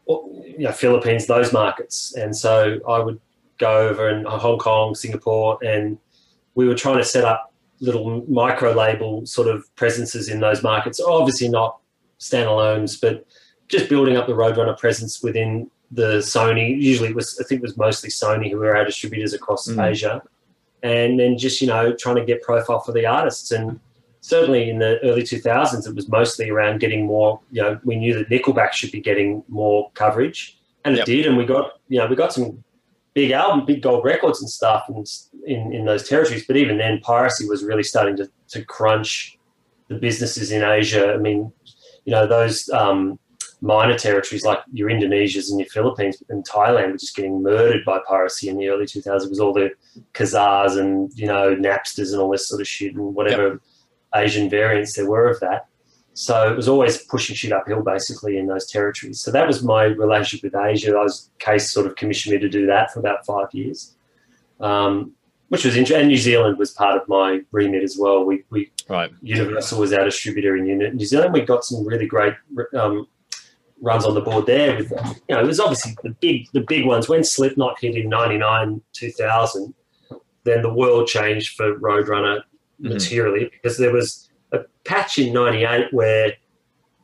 you 0.07 0.55
know, 0.59 0.73
Philippines, 0.73 1.27
those 1.27 1.53
markets. 1.53 2.15
And 2.15 2.37
so 2.37 2.81
I 2.89 2.99
would 2.99 3.21
go 3.59 3.89
over 3.89 4.09
in 4.09 4.25
Hong 4.25 4.59
Kong, 4.59 4.95
Singapore, 4.95 5.59
and 5.63 5.99
we 6.55 6.67
were 6.67 6.75
trying 6.75 6.99
to 6.99 7.05
set 7.05 7.25
up 7.25 7.53
little 7.81 8.25
micro 8.29 8.73
label 8.73 9.25
sort 9.27 9.49
of 9.49 9.65
presences 9.77 10.29
in 10.29 10.41
those 10.41 10.63
markets. 10.63 11.01
Obviously 11.01 11.49
not 11.49 11.79
standalones, 12.19 13.01
but 13.01 13.27
just 13.69 13.89
building 13.89 14.17
up 14.17 14.27
the 14.27 14.33
Roadrunner 14.33 14.79
presence 14.79 15.23
within 15.23 15.71
the 15.91 16.19
Sony. 16.19 16.81
Usually, 16.81 17.11
it 17.11 17.15
was 17.15 17.39
I 17.41 17.45
think 17.45 17.61
it 17.61 17.63
was 17.63 17.77
mostly 17.77 18.11
Sony 18.11 18.51
who 18.51 18.59
were 18.59 18.77
our 18.77 18.85
distributors 18.85 19.33
across 19.33 19.69
mm. 19.69 19.85
Asia, 19.85 20.23
and 20.83 21.19
then 21.19 21.39
just 21.39 21.61
you 21.61 21.67
know 21.67 21.93
trying 21.95 22.17
to 22.17 22.25
get 22.25 22.43
profile 22.43 22.81
for 22.81 22.93
the 22.93 23.07
artists. 23.07 23.51
And 23.51 23.81
certainly 24.21 24.71
in 24.71 24.79
the 24.79 24.99
early 25.03 25.23
2000s, 25.23 25.87
it 25.87 25.95
was 25.95 26.09
mostly 26.09 26.51
around 26.51 26.81
getting 26.81 27.07
more. 27.07 27.41
You 27.51 27.63
know, 27.63 27.81
we 27.85 27.97
knew 27.97 28.15
that 28.15 28.29
Nickelback 28.29 28.73
should 28.73 28.93
be 28.93 29.01
getting 29.01 29.45
more 29.49 29.91
coverage, 29.95 30.59
and 30.85 30.95
it 30.95 30.99
yep. 30.99 31.07
did. 31.07 31.27
And 31.27 31.37
we 31.37 31.45
got 31.45 31.81
you 31.89 31.99
know 31.99 32.07
we 32.07 32.17
got 32.17 32.33
some 32.33 32.63
big 33.17 33.31
album, 33.31 33.65
big 33.65 33.81
gold 33.81 34.05
records 34.05 34.43
and 34.43 34.51
stuff 34.51 34.85
in, 34.91 35.03
in, 35.47 35.73
in 35.73 35.87
those 35.87 36.07
territories. 36.07 36.47
But 36.47 36.59
even 36.59 36.77
then, 36.77 37.01
piracy 37.01 37.49
was 37.49 37.65
really 37.65 37.83
starting 37.83 38.15
to, 38.19 38.31
to 38.49 38.63
crunch 38.63 39.39
the 39.89 39.95
businesses 39.95 40.53
in 40.53 40.63
Asia. 40.63 41.15
I 41.15 41.17
mean, 41.17 41.51
you 42.05 42.13
know, 42.13 42.27
those 42.27 42.69
um, 42.69 43.19
minor 43.63 43.97
territories 43.97 44.45
like 44.45 44.59
your 44.71 44.91
Indonesias 44.91 45.51
and 45.51 45.59
your 45.59 45.69
Philippines 45.71 46.23
and 46.29 46.47
Thailand 46.47 46.93
were 46.93 46.99
just 46.99 47.17
getting 47.17 47.43
murdered 47.43 47.87
by 47.87 48.01
piracy 48.07 48.51
in 48.51 48.59
the 48.59 48.69
early 48.69 48.85
2000s. 48.85 49.25
It 49.25 49.31
was 49.31 49.41
all 49.41 49.55
the 49.55 49.71
Kazaas 50.13 50.79
and, 50.79 51.11
you 51.15 51.27
know, 51.27 51.57
Napsters 51.57 52.13
and 52.13 52.21
all 52.21 52.31
this 52.31 52.47
sort 52.47 52.61
of 52.61 52.69
shit 52.69 52.95
and 52.95 53.15
whatever 53.15 53.49
yep. 53.49 53.61
Asian 54.15 54.51
variants 54.51 54.93
there 54.93 55.09
were 55.09 55.31
of 55.31 55.41
that. 55.41 55.69
So 56.17 56.51
it 56.51 56.57
was 56.57 56.67
always 56.67 56.97
pushing 56.97 57.37
shit 57.37 57.53
uphill 57.53 57.83
basically 57.83 58.39
in 58.39 58.47
those 58.47 58.67
territories. 58.67 59.21
So 59.21 59.31
that 59.33 59.47
was 59.47 59.63
my 59.63 59.85
relationship 59.85 60.45
with 60.45 60.59
Asia. 60.59 60.97
I 60.97 61.03
was 61.03 61.31
Cees 61.45 61.71
sort 61.71 61.87
of 61.87 61.95
commissioned 61.97 62.35
me 62.35 62.41
to 62.41 62.49
do 62.49 62.65
that 62.65 62.91
for 62.91 63.01
about 63.01 63.27
five 63.27 63.49
years, 63.53 63.95
um, 64.59 65.13
which 65.49 65.67
was 65.67 65.77
interesting. 65.77 66.01
And 66.01 66.09
New 66.09 66.17
Zealand 66.17 66.57
was 66.57 66.71
part 66.71 66.99
of 66.99 67.07
my 67.07 67.41
remit 67.53 67.83
as 67.83 67.99
well. 68.01 68.25
We, 68.25 68.45
we 68.49 68.73
right. 68.89 69.13
Universal 69.21 69.79
was 69.79 69.93
our 69.93 70.05
distributor 70.05 70.57
in 70.57 70.65
New 70.97 71.05
Zealand. 71.05 71.35
We 71.35 71.43
got 71.43 71.65
some 71.65 71.87
really 71.87 72.07
great 72.07 72.33
um, 72.75 73.07
runs 73.83 74.07
on 74.07 74.15
the 74.15 74.23
board 74.23 74.47
there. 74.47 74.75
With 74.75 74.91
you 75.29 75.35
know, 75.35 75.41
it 75.41 75.47
was 75.47 75.61
obviously 75.61 75.97
the 76.03 76.17
big 76.19 76.47
the 76.55 76.63
big 76.63 76.87
ones 76.87 77.11
when 77.11 77.25
Slipknot 77.25 77.79
hit 77.79 77.95
in 77.95 78.09
'99, 78.09 78.81
2000. 78.95 79.75
Then 80.45 80.63
the 80.63 80.73
world 80.73 81.09
changed 81.09 81.57
for 81.57 81.79
Roadrunner 81.79 82.39
mm-hmm. 82.39 82.89
materially 82.95 83.51
because 83.53 83.77
there 83.77 83.93
was 83.93 84.26
a 84.53 84.61
patch 84.85 85.19
in 85.19 85.33
98 85.33 85.93
where 85.93 86.35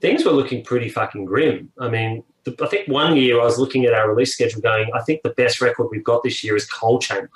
things 0.00 0.24
were 0.24 0.32
looking 0.32 0.64
pretty 0.64 0.88
fucking 0.88 1.24
grim. 1.24 1.70
I 1.78 1.88
mean, 1.88 2.24
the, 2.44 2.56
I 2.62 2.66
think 2.66 2.88
one 2.88 3.16
year 3.16 3.40
I 3.40 3.44
was 3.44 3.58
looking 3.58 3.84
at 3.84 3.94
our 3.94 4.08
release 4.08 4.32
schedule 4.32 4.60
going, 4.60 4.90
I 4.94 5.02
think 5.02 5.22
the 5.22 5.30
best 5.30 5.60
record 5.60 5.88
we've 5.90 6.04
got 6.04 6.22
this 6.22 6.42
year 6.42 6.56
is 6.56 6.66
Coal 6.66 6.98
Chamber. 6.98 7.30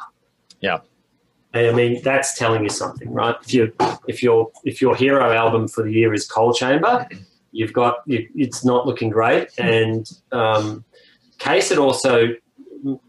Yeah. 0.61 0.79
And 1.53 1.69
I 1.69 1.73
mean, 1.73 2.03
that's 2.03 2.37
telling 2.37 2.63
you 2.63 2.69
something, 2.69 3.11
right? 3.13 3.37
If 3.43 3.55
you 3.55 3.73
if 4.07 4.23
your 4.23 4.51
if 4.65 4.83
your 4.83 4.95
hero 4.95 5.33
album 5.33 5.69
for 5.69 5.85
the 5.85 5.93
year 5.93 6.13
is 6.13 6.27
Coal 6.27 6.53
Chamber, 6.53 7.09
you've 7.53 7.73
got 7.73 7.99
you, 8.05 8.29
it's 8.35 8.65
not 8.65 8.87
looking 8.87 9.09
great. 9.09 9.49
And 9.59 10.07
um, 10.33 10.85
Cees 11.43 11.71
had 11.71 11.79
also 11.79 12.29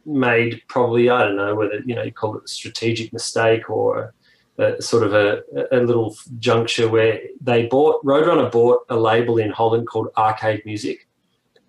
made 0.06 0.62
probably 0.70 1.10
I 1.10 1.24
don't 1.24 1.36
know 1.36 1.56
whether 1.56 1.82
you 1.86 1.94
know 1.94 2.04
you 2.04 2.12
call 2.12 2.38
it 2.38 2.44
a 2.46 2.48
strategic 2.48 3.12
mistake 3.12 3.70
or 3.70 4.14
a, 4.58 4.82
sort 4.82 5.04
of 5.04 5.14
a, 5.14 5.44
a 5.72 5.80
little 5.80 6.16
juncture 6.40 6.90
where 6.90 7.20
they 7.42 7.68
bought 7.68 8.04
Roadrunner 8.04 8.52
bought 8.52 8.86
a 8.90 8.96
label 8.96 9.38
in 9.38 9.52
Holland 9.52 9.88
called 9.88 10.10
Arcade 10.18 10.66
Music 10.66 11.08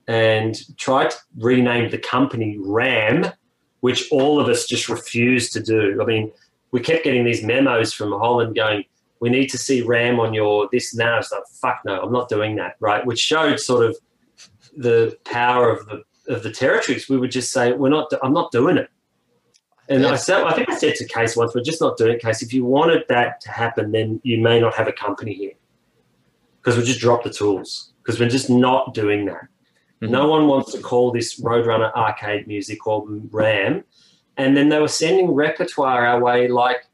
and 0.06 0.56
tried 0.78 1.10
to 1.10 1.16
rename 1.36 1.90
the 1.90 1.98
company 1.98 2.58
Ram, 2.60 3.26
which 3.80 4.10
all 4.10 4.40
of 4.40 4.48
us 4.48 4.66
just 4.66 4.88
refused 4.88 5.52
to 5.52 5.62
do. 5.62 6.00
I 6.00 6.06
mean, 6.06 6.32
we 6.70 6.80
kept 6.80 7.04
getting 7.04 7.24
these 7.24 7.42
memos 7.42 7.92
from 7.92 8.12
Holland 8.12 8.54
going, 8.54 8.84
we 9.20 9.28
need 9.28 9.48
to 9.48 9.58
see 9.58 9.82
Ram 9.82 10.20
on 10.20 10.32
your 10.32 10.68
this 10.72 10.92
and 10.92 11.00
that. 11.00 11.12
I 11.12 11.16
like, 11.16 11.46
fuck 11.60 11.80
no, 11.84 12.00
I'm 12.00 12.12
not 12.12 12.28
doing 12.28 12.56
that, 12.56 12.76
right? 12.80 13.04
Which 13.04 13.18
showed 13.18 13.60
sort 13.60 13.84
of 13.84 13.96
the 14.76 15.18
power 15.24 15.70
of 15.70 15.86
the 15.86 16.04
of 16.28 16.42
the 16.42 16.50
territories. 16.50 17.08
We 17.08 17.18
would 17.18 17.30
just 17.30 17.52
say, 17.52 17.72
we're 17.72 17.88
not, 17.88 18.12
I'm 18.22 18.34
not 18.34 18.52
doing 18.52 18.76
it. 18.76 18.90
And 19.88 20.06
I 20.06 20.16
said, 20.16 20.44
I 20.44 20.52
think 20.52 20.68
I 20.68 20.76
said 20.76 20.96
to 20.96 21.08
Cees 21.08 21.36
once, 21.36 21.54
we're 21.54 21.62
just 21.62 21.80
not 21.80 21.96
doing 21.96 22.16
it, 22.16 22.22
Cees. 22.22 22.42
If 22.42 22.52
you 22.52 22.64
wanted 22.64 23.04
that 23.08 23.40
to 23.42 23.50
happen, 23.50 23.92
then 23.92 24.20
you 24.22 24.38
may 24.38 24.60
not 24.60 24.74
have 24.74 24.86
a 24.86 24.92
company 24.92 25.32
here 25.32 25.52
because 26.60 26.76
we 26.76 26.84
just 26.84 27.00
drop 27.00 27.24
the 27.24 27.30
tools 27.30 27.92
because 28.02 28.20
we're 28.20 28.28
just 28.28 28.50
not 28.50 28.92
doing 28.92 29.24
that. 29.26 29.48
Mm-hmm. 30.02 30.12
No 30.12 30.28
one 30.28 30.46
wants 30.46 30.72
to 30.72 30.80
call 30.80 31.10
this 31.10 31.40
Roadrunner 31.40 31.92
arcade 31.94 32.46
music 32.46 32.86
or 32.86 33.04
RAM. 33.30 33.82
And 34.36 34.56
then 34.56 34.68
they 34.68 34.78
were 34.78 34.88
sending 34.88 35.30
repertoire 35.30 36.06
our 36.06 36.20
way 36.20 36.48
like 36.48 36.84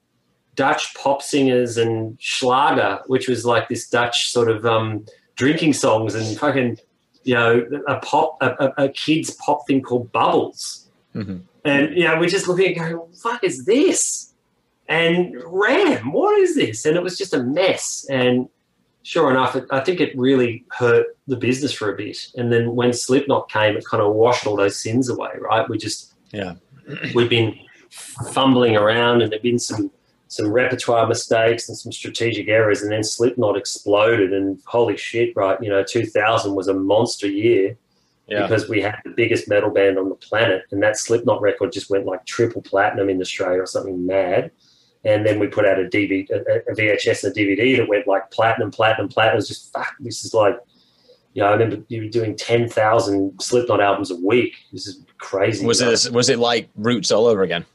Dutch 0.55 0.95
pop 0.95 1.21
singers 1.21 1.77
and 1.77 2.17
Schlager, 2.21 3.01
which 3.09 3.29
was 3.29 3.45
like 3.45 3.69
this 3.69 3.89
Dutch 3.89 4.31
sort 4.31 4.49
of 4.49 4.65
um, 4.65 5.05
drinking 5.35 5.73
songs 5.73 6.15
and 6.15 6.39
fucking, 6.39 6.79
you 7.25 7.35
know, 7.35 7.67
a 7.89 7.99
pop, 7.99 8.39
a, 8.41 8.51
a, 8.61 8.85
a 8.85 8.89
kid's 8.91 9.33
pop 9.33 9.67
thing 9.67 9.83
called 9.83 10.13
Bubbles. 10.13 10.89
Mm-hmm 11.13 11.39
and 11.65 11.97
you 11.97 12.05
know, 12.05 12.19
we're 12.19 12.29
just 12.29 12.49
looking 12.49 12.77
at 12.77 12.79
going, 12.79 13.13
fuck 13.15 13.43
is 13.43 13.65
this? 13.65 14.35
And 14.89 15.35
Ram, 15.47 16.13
what 16.13 16.39
is 16.39 16.55
this? 16.55 16.85
And 16.85 16.97
it 16.97 17.03
was 17.03 17.17
just 17.17 17.33
a 17.33 17.43
mess. 17.43 18.07
And 18.11 18.49
sure 19.03 19.31
enough, 19.31 19.57
it, 19.57 19.65
I 19.71 19.81
think 19.81 20.01
it 20.01 20.17
really 20.17 20.65
hurt 20.71 21.07
the 21.27 21.37
business 21.37 21.73
for 21.73 21.93
a 21.93 21.97
bit. 21.97 22.19
And 22.37 22.53
then 22.53 22.75
when 22.75 22.93
Slipknot 22.93 23.49
came, 23.49 23.77
it 23.77 23.85
kind 23.87 24.03
of 24.03 24.15
washed 24.15 24.47
all 24.47 24.57
those 24.57 24.79
sins 24.79 25.09
away, 25.09 25.31
right? 25.41 25.69
We 25.69 25.79
just 25.79 26.13
yeah, 26.33 26.55
we've 27.15 27.31
been 27.31 27.59
fumbling 28.33 28.77
around, 28.77 29.23
and 29.23 29.33
there've 29.33 29.43
been 29.43 29.59
some 29.59 29.91
some 30.29 30.51
repertoire 30.51 31.07
mistakes 31.07 31.69
and 31.69 31.79
some 31.79 31.93
strategic 31.93 32.49
errors, 32.49 32.83
and 32.83 32.93
then 32.93 33.05
Slipknot 33.05 33.57
exploded. 33.57 34.35
And 34.35 34.61
holy 34.67 34.97
shit, 34.97 35.35
right? 35.35 35.57
You 35.63 35.71
know, 35.71 35.83
2000 35.83 36.55
was 36.55 36.69
a 36.69 36.75
monster 36.75 37.29
year 37.29 37.79
yeah. 38.27 38.43
because 38.43 38.69
we 38.69 38.81
had 38.81 38.97
the 39.05 39.11
biggest 39.11 39.49
metal 39.49 39.71
band 39.71 39.99
on 39.99 40.09
the 40.09 40.15
planet, 40.15 40.63
and 40.71 40.83
that 40.83 40.99
Slipknot 40.99 41.41
record 41.41 41.73
just 41.73 41.91
went 41.91 42.07
like 42.07 42.25
triple 42.27 42.63
platinum 42.63 43.09
in 43.09 43.21
Australia 43.21 43.61
or 43.61 43.67
something 43.67 44.07
mad. 44.07 44.51
And 45.05 45.27
then 45.27 45.39
we 45.39 45.49
put 45.49 45.67
out 45.67 45.79
a 45.79 45.85
DVD, 45.85 46.29
a, 46.31 46.71
a 46.71 46.75
VHS, 46.75 47.25
and 47.25 47.37
a 47.37 47.39
DVD 47.39 47.77
that 47.77 47.89
went 47.89 48.07
like 48.07 48.31
platinum, 48.31 48.71
platinum, 48.71 49.09
platinum. 49.09 49.35
It 49.35 49.37
was 49.37 49.49
just 49.49 49.73
fuck. 49.73 49.95
This 50.01 50.25
is 50.25 50.33
like, 50.33 50.59
you 51.35 51.43
know, 51.43 51.49
I 51.49 51.53
remember 51.53 51.85
you 51.89 52.03
were 52.03 52.09
doing 52.09 52.37
ten 52.37 52.69
thousand 52.69 53.39
Slipknot 53.41 53.81
albums 53.81 54.11
a 54.11 54.17
week. 54.17 54.55
This 54.73 54.87
is 54.87 55.05
crazy. 55.19 55.67
Was 55.67 55.83
it 55.83 56.11
was 56.13 56.31
it 56.31 56.39
like 56.39 56.71
Roots 56.75 57.11
all 57.11 57.27
over 57.27 57.43
again? 57.43 57.67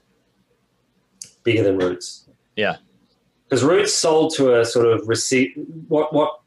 Bigger 1.43 1.63
than 1.63 1.77
Roots. 1.77 2.27
Yeah. 2.55 2.77
Because 3.47 3.63
Roots 3.63 3.93
sold 3.93 4.33
to 4.35 4.59
a 4.59 4.65
sort 4.65 4.87
of 4.87 5.07
receipt. 5.07 5.53
What 5.87 6.13
what 6.13 6.39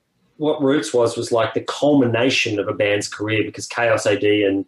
what 0.43 0.61
Roots 0.61 0.93
was 0.93 1.17
was 1.17 1.31
like 1.31 1.55
the 1.55 1.61
culmination 1.61 2.59
of 2.59 2.67
a 2.67 2.75
band's 2.75 3.09
career 3.09 3.45
because 3.45 3.67
Chaos 3.67 4.07
AD 4.07 4.25
and 4.25 4.67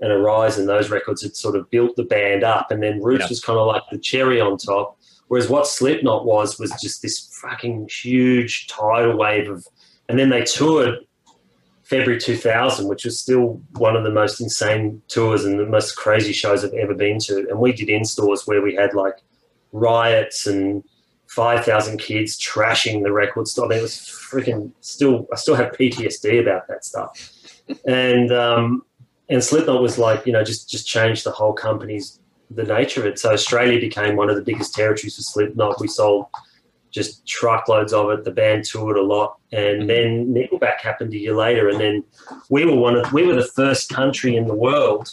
and 0.00 0.12
Arise 0.12 0.58
and 0.58 0.68
those 0.68 0.90
records 0.90 1.22
had 1.22 1.34
sort 1.34 1.56
of 1.56 1.70
built 1.70 1.96
the 1.96 2.02
band 2.02 2.44
up, 2.44 2.70
and 2.70 2.82
then 2.82 3.02
Roots 3.02 3.22
yeah. 3.22 3.28
was 3.30 3.40
kind 3.40 3.58
of 3.58 3.66
like 3.66 3.82
the 3.90 3.98
cherry 3.98 4.38
on 4.38 4.58
top. 4.58 4.98
Whereas 5.28 5.48
what 5.48 5.66
Slipknot 5.66 6.26
was 6.26 6.58
was 6.58 6.70
just 6.82 7.00
this 7.00 7.38
fucking 7.40 7.88
huge 7.90 8.66
tidal 8.66 9.16
wave 9.16 9.48
of, 9.48 9.66
and 10.10 10.18
then 10.18 10.28
they 10.28 10.44
toured 10.44 10.98
February 11.84 12.20
2000, 12.20 12.86
which 12.86 13.06
was 13.06 13.18
still 13.18 13.62
one 13.76 13.96
of 13.96 14.04
the 14.04 14.10
most 14.10 14.42
insane 14.42 15.00
tours 15.08 15.46
and 15.46 15.58
the 15.58 15.64
most 15.64 15.92
crazy 15.96 16.34
shows 16.34 16.64
I've 16.64 16.74
ever 16.74 16.94
been 16.94 17.18
to. 17.20 17.46
And 17.48 17.58
we 17.58 17.72
did 17.72 17.88
in 17.88 18.04
stores 18.04 18.46
where 18.46 18.60
we 18.60 18.74
had 18.74 18.92
like 18.92 19.16
riots 19.72 20.46
and 20.46 20.84
5,000 21.34 21.98
kids 21.98 22.38
trashing 22.38 23.02
the 23.02 23.12
record 23.12 23.48
store. 23.48 23.66
I 23.66 23.68
mean, 23.70 23.78
it 23.80 23.82
was 23.82 23.96
freaking 23.96 24.70
still, 24.80 25.26
I 25.32 25.36
still 25.36 25.56
have 25.56 25.72
PTSD 25.72 26.40
about 26.40 26.68
that 26.68 26.84
stuff. 26.84 27.30
And, 27.86 28.30
um, 28.30 28.84
and 29.30 29.42
Slipknot 29.42 29.80
was 29.80 29.96
like, 29.96 30.26
you 30.26 30.34
know, 30.34 30.44
just, 30.44 30.68
just 30.68 30.86
changed 30.86 31.24
the 31.24 31.30
whole 31.30 31.54
company's, 31.54 32.20
the 32.50 32.62
nature 32.62 33.00
of 33.00 33.06
it. 33.06 33.18
So 33.18 33.32
Australia 33.32 33.80
became 33.80 34.16
one 34.16 34.28
of 34.28 34.36
the 34.36 34.42
biggest 34.42 34.74
territories 34.74 35.16
for 35.16 35.22
Slipknot. 35.22 35.80
We 35.80 35.88
sold 35.88 36.26
just 36.90 37.26
truckloads 37.26 37.94
of 37.94 38.10
it. 38.10 38.24
The 38.24 38.32
band 38.32 38.66
toured 38.66 38.98
a 38.98 39.02
lot. 39.02 39.38
And 39.50 39.88
then 39.88 40.34
Nickelback 40.34 40.82
happened 40.82 41.14
a 41.14 41.16
year 41.16 41.34
later. 41.34 41.70
And 41.70 41.80
then 41.80 42.04
we 42.50 42.66
were 42.66 42.76
one 42.76 42.96
of, 42.96 43.10
we 43.14 43.26
were 43.26 43.34
the 43.34 43.46
first 43.46 43.88
country 43.88 44.36
in 44.36 44.46
the 44.46 44.54
world 44.54 45.10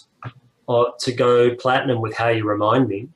uh, 0.67 0.91
to 0.99 1.13
go 1.13 1.55
platinum 1.55 2.01
with 2.01 2.13
How 2.13 2.27
You 2.27 2.43
Remind 2.43 2.89
Me 2.89 3.07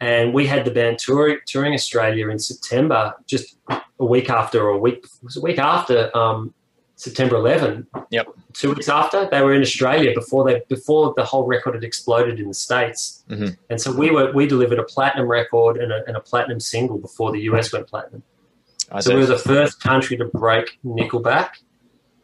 and 0.00 0.32
we 0.32 0.46
had 0.46 0.64
the 0.64 0.70
band 0.70 0.98
tour, 0.98 1.40
touring 1.46 1.74
Australia 1.74 2.28
in 2.30 2.38
September, 2.38 3.14
just 3.26 3.56
a 3.68 4.04
week 4.04 4.30
after, 4.30 4.62
or 4.62 4.70
a 4.70 4.78
week 4.78 5.04
was 5.22 5.36
a 5.36 5.40
week 5.40 5.58
after 5.58 6.14
um, 6.16 6.54
September 6.96 7.36
11. 7.36 7.86
Yep. 8.10 8.28
Two 8.54 8.70
weeks 8.70 8.88
after, 8.88 9.28
they 9.30 9.42
were 9.42 9.54
in 9.54 9.60
Australia 9.60 10.14
before 10.14 10.44
they 10.44 10.62
before 10.68 11.12
the 11.16 11.24
whole 11.24 11.46
record 11.46 11.74
had 11.74 11.84
exploded 11.84 12.40
in 12.40 12.48
the 12.48 12.54
states. 12.54 13.24
Mm-hmm. 13.28 13.54
And 13.68 13.80
so 13.80 13.92
we 13.92 14.10
were 14.10 14.32
we 14.32 14.46
delivered 14.46 14.78
a 14.78 14.84
platinum 14.84 15.26
record 15.26 15.76
and 15.76 15.92
a, 15.92 16.02
and 16.06 16.16
a 16.16 16.20
platinum 16.20 16.60
single 16.60 16.98
before 16.98 17.30
the 17.30 17.40
US 17.50 17.72
went 17.72 17.86
platinum. 17.86 18.22
I 18.90 19.00
So 19.00 19.14
we 19.14 19.20
were 19.20 19.26
the 19.26 19.38
first 19.38 19.80
country 19.80 20.16
to 20.16 20.24
break 20.24 20.78
Nickelback, 20.84 21.50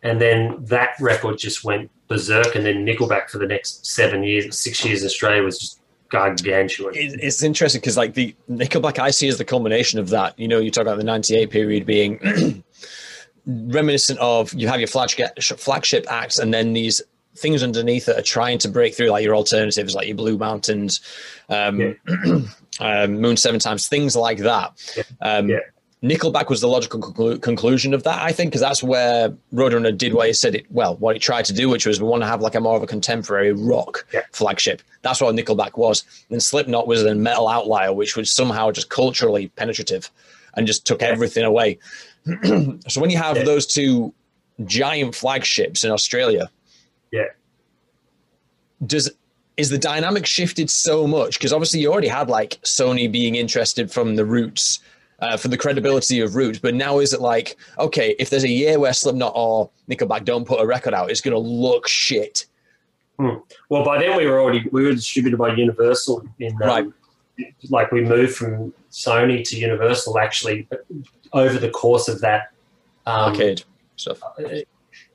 and 0.03 0.20
then 0.20 0.65
that 0.65 0.97
record 0.98 1.39
just 1.39 1.62
went 1.62 1.90
berserk. 2.09 2.55
And 2.55 2.65
then 2.65 2.86
Nickelback 2.86 3.28
for 3.28 3.39
the 3.39 3.47
next 3.47 3.86
seven 3.86 4.23
years, 4.24 4.59
six 4.59 4.85
years 4.85 5.03
in 5.03 5.07
Australia 5.07 5.43
was 5.43 5.59
just 5.59 5.76
gargantuan. 6.08 6.94
It- 6.94 7.20
It's 7.22 7.42
interesting 7.42 7.80
because 7.80 7.96
like 7.96 8.14
the 8.14 8.34
Nickelback 8.50 8.98
I 8.98 9.10
see 9.10 9.28
as 9.28 9.38
the 9.38 9.44
culmination 9.44 9.98
of 9.98 10.08
that. 10.10 10.38
You 10.38 10.48
know, 10.48 10.58
you 10.58 10.70
talk 10.70 10.82
about 10.82 10.98
the 10.98 11.04
'98 11.04 11.50
period 11.50 11.86
being 11.86 12.62
reminiscent 13.46 14.18
of 14.18 14.52
you 14.54 14.68
have 14.68 14.80
your 14.80 14.88
flagship 14.88 15.38
flagship 15.40 16.06
acts, 16.10 16.38
and 16.38 16.52
then 16.52 16.72
these 16.72 17.02
things 17.36 17.62
underneath 17.62 18.06
that 18.06 18.18
are 18.18 18.22
trying 18.22 18.58
to 18.58 18.68
break 18.68 18.94
through, 18.94 19.10
like 19.10 19.22
your 19.22 19.36
alternatives, 19.36 19.94
like 19.94 20.06
your 20.06 20.16
Blue 20.16 20.38
Mountains, 20.38 21.00
um, 21.50 21.94
um, 22.80 23.20
Moon 23.20 23.36
Seven 23.36 23.60
Times, 23.60 23.88
things 23.88 24.16
like 24.16 24.38
that. 24.38 24.72
Yeah. 24.96 25.02
Um, 25.20 25.48
Yeah. 25.50 25.58
Nickelback 26.02 26.51
was 26.51 26.60
the 26.60 26.68
logical 26.68 27.01
conclu- 27.01 27.40
conclusion 27.40 27.94
of 27.94 28.02
that, 28.02 28.20
I 28.20 28.31
think, 28.31 28.51
because 28.51 28.60
that's 28.60 28.82
where 28.82 29.31
Roadrunner 29.55 29.97
did 29.97 30.12
what 30.12 30.27
he 30.27 30.35
said 30.35 30.55
it 30.55 30.66
well, 30.70 30.97
what 30.97 31.16
he 31.16 31.20
tried 31.20 31.47
to 31.47 31.55
do, 31.55 31.70
which 31.70 31.86
was 31.86 32.01
we 32.01 32.06
want 32.06 32.23
to 32.23 32.27
have 32.28 32.43
like 32.43 32.55
a 32.55 32.60
more 32.60 32.77
of 32.77 32.82
a 32.82 32.86
contemporary 32.86 33.52
rock 33.52 34.06
Yeah. 34.12 34.20
flagship. 34.31 34.82
That's 35.02 35.20
what 35.23 35.35
Nickelback 35.35 35.78
was. 35.78 36.05
And 36.31 36.43
Slipknot 36.43 36.86
was 36.86 37.02
a 37.02 37.14
metal 37.14 37.48
outlier, 37.48 37.93
which 37.94 38.14
was 38.14 38.31
somehow 38.31 38.70
just 38.73 38.90
culturally 38.90 39.48
penetrative 39.56 40.10
and 40.55 40.66
just 40.66 40.86
took 40.86 41.01
Yeah. 41.01 41.09
everything 41.09 41.44
away. 41.44 41.78
so 42.89 43.01
when 43.01 43.09
you 43.10 43.16
have 43.16 43.39
Yeah. 43.39 43.44
those 43.44 43.66
two 43.66 44.12
giant 44.66 45.14
flagships 45.14 45.82
in 45.82 45.90
Australia, 45.90 46.51
Yeah. 47.10 47.28
does 48.86 49.10
is 49.56 49.70
the 49.70 49.78
dynamic 49.78 50.27
shifted 50.27 50.68
so 50.68 51.06
much? 51.06 51.39
Because 51.39 51.51
obviously 51.55 51.81
you 51.81 51.90
already 51.90 52.09
had 52.09 52.28
like 52.28 52.60
Sony 52.62 53.10
being 53.10 53.35
interested 53.36 53.90
from 53.90 54.16
the 54.16 54.24
roots. 54.27 54.81
Uh, 55.18 55.34
for 55.34 55.48
the 55.48 55.56
credibility 55.56 56.20
of 56.20 56.34
Roots, 56.34 56.59
but 56.59 56.74
now 56.74 56.98
is 56.98 57.14
it 57.14 57.22
like 57.22 57.56
okay? 57.78 58.14
If 58.18 58.28
there's 58.28 58.44
a 58.44 58.51
year 58.51 58.78
where 58.78 58.93
Slipknot 58.93 59.32
or 59.34 59.70
Nickelback 59.88 60.26
don't 60.26 60.47
put 60.47 60.60
a 60.60 60.66
record 60.66 60.93
out, 60.93 61.10
it's 61.10 61.22
going 61.22 61.32
to 61.32 61.40
look 61.40 61.88
shit. 61.88 62.44
Well, 63.18 63.82
by 63.82 63.98
then 63.98 64.16
we 64.16 64.26
were 64.26 64.40
already 64.40 64.68
we 64.72 64.84
were 64.84 64.93
distributed 64.93 65.38
by 65.38 65.55
Universal 65.55 66.28
in 66.38 66.52
um, 66.62 66.68
Right. 66.68 66.86
Like 67.70 67.93
we 67.93 68.02
moved 68.02 68.34
from 68.34 68.74
Sony 68.90 69.43
to 69.48 69.56
Universal 69.56 70.18
actually 70.18 70.68
over 71.32 71.59
the 71.59 71.70
course 71.70 72.09
of 72.09 72.20
that. 72.20 72.52
Um, 73.06 73.32
Arcade 73.32 73.62
stuff. 73.97 74.20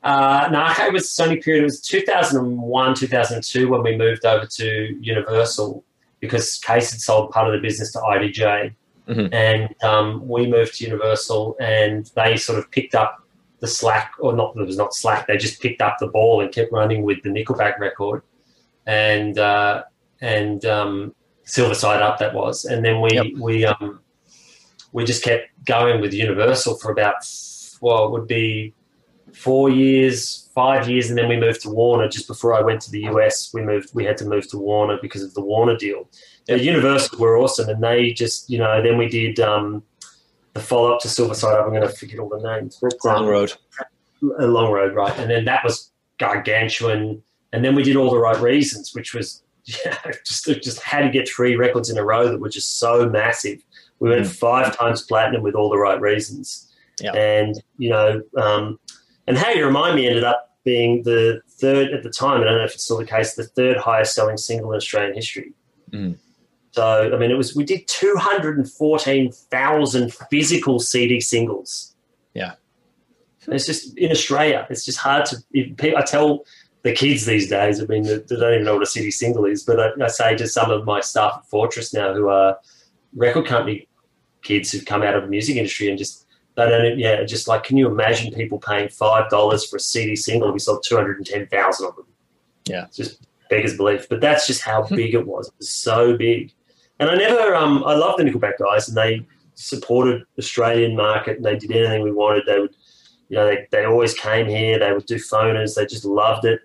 Uh, 0.03 0.49
no, 0.51 0.65
it 0.85 0.93
was 0.93 1.07
Sony 1.07 1.43
period. 1.43 1.61
It 1.61 1.65
was 1.65 1.81
2001, 1.81 2.95
2002 2.95 3.69
when 3.69 3.83
we 3.83 3.95
moved 3.95 4.25
over 4.25 4.47
to 4.47 4.97
Universal 4.99 5.83
because 6.19 6.53
Cees 6.53 6.91
had 6.91 7.01
sold 7.01 7.31
part 7.31 7.47
of 7.47 7.53
the 7.53 7.59
business 7.59 7.91
to 7.93 7.99
IDJ. 7.99 8.73
Mhm. 9.07 9.33
And 9.33 9.75
um, 9.83 10.27
we 10.27 10.47
moved 10.47 10.75
to 10.75 10.85
Universal 10.85 11.57
and 11.59 12.09
they 12.15 12.37
sort 12.37 12.59
of 12.59 12.69
picked 12.71 12.95
up 12.95 13.17
the 13.59 13.67
slack, 13.67 14.13
or 14.19 14.33
not, 14.33 14.55
it 14.55 14.65
was 14.65 14.77
not 14.77 14.93
slack, 14.93 15.27
they 15.27 15.37
just 15.37 15.61
picked 15.61 15.81
up 15.81 15.97
the 15.99 16.07
ball 16.07 16.41
and 16.41 16.51
kept 16.51 16.71
running 16.71 17.03
with 17.03 17.21
the 17.23 17.29
Nickelback 17.29 17.77
record. 17.79 18.23
And, 18.87 19.37
uh, 19.37 19.83
and 20.21 20.63
um, 20.65 21.13
Silver 21.43 21.75
Side 21.75 22.01
Up, 22.01 22.17
that 22.19 22.33
was. 22.33 22.65
And 22.65 22.83
then 22.83 23.01
we, 23.01 23.11
Yep. 23.13 23.25
we, 23.39 23.65
um, 23.65 23.99
we 24.93 25.03
just 25.05 25.23
kept 25.23 25.47
going 25.65 26.01
with 26.01 26.13
Universal 26.13 26.77
for 26.79 26.91
about, 26.91 27.15
well, 27.81 28.05
it 28.05 28.11
would 28.11 28.27
be 28.27 28.73
four 29.33 29.69
years, 29.69 30.49
five 30.55 30.89
years, 30.89 31.09
and 31.09 31.17
then 31.17 31.27
we 31.29 31.37
moved 31.37 31.61
to 31.61 31.69
Warner. 31.69 32.07
Just 32.07 32.27
before 32.27 32.53
I 32.53 32.61
went 32.61 32.81
to 32.81 32.91
the 32.91 33.01
US, 33.03 33.51
we 33.53 33.61
moved. 33.61 33.91
We 33.93 34.03
had 34.05 34.17
to 34.17 34.25
move 34.25 34.47
to 34.49 34.57
Warner 34.57 34.97
because 35.01 35.23
of 35.23 35.33
the 35.33 35.41
Warner 35.41 35.77
deal. 35.77 36.09
The 36.47 36.59
Universal 36.61 37.19
were 37.19 37.37
awesome, 37.37 37.69
and 37.69 37.83
they 37.83 38.11
just, 38.13 38.49
you 38.49 38.57
know, 38.57 38.81
then 38.81 38.97
we 38.97 39.07
did 39.07 39.39
um, 39.39 39.83
the 40.53 40.59
follow 40.59 40.93
up 40.93 41.01
to 41.01 41.07
Silver 41.09 41.33
Side 41.33 41.53
Up. 41.57 41.65
I'm 41.65 41.71
going 41.71 41.81
to 41.81 41.89
forget 41.89 42.19
all 42.19 42.29
the 42.29 42.39
names. 42.41 42.77
But, 42.81 42.93
um, 43.09 43.15
Long 43.23 43.27
road. 43.27 43.53
a 44.39 44.47
long 44.47 44.71
road, 44.71 44.93
right? 44.95 45.17
And 45.17 45.29
then 45.29 45.45
that 45.45 45.63
was 45.63 45.91
gargantuan. 46.19 47.21
And 47.53 47.63
then 47.65 47.75
we 47.75 47.83
did 47.83 47.95
all 47.95 48.09
the 48.09 48.17
right 48.17 48.39
reasons, 48.39 48.93
which 48.95 49.13
was 49.13 49.43
yeah, 49.65 49.97
just 50.25 50.45
just 50.45 50.81
had 50.81 51.01
to 51.01 51.09
get 51.09 51.27
three 51.29 51.55
records 51.55 51.89
in 51.89 51.97
a 51.97 52.03
row 52.03 52.27
that 52.29 52.39
were 52.39 52.49
just 52.49 52.79
so 52.79 53.07
massive. 53.09 53.59
We 53.99 54.09
went 54.09 54.25
Mm. 54.25 54.29
five 54.35 54.75
times 54.77 55.03
platinum 55.03 55.43
with 55.43 55.53
all 55.55 55.69
the 55.69 55.77
right 55.77 55.99
reasons. 56.01 56.67
Yeah. 56.99 57.13
And 57.13 57.61
you 57.77 57.89
know, 57.89 58.21
um, 58.37 58.79
and 59.27 59.37
how 59.37 59.49
you 59.49 59.65
remind 59.65 59.95
me 59.95 60.07
ended 60.07 60.23
up 60.23 60.57
being 60.63 61.03
the 61.03 61.41
third 61.47 61.93
at 61.93 62.03
the 62.03 62.09
time. 62.09 62.41
and 62.41 62.49
I 62.49 62.51
don't 62.51 62.59
know 62.59 62.65
if 62.65 62.73
it's 62.73 62.83
still 62.83 62.97
the 62.97 63.05
case, 63.05 63.33
the 63.33 63.43
third 63.43 63.77
highest 63.77 64.13
selling 64.13 64.37
single 64.37 64.71
in 64.71 64.77
Australian 64.77 65.15
history. 65.15 65.53
Mm. 65.91 66.17
So 66.71 67.13
I 67.13 67.17
mean, 67.17 67.31
it 67.31 67.37
was 67.37 67.55
we 67.55 67.63
did 67.63 67.87
two 67.87 68.15
hundred 68.17 68.57
and 68.57 68.69
fourteen 68.69 69.31
thousand 69.31 70.13
physical 70.29 70.79
CD 70.79 71.19
singles. 71.19 71.95
Yeah. 72.33 72.53
It's 73.47 73.65
just 73.65 73.97
in 73.97 74.11
Australia. 74.11 74.67
It's 74.69 74.85
just 74.85 74.99
hard 74.99 75.25
to. 75.25 75.97
I 75.97 76.01
tell 76.03 76.45
the 76.83 76.93
kids 76.93 77.25
these 77.25 77.49
days. 77.49 77.81
I 77.81 77.85
mean, 77.85 78.03
they 78.03 78.17
they 78.17 78.35
don't 78.35 78.53
even 78.53 78.65
know 78.65 78.75
what 78.75 78.83
a 78.83 78.87
CD 78.87 79.11
single 79.11 79.45
is. 79.45 79.63
But 79.63 79.79
I, 79.79 80.03
I 80.05 80.07
say 80.07 80.35
to 80.37 80.47
some 80.47 80.71
of 80.71 80.85
my 80.85 81.01
staff 81.01 81.33
at 81.39 81.45
Fortress 81.47 81.93
now, 81.93 82.13
who 82.13 82.29
are 82.29 82.57
record 83.15 83.47
company 83.47 83.87
kids 84.41 84.71
who've 84.71 84.85
come 84.85 85.03
out 85.03 85.15
of 85.15 85.23
the 85.23 85.29
music 85.29 85.55
industry 85.55 85.89
and 85.89 85.97
just 85.97 86.25
they 86.55 86.69
don't. 86.69 86.99
Yeah, 86.99 87.23
just 87.23 87.47
like, 87.47 87.63
can 87.63 87.77
you 87.77 87.87
imagine 87.87 88.33
people 88.33 88.59
paying 88.59 88.89
five 88.89 89.29
dollars 89.29 89.67
for 89.67 89.77
a 89.77 89.79
CD 89.79 90.15
single? 90.15 90.51
We 90.51 90.59
sold 90.59 90.83
two 90.85 90.95
hundred 90.95 91.17
and 91.17 91.25
ten 91.25 91.47
thousand 91.47 91.87
of 91.87 91.95
them. 91.95 92.05
Yeah. 92.65 92.85
It's 92.85 92.97
just 92.97 93.27
beggars 93.49 93.77
belief. 93.77 94.07
But 94.09 94.21
that's 94.21 94.47
just 94.47 94.61
how 94.61 94.83
big 94.83 95.13
it 95.13 95.25
was. 95.25 95.47
It 95.47 95.53
was 95.57 95.69
so 95.69 96.17
big. 96.17 96.53
And 96.99 97.09
I 97.09 97.15
never. 97.15 97.55
Um, 97.55 97.83
I 97.85 97.95
love 97.95 98.17
the 98.17 98.23
Nickelback 98.23 98.57
guys, 98.59 98.87
and 98.87 98.97
they 98.97 99.25
supported 99.55 100.23
Australian 100.37 100.95
market, 100.95 101.37
and 101.37 101.45
they 101.45 101.57
did 101.57 101.71
anything 101.71 102.03
we 102.03 102.11
wanted. 102.11 102.43
They 102.45 102.59
would 102.59 102.75
you 103.31 103.37
know, 103.37 103.47
they, 103.47 103.65
they 103.71 103.85
always 103.85 104.13
came 104.13 104.45
here. 104.45 104.77
They 104.77 104.91
would 104.91 105.05
do 105.05 105.15
phoners. 105.15 105.75
They 105.75 105.85
just 105.85 106.03
loved 106.03 106.43
it, 106.43 106.59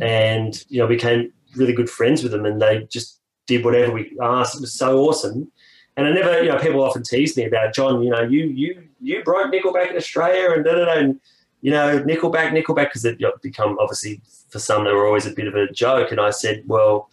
and 0.00 0.64
you 0.68 0.78
know, 0.78 0.86
became 0.86 1.32
really 1.56 1.72
good 1.72 1.90
friends 1.90 2.22
with 2.22 2.30
them. 2.30 2.46
And 2.46 2.62
they 2.62 2.84
just 2.84 3.20
did 3.48 3.64
whatever 3.64 3.92
we 3.92 4.16
asked. 4.22 4.54
It 4.54 4.60
was 4.60 4.72
so 4.72 5.00
awesome. 5.00 5.50
And 5.96 6.06
I 6.06 6.12
never, 6.12 6.40
you 6.40 6.50
know, 6.50 6.58
people 6.58 6.84
often 6.84 7.02
tease 7.02 7.36
me 7.36 7.46
about 7.46 7.74
John. 7.74 8.00
You 8.00 8.10
know, 8.10 8.22
you 8.22 8.44
you 8.44 8.83
you 9.04 9.22
broke 9.22 9.52
Nickelback 9.52 9.90
in 9.90 9.96
Australia, 9.96 10.50
and 10.54 10.64
da 10.64 10.72
da 10.74 10.84
da. 10.86 10.92
And 10.92 11.20
you 11.60 11.70
know, 11.70 12.02
Nickelback, 12.02 12.50
Nickelback, 12.50 12.88
because 12.88 13.04
it 13.04 13.18
become 13.42 13.78
obviously 13.80 14.20
for 14.50 14.58
some 14.58 14.84
they 14.84 14.92
were 14.92 15.06
always 15.06 15.26
a 15.26 15.30
bit 15.30 15.46
of 15.46 15.54
a 15.54 15.70
joke. 15.72 16.10
And 16.10 16.20
I 16.20 16.30
said, 16.30 16.62
well, 16.66 17.10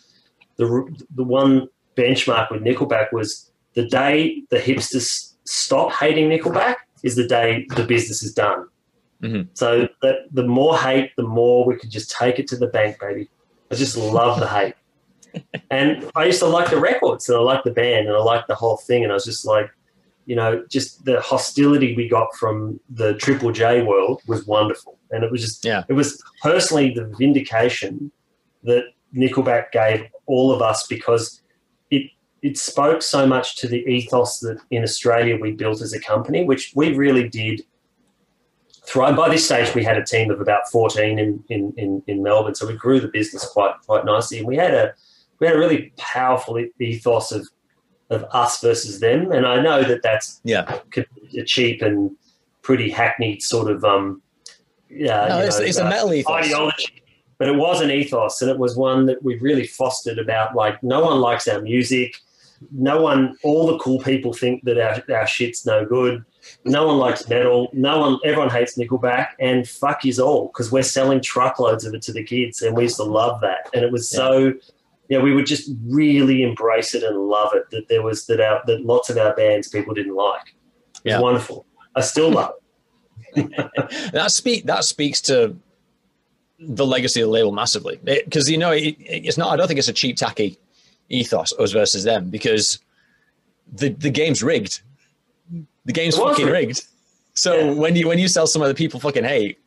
the 0.57 0.67
the 1.15 1.23
one 1.23 1.67
benchmark 1.95 2.51
with 2.51 2.61
Nickelback 2.61 3.11
was 3.11 3.51
the 3.73 3.85
day 3.85 4.43
the 4.49 4.57
hipsters 4.59 5.33
stop 5.45 5.91
hating 5.93 6.29
Nickelback 6.29 6.75
is 7.03 7.15
the 7.15 7.27
day 7.27 7.65
the 7.75 7.83
business 7.83 8.23
is 8.23 8.33
done. 8.33 8.67
Mhm. 9.21 9.47
So 9.53 9.87
that 10.01 10.17
the 10.31 10.43
more 10.43 10.77
hate, 10.77 11.11
the 11.15 11.23
more 11.23 11.65
we 11.65 11.75
could 11.75 11.91
just 11.91 12.11
take 12.11 12.39
it 12.39 12.47
to 12.49 12.57
the 12.57 12.67
bank, 12.67 12.99
baby. 12.99 13.29
I 13.71 13.75
just 13.75 13.97
love 13.97 14.39
the 14.39 14.47
hate. 14.47 14.75
And 15.71 16.11
I 16.13 16.25
used 16.25 16.39
to 16.39 16.47
like 16.47 16.69
the 16.69 16.77
records 16.77 17.29
and 17.29 17.37
I 17.37 17.41
liked 17.41 17.63
the 17.63 17.71
band 17.71 18.07
and 18.07 18.17
I 18.17 18.19
liked 18.19 18.49
the 18.49 18.55
whole 18.55 18.75
thing. 18.75 19.03
And 19.03 19.13
I 19.13 19.15
was 19.15 19.23
just 19.23 19.45
like, 19.45 19.71
you 20.25 20.35
know, 20.35 20.63
just 20.69 21.03
the 21.05 21.19
hostility 21.21 21.95
we 21.95 22.07
got 22.07 22.27
from 22.35 22.79
the 22.89 23.15
Triple 23.15 23.51
J 23.51 23.81
world 23.81 24.21
was 24.27 24.45
wonderful. 24.45 24.97
And 25.11 25.23
it 25.23 25.31
was 25.31 25.41
just, 25.41 25.65
Yeah. 25.65 25.83
it 25.89 25.93
was 25.93 26.21
personally 26.41 26.91
the 26.93 27.05
vindication 27.17 28.11
that 28.63 28.83
Nickelback 29.15 29.71
gave 29.71 30.05
all 30.25 30.51
of 30.51 30.61
us 30.61 30.87
because 30.87 31.41
it 31.89 32.03
it 32.41 32.57
spoke 32.57 33.01
so 33.01 33.27
much 33.27 33.57
to 33.57 33.67
the 33.67 33.83
ethos 33.85 34.39
that 34.39 34.59
in 34.71 34.83
Australia 34.83 35.37
we 35.39 35.51
built 35.51 35.81
as 35.81 35.93
a 35.93 35.99
company, 35.99 36.43
which 36.43 36.71
we 36.75 36.95
really 36.95 37.27
did 37.29 37.61
thrive. 38.85 39.15
By 39.15 39.29
this 39.29 39.45
stage, 39.45 39.75
we 39.75 39.83
had 39.83 39.97
a 39.97 40.03
team 40.03 40.31
of 40.31 40.41
about 40.41 40.67
14 40.71 41.19
in, 41.19 41.43
in, 41.49 41.73
in, 41.77 42.01
in 42.07 42.23
Melbourne, 42.23 42.55
so 42.55 42.65
we 42.65 42.75
grew 42.75 42.99
the 42.99 43.09
business 43.09 43.45
quite 43.45 43.75
quite 43.85 44.05
nicely. 44.05 44.39
And 44.39 44.47
we 44.47 44.55
had 44.55 44.73
a 44.73 44.93
we 45.39 45.47
had 45.47 45.55
a 45.55 45.59
really 45.59 45.91
powerful 45.97 46.63
ethos 46.79 47.31
of 47.31 47.47
of 48.11 48.23
us 48.31 48.61
versus 48.61 48.99
them. 48.99 49.31
And 49.31 49.47
I 49.47 49.61
know 49.61 49.83
that 49.83 50.01
that's 50.03 50.39
Yeah. 50.43 50.79
a 51.37 51.43
cheap 51.45 51.81
and 51.81 52.11
pretty 52.61 52.89
hackneyed 52.91 53.41
sort 53.41 53.71
of 53.71 53.83
um 53.83 54.21
yeah 54.89 55.27
No, 55.29 55.39
it's, 55.39 55.57
know, 55.59 55.65
it's 55.65 55.77
a 55.79 55.85
uh, 55.85 55.89
metal 55.89 56.13
ethos. 56.13 56.45
ideology. 56.45 57.01
But 57.39 57.47
it 57.49 57.55
was 57.55 57.81
an 57.81 57.89
ethos, 57.89 58.39
and 58.43 58.51
it 58.51 58.59
was 58.59 58.75
one 58.75 59.07
that 59.07 59.23
we 59.23 59.39
really 59.39 59.65
fostered 59.65 60.19
about 60.19 60.55
like 60.55 60.81
no 60.83 61.03
one 61.03 61.19
likes 61.21 61.47
our 61.47 61.59
music. 61.59 62.15
No 62.71 63.01
one, 63.01 63.35
all 63.43 63.65
the 63.65 63.79
cool 63.79 63.99
people 63.99 64.31
think 64.33 64.63
that 64.65 64.77
our, 64.77 65.01
our 65.17 65.25
shit's 65.25 65.65
no 65.65 65.83
good. 65.83 66.23
No 66.65 66.85
one 66.85 66.97
likes 66.99 67.27
metal. 67.27 67.69
No 67.73 67.99
one, 67.99 68.19
everyone 68.23 68.51
hates 68.51 68.77
Nickelback, 68.77 69.29
and 69.39 69.67
fuck 69.67 70.05
is 70.05 70.19
all 70.19 70.47
because 70.49 70.71
we're 70.71 70.83
selling 70.83 71.19
truckloads 71.21 71.83
of 71.85 71.95
it 71.95 72.03
to 72.03 72.13
the 72.13 72.23
kids, 72.23 72.61
and 72.61 72.75
we 72.75 72.83
used 72.83 72.97
to 72.97 73.03
love 73.03 73.41
that. 73.41 73.69
And 73.73 73.83
it 73.83 73.91
was 73.91 74.07
so, 74.07 74.53
yeah, 75.11 75.19
we 75.19 75.33
would 75.33 75.45
just 75.45 75.69
really 75.87 76.41
embrace 76.41 76.95
it 76.95 77.03
and 77.03 77.17
love 77.17 77.51
it. 77.53 77.69
That 77.71 77.89
there 77.89 78.01
was 78.01 78.25
that 78.27 78.39
our 78.39 78.61
that 78.65 78.85
lots 78.85 79.09
of 79.09 79.17
our 79.17 79.35
bands 79.35 79.67
people 79.67 79.93
didn't 79.93 80.15
like. 80.15 80.55
Yeah. 81.03 81.19
wonderful. 81.19 81.65
I 81.95 82.01
still 82.01 82.31
love 82.31 82.53
it. 83.35 84.11
that 84.13 84.31
speak 84.31 84.63
that 84.67 84.85
speaks 84.85 85.19
to 85.23 85.53
the 86.59 86.85
legacy 86.85 87.19
of 87.19 87.27
the 87.27 87.31
label 87.31 87.51
massively 87.51 87.99
because 88.05 88.49
you 88.49 88.57
know 88.57 88.71
it, 88.71 88.95
it's 88.99 89.37
not. 89.37 89.51
I 89.51 89.57
don't 89.57 89.67
think 89.67 89.79
it's 89.79 89.89
a 89.89 89.93
cheap 89.93 90.15
tacky 90.15 90.57
ethos 91.09 91.51
us 91.59 91.73
versus 91.73 92.05
them 92.05 92.29
because 92.29 92.79
the 93.73 93.89
the 93.89 94.09
game's 94.09 94.41
rigged. 94.41 94.81
The 95.83 95.91
game's 95.91 96.15
fucking 96.15 96.45
rigged. 96.45 96.67
rigged. 96.67 96.87
So 97.33 97.55
Yeah. 97.55 97.73
when 97.73 97.97
you 97.97 98.07
when 98.07 98.17
you 98.17 98.29
sell 98.29 98.47
some 98.47 98.61
of 98.61 98.69
the 98.69 98.75
people 98.75 98.97
fucking 99.01 99.25
hate, 99.25 99.59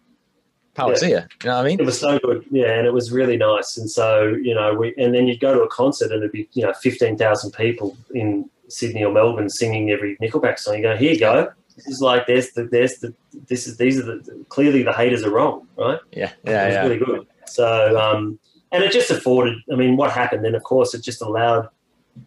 power 0.74 0.92
Yeah. 0.92 0.98
to 0.98 1.08
you. 1.08 1.14
You 1.14 1.20
know 1.44 1.56
what 1.56 1.66
I 1.66 1.68
mean? 1.68 1.80
It 1.80 1.86
was 1.86 1.98
so 1.98 2.18
good, 2.18 2.44
yeah, 2.50 2.72
and 2.72 2.86
it 2.86 2.92
was 2.92 3.12
really 3.12 3.36
nice. 3.36 3.76
And 3.76 3.90
so 3.90 4.26
you 4.42 4.54
know, 4.54 4.74
we 4.74 4.94
and 4.96 5.14
then 5.14 5.26
you'd 5.26 5.40
go 5.40 5.54
to 5.54 5.62
a 5.62 5.68
concert 5.68 6.10
and 6.12 6.18
it'd 6.20 6.32
be 6.32 6.48
you 6.52 6.62
know 6.62 6.72
fifteen 6.74 7.16
thousand 7.16 7.52
people 7.52 7.96
in 8.14 8.48
Sydney 8.68 9.04
or 9.04 9.12
Melbourne 9.12 9.50
singing 9.50 9.90
every 9.90 10.16
Nickelback 10.18 10.58
song. 10.58 10.76
You 10.76 10.82
go, 10.82 10.96
here 10.96 11.12
you 11.12 11.20
go. 11.20 11.52
This 11.76 11.86
is 11.88 12.00
like 12.00 12.26
there's 12.26 12.50
the 12.52 12.64
there's 12.64 12.98
the 12.98 13.14
this 13.48 13.66
is 13.66 13.76
these 13.76 13.98
are 13.98 14.04
the 14.04 14.44
clearly 14.48 14.82
the 14.82 14.92
haters 14.92 15.24
are 15.24 15.30
wrong, 15.30 15.66
right? 15.76 15.98
Yeah, 16.12 16.26
it 16.44 16.50
yeah, 16.50 16.66
was 16.66 16.74
yeah. 16.74 16.82
really 16.82 16.98
good. 16.98 17.26
So, 17.46 18.00
um, 18.00 18.38
and 18.72 18.84
it 18.84 18.92
just 18.92 19.10
afforded. 19.10 19.58
I 19.72 19.76
mean, 19.76 19.96
what 19.96 20.10
happened 20.10 20.44
then? 20.44 20.54
Of 20.54 20.62
course, 20.62 20.94
it 20.94 21.02
just 21.02 21.20
allowed 21.20 21.68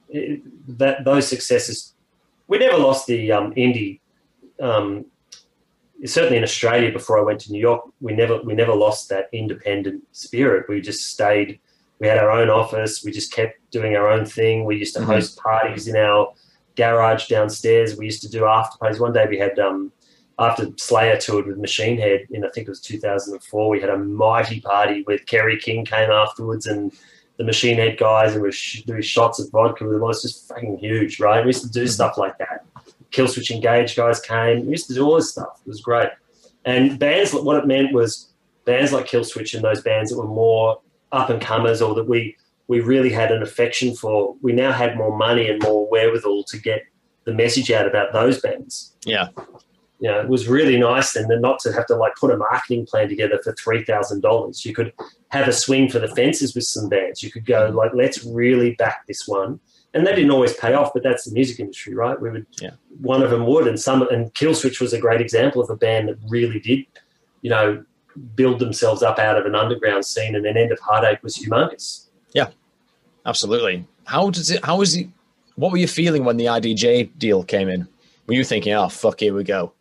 it, 0.10 0.42
that 0.78 1.06
those 1.06 1.28
successes. 1.28 1.94
We 2.48 2.60
never 2.60 2.78
lost 2.78 3.08
the 3.08 3.32
um, 3.32 3.54
indie. 3.56 4.00
Um, 4.62 5.06
certainly 6.06 6.38
in 6.38 6.44
Australia, 6.44 6.92
before 6.92 7.18
I 7.18 7.22
went 7.24 7.40
to 7.42 7.52
New 7.52 7.60
York, 7.60 7.82
we 8.02 8.14
never 8.14 8.42
we 8.44 8.54
never 8.54 8.74
lost 8.74 9.10
that 9.10 9.30
independent 9.32 10.04
spirit. 10.12 10.68
We 10.70 10.82
just 10.82 11.08
stayed. 11.12 11.60
We 12.00 12.08
had 12.08 12.18
our 12.20 12.30
own 12.32 12.50
office. 12.50 13.04
We 13.04 13.12
just 13.12 13.32
kept 13.34 13.56
doing 13.72 13.96
our 13.96 14.08
own 14.08 14.26
thing. 14.26 14.66
We 14.66 14.78
used 14.78 14.96
to 14.96 15.02
Mhm. 15.02 15.06
host 15.06 15.38
parties 15.38 15.88
in 15.88 15.96
our 15.96 16.34
garage 16.76 17.28
downstairs. 17.28 17.98
We 17.98 18.06
used 18.06 18.22
to 18.22 18.30
do 18.30 18.46
after 18.46 18.78
parties. 18.78 19.00
One 19.00 19.14
day 19.14 19.26
we 19.28 19.40
had 19.40 19.58
um, 19.58 19.92
after 20.40 20.68
Slayer 20.78 21.18
toured 21.18 21.48
with 21.48 21.58
Machine 21.58 21.98
Head 21.98 22.28
in 22.30 22.46
I 22.46 22.50
think 22.50 22.68
it 22.68 22.70
was 22.70 22.82
2004, 22.82 23.70
we 23.70 23.82
had 23.82 23.90
a 23.90 23.98
mighty 23.98 24.62
party 24.62 25.04
with 25.08 25.26
Kerry 25.26 25.58
King 25.60 25.84
came 25.86 26.12
afterwards 26.12 26.68
and 26.68 26.92
the 27.38 27.44
Machine 27.44 27.78
Head 27.78 27.98
guys 27.98 28.34
and 28.34 28.42
we 28.44 28.48
were 28.50 28.52
sh- 28.52 28.84
doing 28.84 29.02
shots 29.02 29.40
of 29.40 29.50
vodka 29.52 29.84
with 29.84 29.94
them. 29.94 30.02
It 30.04 30.06
was 30.06 30.22
just 30.22 30.48
fucking 30.48 30.78
huge, 30.78 31.20
right? 31.20 31.42
We 31.44 31.50
used 31.50 31.64
to 31.64 31.70
do 31.72 31.86
Mhm. 31.86 31.90
stuff 31.90 32.18
like 32.20 32.38
that. 32.38 32.64
Killswitch 33.12 33.52
Engage 33.52 33.96
guys 33.96 34.20
came. 34.20 34.66
We 34.66 34.72
used 34.72 34.88
to 34.88 34.94
do 34.94 35.06
all 35.06 35.16
this 35.16 35.32
stuff. 35.32 35.62
It 35.66 35.68
was 35.68 35.82
great. 35.82 36.10
And 36.66 37.00
bands, 37.00 37.34
what 37.34 37.58
it 37.58 37.66
meant 37.68 37.94
was 37.94 38.32
bands 38.66 38.92
like 38.92 39.08
Killswitch 39.08 39.54
and 39.54 39.64
those 39.64 39.82
bands 39.82 40.12
that 40.12 40.18
were 40.18 40.28
more 40.28 40.82
up 41.12 41.30
and 41.30 41.42
comers 41.42 41.82
or 41.82 41.96
that 41.96 42.06
we 42.08 42.36
we 42.68 42.82
really 42.82 43.10
had 43.10 43.32
an 43.32 43.42
affection 43.42 43.96
for. 43.96 44.36
We 44.42 44.52
now 44.52 44.74
had 44.74 44.98
more 44.98 45.16
money 45.18 45.48
and 45.50 45.62
more 45.64 45.90
wherewithal 45.90 46.44
to 46.46 46.58
get 46.58 46.82
the 47.24 47.34
message 47.34 47.72
out 47.72 47.86
about 47.88 48.14
those 48.14 48.40
bands 48.42 48.94
Yeah. 49.06 49.28
you 50.00 50.10
know, 50.10 50.22
it 50.22 50.30
was 50.30 50.48
really 50.48 50.78
nice 50.78 51.16
and 51.16 51.30
then 51.30 51.42
not 51.42 51.60
to 51.60 51.74
have 51.74 51.86
to 51.88 51.96
like 51.96 52.16
put 52.16 52.32
a 52.32 52.38
marketing 52.38 52.86
plan 52.86 53.10
together 53.10 53.40
for 53.44 53.54
three 53.54 53.84
thousand 53.84 54.22
dollars. 54.22 54.66
You 54.66 54.74
could 54.74 54.94
have 55.30 55.48
a 55.48 55.52
swing 55.54 55.90
for 55.90 56.00
the 56.00 56.08
fences 56.10 56.56
with 56.56 56.64
some 56.66 56.88
bands. 56.90 57.24
You 57.24 57.32
could 57.32 57.46
go 57.46 57.70
like, 57.74 57.92
let's 57.94 58.24
really 58.26 58.76
back 58.76 59.06
this 59.08 59.28
one. 59.28 59.60
And 59.98 60.06
they 60.06 60.14
didn't 60.14 60.30
always 60.30 60.54
pay 60.54 60.74
off, 60.76 60.92
but 60.94 61.02
that's 61.02 61.26
the 61.26 61.32
music 61.34 61.60
industry, 61.60 61.96
right? 61.96 62.22
We 62.22 62.30
would 62.30 62.46
Yeah. 62.62 62.72
one 63.02 63.24
of 63.24 63.32
them 63.32 63.48
would 63.48 63.68
and 63.68 63.80
some 63.80 64.08
and 64.10 64.32
Killswitch 64.36 64.80
was 64.80 64.94
a 64.94 65.00
great 65.00 65.22
example 65.22 65.60
of 65.60 65.72
a 65.72 65.76
band 65.76 66.10
that 66.10 66.18
really 66.30 66.60
did, 66.60 66.86
you 67.42 67.50
know, 67.50 67.84
build 68.36 68.60
themselves 68.60 69.02
up 69.02 69.18
out 69.18 69.38
of 69.40 69.46
an 69.48 69.56
underground 69.56 70.06
scene 70.06 70.36
and 70.36 70.46
then 70.46 70.56
End 70.56 70.72
of 70.72 70.80
Heartache 70.80 71.24
was 71.24 71.36
humongous. 71.36 72.06
Yeah, 72.34 72.50
absolutely. 73.26 73.86
How 74.06 74.30
does 74.30 74.52
it? 74.52 74.64
How 74.64 74.78
was 74.78 74.96
it? 74.96 75.08
What 75.56 75.72
were 75.72 75.80
you 75.80 75.88
feeling 75.88 76.24
when 76.26 76.38
the 76.38 76.46
IDJ 76.46 77.18
deal 77.18 77.44
came 77.44 77.68
in? 77.70 77.88
Were 78.28 78.36
you 78.36 78.44
thinking, 78.44 78.74
"Oh 78.74 78.90
fuck, 78.90 79.20
here 79.20 79.34
we 79.34 79.44
go"? 79.44 79.74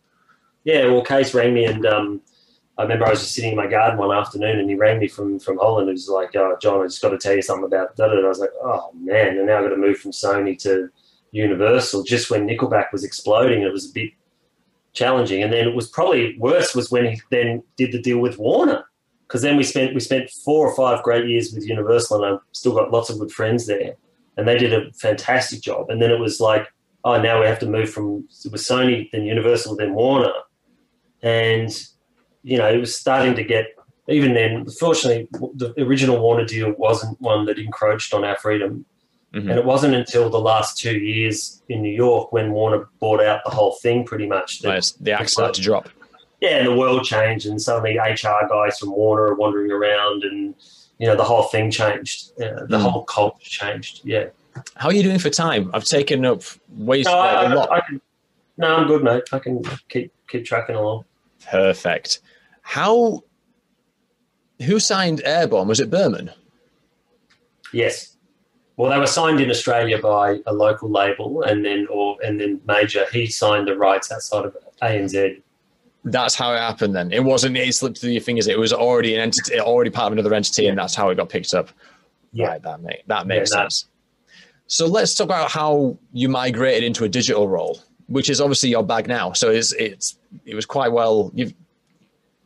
Yeah, 0.63 0.87
well, 0.87 1.05
Cees 1.05 1.33
rang 1.35 1.53
me, 1.53 1.65
and 1.65 1.85
um, 1.85 2.21
I 2.77 2.83
remember 2.83 3.07
I 3.07 3.09
was 3.09 3.21
just 3.21 3.33
sitting 3.33 3.51
in 3.51 3.57
my 3.57 3.67
garden 3.67 3.97
one 3.97 4.15
afternoon, 4.15 4.59
and 4.59 4.69
he 4.69 4.75
rang 4.75 4.99
me 4.99 5.07
from 5.07 5.39
from 5.39 5.57
Holland. 5.57 5.87
He 5.87 5.93
was 5.93 6.09
like, 6.09 6.35
"Oh, 6.35 6.57
John, 6.61 6.81
I 6.81 6.85
just 6.85 7.01
got 7.01 7.09
to 7.09 7.17
tell 7.17 7.35
you 7.35 7.41
something 7.41 7.65
about 7.65 7.95
that." 7.95 8.11
And 8.11 8.25
I 8.25 8.29
was 8.29 8.39
like, 8.39 8.53
"Oh 8.61 8.91
man!" 8.93 9.37
And 9.37 9.47
now 9.47 9.57
I've 9.57 9.63
got 9.63 9.69
to 9.69 9.77
move 9.77 9.97
from 9.97 10.11
Sony 10.11 10.57
to 10.63 10.89
Universal. 11.31 12.03
Just 12.03 12.29
when 12.29 12.47
Nickelback 12.47 12.91
was 12.91 13.03
exploding, 13.03 13.63
it 13.63 13.71
was 13.71 13.89
a 13.89 13.93
bit 13.93 14.11
challenging. 14.93 15.41
And 15.43 15.51
then 15.51 15.67
it 15.67 15.75
was 15.75 15.87
probably 15.87 16.37
worse 16.37 16.75
was 16.75 16.91
when 16.91 17.05
he 17.05 17.21
then 17.31 17.63
did 17.77 17.91
the 17.91 18.01
deal 18.01 18.19
with 18.19 18.37
Warner, 18.37 18.83
because 19.27 19.41
then 19.41 19.57
we 19.57 19.63
spent 19.63 19.95
we 19.95 19.99
spent 19.99 20.29
four 20.29 20.67
or 20.67 20.75
five 20.75 21.03
great 21.03 21.27
years 21.27 21.53
with 21.53 21.67
Universal, 21.67 22.23
and 22.23 22.35
I've 22.35 22.41
still 22.51 22.73
got 22.73 22.91
lots 22.91 23.09
of 23.09 23.17
good 23.17 23.31
friends 23.31 23.65
there, 23.65 23.95
and 24.37 24.47
they 24.47 24.57
did 24.57 24.73
a 24.73 24.91
fantastic 24.93 25.61
job. 25.61 25.89
And 25.89 25.99
then 25.99 26.11
it 26.11 26.19
was 26.19 26.39
like, 26.39 26.67
oh, 27.03 27.19
now 27.19 27.39
we 27.39 27.47
have 27.47 27.59
to 27.59 27.65
move 27.65 27.89
from 27.89 28.27
it 28.45 28.51
was 28.51 28.63
Sony, 28.63 29.09
then 29.11 29.23
Universal, 29.23 29.77
then 29.77 29.95
Warner, 29.95 30.33
and 31.23 31.71
you 32.43 32.57
know 32.57 32.67
it 32.69 32.77
was 32.77 32.97
starting 32.97 33.35
to 33.35 33.43
get 33.43 33.65
even 34.07 34.33
then. 34.33 34.65
Fortunately, 34.79 35.27
the 35.55 35.73
original 35.79 36.19
Warner 36.19 36.45
deal 36.45 36.73
wasn't 36.77 37.19
one 37.21 37.45
that 37.45 37.57
encroached 37.59 38.13
on 38.13 38.23
our 38.23 38.37
freedom. 38.37 38.85
Mhm. 39.33 39.49
And 39.49 39.59
it 39.59 39.65
wasn't 39.65 39.93
until 39.93 40.29
the 40.29 40.39
last 40.39 40.77
two 40.77 40.97
years 40.97 41.61
in 41.67 41.81
New 41.81 41.93
York 41.93 42.31
when 42.31 42.51
Warner 42.53 42.87
bought 43.01 43.21
out 43.21 43.41
the 43.43 43.51
whole 43.51 43.73
thing 43.81 44.05
pretty 44.05 44.25
much 44.25 44.61
that 44.61 44.69
Nice. 44.69 44.91
The 44.93 45.11
axe 45.11 45.33
started 45.33 45.55
to 45.55 45.61
drop. 45.61 45.89
yeah, 46.39 46.57
and 46.59 46.67
the 46.67 46.73
world 46.73 47.03
changed, 47.03 47.45
and 47.45 47.61
suddenly 47.61 47.97
HR 47.97 48.47
guys 48.49 48.79
from 48.79 48.91
Warner 48.91 49.23
are 49.23 49.35
wandering 49.35 49.69
around, 49.71 50.23
and 50.23 50.55
you 50.97 51.07
know 51.07 51.17
the 51.17 51.25
whole 51.25 51.43
thing 51.43 51.69
changed. 51.69 52.31
Uh, 52.41 52.65
the 52.67 52.77
Mm. 52.77 52.81
whole 52.89 53.03
culture 53.03 53.35
changed. 53.41 54.01
Yeah. 54.05 54.27
How 54.75 54.87
are 54.87 54.93
you 54.93 55.03
doing 55.03 55.19
for 55.19 55.29
time? 55.29 55.69
I've 55.73 55.83
taken 55.83 56.25
up 56.25 56.41
ways 56.77 57.05
No, 57.05 57.11
I, 57.13 57.51
a 57.51 57.53
lot. 57.55 57.69
I, 57.71 57.75
I 57.77 57.81
can, 57.81 58.01
no, 58.57 58.75
I'm 58.77 58.87
good, 58.87 59.03
mate. 59.03 59.23
I 59.33 59.39
can 59.39 59.61
keep 59.89 60.11
keep 60.29 60.45
tracking 60.45 60.75
along. 60.75 61.03
Perfect. 61.49 62.19
How? 62.61 63.23
Who 64.63 64.79
signed 64.79 65.21
Airborne? 65.23 65.67
Was 65.67 65.79
it 65.79 65.89
Berman? 65.89 66.31
Yes. 67.73 68.17
Well, 68.75 68.91
they 68.91 68.97
were 68.99 69.07
signed 69.07 69.39
in 69.39 69.49
Australia 69.49 69.99
by 69.99 70.39
a 70.45 70.53
local 70.53 70.89
label, 70.89 71.41
and 71.43 71.65
then 71.65 71.87
or 71.89 72.17
and 72.23 72.39
then 72.39 72.61
Major 72.67 73.05
he 73.11 73.25
signed 73.27 73.67
the 73.67 73.75
rights 73.75 74.11
outside 74.11 74.45
of 74.45 74.55
ANZ. 74.81 75.41
That's 76.03 76.35
how 76.35 76.53
it 76.53 76.59
happened. 76.59 76.95
Then 76.95 77.11
it 77.11 77.23
wasn't. 77.23 77.57
It 77.57 77.73
slipped 77.73 77.99
through 77.99 78.11
your 78.11 78.21
fingers. 78.21 78.47
It 78.47 78.59
was 78.59 78.71
already 78.71 79.15
an 79.15 79.21
entity, 79.21 79.59
already 79.59 79.89
part 79.89 80.11
of 80.11 80.17
another 80.17 80.33
entity, 80.33 80.67
and 80.67 80.77
that's 80.77 80.95
how 80.95 81.09
it 81.09 81.15
got 81.15 81.29
picked 81.29 81.53
up. 81.53 81.69
Yeah. 82.33 82.47
Right. 82.47 82.61
That 82.61 82.81
make 82.81 83.07
that 83.07 83.25
makes 83.25 83.51
Yeah, 83.51 83.63
sense. 83.63 83.87
So 84.67 84.85
let's 84.85 85.15
talk 85.15 85.25
about 85.25 85.49
how 85.49 85.97
you 86.13 86.29
migrated 86.29 86.83
into 86.83 87.03
a 87.03 87.09
digital 87.09 87.47
role, 87.47 87.81
which 88.07 88.29
is 88.29 88.41
obviously 88.41 88.69
your 88.69 88.83
bag 88.83 89.07
now. 89.07 89.33
So 89.33 89.49
it's 89.49 89.73
it's 89.73 90.17
it 90.45 90.55
was 90.55 90.65
quite 90.65 90.91
well. 90.91 91.31
You've 91.33 91.53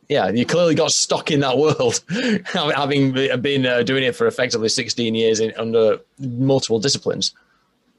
yeah, 0.08 0.28
you 0.28 0.44
clearly 0.44 0.74
got 0.74 0.90
stuck 0.92 1.30
in 1.30 1.40
that 1.40 1.56
world, 1.56 2.00
having 2.74 3.12
been 3.40 3.64
uh, 3.64 3.82
doing 3.82 4.04
it 4.04 4.14
for 4.14 4.26
effectively 4.26 4.68
16 4.68 5.14
years 5.14 5.40
in, 5.40 5.54
under 5.56 6.00
multiple 6.18 6.78
disciplines. 6.78 7.32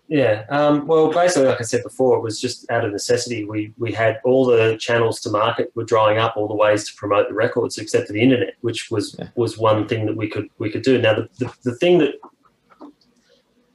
Yeah. 0.09 0.43
Um, 0.49 0.85
well, 0.85 1.11
basically, 1.11 1.47
like 1.47 1.59
I 1.61 1.63
said 1.63 1.81
before, 1.81 2.17
it 2.17 2.21
was 2.21 2.39
just 2.39 2.69
out 2.69 2.85
of 2.85 2.91
necessity. 2.91 3.45
We 3.45 3.73
we 3.79 3.91
had 3.91 4.19
all 4.25 4.45
the 4.45 4.77
channels 4.79 5.19
to 5.21 5.31
market 5.31 5.71
were 5.75 5.85
drying 5.85 6.19
up, 6.19 6.35
all 6.37 6.47
the 6.47 6.53
ways 6.53 6.87
to 6.89 6.95
promote 6.95 7.29
the 7.29 7.33
records, 7.33 7.77
except 7.79 8.07
for 8.07 8.13
the 8.13 8.21
internet, 8.21 8.55
which 8.61 8.91
was 8.91 9.15
Yeah. 9.17 9.29
was 9.35 9.57
one 9.57 9.87
thing 9.87 10.05
that 10.05 10.15
we 10.15 10.27
could 10.27 10.49
we 10.59 10.69
could 10.69 10.83
do. 10.83 11.01
Now, 11.01 11.15
the 11.15 11.29
the, 11.39 11.53
the 11.63 11.75
thing 11.75 11.97
that 11.99 12.15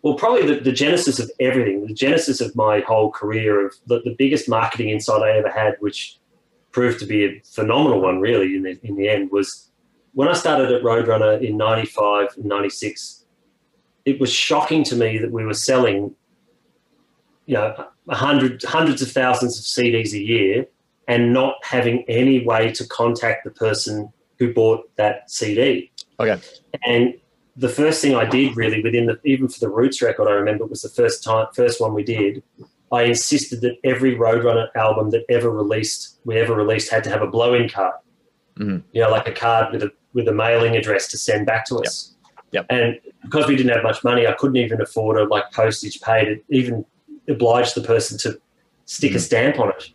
well, 0.02 0.14
probably 0.14 0.46
the, 0.46 0.60
the 0.60 0.72
genesis 0.72 1.18
of 1.18 1.30
everything, 1.40 1.86
the 1.86 1.94
genesis 1.94 2.40
of 2.40 2.54
my 2.54 2.80
whole 2.80 3.10
career, 3.10 3.66
of 3.66 3.74
the, 3.86 4.00
the 4.04 4.14
biggest 4.16 4.48
marketing 4.48 4.90
insight 4.90 5.22
I 5.22 5.36
ever 5.36 5.50
had, 5.50 5.76
which 5.80 6.18
proved 6.70 7.00
to 7.00 7.06
be 7.06 7.24
a 7.24 7.40
phenomenal 7.44 8.00
one, 8.00 8.20
really, 8.20 8.54
in 8.54 8.62
the, 8.62 8.78
in 8.84 8.96
the 8.96 9.08
end, 9.08 9.30
was 9.32 9.70
when 10.14 10.28
I 10.28 10.34
started 10.34 10.70
at 10.70 10.82
Roadrunner 10.82 11.42
in 11.44 11.56
95 11.56 12.28
and 12.36 12.44
96, 12.44 13.24
it 14.04 14.20
was 14.20 14.32
shocking 14.32 14.84
to 14.84 14.96
me 14.96 15.18
that 15.18 15.32
we 15.32 15.44
were 15.44 15.54
selling, 15.54 16.14
you 17.46 17.54
know, 17.54 17.74
a 18.08 18.14
hundred, 18.14 18.62
hundreds 18.62 19.02
of 19.02 19.10
thousands 19.10 19.58
of 19.58 19.64
CDs 19.64 20.12
a 20.12 20.18
year 20.18 20.66
and 21.08 21.32
not 21.32 21.56
having 21.62 22.04
any 22.08 22.44
way 22.44 22.70
to 22.72 22.86
contact 22.86 23.44
the 23.44 23.50
person 23.50 24.12
who 24.38 24.52
bought 24.52 24.88
that 24.96 25.30
CD. 25.30 25.90
Okay. 26.20 26.40
And 26.84 27.14
the 27.58 27.68
first 27.68 28.00
thing 28.00 28.14
I 28.14 28.24
did 28.24 28.56
really 28.56 28.80
within 28.82 29.06
the 29.06 29.18
even 29.24 29.48
for 29.48 29.58
the 29.58 29.68
Roots 29.68 30.00
record, 30.00 30.28
I 30.28 30.32
remember 30.32 30.64
it 30.64 30.70
was 30.70 30.82
the 30.82 30.88
first 30.88 31.24
time 31.24 31.46
first 31.54 31.80
one 31.80 31.92
we 31.92 32.04
did. 32.04 32.42
I 32.92 33.02
insisted 33.02 33.60
that 33.62 33.76
every 33.84 34.14
Roadrunner 34.16 34.68
album 34.74 35.10
that 35.10 35.24
ever 35.28 35.50
released 35.50 36.18
we 36.24 36.38
ever 36.38 36.54
released 36.54 36.90
had 36.90 37.02
to 37.04 37.10
have 37.10 37.20
a 37.20 37.26
blow-in 37.26 37.68
card. 37.68 37.94
Mhm. 38.58 38.82
You 38.92 39.02
know, 39.02 39.10
like 39.10 39.28
a 39.28 39.32
card 39.32 39.72
with 39.72 39.82
a 39.82 39.90
with 40.14 40.28
a 40.28 40.32
mailing 40.32 40.76
address 40.76 41.08
to 41.08 41.18
send 41.18 41.46
back 41.46 41.66
to 41.66 41.76
us. 41.78 42.14
Yep. 42.52 42.66
And 42.70 42.98
because 43.22 43.46
we 43.46 43.56
didn't 43.56 43.72
have 43.74 43.82
much 43.82 44.02
money, 44.04 44.26
I 44.26 44.32
couldn't 44.32 44.56
even 44.56 44.80
afford 44.80 45.18
a 45.18 45.24
like 45.24 45.50
postage 45.52 46.00
paid. 46.00 46.28
It 46.28 46.44
even 46.48 46.84
obliged 47.28 47.74
the 47.74 47.82
person 47.82 48.16
to 48.18 48.40
stick 48.86 49.12
a 49.12 49.16
Mhm. 49.16 49.20
stamp 49.20 49.58
on 49.58 49.68
it. 49.70 49.90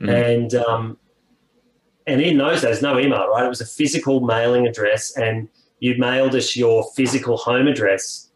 Mhm. 0.00 0.08
And 0.32 0.54
um, 0.54 0.98
and 2.06 2.20
in 2.20 2.38
those 2.38 2.62
days, 2.62 2.82
no 2.82 2.98
email, 2.98 3.28
right? 3.28 3.44
It 3.44 3.48
was 3.48 3.60
a 3.60 3.66
physical 3.66 4.20
mailing 4.20 4.66
address, 4.66 5.16
and 5.16 5.48
you 5.82 5.96
mailed 5.98 6.32
us 6.36 6.54
your 6.54 6.84
physical 6.94 7.36
home 7.36 7.66
address. 7.66 8.30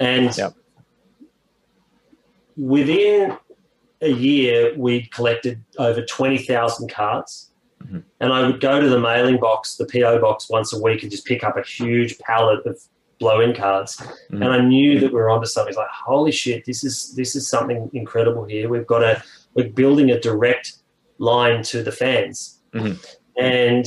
And 0.00 0.34
Yep. 0.34 0.54
within 2.56 3.36
a 4.00 4.08
year, 4.08 4.72
we'd 4.74 5.12
collected 5.12 5.62
over 5.78 6.02
20,000 6.02 6.88
cards. 6.90 7.50
Mhm. 7.84 8.02
And 8.20 8.32
I 8.32 8.46
would 8.46 8.62
go 8.62 8.80
to 8.80 8.88
the 8.88 8.98
mailing 8.98 9.38
box, 9.38 9.76
the 9.76 9.84
PO 9.84 10.20
box, 10.20 10.48
once 10.48 10.72
a 10.72 10.80
week 10.80 11.02
and 11.02 11.10
just 11.10 11.26
pick 11.26 11.44
up 11.44 11.58
a 11.58 11.62
huge 11.62 12.18
pallet 12.18 12.64
of 12.64 12.80
blow 13.20 13.40
in 13.42 13.54
cards. 13.54 13.96
Mhm. 14.30 14.42
And 14.42 14.44
I 14.44 14.60
knew 14.60 14.98
that 15.00 15.08
we 15.12 15.16
were 15.20 15.28
onto 15.28 15.46
something. 15.46 15.68
It's 15.68 15.76
like, 15.76 15.88
holy 15.90 16.32
shit, 16.32 16.64
this 16.64 16.82
is 16.82 17.14
this 17.14 17.36
is 17.36 17.46
something 17.46 17.90
incredible 17.92 18.44
here. 18.46 18.70
We've 18.70 18.86
got 18.86 19.02
a 19.04 19.22
we're 19.54 19.68
building 19.68 20.10
a 20.10 20.18
direct 20.18 20.78
line 21.18 21.62
to 21.64 21.82
the 21.82 21.92
fans. 21.92 22.60
Mhm. 22.72 23.04
And 23.36 23.84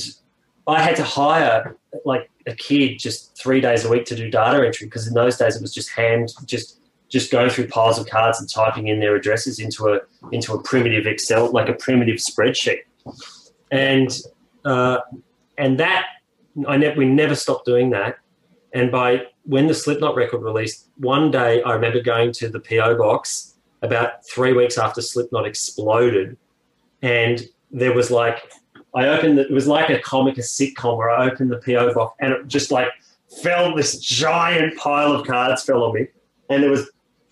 I 0.68 0.82
had 0.84 0.96
to 0.98 1.04
hire 1.04 1.76
like 2.06 2.30
a 2.48 2.56
kid 2.56 2.98
just 2.98 3.38
three 3.38 3.62
days 3.62 3.86
a 3.86 3.90
week 3.90 4.06
to 4.06 4.16
do 4.16 4.30
data 4.30 4.66
entry 4.66 4.88
because 4.88 5.08
in 5.08 5.14
those 5.14 5.38
days 5.38 5.56
it 5.56 5.62
was 5.62 5.74
just 5.74 5.90
hand 5.90 6.34
just 6.46 6.80
just 7.10 7.30
going 7.30 7.50
through 7.50 7.68
piles 7.68 8.00
of 8.00 8.08
cards 8.08 8.40
and 8.40 8.50
typing 8.50 8.88
in 8.88 9.00
their 9.00 9.16
addresses 9.16 9.60
into 9.60 9.90
a 9.90 10.00
into 10.32 10.54
a 10.54 10.64
primitive 10.64 11.06
Excel 11.06 11.52
like 11.52 11.70
a 11.70 11.74
primitive 11.74 12.18
spreadsheet. 12.18 12.80
And 13.70 14.10
uh, 14.66 15.00
and 15.58 15.80
that 15.80 16.06
I 16.68 16.78
ne- 16.78 16.96
we 16.96 17.06
never 17.06 17.36
stopped 17.36 17.66
doing 17.66 17.90
that. 17.92 18.18
And 18.74 18.92
by 18.92 19.24
when 19.44 19.68
the 19.68 19.74
Slipknot 19.74 20.16
record 20.16 20.42
released, 20.42 20.90
one 20.98 21.32
day 21.32 21.62
I 21.64 21.74
remember 21.74 22.02
going 22.02 22.32
to 22.34 22.50
the 22.50 22.60
PO 22.60 22.98
box 22.98 23.56
about 23.82 24.26
three 24.26 24.54
weeks 24.54 24.78
after 24.78 25.02
Slipknot 25.02 25.46
exploded, 25.46 26.38
and 27.02 27.44
there 27.72 27.94
was 27.94 28.10
like 28.10 28.52
I 28.94 29.08
opened 29.08 29.38
the, 29.38 29.44
it 29.44 29.52
was 29.52 29.68
like 29.68 29.90
a 29.90 30.00
comic, 30.00 30.38
a 30.38 30.42
sitcom 30.42 30.98
where 30.98 31.10
I 31.10 31.30
opened 31.30 31.52
the 31.52 31.58
PO 31.58 31.94
box 31.94 32.16
and 32.20 32.34
it 32.34 32.48
just 32.48 32.72
like 32.72 32.90
fell 33.42 33.76
this 33.76 33.98
giant 34.00 34.78
pile 34.78 35.12
of 35.14 35.26
cards 35.26 35.64
fell 35.64 35.84
on 35.84 35.94
me, 35.94 36.08
and 36.50 36.64
there 36.64 36.70
was 36.70 36.90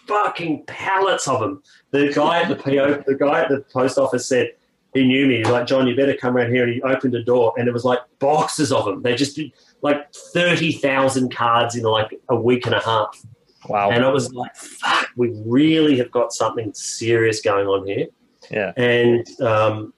fucking 0.07 0.63
pallets 0.65 1.27
of 1.27 1.39
them. 1.39 1.61
The 1.91 2.11
guy 2.13 2.41
at 2.41 2.49
the 2.49 2.55
PO, 2.55 3.03
the 3.05 3.15
guy 3.15 3.41
at 3.41 3.49
the 3.49 3.61
post 3.73 3.97
office 3.97 4.25
said 4.25 4.51
he 4.93 5.05
knew 5.05 5.27
me. 5.27 5.37
He's 5.37 5.49
like, 5.49 5.67
John, 5.67 5.87
you 5.87 5.95
better 5.95 6.15
come 6.15 6.35
around 6.35 6.51
here. 6.51 6.63
And 6.63 6.73
he 6.73 6.81
opened 6.81 7.13
a 7.15 7.23
door, 7.23 7.53
and 7.57 7.67
it 7.67 7.73
was 7.73 7.85
like 7.85 7.99
boxes 8.19 8.71
of 8.71 8.85
them. 8.85 9.01
They 9.01 9.15
just 9.15 9.35
did 9.35 9.51
like 9.81 10.11
thirty 10.13 10.71
thousand 10.71 11.35
cards 11.35 11.75
in 11.75 11.83
like 11.83 12.19
a 12.29 12.35
week 12.35 12.65
and 12.65 12.75
a 12.75 12.79
half. 12.79 13.21
Wow. 13.67 13.91
And 13.91 14.03
I 14.03 14.09
was 14.09 14.33
like, 14.33 14.55
fuck, 14.55 15.09
we 15.15 15.31
really 15.45 15.97
have 15.97 16.11
got 16.11 16.31
something 16.31 16.73
serious 16.73 17.41
going 17.41 17.67
on 17.67 17.85
here. 17.85 18.07
Yeah. 18.49 18.71
And 18.77 19.41
um, 19.41 19.93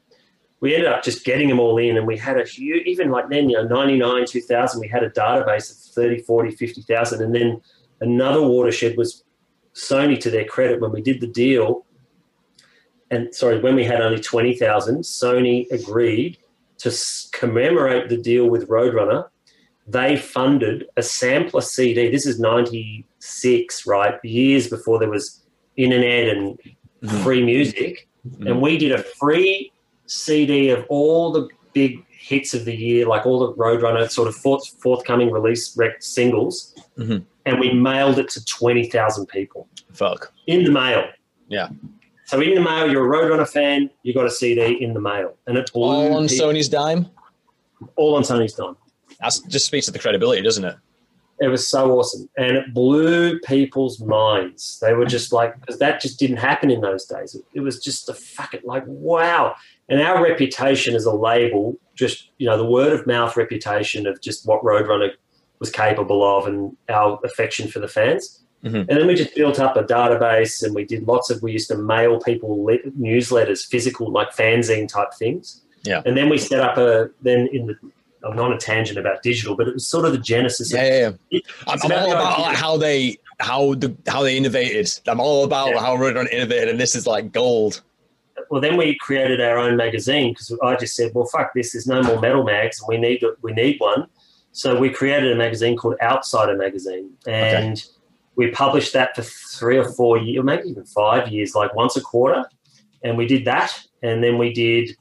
we 0.62 0.74
ended 0.76 0.88
up 0.88 1.04
just 1.04 1.26
getting 1.26 1.50
them 1.50 1.60
all 1.60 1.78
in. 1.78 1.98
And 1.98 2.08
we 2.08 2.18
had 2.18 2.40
a 2.40 2.46
huge, 2.46 2.86
even 2.86 3.10
like 3.10 3.30
then, 3.30 3.50
you 3.50 3.58
know, 3.58 3.68
99, 3.68 4.26
2000, 4.26 4.80
we 4.80 4.88
had 4.88 5.04
a 5.04 5.10
database 5.10 5.72
of 5.72 5.94
30, 5.94 6.20
40, 6.20 6.52
50,000. 6.52 7.22
And 7.22 7.36
then 7.36 7.62
another 8.00 8.42
watershed 8.42 8.96
was 8.96 9.24
Sony, 9.74 10.20
to 10.20 10.30
their 10.30 10.46
credit, 10.46 10.80
when 10.80 10.92
we 10.92 11.02
did 11.02 11.20
the 11.22 11.28
deal, 11.28 11.86
and 13.10 13.34
sorry, 13.36 13.60
when 13.60 13.76
we 13.76 13.84
had 13.84 14.02
only 14.02 14.22
20,000, 14.22 15.00
Sony 15.00 15.70
agreed 15.72 16.38
to 16.78 16.92
commemorate 17.34 18.10
the 18.10 18.18
deal 18.18 18.48
with 18.48 18.70
Roadrunner. 18.70 19.28
They 19.88 20.16
funded 20.16 20.86
a 20.96 21.04
sampler 21.04 21.62
CD. 21.62 22.10
This 22.10 22.26
is 22.26 22.40
96, 22.40 23.86
right? 23.86 24.16
Years 24.24 24.70
before 24.70 24.98
there 25.00 25.10
was 25.10 25.44
internet 25.76 26.30
and 26.30 26.60
Mhm. 27.04 27.24
free 27.24 27.44
music. 27.44 28.08
And 28.46 28.62
we 28.62 28.78
did 28.78 28.92
a 28.92 29.04
free 29.04 29.72
CD 30.12 30.70
of 30.70 30.86
all 30.90 31.32
the 31.32 31.48
big 31.74 32.04
hits 32.10 32.54
of 32.54 32.66
the 32.66 32.76
year, 32.76 33.06
like 33.08 33.26
all 33.26 33.40
the 33.40 33.54
Roadrunner 33.54 34.10
sort 34.12 34.28
of 34.28 34.36
forth, 34.36 34.68
forthcoming 34.82 35.32
release 35.32 35.76
rec- 35.78 36.02
singles. 36.02 36.76
Mhm. 36.98 37.24
And 37.46 37.60
we 37.60 37.74
mailed 37.74 38.20
it 38.20 38.30
to 38.32 38.44
20,000 38.46 39.26
people 39.28 39.68
Fuck. 39.94 40.34
in 40.48 40.66
the 40.66 40.72
mail. 40.72 41.06
Yeah. 41.48 41.70
So 42.26 42.42
in 42.42 42.56
the 42.56 42.62
mail, 42.62 42.92
you're 42.92 43.12
a 43.12 43.18
Roadrunner 43.18 43.48
fan, 43.50 43.90
you 44.04 44.14
got 44.14 44.26
a 44.26 44.30
CD 44.32 44.74
in 44.84 44.94
the 44.94 45.00
mail, 45.02 45.34
and 45.48 45.58
it 45.58 45.72
blew 45.74 45.84
All 45.84 46.14
on 46.18 46.28
people- 46.28 46.48
Sony's 46.50 46.68
dime. 46.70 47.08
all 47.96 48.16
on 48.16 48.24
Sony's 48.24 48.54
dime. 48.54 48.76
That 49.22 49.38
just 49.48 49.66
speaks 49.66 49.86
to 49.86 49.92
the 49.92 50.00
credibility, 50.00 50.42
doesn't 50.42 50.64
it? 50.66 50.76
It 51.40 51.48
was 51.48 51.68
so 51.68 51.98
awesome, 51.98 52.30
and 52.38 52.56
it 52.56 52.72
blew 52.74 53.40
people's 53.40 54.00
minds. 54.00 54.78
They 54.80 54.94
were 54.94 55.06
just 55.08 55.34
like, 55.34 55.60
because 55.60 55.80
that 55.80 56.00
just 56.00 56.20
didn't 56.20 56.38
happen 56.38 56.70
in 56.70 56.82
those 56.82 57.06
days. 57.06 57.34
It, 57.34 57.44
it 57.56 57.62
was 57.62 57.80
just 57.84 58.08
a 58.10 58.14
fucking 58.14 58.62
like, 58.64 58.84
wow. 58.86 59.56
And 59.92 60.02
our 60.02 60.24
reputation 60.24 60.96
as 60.96 61.06
a 61.06 61.14
label, 61.14 61.78
just 61.94 62.30
you 62.40 62.48
know, 62.48 62.58
the 62.58 62.66
word 62.66 62.94
of 62.94 63.06
mouth 63.06 63.38
reputation 63.38 64.08
of 64.08 64.20
just 64.22 64.48
what 64.48 64.64
Roadrunner 64.64 65.12
was 65.60 65.70
capable 65.70 66.24
of, 66.24 66.48
and 66.48 66.76
our 66.90 67.20
affection 67.24 67.68
for 67.68 67.80
the 67.80 67.88
fans. 67.88 68.40
Mhm. 68.64 68.88
And 68.88 68.90
then 68.90 69.06
we 69.06 69.16
just 69.16 69.36
built 69.36 69.60
up 69.60 69.76
a 69.76 69.84
database, 69.84 70.64
and 70.64 70.74
we 70.74 70.86
did 70.86 71.08
lots 71.08 71.30
of. 71.30 71.42
We 71.44 71.52
used 71.52 71.68
to 71.70 71.78
mail 71.78 72.20
people 72.20 72.64
le- 72.64 72.80
newsletters, 73.00 73.66
physical 73.68 74.12
like 74.12 74.32
fanzine 74.36 74.88
type 74.88 75.14
things. 75.20 75.62
Yeah. 75.84 76.02
And 76.06 76.16
then 76.18 76.30
we 76.30 76.38
set 76.38 76.62
up 76.62 76.78
a. 76.78 77.10
Then 77.22 77.48
in 77.52 77.68
the 77.68 77.76
I'm 78.24 78.40
on 78.40 78.54
a 78.54 78.58
tangent 78.58 79.00
about 79.00 79.24
digital, 79.24 79.56
but 79.56 79.68
it 79.68 79.74
was 79.74 79.88
sort 79.88 80.06
of 80.06 80.12
the 80.12 80.20
genesis. 80.20 80.72
Yeah, 80.72 80.82
of, 81.08 81.20
yeah, 81.32 81.40
yeah. 81.40 81.40
I'm, 81.68 81.92
all 81.92 82.12
about 82.12 82.40
like, 82.40 82.56
how 82.56 82.78
they 82.78 83.18
how 83.40 83.74
the 83.74 83.96
how 84.08 84.22
they 84.22 84.38
innovated. 84.38 84.88
I'm 85.08 85.20
all 85.20 85.44
about 85.44 85.70
Yeah. 85.70 85.80
how 85.80 85.98
Roadrunner 85.98 86.32
innovated, 86.32 86.70
and 86.70 86.80
this 86.80 86.96
is 86.96 87.08
like 87.08 87.32
gold. 87.32 87.82
Well, 88.50 88.62
then 88.62 88.78
we 88.78 88.98
created 88.98 89.42
our 89.42 89.58
own 89.58 89.78
magazine 89.78 90.34
because 90.34 90.58
I 90.64 90.76
just 90.76 90.96
said, 90.96 91.12
well, 91.14 91.26
fuck 91.26 91.54
this. 91.54 91.74
There's 91.74 91.88
no 91.88 92.02
more 92.02 92.20
metal 92.20 92.44
mags, 92.44 92.80
and 92.80 92.88
we 92.88 92.98
need 92.98 93.24
we 93.42 93.54
need 93.54 93.80
one. 93.80 94.08
So 94.52 94.78
we 94.78 94.90
created 94.90 95.32
a 95.32 95.36
magazine 95.36 95.78
called 95.78 95.96
Outsider 96.02 96.58
Magazine, 96.58 97.12
and 97.28 97.84
we 98.36 98.52
published 98.52 98.94
that 98.94 99.16
for 99.16 99.22
three 99.22 99.78
or 99.78 99.90
four 99.94 100.18
years, 100.18 100.44
maybe 100.44 100.70
even 100.70 100.86
five 100.86 101.30
years, 101.30 101.56
like 101.56 101.74
once 101.76 101.96
a 101.96 102.02
quarter. 102.02 102.46
And 103.04 103.18
we 103.18 103.28
did 103.28 103.46
that, 103.46 103.82
and 104.04 104.24
then 104.24 104.38
we 104.38 104.54
did 104.54 104.96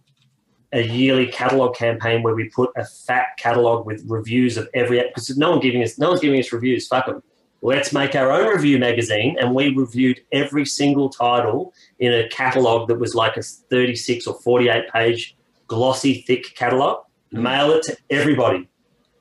a 0.73 0.83
yearly 0.83 1.27
catalog 1.27 1.75
campaign 1.75 2.23
where 2.23 2.35
we 2.35 2.49
put 2.49 2.71
a 2.77 2.85
fat 2.85 3.27
catalog 3.39 3.87
with 3.87 4.05
reviews 4.07 4.57
of 4.57 4.69
every 4.73 5.03
because 5.03 5.37
no 5.37 5.51
one 5.51 5.61
giving 5.61 5.83
us 5.83 5.99
no 5.99 6.11
one's 6.11 6.21
giving 6.21 6.39
us 6.39 6.53
reviews. 6.53 6.87
Fuck 6.87 7.07
them. 7.07 7.23
Let's 7.63 7.93
make 7.93 8.15
our 8.15 8.33
own 8.33 8.49
review 8.49 8.79
magazine, 8.79 9.37
and 9.39 9.55
we 9.55 9.75
reviewed 9.75 10.21
every 10.33 10.65
single 10.65 11.11
title 11.11 11.75
in 11.99 12.13
a 12.13 12.27
catalog 12.29 12.89
that 12.89 12.99
was 12.99 13.15
like 13.15 13.37
a 13.37 13.43
36 13.43 14.27
or 14.27 14.35
48 14.41 14.89
page 14.91 15.37
glossy 15.67 16.23
thick 16.27 16.55
catalog 16.57 17.05
Mhm. 17.33 17.43
mail 17.43 17.71
it 17.73 17.83
to 17.85 17.97
everybody 18.11 18.69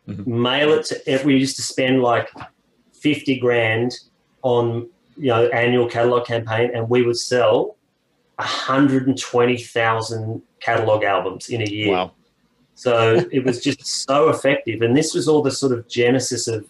Mhm. 0.08 0.26
mail 0.26 0.72
it 0.74 0.84
to 0.86 1.08
every 1.08 1.36
we 1.36 1.40
used 1.40 1.56
to 1.58 1.62
spend 1.62 2.02
like 2.02 2.28
50 2.94 3.38
grand 3.38 3.96
on 4.42 4.90
you 5.16 5.28
know 5.28 5.46
annual 5.50 5.88
catalog 5.88 6.26
campaign 6.26 6.72
and 6.74 6.90
we 6.90 7.04
would 7.04 7.18
sell 7.18 7.76
120,000 8.40 10.42
catalog 10.60 11.04
albums 11.04 11.50
in 11.50 11.62
a 11.62 11.70
year 11.70 11.92
Wow. 11.92 12.12
so 12.74 13.24
it 13.32 13.44
was 13.46 13.62
just 13.62 13.86
so 13.86 14.30
effective. 14.30 14.82
And 14.82 14.96
this 14.98 15.14
was 15.14 15.28
all 15.28 15.42
the 15.42 15.52
sort 15.52 15.72
of 15.74 15.88
genesis 15.88 16.48
of 16.48 16.66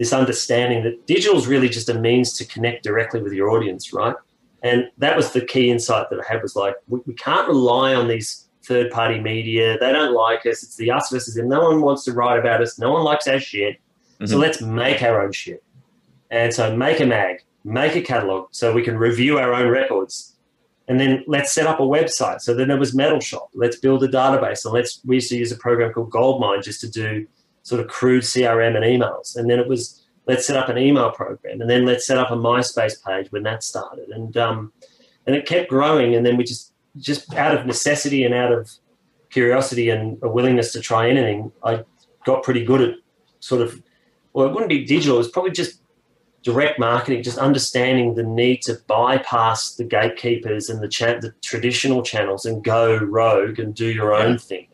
this 0.00 0.12
understanding 0.14 0.82
that 0.82 1.06
digital 1.06 1.36
is 1.36 1.46
really 1.46 1.68
just 1.68 1.90
a 1.90 1.94
means 1.94 2.32
to 2.32 2.44
connect 2.46 2.82
directly 2.82 3.20
with 3.22 3.34
your 3.34 3.50
audience, 3.50 3.92
right? 3.92 4.14
And 4.62 4.90
that 4.96 5.14
was 5.14 5.32
the 5.32 5.42
key 5.42 5.70
insight 5.70 6.08
that 6.08 6.18
I 6.20 6.32
had 6.32 6.42
was 6.42 6.56
like, 6.56 6.74
we, 6.88 7.00
we 7.06 7.12
can't 7.14 7.46
rely 7.46 7.94
on 7.94 8.08
these 8.08 8.48
third 8.64 8.90
party 8.90 9.20
media. 9.20 9.78
They 9.78 9.92
don't 9.92 10.14
like 10.14 10.40
us. 10.46 10.62
It's 10.62 10.76
the 10.76 10.90
us 10.90 11.10
versus 11.12 11.34
them. 11.34 11.48
No 11.50 11.60
one 11.60 11.82
wants 11.82 12.04
to 12.04 12.12
write 12.12 12.38
about 12.38 12.62
us. 12.62 12.78
No 12.78 12.92
one 12.92 13.02
likes 13.04 13.28
our 13.28 13.38
shit. 13.38 13.76
So 14.24 14.36
Mhm. 14.36 14.40
let's 14.40 14.62
make 14.62 15.02
our 15.02 15.20
own 15.22 15.32
shit. 15.32 15.62
And 16.30 16.52
so 16.54 16.74
make 16.74 16.98
a 17.00 17.06
mag, 17.06 17.44
make 17.64 17.94
a 17.94 18.00
catalog 18.00 18.48
so 18.52 18.72
we 18.72 18.82
can 18.82 18.96
review 18.96 19.38
our 19.38 19.52
own 19.52 19.68
records. 19.68 20.34
And 20.88 20.98
then 20.98 21.24
let's 21.26 21.52
set 21.52 21.66
up 21.66 21.78
a 21.78 21.82
website. 21.82 22.40
So 22.40 22.54
then 22.54 22.70
it 22.70 22.78
was 22.78 22.94
Metal 22.94 23.20
Shop. 23.20 23.50
Let's 23.54 23.76
build 23.76 24.02
a 24.02 24.08
database. 24.08 24.64
And 24.64 24.72
let's 24.72 25.00
we 25.04 25.16
used 25.16 25.28
to 25.28 25.36
use 25.36 25.52
a 25.52 25.56
program 25.56 25.92
called 25.92 26.10
Goldmine 26.10 26.62
just 26.62 26.80
to 26.80 26.88
do 26.90 27.26
sort 27.70 27.80
of 27.80 27.86
crude 27.86 28.24
CRM 28.24 28.74
and 28.74 28.84
emails. 28.84 29.36
And 29.36 29.48
then 29.48 29.60
it 29.60 29.68
was 29.68 30.02
let's 30.26 30.44
set 30.44 30.56
up 30.56 30.68
an 30.68 30.76
email 30.76 31.12
program. 31.12 31.60
And 31.60 31.70
then 31.70 31.86
let's 31.86 32.04
set 32.04 32.18
up 32.18 32.32
a 32.32 32.36
MySpace 32.36 33.02
page 33.04 33.30
when 33.30 33.44
that 33.44 33.62
started. 33.62 34.08
And 34.08 34.36
um, 34.36 34.72
and 35.24 35.36
it 35.36 35.46
kept 35.46 35.70
growing. 35.70 36.16
And 36.16 36.26
then 36.26 36.36
we 36.36 36.42
just 36.42 36.72
just 36.98 37.32
out 37.34 37.56
of 37.56 37.66
necessity 37.66 38.24
and 38.24 38.34
out 38.34 38.52
of 38.52 38.68
curiosity 39.30 39.88
and 39.88 40.18
a 40.22 40.28
willingness 40.28 40.72
to 40.72 40.80
try 40.80 41.08
anything, 41.08 41.52
I 41.62 41.84
got 42.24 42.42
pretty 42.42 42.64
good 42.64 42.80
at 42.80 42.94
sort 43.38 43.62
of 43.62 43.80
well, 44.32 44.46
it 44.46 44.52
wouldn't 44.52 44.68
be 44.68 44.84
digital. 44.84 45.16
It 45.16 45.18
was 45.18 45.30
probably 45.30 45.52
just 45.52 45.80
direct 46.42 46.78
marketing, 46.78 47.22
just 47.22 47.38
understanding 47.38 48.14
the 48.14 48.24
need 48.24 48.62
to 48.62 48.78
bypass 48.88 49.74
the 49.74 49.84
gatekeepers 49.84 50.70
and 50.70 50.82
the, 50.82 50.88
cha- 50.88 51.20
the 51.20 51.34
traditional 51.42 52.02
channels 52.02 52.46
and 52.46 52.64
go 52.64 52.96
rogue 52.96 53.58
and 53.58 53.74
do 53.74 53.86
your 53.86 54.14
own 54.14 54.38
thing. 54.38 54.66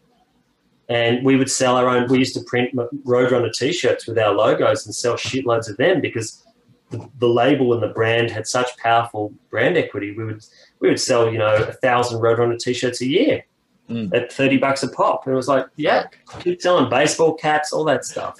And 0.88 1.24
we 1.24 1.36
would 1.36 1.50
sell 1.50 1.76
our 1.76 1.88
own. 1.88 2.08
We 2.08 2.18
used 2.18 2.34
to 2.34 2.40
print 2.42 2.74
Roadrunner 2.74 3.52
T-shirts 3.52 4.06
with 4.06 4.18
our 4.18 4.32
logos 4.32 4.86
and 4.86 4.94
sell 4.94 5.14
shitloads 5.14 5.68
of 5.68 5.76
them 5.78 6.00
because 6.00 6.44
the, 6.90 7.08
the 7.18 7.28
label 7.28 7.72
and 7.72 7.82
the 7.82 7.88
brand 7.88 8.30
had 8.30 8.46
such 8.46 8.76
powerful 8.76 9.34
brand 9.50 9.76
equity. 9.76 10.14
We 10.16 10.24
would 10.24 10.44
we 10.78 10.88
would 10.88 11.00
sell 11.00 11.30
you 11.30 11.38
know 11.38 11.54
a 11.54 11.72
thousand 11.72 12.20
Roadrunner 12.20 12.58
T-shirts 12.58 13.00
a 13.00 13.06
year 13.06 13.44
Mm. 13.88 14.12
at 14.12 14.32
thirty 14.32 14.56
bucks 14.56 14.82
a 14.82 14.88
pop, 14.88 15.26
and 15.26 15.32
it 15.32 15.36
was 15.36 15.46
like 15.46 15.66
yeah, 15.76 16.06
keep 16.40 16.60
selling 16.60 16.90
baseball 16.90 17.34
caps, 17.34 17.72
all 17.72 17.84
that 17.84 18.04
stuff. 18.04 18.36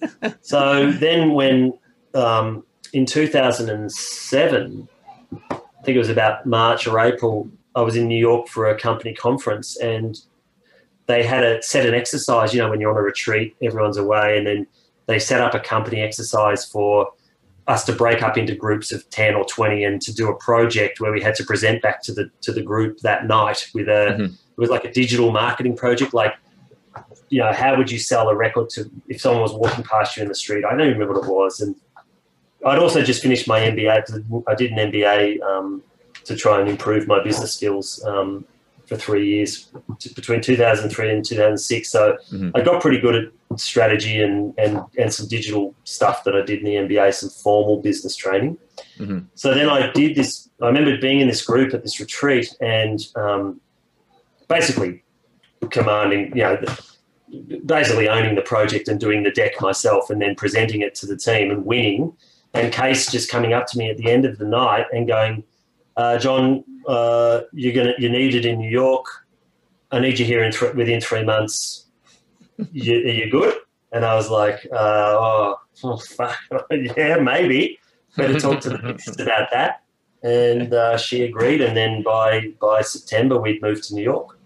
so 0.40 0.90
then 0.90 1.30
when 1.32 1.72
um, 2.14 2.64
in 2.92 3.06
2007, 3.06 4.88
I 5.32 5.54
think 5.84 5.94
it 5.94 5.98
was 5.98 6.08
about 6.08 6.44
March 6.44 6.88
or 6.88 6.98
April, 6.98 7.48
I 7.74 7.82
was 7.82 7.94
in 7.94 8.08
New 8.08 8.18
York 8.18 8.48
for 8.48 8.68
a 8.68 8.76
company 8.78 9.14
conference 9.14 9.76
and 9.78 10.18
they 11.10 11.24
had 11.24 11.42
a 11.42 11.62
set 11.62 11.86
an 11.86 11.94
exercise, 11.94 12.54
you 12.54 12.60
know, 12.60 12.70
when 12.70 12.80
you're 12.80 12.90
on 12.90 12.96
a 12.96 13.02
retreat, 13.02 13.56
everyone's 13.60 13.96
away, 13.96 14.38
and 14.38 14.46
then 14.46 14.66
they 15.06 15.18
set 15.18 15.40
up 15.40 15.54
a 15.54 15.60
company 15.60 16.00
exercise 16.00 16.64
for 16.64 17.12
us 17.66 17.84
to 17.84 17.92
break 17.92 18.22
up 18.22 18.38
into 18.38 18.54
groups 18.54 18.92
of 18.92 19.08
10 19.10 19.34
or 19.34 19.44
20 19.44 19.84
and 19.84 20.02
to 20.02 20.14
do 20.14 20.28
a 20.28 20.36
project 20.36 21.00
where 21.00 21.12
we 21.12 21.20
had 21.20 21.34
to 21.34 21.44
present 21.44 21.82
back 21.82 22.02
to 22.02 22.12
the 22.12 22.30
to 22.40 22.52
the 22.52 22.62
group 22.62 22.98
that 23.00 23.26
night 23.26 23.68
with 23.74 23.88
a 23.88 24.16
mm-hmm. 24.16 24.24
it 24.24 24.58
was 24.58 24.70
like 24.70 24.84
a 24.84 24.92
digital 24.92 25.30
marketing 25.30 25.76
project 25.76 26.12
like 26.14 26.34
you 27.28 27.38
know 27.38 27.52
how 27.52 27.76
would 27.76 27.90
you 27.90 27.98
sell 27.98 28.28
a 28.28 28.34
record 28.34 28.68
to 28.70 28.90
if 29.08 29.20
someone 29.20 29.42
was 29.42 29.52
walking 29.52 29.84
past 29.84 30.16
you 30.16 30.22
in 30.22 30.28
the 30.28 30.34
street 30.34 30.64
i 30.64 30.70
don't 30.70 30.80
even 30.80 30.94
remember 30.98 31.20
what 31.20 31.28
it 31.28 31.30
was 31.30 31.60
and 31.60 31.76
i'd 32.66 32.78
also 32.78 33.02
just 33.02 33.22
finished 33.22 33.46
my 33.46 33.60
mba 33.60 34.42
i 34.48 34.54
did 34.54 34.72
an 34.72 34.90
mba 34.90 35.40
um, 35.42 35.82
to 36.24 36.34
try 36.34 36.60
and 36.60 36.68
improve 36.68 37.06
my 37.06 37.22
business 37.22 37.52
skills 37.52 38.04
um, 38.04 38.44
for 38.90 38.96
three 38.96 39.24
years 39.24 39.70
between 40.16 40.40
2003 40.40 41.10
and 41.12 41.24
2006. 41.24 41.88
So 41.88 42.18
mm-hmm. 42.32 42.50
I 42.56 42.60
got 42.60 42.82
pretty 42.82 42.98
good 42.98 43.14
at 43.14 43.60
strategy 43.60 44.20
and, 44.20 44.52
and, 44.58 44.80
and 44.98 45.14
some 45.14 45.28
digital 45.28 45.76
stuff 45.84 46.24
that 46.24 46.34
I 46.34 46.42
did 46.42 46.58
in 46.58 46.64
the 46.64 46.74
MBA, 46.74 47.14
some 47.14 47.30
formal 47.30 47.80
business 47.80 48.16
training. 48.16 48.58
Mm-hmm. 48.98 49.20
So 49.36 49.54
then 49.54 49.68
I 49.68 49.92
did 49.92 50.16
this. 50.16 50.48
I 50.60 50.66
remember 50.66 50.98
being 50.98 51.20
in 51.20 51.28
this 51.28 51.46
group 51.46 51.72
at 51.72 51.84
this 51.84 52.00
retreat 52.00 52.52
and 52.60 52.98
um, 53.14 53.60
basically 54.48 55.04
commanding, 55.70 56.36
you 56.36 56.42
know, 56.42 56.60
basically 57.64 58.08
owning 58.08 58.34
the 58.34 58.42
project 58.42 58.88
and 58.88 58.98
doing 58.98 59.22
the 59.22 59.30
deck 59.30 59.52
myself 59.60 60.10
and 60.10 60.20
then 60.20 60.34
presenting 60.34 60.80
it 60.80 60.96
to 60.96 61.06
the 61.06 61.16
team 61.16 61.52
and 61.52 61.64
winning. 61.64 62.12
And 62.54 62.74
Cees 62.74 63.06
just 63.06 63.30
coming 63.30 63.52
up 63.52 63.68
to 63.68 63.78
me 63.78 63.88
at 63.88 63.98
the 63.98 64.10
end 64.10 64.24
of 64.24 64.38
the 64.38 64.46
night 64.46 64.86
and 64.92 65.06
going, 65.06 65.44
uh, 65.96 66.18
John, 66.18 66.64
uh, 66.86 67.40
you're 67.52 67.72
gonna 67.72 67.94
you 67.98 68.08
need 68.08 68.34
it 68.34 68.44
in 68.44 68.58
New 68.58 68.70
York. 68.70 69.06
I 69.92 70.00
need 70.00 70.18
you 70.18 70.24
here 70.24 70.42
in 70.42 70.52
th- 70.52 70.74
within 70.74 71.00
three 71.00 71.24
months. 71.24 71.86
You, 72.72 72.98
are 72.98 73.12
you 73.12 73.30
good? 73.30 73.54
And 73.92 74.04
I 74.04 74.14
was 74.14 74.30
like, 74.30 74.66
uh, 74.72 74.76
oh, 74.76 75.56
oh, 75.82 75.96
fuck, 75.96 76.38
yeah, 76.70 77.16
maybe. 77.16 77.78
Better 78.16 78.38
talk 78.38 78.60
to 78.60 78.70
the 78.70 78.78
missus 78.78 79.18
about 79.18 79.50
that. 79.50 79.82
And 80.22 80.72
uh, 80.72 80.96
she 80.96 81.22
agreed. 81.22 81.60
And 81.60 81.76
then 81.76 82.02
by 82.02 82.52
by 82.60 82.82
September, 82.82 83.40
we'd 83.40 83.62
moved 83.62 83.84
to 83.84 83.94
New 83.94 84.02
York. 84.02 84.38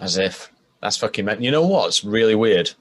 As 0.00 0.16
if 0.16 0.52
that's 0.80 0.96
fucking 0.96 1.24
meant. 1.24 1.42
You 1.42 1.50
know 1.50 1.66
what's 1.66 2.04
really 2.04 2.34
weird? 2.34 2.72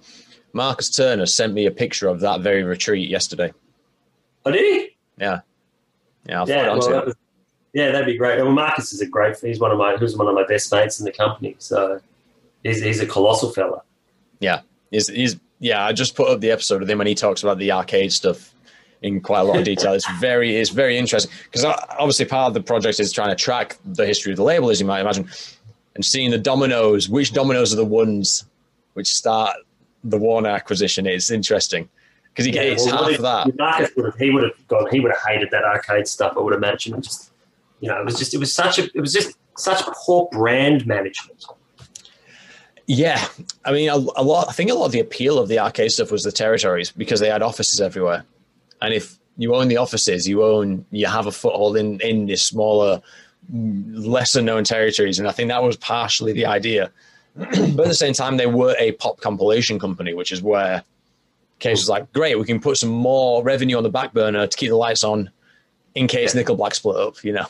Marcus 0.54 0.90
Turner 0.90 1.26
sent 1.26 1.54
me 1.54 1.66
a 1.66 1.72
picture 1.72 2.08
of 2.08 2.22
that 2.22 2.42
very 2.42 2.64
retreat 2.64 3.10
yesterday. 3.10 3.52
Oh, 4.46 4.52
did 4.52 4.62
he? 4.62 4.98
Yeah. 5.18 5.40
Yeah, 6.28 6.42
I'll 6.42 6.48
yeah, 6.48 6.74
well, 6.74 7.14
yeah, 7.76 7.92
that'd 7.92 8.08
be 8.08 8.18
great. 8.18 8.42
Well, 8.42 8.54
Marcus 8.54 8.94
is 8.94 9.02
a 9.02 9.06
great. 9.06 9.38
He's 9.38 9.60
one 9.60 9.70
of 9.70 9.78
my. 9.78 9.98
Who's 9.98 10.16
one 10.16 10.30
of 10.30 10.34
my 10.34 10.46
best 10.48 10.72
mates 10.72 10.98
in 10.98 11.06
the 11.06 11.12
company. 11.12 11.58
So 11.60 12.00
he's 12.64 12.82
he's 12.82 13.02
a 13.02 13.06
colossal 13.06 13.52
fella. 13.52 13.82
Yeah, 14.40 14.62
he's 14.92 15.10
he's 15.10 15.36
yeah. 15.60 15.86
I 15.86 15.92
just 15.92 16.16
put 16.16 16.30
up 16.30 16.40
the 16.40 16.52
episode 16.52 16.82
of 16.82 16.90
him 16.90 17.00
when 17.00 17.08
he 17.08 17.16
talks 17.16 17.44
about 17.44 17.58
the 17.58 17.74
arcade 17.74 18.14
stuff 18.14 18.54
in 19.02 19.20
quite 19.20 19.42
a 19.42 19.44
lot 19.44 19.58
of 19.58 19.66
detail. 19.66 19.92
It's 19.92 20.10
very 20.22 20.56
it's 20.56 20.70
very 20.70 20.98
interesting 20.98 21.34
because 21.44 21.66
obviously 21.66 22.24
part 22.24 22.48
of 22.48 22.54
the 22.54 22.64
project 22.64 23.02
is 23.02 23.12
trying 23.12 23.30
to 23.30 23.36
track 23.36 23.78
the 23.84 24.06
history 24.06 24.32
of 24.32 24.38
the 24.38 24.44
label, 24.44 24.70
as 24.70 24.80
you 24.80 24.88
might 24.88 25.02
imagine, 25.02 25.28
and 25.96 26.06
seeing 26.06 26.32
the 26.32 26.38
dominoes. 26.38 27.10
Which 27.10 27.34
dominoes 27.34 27.74
are 27.74 27.78
the 27.78 27.84
ones 27.84 28.46
which 28.94 29.08
start 29.08 29.54
the 30.06 30.18
Warner 30.18 30.50
acquisition? 30.50 31.06
It's 31.06 31.30
interesting 31.30 31.90
because 32.30 32.46
he 32.46 32.54
yeah, 32.54 32.70
gets 32.70 32.86
well, 32.86 33.04
half 33.04 33.16
of 33.16 33.22
that. 33.24 33.58
Marcus 33.58 33.92
would 33.98 34.06
have 34.06 34.16
he 34.16 34.30
would 34.30 34.44
have 34.44 34.68
gone. 34.70 34.88
He 34.92 35.02
would 35.02 35.12
have 35.12 35.22
hated 35.28 35.52
that 35.52 35.66
arcade 35.66 36.08
stuff. 36.08 36.36
I 36.38 36.40
would 36.40 36.54
imagine. 36.54 37.02
Just 37.02 37.34
you 37.80 37.90
know, 37.90 38.00
it 38.00 38.06
was 38.06 38.18
just 38.18 38.34
it 38.34 38.40
was 38.40 38.54
such 38.54 38.80
a 38.80 38.84
it 38.94 39.02
was 39.02 39.14
just 39.14 39.38
such 39.58 39.82
poor 39.86 40.28
brand 40.32 40.86
management. 40.86 41.46
Yeah, 42.88 43.26
I 43.64 43.72
mean, 43.72 43.90
a, 43.90 43.96
a, 43.96 44.24
lot. 44.24 44.48
I 44.48 44.52
think 44.52 44.70
a 44.70 44.76
lot 44.76 44.86
of 44.86 44.92
the 44.92 45.00
appeal 45.00 45.40
of 45.40 45.48
the 45.48 45.58
arcade 45.58 45.92
stuff 45.92 46.12
was 46.12 46.24
the 46.24 46.32
territories 46.32 46.92
because 46.92 47.20
they 47.20 47.30
had 47.30 47.42
offices 47.42 47.82
everywhere, 47.82 48.24
and 48.82 48.94
if 48.94 49.18
you 49.38 49.56
own 49.56 49.68
the 49.68 49.78
offices, 49.78 50.28
you 50.28 50.44
own 50.44 50.86
you 50.92 51.08
have 51.08 51.26
a 51.26 51.32
foothold 51.32 51.78
in 51.78 52.00
in 52.02 52.28
the 52.28 52.36
smaller, 52.36 53.02
lesser 53.52 54.42
known 54.42 54.64
territories, 54.64 55.18
and 55.18 55.28
I 55.28 55.32
think 55.32 55.50
that 55.50 55.64
was 55.64 55.78
partially 55.78 56.32
the 56.34 56.46
idea. 56.46 56.92
but 57.36 57.50
at 57.52 57.88
the 57.88 57.96
same 57.96 58.14
time, 58.14 58.38
they 58.38 58.48
were 58.48 58.76
a 58.80 58.94
pop 58.94 59.20
compilation 59.20 59.80
company, 59.80 60.14
which 60.14 60.32
is 60.32 60.42
where 60.42 60.84
Cees 61.62 61.80
was 61.80 61.90
like, 61.90 62.12
great, 62.14 62.38
we 62.38 62.46
can 62.46 62.60
put 62.60 62.78
some 62.78 62.90
more 62.90 63.44
revenue 63.44 63.78
on 63.78 63.84
the 63.84 63.90
back 63.90 64.14
burner 64.14 64.46
to 64.46 64.58
keep 64.58 64.70
the 64.70 64.76
lights 64.76 65.04
on 65.04 65.30
in 65.96 66.08
case 66.08 66.36
yeah. 66.36 66.44
Nickelback 66.44 66.74
split 66.74 66.98
up, 66.98 67.24
you 67.24 67.34
know. 67.34 67.46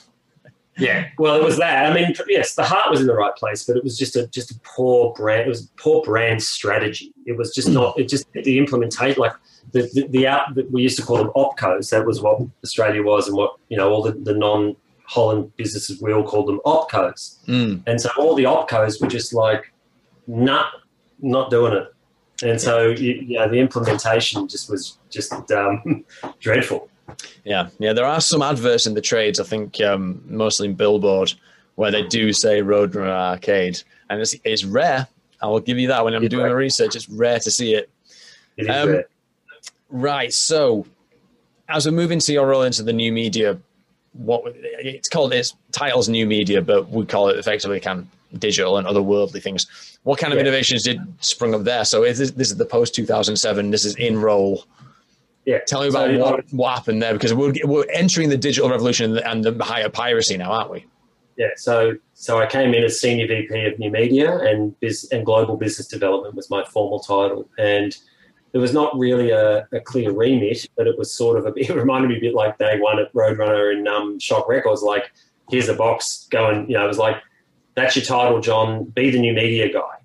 Yeah, 0.78 1.08
well, 1.18 1.36
it 1.36 1.44
was 1.44 1.58
that. 1.58 1.90
I 1.90 1.94
mean, 1.94 2.14
yes, 2.28 2.56
the 2.56 2.64
heart 2.64 2.90
was 2.92 3.00
in 3.00 3.08
the 3.08 3.14
right 3.14 3.34
place, 3.36 3.64
but 3.64 3.78
it 3.78 3.84
was 3.84 3.98
just 3.98 4.16
a 4.16 4.28
just 4.28 4.52
a 4.52 4.60
poor 4.64 5.14
brand. 5.14 5.42
It 5.42 5.48
was 5.48 5.70
poor 5.78 6.04
brand 6.04 6.44
strategy. 6.44 7.14
It 7.26 7.38
was 7.38 7.56
just 7.56 7.70
not. 7.70 7.98
It 7.98 8.10
just 8.10 8.26
the 8.34 8.58
implementation, 8.58 9.22
like 9.22 9.34
the 9.72 9.90
the, 9.94 10.08
the 10.10 10.28
out 10.28 10.54
that 10.56 10.70
we 10.72 10.82
used 10.82 10.98
to 10.98 11.06
call 11.06 11.18
them 11.18 11.32
opcos. 11.36 11.92
That 11.92 12.06
was 12.06 12.22
what 12.22 12.42
Australia 12.64 13.04
was, 13.04 13.28
and 13.28 13.38
what 13.38 13.56
you 13.70 13.78
know, 13.78 13.90
all 13.90 14.04
the, 14.04 14.12
the 14.12 14.34
non 14.34 14.76
Holland 15.06 15.56
businesses 15.56 16.02
we 16.02 16.12
all 16.12 16.24
called 16.24 16.48
them 16.48 16.60
opcos. 16.66 17.44
Mm. 17.46 17.84
And 17.88 18.02
so 18.02 18.10
all 18.18 18.36
the 18.36 18.44
opcos 18.44 19.02
were 19.02 19.08
just 19.08 19.34
like, 19.34 19.72
nah, 20.28 20.66
not 21.22 21.50
doing 21.50 21.74
it. 21.74 21.94
And 22.44 22.60
so 22.60 22.88
you, 22.88 23.38
know, 23.38 23.50
the 23.50 23.60
implementation 23.60 24.48
just 24.48 24.70
was 24.70 24.98
just 25.10 25.32
um, 25.52 26.04
dreadful. 26.40 26.90
Yeah, 27.44 27.70
yeah. 27.80 27.94
There 27.94 28.06
are 28.06 28.22
some 28.22 28.42
adverts 28.42 28.88
in 28.88 28.94
the 28.94 29.02
trades. 29.02 29.40
I 29.40 29.44
think 29.44 29.80
um, 29.82 30.22
mostly 30.28 30.68
in 30.68 30.76
Billboard 30.76 31.34
where 31.76 31.92
they 31.92 32.04
do 32.04 32.34
say 32.34 32.62
Roadrunner 32.62 33.10
Arcade, 33.10 33.82
and 34.10 34.22
it's, 34.22 34.36
it's 34.44 34.64
rare. 34.64 35.08
I 35.42 35.48
will 35.48 35.60
give 35.60 35.78
you 35.78 35.90
that. 35.90 36.04
When 36.04 36.14
I'm 36.14 36.24
it's 36.24 36.32
doing 36.32 36.48
the 36.48 36.56
research, 36.56 36.96
it's 36.96 37.10
rare 37.10 37.40
to 37.40 37.52
see 37.52 37.76
it. 37.76 37.90
Um. 38.70 39.04
Right. 39.90 40.34
So, 40.34 40.86
as 41.70 41.86
we 41.86 41.92
move 41.92 42.12
into 42.12 42.34
your 42.34 42.48
role 42.48 42.64
into 42.64 42.84
the 42.84 42.94
new 42.94 43.12
media, 43.12 43.58
what 44.14 44.44
it's 44.56 45.10
called 45.10 45.34
is 45.34 45.54
titles 45.72 46.10
new 46.10 46.26
media, 46.26 46.62
but 46.62 46.90
we 46.90 47.06
call 47.06 47.30
it 47.30 47.38
effectively 47.38 47.80
kind 47.80 48.08
of 48.34 48.40
digital 48.40 48.78
and 48.78 48.88
otherworldly 48.88 49.44
things. 49.44 49.98
What 50.04 50.20
kind 50.20 50.34
of 50.34 50.38
yeah. 50.38 50.44
innovations 50.44 50.84
did 50.84 51.00
sprung 51.20 51.54
up 51.54 51.64
there? 51.64 51.86
So, 51.86 52.04
is 52.04 52.18
this, 52.18 52.32
this 52.32 52.50
is 52.50 52.58
the 52.58 52.66
post 52.66 52.96
2007. 52.96 53.70
This 53.70 53.86
is 53.86 53.96
in 53.98 54.20
role 54.20 54.66
yeah. 55.46 55.60
Tell 55.60 55.82
me 55.82 55.90
about 55.90 56.10
so, 56.10 56.20
what, 56.20 56.54
what 56.54 56.74
happened 56.74 57.02
there 57.02 57.14
because 57.14 57.34
we're, 57.34 57.54
we're 57.64 57.86
entering 57.92 58.30
the 58.30 58.38
digital 58.38 58.70
revolution 58.70 59.18
and 59.18 59.44
the 59.44 59.64
higher 59.64 59.90
piracy 59.90 60.38
now, 60.38 60.52
aren't 60.52 60.72
we? 60.72 60.86
Yeah. 61.38 61.50
So 61.56 61.96
so 62.14 62.40
I 62.40 62.48
came 62.48 62.74
in 62.74 62.84
as 62.84 63.00
senior 63.00 63.28
VP 63.28 63.66
of 63.66 63.78
new 63.78 63.92
media 63.92 64.38
and 64.40 64.78
biz, 64.80 65.08
and 65.12 65.26
global 65.26 65.58
business 65.58 65.88
development 65.88 66.36
was 66.36 66.50
my 66.50 66.64
formal 66.66 67.00
title, 67.00 67.48
and 67.58 67.96
there 68.54 68.62
was 68.62 68.74
not 68.74 68.98
really 68.98 69.32
a, 69.32 69.68
a 69.74 69.82
clear 69.82 70.12
remit, 70.12 70.66
but 70.78 70.88
it 70.88 70.98
was 70.98 71.12
sort 71.12 71.38
of 71.38 71.46
a 71.46 71.54
it 71.58 71.76
reminded 71.76 72.10
me 72.10 72.18
a 72.18 72.22
bit 72.22 72.34
like 72.34 72.58
day 72.58 72.80
one 72.80 73.00
at 73.00 73.14
Roadrunner 73.14 73.72
and 73.72 73.88
um, 73.88 74.20
Shock 74.20 74.48
Records. 74.48 74.82
Like 74.82 75.12
here's 75.50 75.70
a 75.70 75.76
box, 75.76 76.28
going. 76.32 76.70
You 76.70 76.78
know, 76.78 76.86
it 76.86 76.88
was 76.88 76.98
like 76.98 77.18
that's 77.76 77.96
your 77.96 78.06
title, 78.06 78.40
John. 78.40 78.86
Be 78.86 79.12
the 79.12 79.20
new 79.20 79.34
media 79.34 79.72
guy 79.72 79.98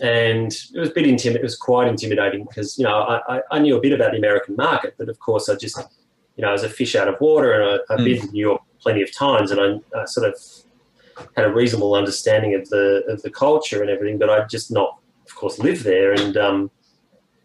and 0.00 0.52
it 0.52 0.78
was 0.78 0.90
a 0.90 0.92
bit 0.92 1.06
intimidating. 1.06 1.40
It 1.40 1.44
was 1.44 1.56
quite 1.56 1.88
intimidating 1.88 2.44
because 2.44 2.78
you 2.78 2.84
know 2.84 2.94
I, 2.94 3.40
I, 3.50 3.58
knew 3.58 3.76
a 3.76 3.80
bit 3.80 3.92
about 3.92 4.12
the 4.12 4.18
American 4.18 4.56
market, 4.56 4.94
but 4.98 5.08
of 5.08 5.18
course 5.18 5.48
I 5.48 5.56
just 5.56 5.78
you 6.36 6.42
know 6.42 6.48
I 6.48 6.52
was 6.52 6.62
a 6.62 6.68
fish 6.68 6.94
out 6.94 7.08
of 7.08 7.20
water, 7.20 7.52
and 7.52 7.64
I, 7.64 7.92
have 7.92 8.00
mm. 8.00 8.04
been 8.04 8.26
to 8.26 8.32
New 8.32 8.40
York 8.40 8.62
plenty 8.80 9.02
of 9.02 9.14
times, 9.14 9.50
and 9.50 9.60
I, 9.60 10.00
I, 10.00 10.04
sort 10.04 10.28
of 10.28 10.36
had 11.36 11.44
a 11.44 11.52
reasonable 11.52 11.94
understanding 11.94 12.54
of 12.54 12.68
the 12.70 13.04
of 13.08 13.22
the 13.22 13.30
culture 13.30 13.82
and 13.82 13.90
everything, 13.90 14.18
but 14.18 14.30
I 14.30 14.46
just 14.46 14.70
not, 14.70 14.98
of 15.26 15.34
course, 15.34 15.58
lived 15.58 15.84
there, 15.84 16.12
and 16.12 16.36
um, 16.36 16.70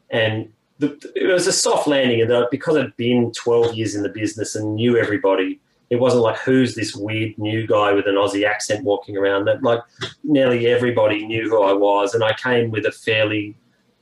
and 0.10 0.52
the, 0.80 0.98
it 1.16 1.28
was 1.28 1.48
a 1.48 1.54
soft 1.54 1.88
landing, 1.88 2.22
and 2.22 2.48
because 2.52 2.78
I'd 2.78 2.96
been 2.98 3.32
twelve 3.34 3.76
years 3.76 3.96
in 3.96 4.04
the 4.04 4.10
business 4.10 4.56
and 4.56 4.76
knew 4.76 4.98
everybody 4.98 5.60
it 5.90 5.98
wasn't 5.98 6.24
like 6.24 6.38
who's 6.40 6.76
this 6.76 6.96
weird 6.96 7.38
new 7.38 7.66
guy 7.66 7.94
with 7.94 8.08
an 8.08 8.16
Aussie 8.16 8.46
accent 8.46 8.84
walking 8.84 9.16
around. 9.18 9.46
That 9.46 9.64
like 9.64 9.80
nearly 10.24 10.68
everybody 10.68 11.26
knew 11.26 11.50
who 11.50 11.64
I 11.64 11.74
was, 11.74 12.14
and 12.14 12.24
I 12.24 12.34
came 12.34 12.72
with 12.72 12.86
a 12.86 12.92
fairly 12.92 13.56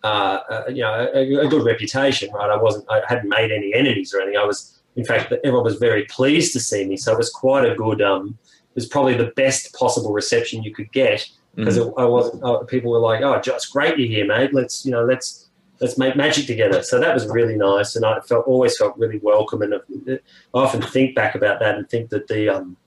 uh, 0.03 0.40
uh, 0.49 0.64
you 0.70 0.82
know 0.82 1.10
a, 1.14 1.45
a, 1.45 1.48
good 1.48 1.66
reputation. 1.66 2.32
Right, 2.34 2.49
I 2.49 2.57
wasn't 2.57 2.86
I 2.90 3.02
hadn't 3.07 3.30
made 3.30 3.52
any 3.52 3.74
enemies 3.74 4.14
or 4.14 4.22
anything. 4.22 4.40
I 4.40 4.45
was 4.45 4.82
in 4.95 5.06
fact 5.06 5.32
everyone 5.44 5.64
was 5.64 5.76
very 5.76 6.06
pleased 6.06 6.53
to 6.53 6.60
see 6.60 6.86
me, 6.88 6.98
so 6.98 7.14
it 7.14 7.18
was 7.18 7.30
quite 7.30 7.70
a 7.70 7.76
good. 7.76 8.02
Um, 8.02 8.38
it 8.48 8.76
was 8.76 8.88
probably 8.88 9.16
the 9.16 9.32
best 9.36 9.74
possible 9.74 10.12
reception 10.12 10.64
you 10.64 10.74
could 10.74 10.91
get 10.91 11.30
because 11.56 11.78
mm. 11.78 11.94
I 11.98 12.06
wasn't. 12.06 12.44
Uh, 12.44 12.57
people 12.64 12.91
were 12.91 12.99
like, 12.99 13.22
"Oh, 13.22 13.40
just 13.40 13.72
great 13.72 13.98
you're 13.98 14.07
here, 14.07 14.26
mate. 14.26 14.53
Let's 14.53 14.86
you 14.86 14.91
know 14.91 15.06
let's." 15.06 15.44
Let's 15.80 15.97
make 15.97 16.15
magic 16.15 16.47
together. 16.47 16.81
So 16.84 16.99
that 16.99 17.14
was 17.14 17.27
really 17.27 17.56
nice, 17.56 17.95
and 17.95 18.06
I 18.06 18.19
felt 18.22 18.47
always 18.47 18.77
felt 18.77 18.97
really 18.97 19.19
welcome. 19.19 19.61
And 19.61 19.76
I 19.76 20.19
often 20.53 20.81
think 20.81 21.15
back 21.15 21.35
about 21.35 21.60
that 21.60 21.76
and 21.76 21.89
think 21.89 22.10
that 22.10 22.27
the 22.27 22.49
um, 22.49 22.77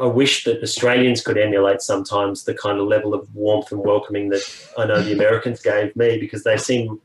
I 0.00 0.06
wish 0.06 0.44
that 0.44 0.62
Australians 0.62 1.22
could 1.22 1.38
emulate 1.38 1.80
sometimes 1.80 2.44
the 2.44 2.54
kind 2.54 2.78
of 2.78 2.86
level 2.86 3.14
of 3.14 3.34
warmth 3.34 3.72
and 3.72 3.80
welcoming 3.80 4.28
that 4.30 4.42
I 4.76 4.86
know 4.86 5.02
the 5.02 5.12
Americans 5.12 5.60
gave 5.60 5.94
me 5.96 6.18
because 6.18 6.44
they 6.44 6.56
seem 6.56 7.00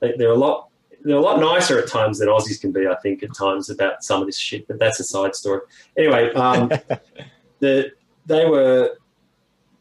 they're 0.00 0.30
a 0.30 0.34
lot 0.34 0.68
they're 1.02 1.16
a 1.16 1.20
lot 1.20 1.38
nicer 1.38 1.78
at 1.78 1.88
times 1.88 2.18
than 2.18 2.28
Aussies 2.28 2.60
can 2.60 2.72
be. 2.72 2.86
I 2.86 2.96
think 2.96 3.22
at 3.22 3.34
times 3.34 3.70
about 3.70 4.02
some 4.02 4.20
of 4.20 4.26
this 4.26 4.38
shit, 4.38 4.66
but 4.66 4.78
that's 4.78 4.98
a 4.98 5.04
side 5.04 5.36
story. 5.36 5.60
Anyway, 5.96 6.32
um, 6.34 6.68
the 7.60 7.92
they 8.26 8.46
were 8.46 8.96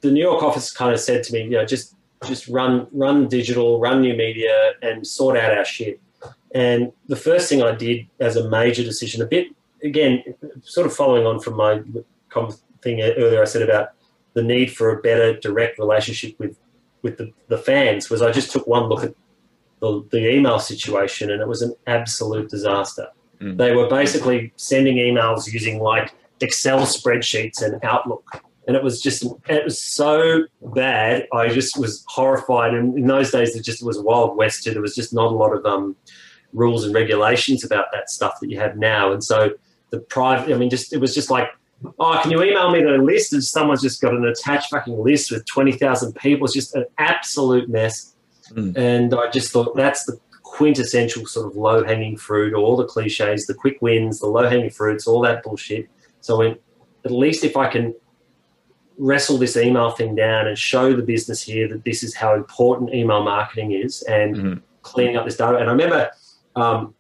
the 0.02 0.12
New 0.12 0.22
York 0.22 0.44
office 0.44 0.72
kind 0.72 0.94
of 0.94 1.00
said 1.00 1.24
to 1.24 1.34
me, 1.34 1.44
you 1.44 1.50
know, 1.52 1.66
just 1.66 1.95
just 2.26 2.48
run 2.48 2.88
run 2.92 3.28
digital, 3.28 3.80
run 3.80 4.02
new 4.02 4.16
media, 4.16 4.74
and 4.82 5.06
sort 5.06 5.38
out 5.38 5.58
our 5.58 5.66
shit. 5.66 6.00
And 6.54 6.94
the 7.08 7.16
first 7.16 7.50
thing 7.50 7.62
I 7.62 7.76
did 7.76 8.08
as 8.20 8.36
a 8.38 8.50
major 8.50 8.84
decision, 8.84 9.22
a 9.22 9.26
bit 9.26 9.48
again, 9.84 10.24
sort 10.64 10.88
of 10.88 10.94
following 10.94 11.26
on 11.26 11.40
from 11.40 11.56
my 11.56 11.82
thing 12.82 13.02
earlier, 13.02 13.42
I 13.42 13.46
said 13.46 13.62
about 13.62 13.90
the 14.34 14.44
need 14.44 14.72
for 14.72 14.92
a 14.92 15.02
better 15.02 15.38
direct 15.40 15.80
relationship 15.80 16.38
with 16.40 16.58
with 17.02 17.18
the, 17.18 17.32
the 17.50 17.58
fans, 17.58 18.10
was 18.10 18.24
I 18.24 18.32
just 18.32 18.52
took 18.52 18.66
one 18.66 18.90
look 18.90 19.04
at 19.04 19.14
the, 19.80 20.04
the 20.10 20.28
email 20.28 20.58
situation, 20.58 21.30
and 21.30 21.40
it 21.40 21.48
was 21.48 21.62
an 21.62 21.76
absolute 21.86 22.50
disaster. 22.50 23.10
Mm. 23.40 23.58
They 23.58 23.76
were 23.76 23.88
basically 23.88 24.52
sending 24.56 24.98
emails 24.98 25.52
using 25.52 25.80
like 25.80 26.16
Excel 26.42 26.80
spreadsheets 26.80 27.62
and 27.62 27.82
Outlook. 27.84 28.26
And 28.68 28.76
it 28.76 28.84
was 28.84 29.02
just, 29.02 29.24
it 29.48 29.64
was 29.64 29.80
so 29.82 30.44
bad. 30.74 31.28
I 31.34 31.50
just 31.50 31.78
was 31.78 32.04
horrified. 32.08 32.74
And 32.74 32.98
in 32.98 33.08
those 33.08 33.32
days, 33.32 33.56
it 33.56 33.64
just 33.64 33.84
was 33.84 34.00
Wild 34.00 34.38
West 34.38 34.64
too. 34.64 34.72
There 34.72 34.82
was 34.82 34.96
just 34.96 35.14
not 35.14 35.32
a 35.32 35.36
lot 35.36 35.56
of 35.56 35.66
um, 35.66 35.96
rules 36.54 36.84
and 36.84 36.94
regulations 36.94 37.64
about 37.64 37.88
that 37.94 38.10
stuff 38.10 38.40
that 38.42 38.50
you 38.50 38.60
have 38.60 38.76
now. 38.78 39.12
And 39.12 39.24
so 39.24 39.52
the 39.92 40.00
private, 40.00 40.54
I 40.54 40.58
mean, 40.58 40.70
just, 40.70 40.94
it 40.94 40.98
was 40.98 41.14
just 41.14 41.30
like, 41.30 41.50
oh, 42.00 42.20
can 42.24 42.32
you 42.32 42.42
email 42.42 42.72
me 42.72 42.82
the 42.82 42.98
list? 42.98 43.34
And 43.34 43.44
someone's 43.44 43.82
just 43.82 44.02
got 44.02 44.14
an 44.14 44.26
attached 44.26 44.72
fucking 44.72 44.98
list 44.98 45.32
with 45.32 45.46
20,000 45.46 46.14
people. 46.16 46.46
It's 46.46 46.54
just 46.54 46.76
an 46.76 46.86
absolute 46.98 47.70
mess. 47.70 48.16
Mm. 48.52 48.78
And 48.78 49.14
I 49.14 49.30
just 49.30 49.52
thought 49.52 49.76
that's 49.76 50.06
the 50.06 50.20
quintessential 50.56 51.26
sort 51.26 51.48
of 51.48 51.58
low 51.58 51.84
hanging 51.84 52.18
fruit, 52.18 52.54
all 52.54 52.78
the 52.78 52.86
cliches, 52.86 53.46
the 53.46 53.54
quick 53.54 53.78
wins, 53.82 54.20
the 54.20 54.28
low 54.28 54.48
hanging 54.48 54.70
fruits, 54.70 55.06
all 55.06 55.22
that 55.22 55.44
bullshit. 55.44 55.90
So 56.22 56.36
I 56.36 56.40
went, 56.40 56.62
at 57.04 57.12
least 57.12 57.44
if 57.44 57.58
I 57.58 57.70
can 57.70 57.94
wrestle 58.98 59.38
this 59.38 59.58
email 59.58 59.92
thing 59.92 60.16
down 60.16 60.48
and 60.48 60.58
show 60.58 60.96
the 60.96 61.04
business 61.04 61.42
here 61.42 61.68
that 61.68 61.84
this 61.84 62.04
is 62.04 62.16
how 62.16 62.34
important 62.34 62.94
email 62.94 63.24
marketing 63.24 63.72
is 63.72 64.02
and 64.04 64.36
mm-hmm. 64.36 64.54
cleaning 64.82 65.18
up 65.18 65.26
this 65.26 65.38
data. 65.38 65.58
And 65.58 65.70
I 65.70 65.72
remember 65.72 66.12
um, 66.56 66.94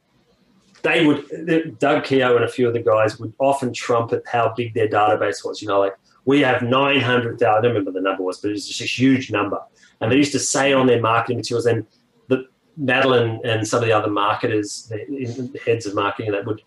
they 0.82 1.06
would, 1.06 1.80
Doug 1.80 2.04
Keogh 2.04 2.36
and 2.36 2.46
a 2.46 2.48
few 2.48 2.68
of 2.68 2.74
the 2.74 2.82
guys 2.82 3.20
would 3.20 3.34
often 3.40 3.74
trumpet 3.74 4.24
how 4.28 4.54
big 4.56 4.74
their 4.74 4.88
database 4.88 5.46
was. 5.46 5.62
You 5.62 5.68
know, 5.68 5.80
like 5.80 5.96
we 6.26 6.42
have 6.42 6.62
900,000, 6.62 7.48
I 7.48 7.62
don't 7.62 7.64
remember 7.64 7.92
the 7.92 8.02
number 8.02 8.24
was, 8.24 8.40
but 8.40 8.50
it 8.50 8.54
was 8.54 8.68
just 8.68 8.82
a 8.82 8.86
huge 8.86 9.32
number. 9.32 9.60
And 10.02 10.12
they 10.12 10.18
used 10.18 10.34
to 10.34 10.40
say 10.40 10.74
on 10.74 10.88
their 10.88 11.02
marketing 11.02 11.38
materials, 11.38 11.66
and 11.66 11.86
the, 12.28 12.48
Madeline 12.78 13.40
and 13.46 13.66
some 13.66 13.82
of 13.82 13.88
the 13.88 13.94
other 13.94 14.10
marketers, 14.10 14.88
the 14.90 15.60
heads 15.66 15.86
of 15.86 15.96
marketing, 15.96 16.32
that 16.34 16.46
would 16.46 16.62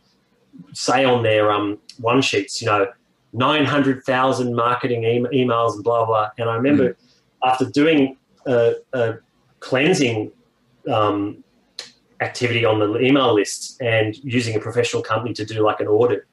say 0.72 1.04
on 1.04 1.22
their 1.22 1.52
um, 1.52 1.78
one 1.98 2.22
sheets, 2.22 2.62
you 2.62 2.66
know, 2.66 2.86
900,000 3.32 4.54
marketing 4.54 5.04
e- 5.04 5.44
emails 5.44 5.74
and 5.74 5.84
blah, 5.84 6.04
blah. 6.04 6.30
And 6.38 6.48
I 6.48 6.54
remember 6.54 6.90
mm. 6.90 6.96
after 7.44 7.64
doing 7.66 8.16
a, 8.46 8.74
a 8.92 9.14
cleansing 9.60 10.32
um, 10.90 11.44
activity 12.20 12.64
on 12.64 12.78
the 12.78 12.98
email 13.00 13.34
list 13.34 13.80
and 13.80 14.16
using 14.24 14.56
a 14.56 14.60
professional 14.60 15.02
company 15.02 15.34
to 15.34 15.44
do 15.44 15.62
like 15.62 15.80
an 15.80 15.86
audit, 15.86 16.24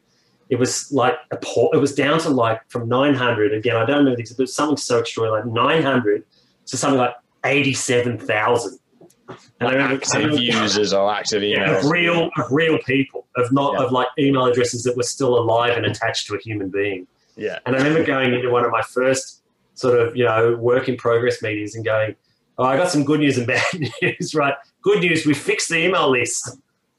it 0.49 0.57
was 0.57 0.91
like 0.91 1.15
a 1.31 1.38
poor, 1.38 1.69
it 1.73 1.77
was 1.77 1.95
down 1.95 2.19
to 2.19 2.30
like 2.30 2.61
from 2.69 2.88
900 2.88 3.53
again. 3.53 3.76
I 3.76 3.85
don't 3.85 4.05
know 4.05 4.15
this, 4.15 4.34
but 4.34 4.49
something 4.49 4.77
so 4.77 4.99
extraordinary, 4.99 5.43
like 5.43 5.53
900 5.53 6.23
to 6.67 6.77
something 6.77 6.99
like 6.99 7.15
87,000 7.43 8.80
and 9.27 9.39
like 9.61 9.76
active 9.76 10.39
users 10.39 10.93
or 10.93 11.11
active 11.11 11.41
emails. 11.41 11.56
Yeah, 11.56 11.80
of 11.80 11.85
real, 11.85 12.30
of 12.38 12.52
real 12.52 12.77
people, 12.80 13.26
of 13.35 13.52
not 13.52 13.73
yeah. 13.73 13.85
of 13.85 13.91
like 13.91 14.07
email 14.19 14.45
addresses 14.45 14.84
that 14.84 14.95
were 14.95 15.03
still 15.03 15.38
alive 15.38 15.77
and 15.77 15.85
attached 15.85 16.27
to 16.27 16.35
a 16.35 16.39
human 16.39 16.69
being. 16.69 17.07
Yeah. 17.35 17.60
And 17.65 17.76
I 17.76 17.80
remember 17.80 18.06
going 18.06 18.34
into 18.34 18.49
one 18.49 18.64
of 18.64 18.72
my 18.72 18.81
first 18.81 19.41
sort 19.73 19.99
of 19.99 20.15
you 20.15 20.26
know 20.26 20.56
work 20.56 20.88
in 20.88 20.95
progress 20.95 21.41
meetings 21.41 21.76
and 21.76 21.84
going, 21.84 22.15
"Oh, 22.57 22.64
I 22.64 22.77
got 22.77 22.89
some 22.89 23.03
good 23.03 23.19
news 23.19 23.38
and 23.38 23.47
bad 23.47 23.64
news." 24.02 24.35
Right? 24.35 24.53
Good 24.81 24.99
news, 24.99 25.26
we 25.26 25.34
fixed 25.34 25.69
the 25.69 25.77
email 25.77 26.10
list. 26.10 26.57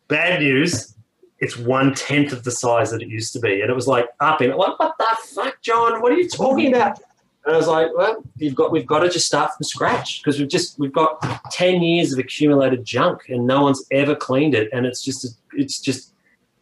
Bad 0.09 0.41
news, 0.41 0.95
it's 1.39 1.57
one 1.57 1.95
tenth 1.95 2.33
of 2.33 2.45
the 2.45 2.51
size 2.51 2.91
that 2.93 3.03
it 3.03 3.09
used 3.09 3.33
to 3.33 3.41
be, 3.41 3.61
and 3.61 3.71
it 3.71 3.75
was 3.75 3.87
like 3.87 4.07
up 4.21 4.41
in 4.41 4.57
what, 4.57 4.79
what 4.79 4.95
the 4.99 5.17
fuck, 5.35 5.61
John? 5.63 6.01
What 6.01 6.13
are 6.13 6.17
you 6.17 6.29
talking 6.29 6.75
about? 6.75 6.99
And 7.47 7.55
I 7.55 7.59
was 7.59 7.69
like, 7.69 7.97
well, 7.97 8.25
you've 8.37 8.57
got 8.57 8.73
we've 8.73 8.87
got 8.87 9.01
to 9.01 9.09
just 9.09 9.27
start 9.27 9.53
from 9.55 9.63
scratch 9.63 10.21
because 10.21 10.41
we've 10.41 10.49
just 10.49 10.81
we've 10.81 10.93
got 10.93 11.21
ten 11.53 11.81
years 11.81 12.13
of 12.13 12.19
accumulated 12.19 12.85
junk 12.85 13.29
and 13.29 13.47
no 13.47 13.63
one's 13.63 13.85
ever 13.93 14.17
cleaned 14.17 14.55
it, 14.55 14.69
and 14.73 14.85
it's 14.85 15.03
just 15.03 15.39
it's 15.53 15.81
just. 15.81 16.13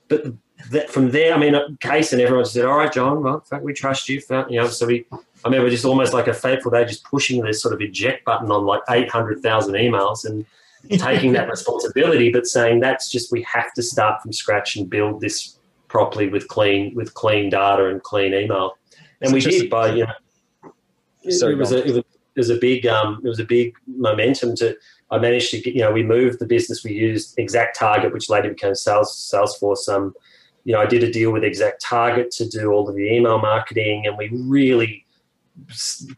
But 0.08 0.26
that 0.70 0.90
from 0.90 1.10
there, 1.10 1.34
I 1.34 1.38
mean, 1.38 1.54
Cees 1.82 2.12
and 2.12 2.20
everyone 2.20 2.44
said, 2.44 2.66
all 2.66 2.76
right, 2.76 2.92
John, 2.92 3.22
well, 3.22 3.40
fact, 3.40 3.64
we 3.64 3.72
trust 3.72 4.08
you. 4.10 4.20
You 4.50 4.60
know, 4.60 4.68
so 4.68 4.86
we. 4.86 5.06
I 5.12 5.48
remember 5.48 5.70
just 5.70 5.86
almost 5.86 6.12
like 6.12 6.26
a 6.26 6.34
fateful 6.34 6.70
day, 6.70 6.84
just 6.84 7.04
pushing 7.04 7.42
this 7.42 7.62
sort 7.62 7.74
of 7.74 7.80
eject 7.80 8.24
button 8.26 8.50
on 8.50 8.66
like 8.66 8.82
eight 8.90 9.10
hundred 9.10 9.42
thousand 9.42 9.74
emails 9.74 10.26
and 10.26 10.44
taking 10.98 11.32
that 11.32 11.48
responsibility, 11.48 12.30
but 12.30 12.46
saying 12.46 12.80
that's 12.80 13.10
just 13.10 13.32
we 13.32 13.42
have 13.42 13.72
to 13.72 13.82
start 13.82 14.20
from 14.20 14.34
scratch 14.34 14.76
and 14.76 14.90
build 14.90 15.22
this 15.22 15.56
properly 15.88 16.28
with 16.28 16.48
clean 16.48 16.94
with 16.94 17.14
clean 17.14 17.48
data 17.48 17.88
and 17.88 18.02
clean 18.02 18.34
email. 18.34 18.76
And 19.22 19.30
so 19.30 19.34
we 19.34 19.40
did 19.40 19.70
by 19.70 19.94
you 19.94 20.04
know 20.04 20.12
Sorry, 21.30 21.54
it, 21.54 21.58
was 21.58 21.72
a, 21.72 21.78
it, 21.78 21.86
was, 21.86 21.96
it 21.96 22.04
was 22.36 22.50
a 22.50 22.56
big 22.56 22.86
um, 22.86 23.20
it 23.24 23.28
was 23.28 23.40
a 23.40 23.44
big 23.44 23.74
momentum 23.86 24.56
to 24.56 24.76
I 25.10 25.18
managed 25.18 25.50
to 25.50 25.60
get 25.60 25.74
you 25.74 25.80
know 25.80 25.92
we 25.92 26.02
moved 26.02 26.38
the 26.38 26.46
business 26.46 26.84
we 26.84 26.92
used 26.92 27.36
ExactTarget 27.36 28.12
which 28.12 28.28
later 28.28 28.50
became 28.50 28.74
Sales 28.74 29.12
Salesforce 29.32 29.88
um 29.88 30.14
you 30.64 30.72
know 30.72 30.80
I 30.80 30.86
did 30.86 31.02
a 31.02 31.10
deal 31.10 31.30
with 31.32 31.42
ExactTarget 31.42 32.34
to 32.36 32.48
do 32.48 32.72
all 32.72 32.88
of 32.88 32.94
the 32.94 33.10
email 33.10 33.38
marketing 33.38 34.06
and 34.06 34.16
we 34.18 34.30
really 34.32 35.04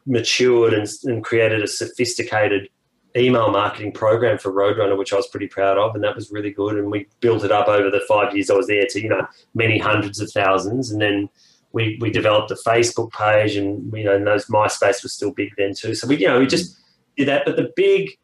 matured 0.06 0.72
and, 0.72 0.88
and 1.04 1.22
created 1.24 1.62
a 1.62 1.66
sophisticated 1.66 2.68
email 3.16 3.50
marketing 3.50 3.92
program 3.92 4.38
for 4.38 4.52
Roadrunner, 4.52 4.96
which 4.96 5.12
I 5.12 5.16
was 5.16 5.26
pretty 5.28 5.46
proud 5.46 5.78
of, 5.78 5.94
and 5.94 6.04
that 6.04 6.14
was 6.14 6.30
really 6.30 6.50
good. 6.50 6.76
And 6.76 6.90
we 6.90 7.06
built 7.20 7.44
it 7.44 7.52
up 7.52 7.68
over 7.68 7.90
the 7.90 8.02
five 8.08 8.34
years 8.34 8.50
I 8.50 8.54
was 8.54 8.66
there 8.66 8.86
to 8.88 9.02
you 9.02 9.08
know 9.08 9.26
many 9.54 9.78
hundreds 9.78 10.20
of 10.20 10.30
thousands, 10.30 10.90
and 10.90 11.00
then 11.00 11.28
we, 11.76 11.98
we 12.00 12.10
developed 12.10 12.50
a 12.50 12.54
Facebook 12.54 13.12
page 13.12 13.54
and 13.54 13.92
you 13.92 14.02
know 14.02 14.16
and 14.16 14.26
those 14.26 14.46
MySpace 14.46 15.02
was 15.02 15.12
still 15.12 15.30
big 15.30 15.50
then 15.58 15.74
too. 15.74 15.94
So 15.94 16.08
we 16.08 16.16
you 16.16 16.26
know 16.26 16.38
we 16.38 16.46
just 16.46 16.74
did 17.18 17.28
that. 17.28 17.42
But 17.44 17.56
the 17.56 17.70
big 17.76 18.18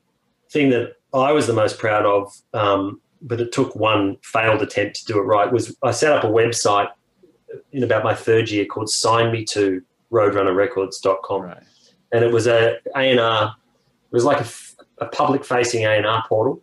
thing 0.50 0.70
that 0.70 0.94
I 1.12 1.32
was 1.32 1.46
the 1.46 1.52
most 1.52 1.78
proud 1.78 2.06
of, 2.06 2.34
um, 2.54 3.02
but 3.20 3.42
it 3.42 3.52
took 3.52 3.76
one 3.76 4.16
failed 4.22 4.62
attempt 4.62 4.96
to 4.96 5.04
do 5.04 5.18
it 5.18 5.24
right, 5.24 5.52
was 5.52 5.76
I 5.82 5.90
set 5.90 6.12
up 6.12 6.24
a 6.24 6.28
website 6.28 6.88
in 7.72 7.82
about 7.82 8.04
my 8.04 8.14
third 8.14 8.50
year 8.50 8.64
called 8.64 8.88
Sign 8.88 9.30
Me 9.30 9.44
to 9.44 9.82
RoadrunnerRecords.com, 10.10 11.42
right. 11.42 11.62
and 12.12 12.24
it 12.24 12.32
was 12.32 12.46
a 12.46 12.78
A&R. 12.96 13.54
It 13.54 14.14
was 14.14 14.24
like 14.24 14.40
a, 14.40 14.48
a 15.04 15.08
public 15.08 15.44
facing 15.44 15.84
A&R 15.84 16.24
portal. 16.26 16.62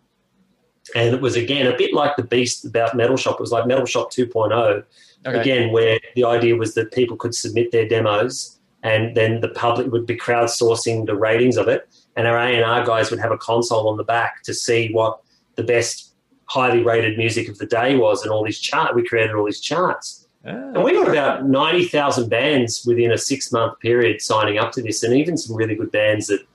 And 0.96 1.14
it 1.14 1.22
was 1.22 1.36
again 1.36 1.68
a 1.68 1.78
bit 1.78 1.94
like 1.94 2.16
the 2.16 2.24
beast 2.24 2.66
about 2.66 2.96
Metal 2.96 3.18
Shop. 3.18 3.36
It 3.36 3.42
was 3.42 3.52
like 3.52 3.68
Metal 3.68 3.86
Shop 3.86 4.12
2.0, 4.12 4.84
Okay. 5.26 5.40
Again, 5.40 5.72
where 5.74 6.00
the 6.16 6.24
idea 6.24 6.56
was 6.56 6.76
that 6.76 6.94
people 6.94 7.18
could 7.18 7.36
submit 7.36 7.72
their 7.72 7.88
demos 7.88 8.58
and 8.84 9.16
then 9.18 9.42
the 9.42 9.50
public 9.50 9.92
would 9.92 10.06
be 10.06 10.18
crowdsourcing 10.18 11.06
the 11.06 11.16
ratings 11.16 11.58
of 11.58 11.68
it. 11.68 11.90
And 12.16 12.26
our 12.26 12.40
A&R 12.40 12.86
guys 12.86 13.12
would 13.12 13.20
have 13.20 13.32
a 13.32 13.38
console 13.38 13.90
on 13.90 13.98
the 13.98 14.04
back 14.04 14.44
to 14.44 14.54
see 14.54 14.90
what 14.94 15.20
the 15.56 15.64
best 15.64 16.14
highly 16.46 16.82
rated 16.82 17.18
music 17.18 17.50
of 17.50 17.58
the 17.58 17.66
day 17.66 17.98
was 17.98 18.24
and 18.24 18.32
all 18.32 18.44
these 18.46 18.60
chart. 18.60 18.96
We 18.96 19.06
created 19.06 19.36
all 19.36 19.46
these 19.46 19.60
charts. 19.60 20.28
Oh. 20.46 20.50
And 20.50 20.84
we 20.84 20.94
got 20.94 21.10
about 21.10 21.46
90,000 21.46 22.30
bands 22.30 22.86
within 22.86 23.12
a 23.12 23.18
six 23.18 23.52
month 23.52 23.78
period 23.82 24.22
signing 24.22 24.58
up 24.58 24.72
to 24.74 24.82
this, 24.82 25.04
and 25.04 25.14
even 25.14 25.38
some 25.38 25.56
really 25.56 25.76
good 25.76 25.92
bands 25.92 26.28
that 26.28 26.48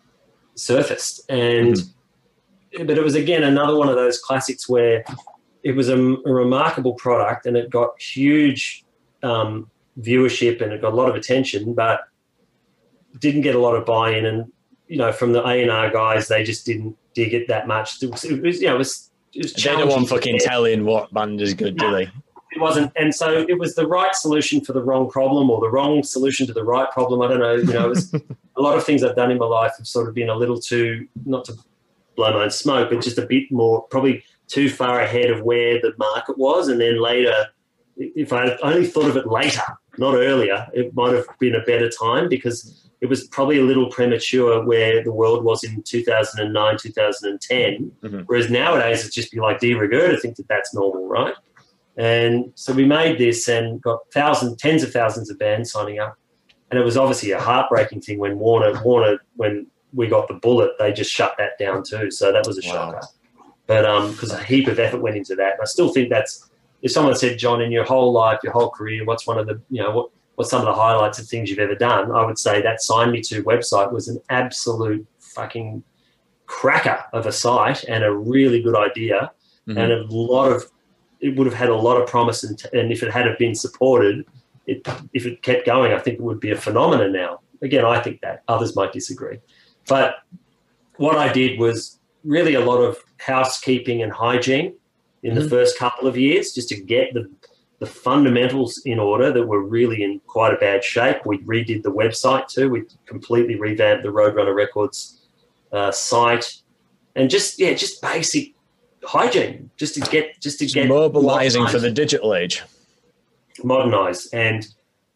surfaced. 0.55 1.31
And, 1.31 1.75
mm-hmm. 1.75 1.89
But 2.79 2.99
it 2.99 3.05
was 3.05 3.15
again 3.15 3.43
another 3.43 3.77
one 3.77 3.89
of 3.89 3.95
those 3.95 4.19
classics 4.19 4.69
where 4.69 5.05
it 5.63 5.73
was 5.73 5.89
a, 5.89 5.97
a, 5.97 6.33
remarkable 6.33 6.95
product 6.95 7.47
and 7.47 7.57
it 7.57 7.71
got 7.71 8.01
huge 8.01 8.85
um, 9.23 9.71
viewership 10.01 10.61
and 10.61 10.73
it 10.73 10.83
got 10.83 10.93
a 10.93 10.97
lot 10.97 11.09
of 11.09 11.15
attention, 11.15 11.73
but 11.75 12.01
didn't 13.19 13.41
get 13.41 13.55
a 13.55 13.59
lot 13.59 13.75
of 13.75 13.87
buy-in. 13.87 14.27
And 14.27 14.53
you 14.89 14.99
know, 14.99 15.13
from 15.13 15.33
the 15.33 15.43
A 15.43 15.63
and 15.63 15.71
R 15.71 15.91
guys, 15.91 16.29
they 16.29 16.45
just 16.45 16.67
didn't 16.67 16.97
dig 17.15 17.33
it 17.33 17.49
that 17.49 17.67
much. 17.67 18.03
It 18.03 18.11
was, 18.11 18.25
you 18.25 18.67
know, 18.67 18.75
it 18.75 18.79
was, 18.79 19.11
it 19.33 19.45
was 19.45 19.53
they 19.55 19.63
don't 19.63 19.89
want 19.89 20.09
fucking 20.09 20.39
telling 20.41 20.85
what 20.85 21.13
band 21.13 21.41
is 21.41 21.55
good, 21.55 21.79
do 21.79 21.91
they? 21.91 22.11
It 22.53 22.61
wasn't, 22.61 22.93
and 22.95 23.13
so 23.13 23.45
it 23.49 23.59
was 23.59 23.75
the 23.75 23.87
right 23.87 24.15
solution 24.15 24.61
for 24.61 24.75
the 24.75 24.83
wrong 24.83 25.11
problem, 25.11 25.51
or 25.51 25.61
the 25.61 25.71
wrong 25.71 26.05
solution 26.05 26.47
to 26.47 26.53
the 26.53 26.63
right 26.63 26.89
problem. 26.93 27.21
I 27.21 27.29
don't 27.29 27.41
know. 27.41 27.55
You 27.55 27.73
know, 27.73 27.87
it 27.87 27.89
was 27.89 28.15
a 28.57 28.63
lot 28.63 28.77
of 28.77 28.85
things 28.85 29.03
I've 29.03 29.17
done 29.17 29.33
in 29.33 29.39
my 29.39 29.47
life 29.47 29.73
have 29.77 29.89
sort 29.89 30.09
of 30.09 30.15
been 30.15 30.29
a 30.29 30.37
little 30.37 30.61
too, 30.61 31.09
not 31.27 31.47
to 31.47 31.57
blow 32.17 32.33
my 32.33 32.45
own 32.45 32.51
smoke, 32.51 32.91
but 32.91 33.03
just 33.03 33.19
a 33.19 33.27
bit 33.27 33.51
more 33.51 33.83
probably 33.83 34.25
too 34.47 34.69
far 34.69 35.01
ahead 35.01 35.31
of 35.31 35.43
where 35.43 35.81
the 35.81 35.93
market 35.99 36.39
was. 36.39 36.69
And 36.69 36.81
then 36.81 37.01
later, 37.01 37.47
if 37.97 38.33
I 38.33 38.57
only 38.63 38.87
thought 38.87 39.09
of 39.09 39.17
it 39.17 39.27
later, 39.27 39.63
not 39.99 40.15
earlier, 40.15 40.67
it 40.73 40.95
might 40.95 41.15
have 41.15 41.27
been 41.39 41.55
a 41.55 41.61
better 41.61 41.89
time 41.89 42.29
because 42.29 42.91
it 43.01 43.07
was 43.07 43.27
probably 43.29 43.59
a 43.59 43.63
little 43.63 43.91
premature 43.91 44.65
where 44.65 45.03
the 45.05 45.13
world 45.13 45.45
was 45.45 45.63
in 45.63 45.83
2009, 45.83 46.77
2010. 46.79 47.93
Mm-hmm. 48.03 48.21
Whereas 48.27 48.51
nowadays, 48.51 49.05
it's 49.05 49.15
just 49.15 49.31
be 49.31 49.41
like 49.41 49.61
de 49.61 49.75
rigueur 49.75 50.11
to 50.11 50.19
think 50.19 50.37
that 50.37 50.49
that's 50.49 50.75
normal, 50.75 51.07
right? 51.07 51.35
And 51.97 52.53
so 52.55 52.73
we 52.73 52.85
made 52.85 53.19
this 53.19 53.47
and 53.49 53.81
got 53.81 54.01
thousands, 54.13 54.57
tens 54.57 54.83
of 54.83 54.93
thousands 54.93 55.31
of 55.31 55.39
bands 55.39 55.71
signing 55.71 55.99
up. 55.99 56.17
And 56.71 56.81
it 56.81 56.85
was 56.85 56.97
obviously 56.97 57.31
a 57.31 57.41
heartbreaking 57.41 58.01
thing 58.01 58.19
when 58.19 58.39
Warner, 58.39 58.83
Warner, 58.83 59.19
when 59.37 59.67
we 59.95 60.09
got 60.09 60.29
the 60.29 60.35
bullet, 60.35 60.73
they 60.79 60.93
just 60.93 61.11
shut 61.11 61.35
that 61.39 61.59
down 61.59 61.83
too. 61.83 62.11
So 62.11 62.33
that 62.33 62.47
was 62.47 62.59
a 62.59 62.69
wow. 62.69 62.93
shocker. 62.93 63.07
but 63.67 64.11
because 64.11 64.33
um, 64.33 64.41
a 64.41 64.43
heap 64.43 64.69
of 64.69 64.79
effort 64.79 65.01
went 65.01 65.17
into 65.17 65.35
that. 65.37 65.53
And 65.53 65.63
I 65.63 65.67
still 65.67 65.93
think 65.93 66.11
that's 66.11 66.51
if 66.83 66.91
someone 66.91 67.15
said, 67.15 67.39
John, 67.39 67.63
in 67.63 67.73
your 67.73 67.85
whole 67.85 68.13
life, 68.13 68.41
your 68.43 68.53
whole 68.53 68.71
career, 68.71 69.05
what's 69.05 69.27
one 69.27 69.39
of 69.39 69.47
the 69.47 69.61
you 69.71 69.83
know 69.83 69.91
what 69.91 70.11
what's 70.35 70.51
some 70.51 70.61
of 70.61 70.67
the 70.67 70.75
highlights 70.75 71.19
of 71.19 71.27
things 71.27 71.49
you've 71.49 71.59
ever 71.59 71.77
done? 71.77 72.13
I 72.13 72.25
would 72.25 72.39
say 72.39 72.61
that 72.63 72.83
Sign 72.83 73.11
Me 73.13 73.21
To 73.23 73.43
website 73.45 73.93
was 73.93 74.09
an 74.09 74.21
absolute 74.31 75.07
fucking 75.19 75.83
cracker 76.47 77.05
of 77.13 77.27
a 77.27 77.33
site 77.33 77.85
and 77.85 78.05
a 78.05 78.13
really 78.13 78.61
good 78.63 78.77
idea 78.77 79.31
mm-hmm. 79.67 79.79
and 79.79 79.93
a 79.93 80.05
lot 80.11 80.51
of 80.51 80.71
it 81.21 81.37
would 81.37 81.47
have 81.47 81.55
had 81.55 81.69
a 81.69 81.75
lot 81.75 82.01
of 82.01 82.09
promise 82.09 82.45
and, 82.45 82.63
and 82.73 82.93
if 82.93 83.03
it 83.03 83.13
had 83.13 83.27
have 83.27 83.39
been 83.39 83.55
supported 83.55 84.27
it, 84.67 84.87
if 85.13 85.27
it 85.27 85.43
kept 85.43 85.67
going 85.67 85.93
i 85.93 85.99
think 85.99 86.19
it 86.19 86.23
would 86.23 86.41
be 86.41 86.51
a 86.51 86.57
phenomenon 86.57 87.13
now 87.13 87.41
again 87.63 87.85
i 87.85 88.01
think 88.01 88.21
that 88.21 88.43
others 88.49 88.77
might 88.77 88.93
disagree 88.93 89.39
but 89.89 90.17
what 90.97 91.17
i 91.17 91.33
did 91.33 91.59
was 91.59 91.99
really 92.25 92.55
a 92.55 92.61
lot 92.61 92.79
of 92.79 92.97
housekeeping 93.19 94.03
and 94.03 94.13
hygiene 94.13 94.75
in 95.23 95.33
mm-hmm. 95.33 95.41
the 95.41 95.49
first 95.49 95.79
couple 95.79 96.07
of 96.07 96.17
years 96.17 96.53
just 96.53 96.69
to 96.69 96.81
get 96.81 97.13
the 97.15 97.29
the 97.81 97.87
fundamentals 97.87 98.81
in 98.85 98.99
order 98.99 99.33
that 99.33 99.47
were 99.47 99.63
really 99.63 100.03
in 100.03 100.21
quite 100.27 100.55
a 100.55 100.57
bad 100.57 100.83
shape. 100.83 101.27
We 101.27 101.39
redid 101.39 101.83
the 101.83 101.93
website 101.93 102.49
too. 102.49 102.71
We 102.71 102.85
completely 103.07 103.57
revamped 103.57 104.05
the 104.05 104.11
Roadrunner 104.11 104.55
Records 104.55 105.21
uh, 105.73 105.91
site, 105.91 106.63
and 107.17 107.29
just 107.29 107.59
yeah, 107.59 107.75
just 107.75 108.01
basic 108.01 108.55
hygiene, 109.03 109.71
just 109.77 109.95
to 109.97 110.01
get 110.01 110.41
just 110.41 110.59
to 110.61 110.67
just 110.67 110.75
get 110.75 110.89
mobilizing 110.89 111.67
for 111.67 111.79
the 111.79 111.91
digital 111.91 112.35
age, 112.35 112.63
modernize. 113.63 114.27
And 114.27 114.67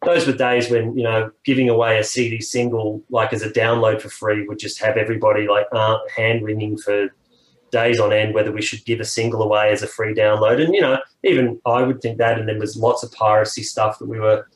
those 0.04 0.26
were 0.26 0.32
days 0.32 0.70
when 0.70 0.96
you 0.96 1.02
know 1.02 1.30
giving 1.44 1.68
away 1.68 1.98
a 1.98 2.04
CD 2.04 2.40
single 2.40 3.02
like 3.10 3.32
as 3.32 3.42
a 3.42 3.50
download 3.50 4.00
for 4.00 4.08
free 4.08 4.46
would 4.46 4.58
just 4.58 4.80
have 4.80 4.96
everybody 4.96 5.48
like 5.48 5.66
uh, 5.72 5.98
hand 6.16 6.44
wringing 6.44 6.76
for 6.76 7.08
days 7.70 8.00
on 8.00 8.12
end 8.12 8.34
whether 8.34 8.52
we 8.52 8.62
should 8.62 8.84
give 8.84 9.00
a 9.00 9.04
single 9.04 9.42
away 9.42 9.70
as 9.70 9.82
a 9.82 9.86
free 9.86 10.14
download. 10.14 10.62
And 10.62 10.74
you 10.74 10.80
know, 10.80 10.98
even 11.24 11.60
I 11.66 11.82
would 11.82 12.00
think 12.00 12.18
that. 12.18 12.38
And 12.38 12.48
then 12.48 12.58
there's 12.58 12.76
lots 12.76 13.02
of 13.02 13.12
piracy 13.12 13.62
stuff 13.62 13.98
that 13.98 14.06
we 14.06 14.18
were. 14.18 14.48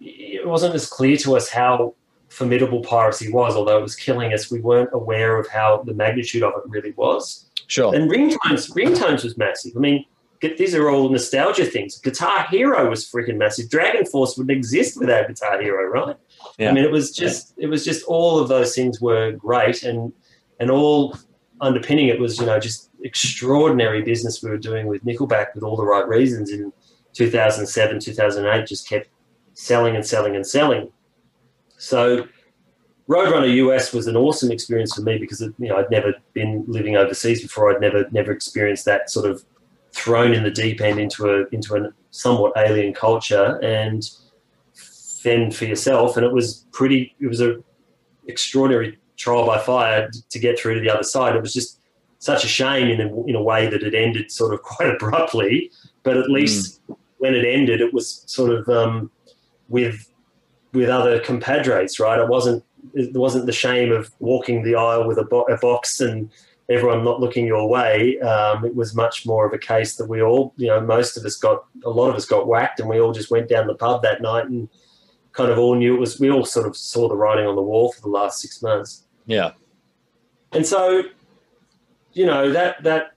It 0.00 0.46
wasn't 0.46 0.74
as 0.74 0.88
clear 0.88 1.16
to 1.18 1.36
us 1.36 1.48
how 1.48 1.94
formidable 2.28 2.82
piracy 2.82 3.30
was, 3.30 3.54
although 3.54 3.78
it 3.78 3.82
was 3.82 3.94
killing 3.94 4.32
us. 4.32 4.50
We 4.50 4.60
weren't 4.60 4.90
aware 4.92 5.38
of 5.38 5.48
how 5.48 5.82
the 5.84 5.94
magnitude 5.94 6.42
of 6.42 6.54
it 6.56 6.68
really 6.68 6.92
was. 6.92 7.46
Sure. 7.68 7.94
And 7.94 8.10
ringtones, 8.10 8.70
ringtones 8.74 9.22
was 9.22 9.36
massive. 9.36 9.72
I 9.76 9.80
mean, 9.80 10.04
these 10.42 10.74
are 10.74 10.90
all 10.90 11.08
nostalgia 11.08 11.64
things. 11.64 11.98
Guitar 11.98 12.46
Hero 12.50 12.90
was 12.90 13.08
freaking 13.08 13.36
massive. 13.36 13.66
DragonForce 13.66 14.36
wouldn't 14.36 14.50
exist 14.50 14.98
without 14.98 15.28
Guitar 15.28 15.60
Hero, 15.60 15.88
right? 15.88 16.16
Yeah. 16.58 16.70
I 16.70 16.72
mean, 16.72 16.84
it 16.84 16.90
was 16.90 17.12
just 17.12 17.54
yeah. 17.56 17.66
it 17.66 17.68
was 17.68 17.84
just 17.84 18.04
all 18.06 18.38
of 18.40 18.48
those 18.48 18.74
things 18.74 19.00
were 19.00 19.32
great, 19.32 19.82
and 19.84 20.12
and 20.58 20.70
all 20.70 21.16
underpinning 21.60 22.08
it 22.08 22.18
was 22.18 22.38
you 22.38 22.46
know 22.46 22.58
just 22.58 22.90
extraordinary 23.02 24.02
business 24.02 24.42
we 24.42 24.50
were 24.50 24.58
doing 24.58 24.86
with 24.88 25.04
Nickelback 25.04 25.54
with 25.54 25.62
all 25.62 25.76
the 25.76 25.84
right 25.84 26.06
reasons 26.06 26.50
in 26.50 26.72
2007, 27.12 28.00
2008. 28.00 28.66
Just 28.66 28.88
kept 28.88 29.08
selling 29.54 29.94
and 29.94 30.04
selling 30.04 30.34
and 30.34 30.46
selling. 30.46 30.90
So 31.78 32.26
Roadrunner 33.08 33.52
US 33.66 33.92
was 33.92 34.06
an 34.06 34.16
awesome 34.16 34.50
experience 34.50 34.94
for 34.94 35.02
me 35.02 35.18
because 35.18 35.40
you 35.40 35.54
know 35.58 35.76
I'd 35.76 35.90
never 35.90 36.14
been 36.32 36.64
living 36.66 36.96
overseas 36.96 37.42
before. 37.42 37.72
I'd 37.72 37.80
never 37.80 38.08
never 38.10 38.32
experienced 38.32 38.84
that 38.86 39.08
sort 39.08 39.30
of 39.30 39.44
thrown 39.94 40.32
in 40.32 40.42
the 40.42 40.50
deep 40.50 40.80
end 40.80 40.98
into 40.98 41.30
a 41.30 41.46
into 41.52 41.76
a 41.76 41.90
somewhat 42.10 42.52
alien 42.56 42.94
culture 42.94 43.58
and 43.62 44.08
fend 44.74 45.54
for 45.54 45.64
yourself. 45.64 46.16
And 46.16 46.26
it 46.26 46.32
was 46.32 46.66
pretty. 46.72 47.14
It 47.20 47.28
was 47.28 47.40
a 47.40 47.56
extraordinary 48.28 48.98
trial 49.16 49.46
by 49.46 49.58
fire 49.58 50.10
to 50.30 50.38
get 50.38 50.58
through 50.58 50.74
to 50.74 50.80
the 50.80 50.90
other 50.90 51.02
side. 51.02 51.36
It 51.36 51.42
was 51.42 51.52
just 51.52 51.80
such 52.18 52.44
a 52.44 52.48
shame 52.48 52.88
in 52.88 53.00
a, 53.00 53.24
in 53.24 53.34
a 53.34 53.42
way 53.42 53.68
that 53.68 53.82
it 53.82 53.94
ended 53.94 54.30
sort 54.30 54.54
of 54.54 54.62
quite 54.62 54.88
abruptly. 54.88 55.70
But 56.02 56.16
at 56.16 56.30
least 56.30 56.80
mm. 56.88 56.96
when 57.18 57.34
it 57.34 57.44
ended, 57.44 57.80
it 57.80 57.92
was 57.92 58.24
sort 58.26 58.50
of 58.52 58.68
um, 58.68 59.10
with 59.68 60.08
with 60.72 60.88
other 60.88 61.20
compadres, 61.20 62.00
right? 62.00 62.18
It 62.18 62.28
wasn't 62.28 62.64
it 62.94 63.14
wasn't 63.14 63.46
the 63.46 63.52
shame 63.52 63.92
of 63.92 64.10
walking 64.18 64.62
the 64.62 64.74
aisle 64.74 65.06
with 65.06 65.18
a, 65.18 65.24
bo- 65.24 65.44
a 65.44 65.56
box 65.56 66.00
and 66.00 66.30
everyone 66.68 67.04
not 67.04 67.20
looking 67.20 67.46
your 67.46 67.68
way. 67.68 68.18
Um, 68.20 68.64
it 68.64 68.74
was 68.74 68.94
much 68.94 69.26
more 69.26 69.46
of 69.46 69.52
a 69.52 69.58
case 69.58 69.96
that 69.96 70.08
we 70.08 70.22
all, 70.22 70.54
you 70.56 70.68
know, 70.68 70.80
most 70.80 71.16
of 71.16 71.24
us 71.24 71.36
got 71.36 71.64
a 71.84 71.90
lot 71.90 72.10
of 72.10 72.16
us 72.16 72.24
got 72.24 72.46
whacked, 72.46 72.80
and 72.80 72.88
we 72.88 73.00
all 73.00 73.12
just 73.12 73.30
went 73.30 73.48
down 73.48 73.66
the 73.66 73.74
pub 73.74 74.02
that 74.02 74.22
night 74.22 74.46
and 74.46 74.68
kind 75.32 75.50
of 75.50 75.58
all 75.58 75.74
knew 75.74 75.96
it 75.96 76.00
was. 76.00 76.20
We 76.20 76.30
all 76.30 76.44
sort 76.44 76.66
of 76.66 76.76
saw 76.76 77.08
the 77.08 77.16
writing 77.16 77.46
on 77.46 77.56
the 77.56 77.62
wall 77.62 77.92
for 77.92 78.00
the 78.00 78.08
last 78.08 78.40
six 78.40 78.62
months. 78.62 79.06
Yeah, 79.26 79.52
and 80.52 80.66
so, 80.66 81.02
you 82.12 82.26
know 82.26 82.50
that 82.50 82.82
that 82.84 83.12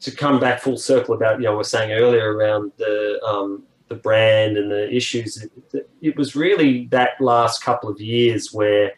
to 0.00 0.10
come 0.10 0.38
back 0.38 0.60
full 0.60 0.76
circle 0.76 1.14
about 1.14 1.40
you 1.40 1.46
know 1.46 1.52
we 1.52 1.60
are 1.60 1.64
saying 1.64 1.92
earlier 1.92 2.36
around 2.36 2.72
the 2.76 3.20
um, 3.26 3.64
the 3.88 3.94
brand 3.94 4.56
and 4.56 4.70
the 4.70 4.92
issues. 4.94 5.42
It, 5.72 5.88
it, 6.00 6.16
was 6.16 6.34
really 6.34 6.86
that 6.86 7.20
last 7.20 7.62
couple 7.62 7.88
of 7.88 8.00
years 8.00 8.52
where 8.52 8.94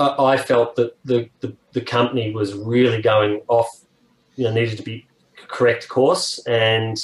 I, 0.00 0.32
I 0.32 0.36
felt 0.36 0.76
that 0.76 0.96
the, 1.04 1.28
the, 1.40 1.54
the 1.72 1.80
company 1.80 2.32
was 2.32 2.54
really 2.54 3.02
going 3.02 3.42
off, 3.48 3.84
you 4.36 4.44
know, 4.44 4.52
needed 4.52 4.78
to 4.78 4.82
be 4.82 5.06
correct 5.48 5.88
course. 5.88 6.38
And 6.46 6.96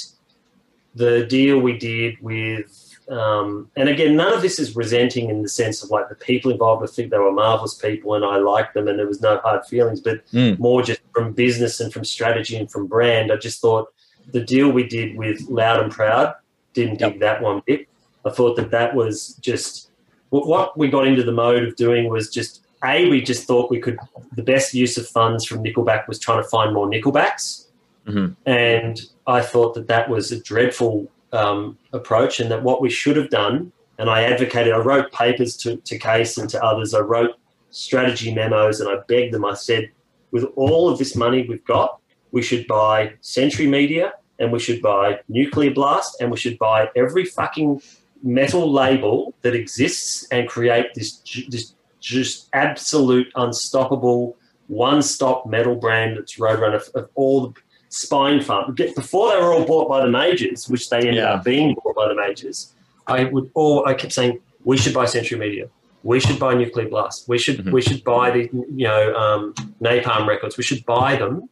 the 0.95 1.25
deal 1.25 1.59
we 1.59 1.77
did 1.77 2.19
with 2.21 2.87
um, 3.09 3.71
and 3.77 3.87
again, 3.87 4.17
none 4.17 4.33
of 4.33 4.41
this 4.41 4.59
is 4.59 4.75
resenting 4.75 5.29
in 5.29 5.41
the 5.41 5.47
sense 5.47 5.81
of 5.81 5.89
like 5.89 6.09
the 6.09 6.15
people 6.15 6.51
involved. 6.51 6.83
I 6.83 6.87
think 6.87 7.09
they 7.09 7.17
were 7.17 7.31
marvelous 7.31 7.73
people, 7.75 8.15
and 8.15 8.25
I 8.25 8.35
liked 8.37 8.73
them, 8.73 8.87
and 8.89 8.99
there 8.99 9.07
was 9.07 9.21
no 9.21 9.37
hard 9.37 9.65
feelings. 9.65 10.01
But 10.01 10.27
mm. 10.27 10.59
more 10.59 10.81
just 10.81 10.99
from 11.13 11.31
business 11.31 11.79
and 11.79 11.93
from 11.93 12.03
strategy 12.03 12.57
and 12.57 12.69
from 12.69 12.85
brand, 12.85 13.31
I 13.31 13.37
just 13.37 13.61
thought 13.61 13.93
the 14.33 14.43
deal 14.43 14.69
we 14.69 14.85
did 14.85 15.15
with 15.15 15.41
Loud 15.47 15.81
and 15.81 15.91
Proud 15.91 16.35
didn't 16.73 16.99
dig 16.99 17.21
that 17.21 17.41
one 17.41 17.61
bit. 17.65 17.87
I 18.25 18.29
thought 18.29 18.57
that 18.57 18.71
that 18.71 18.93
was 18.93 19.35
just 19.35 19.89
what 20.29 20.77
we 20.77 20.89
got 20.89 21.07
into 21.07 21.23
the 21.23 21.31
mode 21.31 21.63
of 21.63 21.77
doing 21.77 22.09
was 22.09 22.29
just 22.29 22.66
a 22.83 23.09
we 23.09 23.21
just 23.21 23.47
thought 23.47 23.71
we 23.71 23.79
could 23.79 23.97
the 24.33 24.43
best 24.43 24.73
use 24.73 24.97
of 24.97 25.07
funds 25.07 25.45
from 25.45 25.63
Nickelback 25.63 26.07
was 26.07 26.19
trying 26.19 26.43
to 26.43 26.49
find 26.49 26.73
more 26.73 26.87
Nickelbacks, 26.87 27.67
mm-hmm. 28.07 28.33
and 28.45 29.01
I 29.25 29.41
thought 29.41 29.73
that 29.75 29.87
that 29.87 30.09
was 30.09 30.31
a 30.31 30.41
dreadful 30.41 31.11
um, 31.33 31.77
approach, 31.93 32.39
and 32.39 32.51
that 32.51 32.63
what 32.63 32.81
we 32.81 32.89
should 32.89 33.17
have 33.17 33.29
done. 33.29 33.71
And 33.99 34.11
I 34.11 34.23
advocated. 34.23 34.73
I 34.73 34.77
wrote 34.77 35.11
papers 35.11 35.57
to, 35.57 35.77
to 35.77 35.99
Cees 35.99 36.37
and 36.37 36.47
to 36.51 36.63
others. 36.63 36.93
I 36.93 36.99
wrote 36.99 37.31
strategy 37.71 38.33
memos, 38.33 38.79
and 38.79 38.89
I 38.89 38.97
begged 39.07 39.33
them. 39.33 39.43
I 39.43 39.55
said, 39.55 39.89
with 40.29 40.45
all 40.55 40.87
of 40.87 40.99
this 40.99 41.15
money 41.15 41.47
we've 41.47 41.65
got, 41.65 41.99
we 42.31 42.43
should 42.43 42.67
buy 42.67 43.13
Century 43.21 43.65
Media 43.67 44.13
and 44.39 44.51
we 44.51 44.59
should 44.59 44.81
buy 44.81 45.19
Nuclear 45.27 45.71
Blast 45.71 46.21
and 46.21 46.29
we 46.29 46.37
should 46.37 46.57
buy 46.59 46.89
every 46.95 47.25
fucking 47.25 47.81
metal 48.23 48.71
label 48.71 49.33
that 49.41 49.55
exists 49.55 50.27
and 50.31 50.47
create 50.47 50.93
this 50.93 51.21
this 51.49 51.73
just 52.07 52.49
absolute 52.53 53.31
unstoppable 53.35 54.37
one-stop 54.67 55.45
metal 55.45 55.75
brand 55.75 56.17
that's 56.17 56.37
Roadrunner 56.37 56.75
of, 56.75 56.89
of 56.95 57.09
all 57.15 57.47
the 57.47 57.53
Spinefarm. 57.89 58.75
Before 58.95 59.31
they 59.31 59.41
were 59.41 59.53
all 59.53 59.65
bought 59.65 59.87
by 59.87 60.01
the 60.01 60.11
majors, 60.11 60.67
which 60.67 60.89
they 60.89 60.97
ended 60.97 61.15
yeah. 61.15 61.33
up 61.33 61.43
being 61.43 61.75
bought 61.75 61.95
by 61.95 62.07
the 62.07 62.15
majors, 62.15 62.73
I 63.07 63.25
would 63.25 63.49
all 63.53 63.85
I 63.85 63.93
kept 63.93 64.13
saying 64.13 64.39
we 64.65 64.77
should 64.77 64.93
buy 64.93 65.05
Century 65.05 65.39
Media. 65.39 65.69
We 66.03 66.19
should 66.19 66.39
buy 66.39 66.53
Nuclear 66.53 66.89
Blast. 66.89 67.27
We 67.29 67.37
should 67.37 67.59
mm-hmm. 67.59 67.71
we 67.71 67.81
should 67.81 68.03
buy 68.03 68.31
the 68.31 68.49
you 68.53 68.87
know 68.87 69.15
um, 69.15 69.53
Napalm 69.81 70.27
Records. 70.27 70.57
We 70.57 70.63
should 70.63 70.85
buy 70.85 71.15
them 71.15 71.49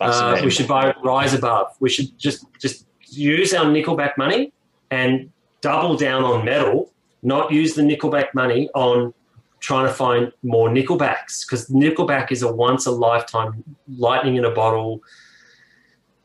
uh, 0.00 0.40
we 0.42 0.50
should 0.50 0.68
buy 0.68 0.94
Rise 1.04 1.34
Above. 1.34 1.74
We 1.80 1.88
should 1.88 2.16
just 2.18 2.44
just 2.58 2.86
use 3.06 3.54
our 3.54 3.66
Nickelback 3.66 4.16
money 4.16 4.52
and 4.90 5.30
double 5.60 5.96
down 5.96 6.24
on 6.24 6.44
metal, 6.44 6.92
not 7.22 7.52
use 7.52 7.74
the 7.74 7.82
Nickelback 7.82 8.34
money 8.34 8.68
on 8.74 9.14
trying 9.60 9.86
to 9.86 9.92
find 9.92 10.32
more 10.42 10.68
Nickelbacks 10.68 11.46
because 11.46 11.68
Nickelback 11.68 12.30
is 12.32 12.42
a 12.42 12.52
once 12.52 12.86
a 12.86 12.90
lifetime 12.90 13.64
lightning 13.88 14.36
in 14.36 14.44
a 14.44 14.50
bottle 14.50 15.02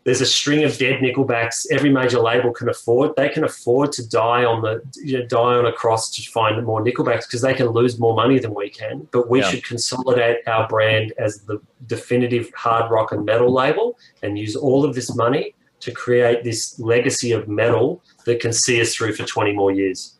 there's 0.03 0.21
a 0.21 0.25
string 0.25 0.63
of 0.63 0.77
dead 0.77 0.99
Nickelbacks 1.01 1.65
every 1.71 1.89
major 1.89 2.19
label 2.19 2.51
can 2.51 2.67
afford. 2.69 3.15
They 3.15 3.29
can 3.29 3.43
afford 3.43 3.91
to 3.93 4.07
die 4.07 4.43
on 4.43 4.61
the 4.61 4.81
you 5.01 5.19
know, 5.19 5.25
die 5.25 5.55
on 5.55 5.65
a 5.65 5.71
cross 5.71 6.11
to 6.15 6.31
find 6.31 6.63
more 6.65 6.83
Nickelbacks 6.83 7.21
because 7.21 7.41
they 7.41 7.53
can 7.53 7.67
lose 7.67 7.99
more 7.99 8.15
money 8.15 8.39
than 8.39 8.53
we 8.53 8.69
can. 8.69 9.07
But 9.11 9.29
we 9.29 9.39
yeah. 9.39 9.49
should 9.49 9.63
consolidate 9.63 10.39
our 10.47 10.67
brand 10.67 11.13
as 11.17 11.39
the 11.45 11.61
definitive 11.87 12.51
hard 12.55 12.91
rock 12.91 13.11
and 13.11 13.25
metal 13.25 13.51
label 13.53 13.97
and 14.21 14.37
use 14.37 14.55
all 14.55 14.83
of 14.83 14.93
this 14.93 15.15
money 15.15 15.55
to 15.79 15.91
create 15.91 16.43
this 16.43 16.79
legacy 16.79 17.31
of 17.31 17.47
metal 17.47 18.01
that 18.25 18.39
can 18.39 18.53
see 18.53 18.81
us 18.81 18.93
through 18.93 19.13
for 19.13 19.23
20 19.23 19.53
more 19.53 19.71
years. 19.71 20.17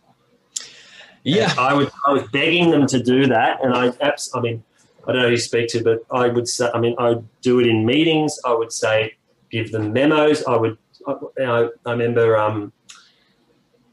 Yeah, 1.24 1.52
and 1.52 1.60
I 1.60 1.74
was 1.74 1.90
I 2.06 2.12
was 2.12 2.24
begging 2.32 2.72
them 2.72 2.86
to 2.88 3.02
do 3.02 3.28
that, 3.28 3.64
and 3.64 3.74
I 3.74 3.92
I 4.34 4.40
mean 4.42 4.64
I 5.08 5.12
don't 5.12 5.22
know 5.22 5.28
who 5.28 5.32
you 5.32 5.38
speak 5.38 5.70
to, 5.70 5.84
but 5.84 6.04
I 6.12 6.28
would 6.28 6.48
say 6.48 6.70
I 6.74 6.80
mean 6.80 6.96
I 7.00 7.10
would 7.10 7.28
do 7.42 7.60
it 7.60 7.68
in 7.68 7.86
meetings. 7.86 8.40
I 8.46 8.54
would 8.54 8.72
say 8.72 9.16
give 9.54 9.72
them 9.72 9.94
memos. 9.94 10.44
I 10.46 10.58
would, 10.58 10.78
I, 11.08 11.70
I 11.86 11.92
remember 11.92 12.36
um, 12.36 12.74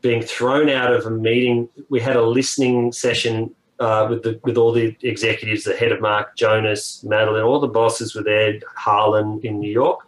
being 0.01 0.23
thrown 0.23 0.71
out 0.71 0.93
of 0.93 1.05
a 1.07 1.11
meeting. 1.11 1.69
We 1.91 2.01
had 2.01 2.17
a 2.17 2.23
listening 2.23 2.93
session 2.93 3.55
uh, 3.79 4.07
with 4.11 4.23
the 4.23 4.41
with 4.43 4.57
all 4.57 4.73
the 4.73 4.97
executives, 5.03 5.65
the 5.65 5.77
head 5.77 5.93
of 5.93 6.01
Mark 6.01 6.37
Jonas, 6.37 7.03
Madeline, 7.05 7.43
all 7.43 7.61
the 7.61 7.69
bosses 7.69 8.15
were 8.15 8.23
there, 8.23 8.59
Harlan 8.77 9.41
in 9.43 9.59
New 9.59 9.71
York, 9.71 10.01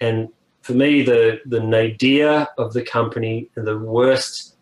and 0.00 0.28
for 0.62 0.74
me, 0.74 1.02
the 1.02 1.40
the 1.46 1.60
nadir 1.60 2.46
of 2.58 2.72
the 2.72 2.82
company 2.82 3.48
and 3.56 3.66
the 3.66 3.78
worst 3.78 4.56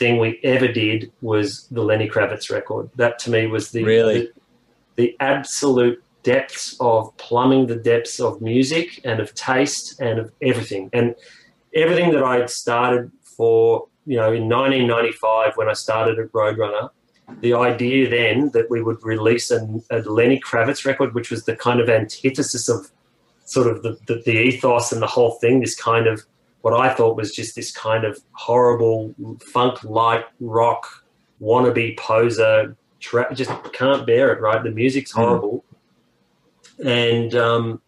thing 0.00 0.18
we 0.18 0.40
ever 0.42 0.66
did 0.66 1.12
was 1.20 1.68
the 1.70 1.82
Lenny 1.82 2.08
Kravitz 2.08 2.50
record. 2.50 2.90
That 2.96 3.18
to 3.20 3.30
me 3.30 3.46
was 3.46 3.70
the 3.70 3.84
really 3.84 4.18
the, 4.20 4.32
the 4.96 5.16
absolute 5.20 6.02
depths 6.22 6.76
of 6.80 7.16
plumbing 7.18 7.66
the 7.66 7.76
depths 7.76 8.18
of 8.18 8.40
music 8.40 9.00
and 9.04 9.20
of 9.20 9.34
taste 9.34 10.00
and 10.00 10.18
of 10.18 10.32
everything 10.42 10.90
and 10.92 11.14
everything 11.74 12.12
that 12.12 12.22
I 12.22 12.36
had 12.40 12.50
started 12.50 13.10
for 13.22 13.86
you 14.06 14.16
know 14.16 14.32
in 14.32 14.48
1995 14.48 15.52
when 15.56 15.68
I 15.68 15.72
started 15.72 16.18
at 16.18 16.32
Roadrunner 16.32 16.90
the 17.40 17.54
idea 17.54 18.08
then 18.08 18.50
that 18.50 18.70
we 18.70 18.82
would 18.82 19.02
release 19.02 19.50
a, 19.50 19.60
a 19.90 19.98
Lenny 20.00 20.40
Kravitz 20.40 20.84
record, 20.84 21.14
which 21.14 21.30
was 21.30 21.44
the 21.44 21.56
kind 21.56 21.80
of 21.80 21.88
antithesis 21.88 22.68
of 22.68 22.90
sort 23.44 23.66
of 23.66 23.82
the, 23.82 23.96
the, 24.06 24.22
the 24.26 24.32
ethos 24.32 24.92
and 24.92 25.00
the 25.00 25.06
whole 25.06 25.32
thing, 25.32 25.60
this 25.60 25.74
kind 25.74 26.06
of 26.06 26.24
what 26.62 26.74
I 26.74 26.92
thought 26.92 27.16
was 27.16 27.34
just 27.34 27.54
this 27.54 27.72
kind 27.72 28.04
of 28.04 28.18
horrible 28.32 29.14
funk 29.52 29.82
light 29.84 30.24
rock 30.40 31.04
wannabe 31.40 31.96
poser. 31.96 32.76
Tra- 33.00 33.34
just 33.34 33.50
can't 33.72 34.06
bear 34.06 34.32
it, 34.32 34.40
right? 34.40 34.62
The 34.62 34.70
music's 34.70 35.10
Hmm. 35.12 35.20
horrible, 35.20 35.64
and 36.84 37.34
um, 37.34 37.80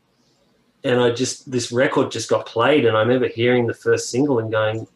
and 0.84 1.00
I 1.00 1.10
just 1.10 1.50
this 1.50 1.70
record 1.70 2.10
just 2.10 2.30
got 2.30 2.46
played, 2.46 2.86
and 2.86 2.96
I 2.96 3.00
remember 3.00 3.28
hearing 3.28 3.66
the 3.66 3.74
first 3.74 4.10
single 4.10 4.38
and 4.38 4.50
going, 4.50 4.86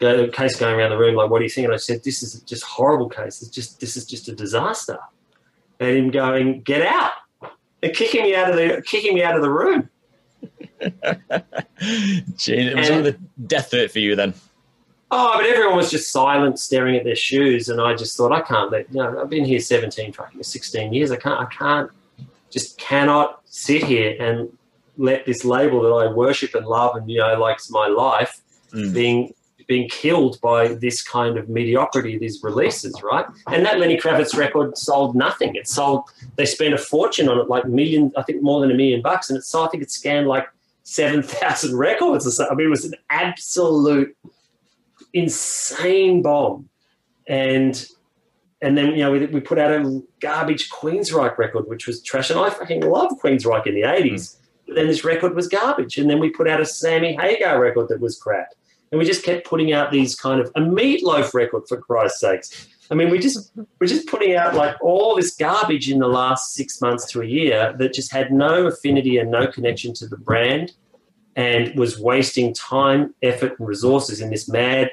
go, 0.00 0.28
Cees 0.30 0.56
going 0.56 0.74
around 0.74 0.90
the 0.90 0.98
room 0.98 1.14
like, 1.14 1.30
"What 1.30 1.38
do 1.38 1.44
you 1.44 1.50
think?" 1.50 1.66
And 1.66 1.74
I 1.74 1.78
said, 1.78 2.02
"This 2.02 2.22
is 2.22 2.40
just 2.42 2.64
horrible, 2.64 3.10
Cees. 3.10 3.42
It's 3.42 3.48
just 3.48 3.80
this 3.80 3.96
is 3.96 4.04
just 4.06 4.28
a 4.28 4.34
disaster." 4.34 4.98
And 5.78 5.96
him 5.96 6.10
going, 6.10 6.62
"Get 6.62 6.82
out!" 6.82 7.12
and 7.82 7.94
kicking 7.94 8.24
me 8.24 8.34
out 8.34 8.50
of 8.50 8.56
the 8.56 8.82
kicking 8.84 9.14
me 9.14 9.22
out 9.22 9.36
of 9.36 9.42
the 9.42 9.50
room. 9.50 9.88
Gee, 12.36 12.54
it 12.54 12.76
was 12.76 12.88
And- 12.88 12.96
on 12.98 13.02
the 13.04 13.16
death 13.46 13.70
threat 13.70 13.90
for 13.90 13.98
you 13.98 14.16
then. 14.16 14.34
Oh, 15.10 15.32
but 15.36 15.46
everyone 15.46 15.76
was 15.76 15.90
just 15.90 16.10
silent, 16.10 16.58
staring 16.58 16.96
at 16.96 17.04
their 17.04 17.14
shoes, 17.14 17.68
and 17.68 17.80
I 17.80 17.94
just 17.94 18.16
thought, 18.16 18.32
I 18.32 18.40
can't 18.40 18.72
let. 18.72 18.88
You 18.92 18.96
know, 19.02 19.20
I've 19.20 19.30
been 19.30 19.44
here 19.44 19.60
seventeen, 19.60 20.12
fucking 20.12 20.42
sixteen 20.42 20.92
years. 20.92 21.10
I 21.12 21.16
can't. 21.16 21.40
I 21.40 21.44
can't. 21.46 21.90
Just 22.50 22.78
cannot 22.78 23.40
sit 23.44 23.84
here 23.84 24.16
and 24.18 24.48
let 24.96 25.24
this 25.26 25.44
label 25.44 25.82
that 25.82 25.90
I 25.90 26.12
worship 26.12 26.54
and 26.54 26.66
love 26.66 26.96
and 26.96 27.08
you 27.10 27.18
know 27.18 27.38
likes 27.38 27.70
my 27.70 27.86
life 27.86 28.40
Mm. 28.72 28.92
being 28.92 29.34
being 29.68 29.88
killed 29.88 30.38
by 30.42 30.68
this 30.74 31.00
kind 31.02 31.38
of 31.38 31.48
mediocrity, 31.48 32.18
these 32.18 32.42
releases, 32.42 33.00
right? 33.02 33.24
And 33.46 33.64
that 33.64 33.78
Lenny 33.78 33.96
Kravitz 33.96 34.36
record 34.36 34.76
sold 34.76 35.14
nothing. 35.14 35.54
It 35.54 35.68
sold. 35.68 36.04
They 36.36 36.44
spent 36.44 36.74
a 36.74 36.78
fortune 36.78 37.28
on 37.28 37.38
it, 37.38 37.48
like 37.48 37.64
million, 37.66 38.12
I 38.16 38.22
think 38.22 38.42
more 38.42 38.60
than 38.60 38.70
a 38.72 38.74
million 38.74 39.00
bucks, 39.00 39.30
and 39.30 39.38
it 39.38 39.42
sold. 39.44 39.68
I 39.68 39.70
think 39.70 39.82
it 39.84 39.90
scanned 39.92 40.26
like 40.26 40.46
seven 40.84 41.22
thousand 41.22 41.76
records 41.78 42.26
or 42.26 42.30
something. 42.30 42.52
I 42.52 42.56
mean, 42.56 42.68
it 42.68 42.70
was 42.70 42.84
an 42.84 42.94
absolute 43.10 44.16
insane 45.12 46.22
bomb, 46.22 46.68
and 47.26 47.86
and 48.62 48.78
then 48.78 48.92
you 48.92 48.98
know 48.98 49.10
we, 49.10 49.26
we 49.26 49.40
put 49.40 49.58
out 49.58 49.72
a 49.72 50.02
garbage 50.20 50.70
Queensryche 50.70 51.36
record, 51.36 51.68
which 51.68 51.86
was 51.86 52.02
trash, 52.02 52.30
and 52.30 52.38
I 52.38 52.50
fucking 52.50 52.82
love 52.82 53.10
Queensryche 53.22 53.66
in 53.66 53.74
the 53.74 53.82
eighties. 53.82 54.34
Hmm. 54.34 54.40
But 54.66 54.76
then 54.76 54.86
this 54.86 55.04
record 55.04 55.34
was 55.34 55.48
garbage, 55.48 55.98
and 55.98 56.08
then 56.08 56.20
we 56.20 56.30
put 56.30 56.48
out 56.48 56.60
a 56.60 56.64
Sammy 56.64 57.14
Hagar 57.20 57.60
record 57.60 57.88
that 57.88 58.00
was 58.00 58.16
crap, 58.16 58.48
and 58.90 58.98
we 58.98 59.04
just 59.04 59.24
kept 59.24 59.46
putting 59.46 59.72
out 59.72 59.90
these 59.90 60.14
kind 60.14 60.40
of 60.40 60.50
a 60.54 60.60
Meat 60.60 61.04
Loaf 61.04 61.34
record 61.34 61.68
for 61.68 61.76
Christ's 61.76 62.20
sakes. 62.20 62.68
I 62.90 62.94
mean, 62.94 63.10
we 63.10 63.18
just 63.18 63.52
we're 63.80 63.86
just 63.86 64.08
putting 64.08 64.34
out 64.36 64.54
like 64.54 64.76
all 64.82 65.16
this 65.16 65.34
garbage 65.34 65.90
in 65.90 65.98
the 65.98 66.08
last 66.08 66.52
six 66.52 66.80
months 66.80 67.06
to 67.12 67.22
a 67.22 67.26
year 67.26 67.74
that 67.78 67.94
just 67.94 68.12
had 68.12 68.32
no 68.32 68.66
affinity 68.66 69.16
and 69.18 69.30
no 69.30 69.46
connection 69.46 69.94
to 69.94 70.06
the 70.06 70.18
brand, 70.18 70.72
and 71.34 71.74
was 71.78 71.98
wasting 71.98 72.52
time, 72.52 73.14
effort, 73.22 73.58
and 73.58 73.66
resources 73.66 74.20
in 74.20 74.30
this 74.30 74.48
mad 74.48 74.90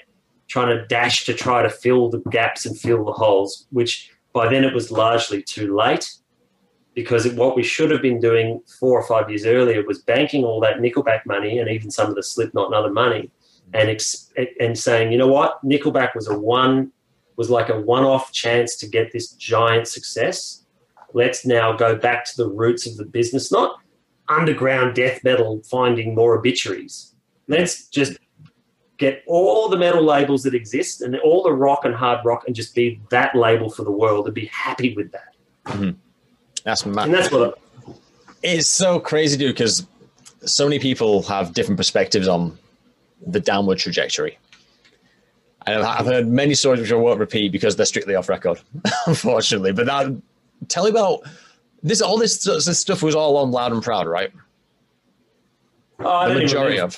trying 0.48 0.76
to 0.76 0.86
dash 0.88 1.26
to 1.26 1.34
try 1.34 1.62
to 1.62 1.70
fill 1.70 2.10
the 2.10 2.20
gaps 2.30 2.66
and 2.66 2.78
fill 2.78 3.04
the 3.04 3.12
holes. 3.12 3.68
Which 3.72 4.12
by 4.34 4.48
then 4.48 4.64
it 4.64 4.74
was 4.74 4.90
largely 4.92 5.44
too 5.44 5.76
late, 5.76 6.10
because 6.94 7.28
what 7.34 7.58
we 7.58 7.64
should 7.64 7.92
have 7.92 8.02
been 8.02 8.22
doing 8.22 8.62
four 8.80 8.98
or 8.98 9.04
five 9.06 9.30
years 9.30 9.46
earlier 9.46 9.84
was 9.86 10.00
banking 10.00 10.46
all 10.46 10.62
that 10.62 10.78
Nickelback 10.78 11.26
money 11.26 11.60
and 11.60 11.70
even 11.70 11.92
some 11.92 12.10
of 12.10 12.16
the 12.16 12.24
Slipknot 12.24 12.68
and 12.68 12.76
other 12.76 12.92
money, 12.92 13.30
and 13.74 14.02
and 14.62 14.80
saying, 14.80 15.12
you 15.12 15.18
know 15.18 15.28
what, 15.28 15.62
Nickelback 15.66 16.16
was 16.16 16.30
a 16.30 16.40
one 16.40 16.94
was 17.42 17.50
like 17.50 17.70
a 17.70 17.82
one-off 17.82 18.32
chance 18.32 18.76
to 18.76 18.88
get 18.88 19.12
this 19.12 19.32
giant 19.32 19.88
success. 19.88 20.64
Let's 21.14 21.44
now 21.44 21.76
go 21.76 21.96
back 21.96 22.24
to 22.26 22.38
the 22.38 22.48
roots 22.48 22.86
of 22.86 22.98
the 22.98 23.04
business, 23.04 23.52
not 23.52 23.80
underground 24.30 24.94
death 24.94 25.24
metal 25.24 25.60
finding 25.68 26.14
more 26.14 26.38
obituaries. 26.38 27.16
Let's 27.48 27.88
just 27.88 28.20
get 28.98 29.24
all 29.26 29.70
the 29.70 29.76
metal 29.76 30.04
labels 30.04 30.44
that 30.44 30.54
exist 30.54 31.02
and 31.02 31.18
all 31.22 31.42
the 31.42 31.52
rock 31.52 31.84
and 31.84 31.96
hard 31.96 32.24
rock 32.24 32.44
and 32.46 32.56
just 32.56 32.76
be 32.76 33.02
that 33.10 33.34
label 33.34 33.72
for 33.72 33.84
the 33.84 33.92
world 33.92 34.28
and 34.28 34.36
be 34.36 34.46
happy 34.46 34.94
with 34.94 35.12
that. 35.12 35.34
Mm-hmm. 35.66 35.98
That's 36.64 36.86
mad. 36.86 37.06
And 37.06 37.14
that's 37.16 37.32
what 37.32 37.58
It's 38.44 38.68
so 38.68 39.00
crazy, 39.00 39.36
dude, 39.36 39.56
because 39.56 39.88
so 40.46 40.66
many 40.66 40.78
people 40.78 41.24
have 41.24 41.56
different 41.56 41.78
perspectives 41.78 42.28
on 42.28 42.56
the 43.26 43.40
downward 43.40 43.80
trajectory. 43.80 44.38
And 45.68 45.84
I've 45.84 46.02
I've 46.02 46.06
heard 46.06 46.28
many 46.28 46.54
stories 46.56 46.82
which 46.82 46.92
I 46.92 46.96
won't 46.96 47.20
repeat 47.20 47.52
because 47.52 47.76
they're 47.76 47.86
strictly 47.86 48.16
off 48.16 48.30
record, 48.30 48.60
unfortunately. 49.08 49.72
But 49.72 49.86
that, 49.86 50.12
tell 50.68 50.86
me 50.86 50.90
about 50.90 51.22
this. 51.84 52.02
All 52.02 52.18
this, 52.18 52.44
this 52.44 52.80
stuff 52.80 53.04
was 53.04 53.16
all 53.16 53.38
on 53.38 53.52
Loud 53.52 53.72
and 53.72 53.84
Proud, 53.84 54.08
right? 54.08 54.32
Oh, 56.00 56.10
I 56.10 56.30
The 56.34 56.40
majority 56.40 56.80
of- 56.80 56.98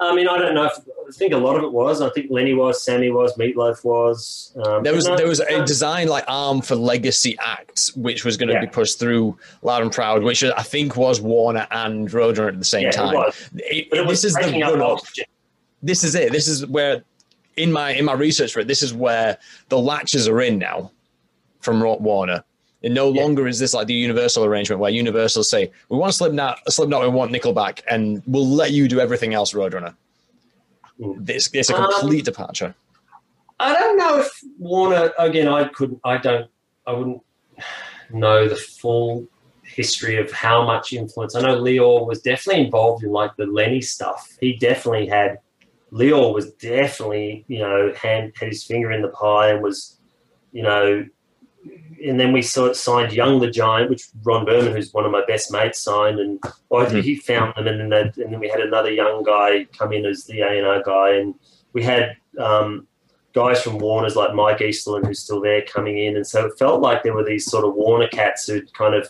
I 0.00 0.12
mean, 0.14 0.26
I 0.26 0.36
don't 0.38 0.54
know. 0.56 0.64
If, 0.64 0.72
I 1.08 1.12
think 1.12 1.32
a 1.32 1.36
lot 1.36 1.56
of 1.56 1.62
it 1.62 1.70
was. 1.72 2.02
I 2.02 2.10
think 2.10 2.26
Lenny 2.28 2.52
was, 2.52 2.82
Sammy 2.82 3.10
was, 3.10 3.38
Meat 3.38 3.56
Loaf 3.56 3.84
was. 3.84 4.52
Um, 4.66 4.82
There 4.82 4.92
was 4.92 5.06
no, 5.06 5.16
there 5.16 5.28
was 5.28 5.38
a 5.38 5.64
design 5.64 6.08
like 6.08 6.24
arm 6.26 6.62
for 6.62 6.74
legacy 6.74 7.36
Act, 7.38 7.92
which 7.94 8.24
was 8.24 8.36
going 8.36 8.48
to 8.48 8.54
Yeah. 8.54 8.62
be 8.62 8.66
pushed 8.66 8.98
through 8.98 9.38
Loud 9.62 9.82
and 9.82 9.92
Proud, 9.92 10.24
which 10.24 10.42
I 10.42 10.62
think 10.62 10.96
was 10.96 11.20
Warner 11.20 11.68
and 11.70 12.10
Roadrunner 12.10 12.48
at 12.48 12.58
the 12.58 12.64
same 12.64 12.82
yeah, 12.86 12.90
time. 12.90 13.14
It 13.14 13.18
was. 13.18 13.50
It- 13.54 13.88
it 13.92 14.08
this 14.08 14.24
is 14.24 14.34
the 14.34 14.60
run 14.60 14.82
up. 14.82 14.88
oxygen. 14.98 15.26
this 15.80 16.02
is 16.02 16.16
it. 16.16 16.32
This 16.32 16.48
is 16.48 16.66
where 16.66 17.04
in 17.56 17.72
my 17.72 17.90
in 17.92 18.04
my 18.04 18.12
research 18.14 18.52
for 18.52 18.60
it, 18.60 18.68
this 18.68 18.82
is 18.82 18.92
where 18.94 19.38
the 19.68 19.78
latches 19.78 20.28
are 20.28 20.40
in 20.42 20.58
now 20.58 20.90
from 21.60 21.82
Ro- 21.82 21.96
Warner. 21.98 22.44
It 22.82 22.92
no 22.92 23.12
Yeah. 23.12 23.22
longer 23.22 23.48
is 23.48 23.58
this 23.58 23.72
like 23.72 23.86
the 23.86 23.94
Universal 23.94 24.44
arrangement 24.44 24.80
where 24.80 24.90
Universal 24.90 25.44
say 25.44 25.70
we 25.88 25.96
want 25.96 26.12
Slipknot, 26.14 26.60
Slipknot, 26.70 27.02
we 27.02 27.08
want 27.08 27.32
Nickelback, 27.32 27.80
and 27.88 28.22
we'll 28.26 28.46
let 28.46 28.72
you 28.72 28.88
do 28.88 29.00
everything 29.00 29.32
else, 29.34 29.52
Roadrunner. 29.54 29.94
Mm. 31.00 31.24
This 31.26 31.48
it's 31.52 31.70
a 31.70 31.76
Um, 31.76 31.90
complete 31.98 32.24
departure. 32.24 32.74
I 33.60 33.72
don't 33.72 33.96
know 33.96 34.18
if 34.18 34.30
Warner. 34.58 35.12
Again, 35.18 35.48
I 35.48 35.64
couldn't. 35.68 36.00
I 36.04 36.18
don't. 36.18 36.50
I 36.86 36.92
wouldn't 36.92 37.22
know 38.10 38.48
the 38.48 38.56
full 38.56 39.26
history 39.62 40.18
of 40.18 40.30
how 40.30 40.64
much 40.66 40.92
influence. 40.92 41.34
I 41.34 41.40
know 41.40 41.56
Lyor 41.60 42.06
was 42.06 42.20
definitely 42.20 42.64
involved 42.66 43.02
in 43.02 43.10
like 43.10 43.34
the 43.36 43.46
Lenny 43.46 43.80
stuff. 43.80 44.36
He 44.40 44.54
definitely 44.56 45.06
had. 45.06 45.38
Lyor 45.94 46.34
was 46.34 46.52
definitely, 46.54 47.44
you 47.46 47.60
know, 47.60 47.92
hand 47.94 48.32
had 48.38 48.48
his 48.48 48.64
finger 48.64 48.90
in 48.90 49.00
the 49.00 49.08
pie 49.08 49.50
and 49.50 49.62
was, 49.62 49.98
you 50.52 50.62
know, 50.62 51.06
and 52.04 52.18
then 52.20 52.32
we 52.32 52.42
signed 52.42 53.12
Young 53.12 53.40
the 53.40 53.50
Giant, 53.50 53.88
which 53.88 54.08
Ron 54.24 54.44
Burman, 54.44 54.72
who's 54.74 54.92
one 54.92 55.06
of 55.06 55.12
my 55.12 55.24
best 55.26 55.52
mates, 55.52 55.80
signed, 55.80 56.18
and 56.18 56.42
Mhm. 56.70 57.02
he 57.02 57.14
found 57.16 57.54
them, 57.56 57.68
and 57.68 57.90
then 57.90 58.12
and 58.16 58.32
then 58.32 58.40
we 58.40 58.48
had 58.48 58.60
another 58.60 58.90
young 58.90 59.22
guy 59.22 59.66
come 59.78 59.92
in 59.92 60.04
as 60.04 60.24
the 60.24 60.40
A 60.40 60.58
and 60.58 60.66
R 60.66 60.82
guy, 60.82 61.10
and 61.12 61.34
we 61.72 61.82
had 61.82 62.16
um, 62.38 62.86
guys 63.32 63.62
from 63.62 63.78
Warner's 63.78 64.16
like 64.16 64.34
Mike 64.34 64.60
Eastland, 64.60 65.06
who's 65.06 65.20
still 65.20 65.40
there, 65.40 65.62
coming 65.62 65.98
in, 65.98 66.16
and 66.16 66.26
so 66.26 66.46
it 66.46 66.58
felt 66.58 66.80
like 66.80 67.04
there 67.04 67.14
were 67.14 67.24
these 67.24 67.46
sort 67.46 67.64
of 67.64 67.74
Warner 67.74 68.08
cats 68.08 68.48
who 68.48 68.60
kind 68.76 68.94
of 68.94 69.08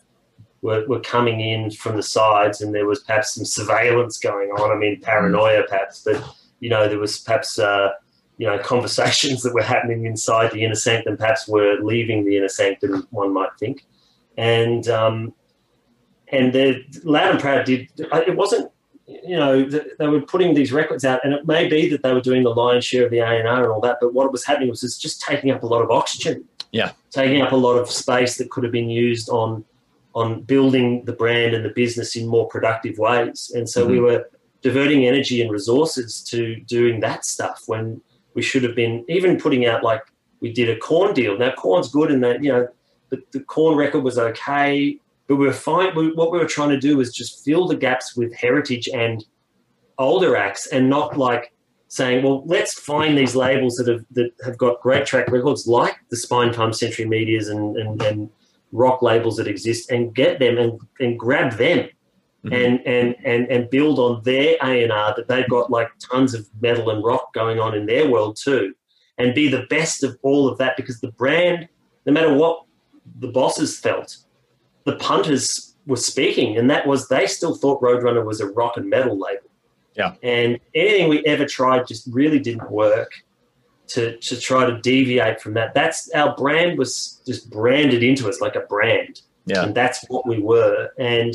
were, 0.60 0.84
were 0.86 1.00
coming 1.00 1.40
in 1.40 1.70
from 1.70 1.96
the 1.96 2.02
sides, 2.02 2.60
and 2.60 2.74
there 2.74 2.86
was 2.86 3.00
perhaps 3.00 3.34
some 3.34 3.46
surveillance 3.46 4.18
going 4.18 4.50
on. 4.50 4.70
I 4.70 4.76
mean, 4.76 5.00
paranoia 5.00 5.62
perhaps, 5.66 6.02
but 6.04 6.22
you 6.64 6.70
know, 6.70 6.88
there 6.88 6.98
was 6.98 7.18
perhaps. 7.18 7.58
Uh, 7.58 7.90
you 8.36 8.48
know, 8.48 8.58
conversations 8.74 9.44
that 9.44 9.54
were 9.54 9.62
happening 9.62 10.06
inside 10.06 10.50
the 10.50 10.64
inner 10.64 10.74
sanctum 10.74 11.16
perhaps 11.16 11.46
were 11.46 11.76
leaving 11.80 12.24
the 12.24 12.36
inner 12.36 12.48
sanctum, 12.48 13.06
one 13.10 13.32
might 13.32 13.50
think. 13.60 13.86
And 14.36 14.88
um, 14.88 15.32
and 16.32 16.52
the 16.52 16.82
Loud 17.04 17.30
and 17.30 17.40
Proud 17.40 17.64
did. 17.64 17.88
It 17.96 18.36
wasn't, 18.36 18.72
you 19.06 19.36
know, 19.36 19.64
they 19.64 20.08
were 20.08 20.20
putting 20.22 20.54
these 20.54 20.72
records 20.72 21.04
out, 21.04 21.20
and 21.22 21.32
it 21.32 21.46
may 21.46 21.68
be 21.68 21.88
that 21.90 22.02
they 22.02 22.12
were 22.12 22.20
doing 22.20 22.42
the 22.42 22.50
lion's 22.50 22.84
share 22.84 23.04
of 23.04 23.12
the 23.12 23.18
A 23.18 23.38
and 23.38 23.46
R 23.46 23.62
and 23.62 23.72
all 23.72 23.80
that. 23.82 23.98
But 24.00 24.14
what 24.14 24.32
was 24.32 24.44
happening 24.44 24.68
was 24.68 24.82
it's 24.82 24.98
just 24.98 25.20
taking 25.20 25.52
up 25.52 25.62
a 25.62 25.66
lot 25.66 25.82
of 25.82 25.90
oxygen. 25.92 26.44
Yeah. 26.72 26.90
taking 27.12 27.40
up 27.40 27.52
a 27.52 27.56
lot 27.56 27.76
of 27.76 27.88
space 27.88 28.36
that 28.38 28.50
could 28.50 28.64
have 28.64 28.72
been 28.72 28.90
used 28.90 29.28
on 29.28 29.64
on 30.16 30.42
building 30.42 31.04
the 31.04 31.12
brand 31.12 31.54
and 31.54 31.64
the 31.64 31.68
business 31.68 32.16
in 32.16 32.26
more 32.26 32.48
productive 32.48 32.98
ways. 32.98 33.52
And 33.54 33.68
so 33.68 33.86
we 33.86 34.00
were 34.00 34.28
diverting 34.64 35.06
energy 35.06 35.42
and 35.42 35.50
resources 35.50 36.22
to 36.22 36.56
doing 36.60 36.98
that 36.98 37.24
stuff 37.24 37.62
when 37.66 38.00
we 38.34 38.40
should 38.40 38.62
have 38.62 38.74
been 38.74 39.04
even 39.08 39.38
putting 39.38 39.66
out 39.66 39.84
like 39.84 40.02
we 40.40 40.50
did 40.52 40.70
a 40.70 40.78
Korn 40.78 41.12
deal. 41.12 41.38
Now 41.38 41.52
Korn's 41.56 41.90
good, 41.90 42.10
and 42.10 42.24
that 42.24 42.42
you 42.42 42.50
know, 42.50 42.66
but 43.10 43.20
the 43.32 43.40
Korn 43.40 43.76
record 43.76 44.02
was 44.02 44.18
okay, 44.18 44.98
but 45.28 45.36
we 45.36 45.46
were 45.46 45.52
fine. 45.52 45.94
We, 45.94 46.12
what 46.12 46.32
we 46.32 46.38
were 46.38 46.46
trying 46.46 46.70
to 46.70 46.80
do 46.80 46.96
was 46.96 47.14
just 47.14 47.44
fill 47.44 47.68
the 47.68 47.76
gaps 47.76 48.16
with 48.16 48.34
heritage 48.34 48.88
and 48.88 49.22
older 49.98 50.34
acts, 50.34 50.66
and 50.68 50.88
not 50.88 51.18
like 51.18 51.52
saying, 51.88 52.24
well, 52.24 52.42
let's 52.46 52.74
find 52.74 53.16
these 53.16 53.36
labels 53.36 53.76
that 53.76 53.86
have 53.86 54.04
that 54.12 54.30
have 54.46 54.56
got 54.56 54.80
great 54.80 55.04
track 55.04 55.28
records, 55.28 55.66
like 55.66 55.96
the 56.08 56.16
Spinefarm 56.16 56.74
Century 56.74 57.04
Medias 57.04 57.48
and, 57.48 57.76
and, 57.76 58.02
and 58.02 58.30
rock 58.72 59.02
labels 59.02 59.36
that 59.36 59.46
exist, 59.46 59.90
and 59.90 60.14
get 60.14 60.38
them 60.38 60.56
and, 60.56 60.80
and 61.00 61.18
grab 61.18 61.52
them. 61.52 61.86
Mm-hmm. 62.44 62.54
And, 62.54 62.86
and 62.86 63.16
and 63.24 63.50
and 63.50 63.70
build 63.70 63.98
on 63.98 64.22
their 64.22 64.56
A 64.62 64.82
and 64.82 64.92
R 64.92 65.14
that 65.16 65.28
they've 65.28 65.48
got 65.48 65.70
like 65.70 65.88
tons 65.98 66.34
of 66.34 66.46
metal 66.60 66.90
and 66.90 67.02
rock 67.02 67.32
going 67.32 67.58
on 67.58 67.74
in 67.74 67.86
their 67.86 68.10
world 68.10 68.36
too, 68.36 68.74
and 69.16 69.34
be 69.34 69.48
the 69.48 69.66
best 69.70 70.04
of 70.04 70.18
all 70.22 70.46
of 70.46 70.58
that 70.58 70.76
because 70.76 71.00
the 71.00 71.12
brand, 71.12 71.68
no 72.04 72.12
matter 72.12 72.34
what 72.34 72.64
the 73.20 73.28
bosses 73.28 73.80
felt, 73.80 74.18
the 74.84 74.96
punters 74.96 75.74
were 75.86 75.96
speaking, 75.96 76.58
and 76.58 76.68
that 76.68 76.86
was 76.86 77.08
they 77.08 77.26
still 77.26 77.54
thought 77.54 77.80
Roadrunner 77.80 78.24
was 78.24 78.40
a 78.40 78.46
rock 78.48 78.76
and 78.76 78.90
metal 78.90 79.18
label. 79.18 79.48
Yeah. 79.94 80.14
And 80.22 80.58
anything 80.74 81.08
we 81.08 81.24
ever 81.24 81.46
tried 81.46 81.86
just 81.86 82.08
really 82.10 82.40
didn't 82.40 82.70
work 82.70 83.12
to 83.88 84.16
to 84.18 84.40
try 84.40 84.66
to 84.66 84.80
deviate 84.80 85.40
from 85.40 85.54
that. 85.54 85.74
That's 85.74 86.10
our 86.12 86.34
brand 86.36 86.78
was 86.78 87.22
just 87.26 87.50
branded 87.50 88.02
into 88.02 88.28
us 88.28 88.40
like 88.40 88.56
a 88.56 88.60
brand. 88.60 89.22
Yeah. 89.46 89.64
And 89.64 89.74
that's 89.74 90.04
what 90.08 90.26
we 90.26 90.40
were. 90.40 90.90
And 90.98 91.34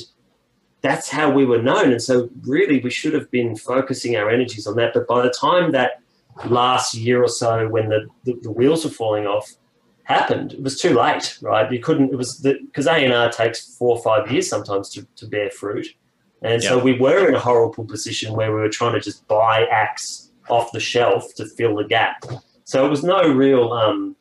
that's 0.82 1.10
how 1.10 1.30
we 1.30 1.46
were 1.46 1.62
known. 1.62 1.92
And 1.92 2.02
so 2.02 2.30
really 2.42 2.80
we 2.80 2.90
should 2.90 3.14
have 3.14 3.30
been 3.32 3.56
focusing 3.56 4.16
our 4.16 4.30
energies 4.30 4.66
on 4.66 4.76
that. 4.78 4.94
But 4.94 5.08
by 5.08 5.22
the 5.22 5.30
time 5.30 5.72
that 5.74 6.02
last 6.46 6.96
year 6.96 7.22
or 7.24 7.28
so 7.28 7.68
when 7.68 7.90
the, 7.90 8.08
the, 8.24 8.40
the 8.42 8.52
wheels 8.52 8.86
were 8.86 8.92
falling 8.92 9.28
off 9.28 9.50
happened, 10.04 10.54
it 10.54 10.64
was 10.64 10.80
too 10.80 10.94
late, 10.94 11.38
right? 11.42 11.72
You 11.72 11.80
couldn't, 11.80 12.14
it 12.14 12.16
was 12.16 12.38
because 12.38 12.88
A&R 12.88 13.32
takes 13.32 13.76
four 13.76 13.98
or 13.98 14.04
five 14.04 14.32
years 14.32 14.50
sometimes 14.50 14.90
to, 14.92 15.06
to 15.18 15.28
bear 15.28 15.50
fruit. 15.52 15.88
And 16.42 16.64
so 16.64 16.80
we 16.80 16.98
were 16.98 17.28
in 17.28 17.36
a 17.36 17.40
horrible 17.40 17.84
position 17.84 18.34
where 18.34 18.54
we 18.54 18.62
were 18.62 18.70
trying 18.70 18.94
to 18.94 19.02
just 19.02 19.28
buy 19.28 19.66
acts 19.66 20.32
off 20.50 20.72
the 20.72 20.80
shelf 20.80 21.36
to 21.36 21.46
fill 21.46 21.76
the 21.76 21.84
gap. 21.84 22.24
So 22.64 22.86
it 22.86 22.90
was 22.90 23.04
no 23.04 23.28
real, 23.34 23.74
um, 23.74 24.16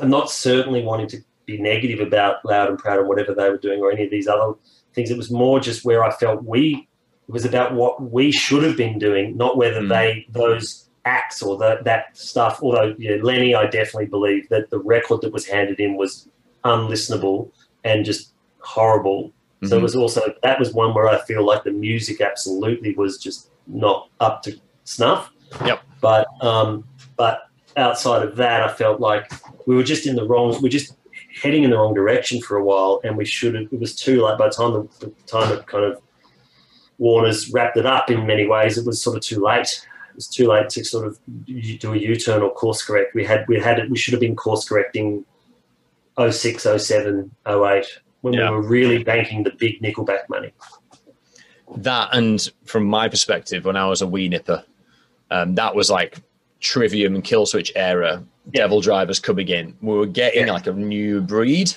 I'm 0.00 0.10
not 0.10 0.30
certainly 0.30 0.82
wanting 0.82 1.08
to 1.08 1.24
be 1.46 1.56
negative 1.58 2.00
about 2.00 2.44
Loud 2.44 2.68
and 2.68 2.78
Proud 2.78 2.98
and 2.98 3.08
whatever 3.08 3.34
they 3.34 3.48
were 3.48 3.56
doing 3.56 3.80
or 3.80 3.90
any 3.90 4.04
of 4.04 4.10
these 4.10 4.28
other 4.28 4.52
things. 4.94 5.10
It 5.10 5.16
was 5.16 5.30
more 5.30 5.60
just 5.60 5.84
where 5.84 6.04
I 6.04 6.12
felt 6.12 6.44
we, 6.44 6.88
it 7.28 7.32
was 7.32 7.44
about 7.44 7.74
what 7.74 8.10
we 8.10 8.30
should 8.30 8.62
have 8.62 8.76
been 8.76 8.98
doing, 8.98 9.36
not 9.36 9.56
whether 9.56 9.80
mm. 9.80 9.88
they, 9.88 10.26
those 10.30 10.88
acts 11.04 11.42
or 11.42 11.56
the, 11.56 11.80
that 11.84 12.16
stuff. 12.16 12.60
Although, 12.62 12.94
yeah, 12.98 13.16
Lenny, 13.22 13.54
I 13.54 13.64
definitely 13.64 14.06
believe 14.06 14.48
that 14.48 14.70
the 14.70 14.78
record 14.78 15.22
that 15.22 15.32
was 15.32 15.46
handed 15.46 15.80
in 15.80 15.96
was 15.96 16.28
unlistenable 16.64 17.50
and 17.84 18.04
just 18.04 18.32
horrible. 18.60 19.28
Mm-hmm. 19.28 19.68
So 19.68 19.78
it 19.78 19.82
was 19.82 19.96
also 19.96 20.34
that 20.42 20.58
was 20.58 20.72
one 20.72 20.94
where 20.94 21.08
I 21.08 21.20
feel 21.22 21.44
like 21.44 21.64
the 21.64 21.72
music 21.72 22.20
absolutely 22.20 22.94
was 22.94 23.18
just 23.18 23.50
not 23.66 24.08
up 24.20 24.42
to 24.42 24.58
snuff. 24.84 25.30
Yep. 25.64 25.82
But 26.00 26.26
um, 26.42 26.84
but 27.16 27.48
outside 27.76 28.22
of 28.22 28.36
that, 28.36 28.62
I 28.62 28.72
felt 28.72 29.00
like 29.00 29.30
we 29.66 29.74
were 29.74 29.82
just 29.82 30.06
in 30.06 30.16
the 30.16 30.26
wrong. 30.26 30.60
We 30.62 30.68
just 30.68 30.94
heading 31.40 31.64
in 31.64 31.70
the 31.70 31.76
wrong 31.76 31.94
direction 31.94 32.40
for 32.40 32.56
a 32.56 32.64
while, 32.64 33.00
and 33.04 33.16
we 33.16 33.24
should 33.24 33.54
have. 33.54 33.72
It 33.72 33.80
was 33.80 33.94
too 33.94 34.22
late 34.22 34.38
by 34.38 34.48
the 34.48 34.54
time 34.54 34.72
the, 34.72 35.06
the 35.06 35.12
time 35.26 35.52
it 35.52 35.66
kind 35.66 35.84
of 35.84 36.00
Warner's 36.98 37.50
wrapped 37.52 37.76
it 37.76 37.86
up. 37.86 38.10
In 38.10 38.26
many 38.26 38.46
ways, 38.46 38.78
it 38.78 38.86
was 38.86 39.02
sort 39.02 39.16
of 39.16 39.22
too 39.22 39.40
late. 39.40 39.86
It 40.10 40.16
was 40.16 40.28
too 40.28 40.46
late 40.46 40.68
to 40.70 40.84
sort 40.84 41.06
of 41.06 41.18
do 41.46 41.92
a 41.92 41.96
U-turn 41.96 42.42
or 42.42 42.52
course 42.52 42.84
correct. 42.84 43.14
We 43.14 43.24
had 43.24 43.44
we 43.48 43.58
had 43.58 43.78
it. 43.78 43.90
We 43.90 43.98
should 43.98 44.12
have 44.12 44.20
been 44.20 44.36
course 44.36 44.68
correcting 44.68 45.24
06, 46.18 46.62
07, 46.62 47.30
08 47.46 47.86
when 48.20 48.34
yeah. 48.34 48.50
we 48.50 48.56
were 48.56 48.62
really 48.62 49.02
banking 49.02 49.42
the 49.42 49.50
big 49.50 49.82
Nickelback 49.82 50.28
money. 50.28 50.52
That 51.76 52.10
and 52.12 52.50
from 52.64 52.84
my 52.84 53.08
perspective, 53.08 53.64
when 53.64 53.76
I 53.76 53.86
was 53.86 54.02
a 54.02 54.06
wee 54.06 54.28
nipper, 54.28 54.64
um, 55.30 55.56
that 55.56 55.74
was 55.74 55.90
like 55.90 56.18
Trivium 56.60 57.14
and 57.14 57.24
Killswitch 57.24 57.72
era. 57.74 58.24
DevilDriver's 58.50 59.20
coming 59.20 59.48
in, 59.48 59.76
we 59.80 59.94
were 59.94 60.06
getting 60.06 60.46
yeah. 60.46 60.52
like 60.52 60.66
a 60.66 60.72
new 60.72 61.20
breed. 61.20 61.72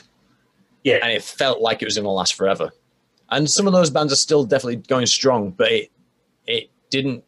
Yeah, 0.83 0.99
and 1.01 1.11
it 1.11 1.23
felt 1.23 1.59
like 1.59 1.81
it 1.81 1.85
was 1.85 1.95
going 1.95 2.05
to 2.05 2.09
last 2.11 2.35
forever. 2.35 2.71
And 3.29 3.49
some 3.49 3.67
of 3.67 3.73
those 3.73 3.89
bands 3.89 4.13
are 4.13 4.17
still 4.17 4.45
definitely 4.45 4.77
going 4.77 5.05
strong, 5.05 5.51
but 5.51 5.71
it 5.71 5.91
it 6.45 6.69
didn't 6.89 7.23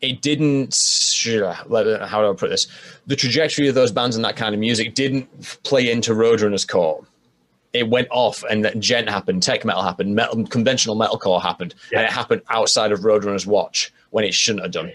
it 0.00 0.22
didn't 0.22 0.74
how 1.50 2.22
do 2.22 2.30
I 2.30 2.34
put 2.34 2.48
this? 2.50 2.68
The 3.06 3.16
trajectory 3.16 3.68
of 3.68 3.74
those 3.74 3.90
bands 3.90 4.16
and 4.16 4.24
that 4.24 4.36
kind 4.36 4.54
of 4.54 4.60
music 4.60 4.94
didn't 4.94 5.28
play 5.64 5.90
into 5.90 6.12
Roadrunner's 6.12 6.64
core 6.64 7.04
it 7.72 7.88
went 7.88 8.08
off 8.10 8.42
and 8.48 8.64
that 8.64 8.80
djent 8.80 9.08
happened, 9.08 9.42
tech 9.42 9.64
metal 9.64 9.82
happened, 9.82 10.14
metal, 10.14 10.44
conventional 10.46 10.96
metalcore 10.96 11.40
happened, 11.40 11.74
yeah. 11.92 11.98
and 11.98 12.06
it 12.06 12.12
happened 12.12 12.42
outside 12.48 12.92
of 12.92 13.00
Roadrunner's 13.00 13.46
watch 13.46 13.92
when 14.10 14.24
it 14.24 14.34
shouldn't 14.34 14.64
have 14.64 14.72
done. 14.72 14.92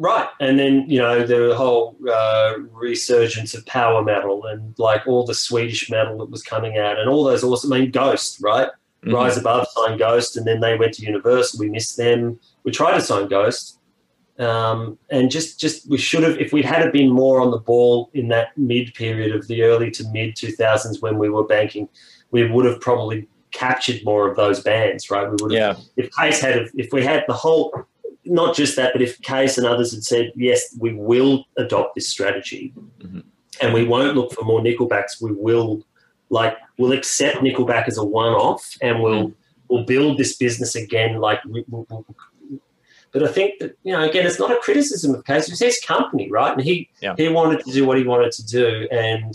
Right, 0.00 0.28
and 0.38 0.58
then 0.58 0.84
you 0.88 1.00
know 1.00 1.26
the 1.26 1.56
whole 1.56 1.96
uh, 2.08 2.54
resurgence 2.72 3.54
of 3.54 3.66
power 3.66 4.02
metal 4.02 4.44
and 4.46 4.74
like 4.78 5.06
all 5.06 5.26
the 5.26 5.34
Swedish 5.34 5.90
metal 5.90 6.18
that 6.18 6.30
was 6.30 6.42
coming 6.42 6.78
out, 6.78 6.98
and 6.98 7.10
all 7.10 7.24
those 7.24 7.42
awesome. 7.42 7.72
I 7.72 7.80
mean, 7.80 7.90
Ghost, 7.90 8.38
right? 8.40 8.68
Mm-hmm. 9.04 9.14
Rise 9.14 9.36
Above 9.36 9.66
signed 9.72 9.98
Ghost, 9.98 10.36
and 10.36 10.46
then 10.46 10.60
they 10.60 10.76
went 10.76 10.94
to 10.94 11.04
Universal. 11.04 11.60
We 11.60 11.68
missed 11.68 11.96
them. 11.96 12.38
We 12.64 12.70
tried 12.70 12.92
to 12.92 13.00
sign 13.00 13.28
Ghost, 13.28 13.78
um, 14.38 14.98
and 15.10 15.30
just, 15.30 15.58
just 15.58 15.88
we 15.90 15.98
should 15.98 16.22
have, 16.22 16.38
if 16.38 16.52
we'd 16.52 16.64
had 16.64 16.92
been 16.92 17.10
more 17.10 17.40
on 17.40 17.50
the 17.50 17.58
ball 17.58 18.10
in 18.14 18.28
that 18.28 18.56
mid 18.56 18.94
period 18.94 19.34
of 19.34 19.48
the 19.48 19.62
early 19.62 19.90
to 19.92 20.04
mid 20.12 20.36
2000s 20.36 21.02
when 21.02 21.18
we 21.18 21.28
were 21.28 21.44
banking, 21.44 21.88
we 22.30 22.48
would 22.48 22.64
have 22.64 22.80
probably 22.80 23.28
captured 23.50 24.04
more 24.04 24.30
of 24.30 24.36
those 24.36 24.60
bands, 24.60 25.10
right? 25.10 25.28
We 25.28 25.36
would 25.40 25.52
have, 25.52 25.78
yeah. 25.78 25.82
if 25.96 26.10
Cees 26.14 26.40
had, 26.40 26.68
if 26.74 26.92
we 26.92 27.02
had 27.02 27.24
the 27.26 27.34
whole, 27.34 27.72
not 28.28 28.54
just 28.54 28.76
that, 28.76 28.92
but 28.92 29.02
if 29.02 29.18
Cees 29.24 29.58
and 29.58 29.66
others 29.66 29.92
had 29.92 30.04
said, 30.04 30.32
yes, 30.36 30.76
we 30.78 30.94
will 30.94 31.44
adopt 31.56 31.94
this 31.94 32.08
strategy 32.08 32.72
mm-hmm. 33.00 33.20
and 33.60 33.74
we 33.74 33.84
won't 33.84 34.16
look 34.16 34.32
for 34.32 34.44
more 34.44 34.60
Nickelbacks, 34.60 35.20
we 35.20 35.32
will, 35.32 35.82
like, 36.30 36.56
we'll 36.78 36.92
accept 36.92 37.38
Nickelback 37.38 37.88
as 37.88 37.98
a 37.98 38.04
one 38.04 38.32
off 38.32 38.76
and 38.82 39.02
we'll, 39.02 39.32
we'll 39.68 39.84
build 39.84 40.18
this 40.18 40.36
business 40.36 40.74
again, 40.74 41.20
like, 41.20 41.40
we'll, 41.44 41.64
we'll 41.68 42.04
but 43.12 43.22
I 43.22 43.28
think 43.28 43.58
that 43.60 43.76
you 43.84 43.92
know, 43.92 44.02
again, 44.02 44.26
it's 44.26 44.38
not 44.38 44.52
a 44.52 44.56
criticism 44.56 45.14
of 45.14 45.24
Cees. 45.26 45.48
It's 45.48 45.60
his 45.60 45.80
company, 45.80 46.30
right? 46.30 46.52
And 46.52 46.60
he 46.60 46.90
yeah. 47.00 47.14
he 47.16 47.28
wanted 47.28 47.64
to 47.64 47.72
do 47.72 47.86
what 47.86 47.96
he 47.96 48.04
wanted 48.04 48.32
to 48.32 48.46
do, 48.46 48.86
and 48.92 49.34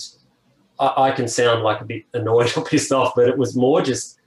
I, 0.80 0.94
I, 1.08 1.12
can 1.12 1.28
sound 1.28 1.64
like 1.64 1.82
a 1.82 1.86
bit 1.86 2.04
annoyed 2.14 2.52
or 2.58 2.64
pissed 2.64 2.92
off, 2.92 3.14
but 3.16 3.28
it 3.28 3.38
was 3.38 3.56
more 3.56 3.82
just 3.82 4.20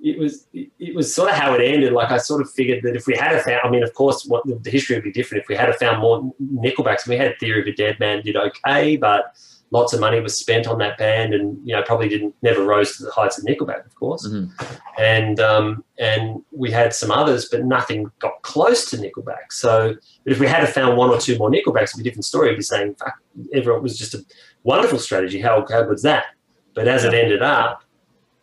it 0.00 0.18
was 0.18 0.46
it 0.52 0.94
was 0.94 1.14
sort 1.14 1.30
of 1.30 1.36
how 1.36 1.54
it 1.54 1.62
ended. 1.62 1.92
Like 1.92 2.10
I 2.10 2.18
sort 2.18 2.42
of 2.42 2.50
figured 2.50 2.82
that 2.84 2.96
if 2.96 3.06
we 3.06 3.16
had 3.16 3.34
a 3.34 3.40
found, 3.40 3.60
I 3.64 3.70
mean, 3.70 3.82
of 3.82 3.94
course, 3.94 4.24
what 4.26 4.44
the 4.46 4.70
history 4.70 4.96
would 4.96 5.04
be 5.04 5.12
different 5.12 5.42
if 5.42 5.48
we 5.48 5.56
had 5.56 5.68
a 5.68 5.72
found 5.72 6.00
more 6.00 6.32
Nickelbacks. 6.40 7.08
We 7.08 7.16
had 7.16 7.38
Theory 7.40 7.62
of 7.62 7.66
a 7.66 7.72
Deadman 7.72 8.22
did 8.22 8.36
okay, 8.36 8.96
but 8.96 9.34
lots 9.70 9.92
of 9.92 10.00
money 10.00 10.20
was 10.20 10.36
spent 10.36 10.66
on 10.66 10.78
that 10.78 10.98
band, 10.98 11.34
and 11.34 11.58
you 11.64 11.74
know 11.74 11.82
probably 11.82 12.08
didn't 12.08 12.34
never 12.42 12.62
rose 12.62 12.96
to 12.96 13.04
the 13.04 13.10
heights 13.10 13.38
of 13.38 13.44
Nickelback, 13.44 13.86
of 13.86 13.94
course. 13.94 14.26
Mm-hmm. 14.28 14.64
And 14.98 15.40
um, 15.40 15.84
and 15.98 16.42
we 16.52 16.70
had 16.70 16.94
some 16.94 17.10
others, 17.10 17.48
but 17.48 17.64
nothing 17.64 18.10
got 18.18 18.42
close 18.42 18.84
to 18.90 18.96
Nickelback. 18.98 19.50
So, 19.50 19.94
but 20.24 20.32
if 20.32 20.38
we 20.38 20.46
had 20.46 20.68
found 20.68 20.96
one 20.96 21.10
or 21.10 21.18
two 21.18 21.38
more 21.38 21.50
Nickelbacks, 21.50 21.94
it'd 21.94 21.98
be 21.98 22.02
a 22.02 22.04
different 22.04 22.26
story. 22.26 22.48
It'd 22.48 22.58
be 22.58 22.62
saying, 22.62 22.96
"Fuck, 22.96 23.14
everyone 23.54 23.82
was 23.82 23.98
just 23.98 24.14
a 24.14 24.24
wonderful 24.62 24.98
strategy. 24.98 25.40
How 25.40 25.64
how 25.68 25.82
good's 25.84 26.02
that?" 26.02 26.26
But 26.74 26.86
as 26.86 27.04
it 27.04 27.14
ended 27.14 27.42
up, 27.42 27.82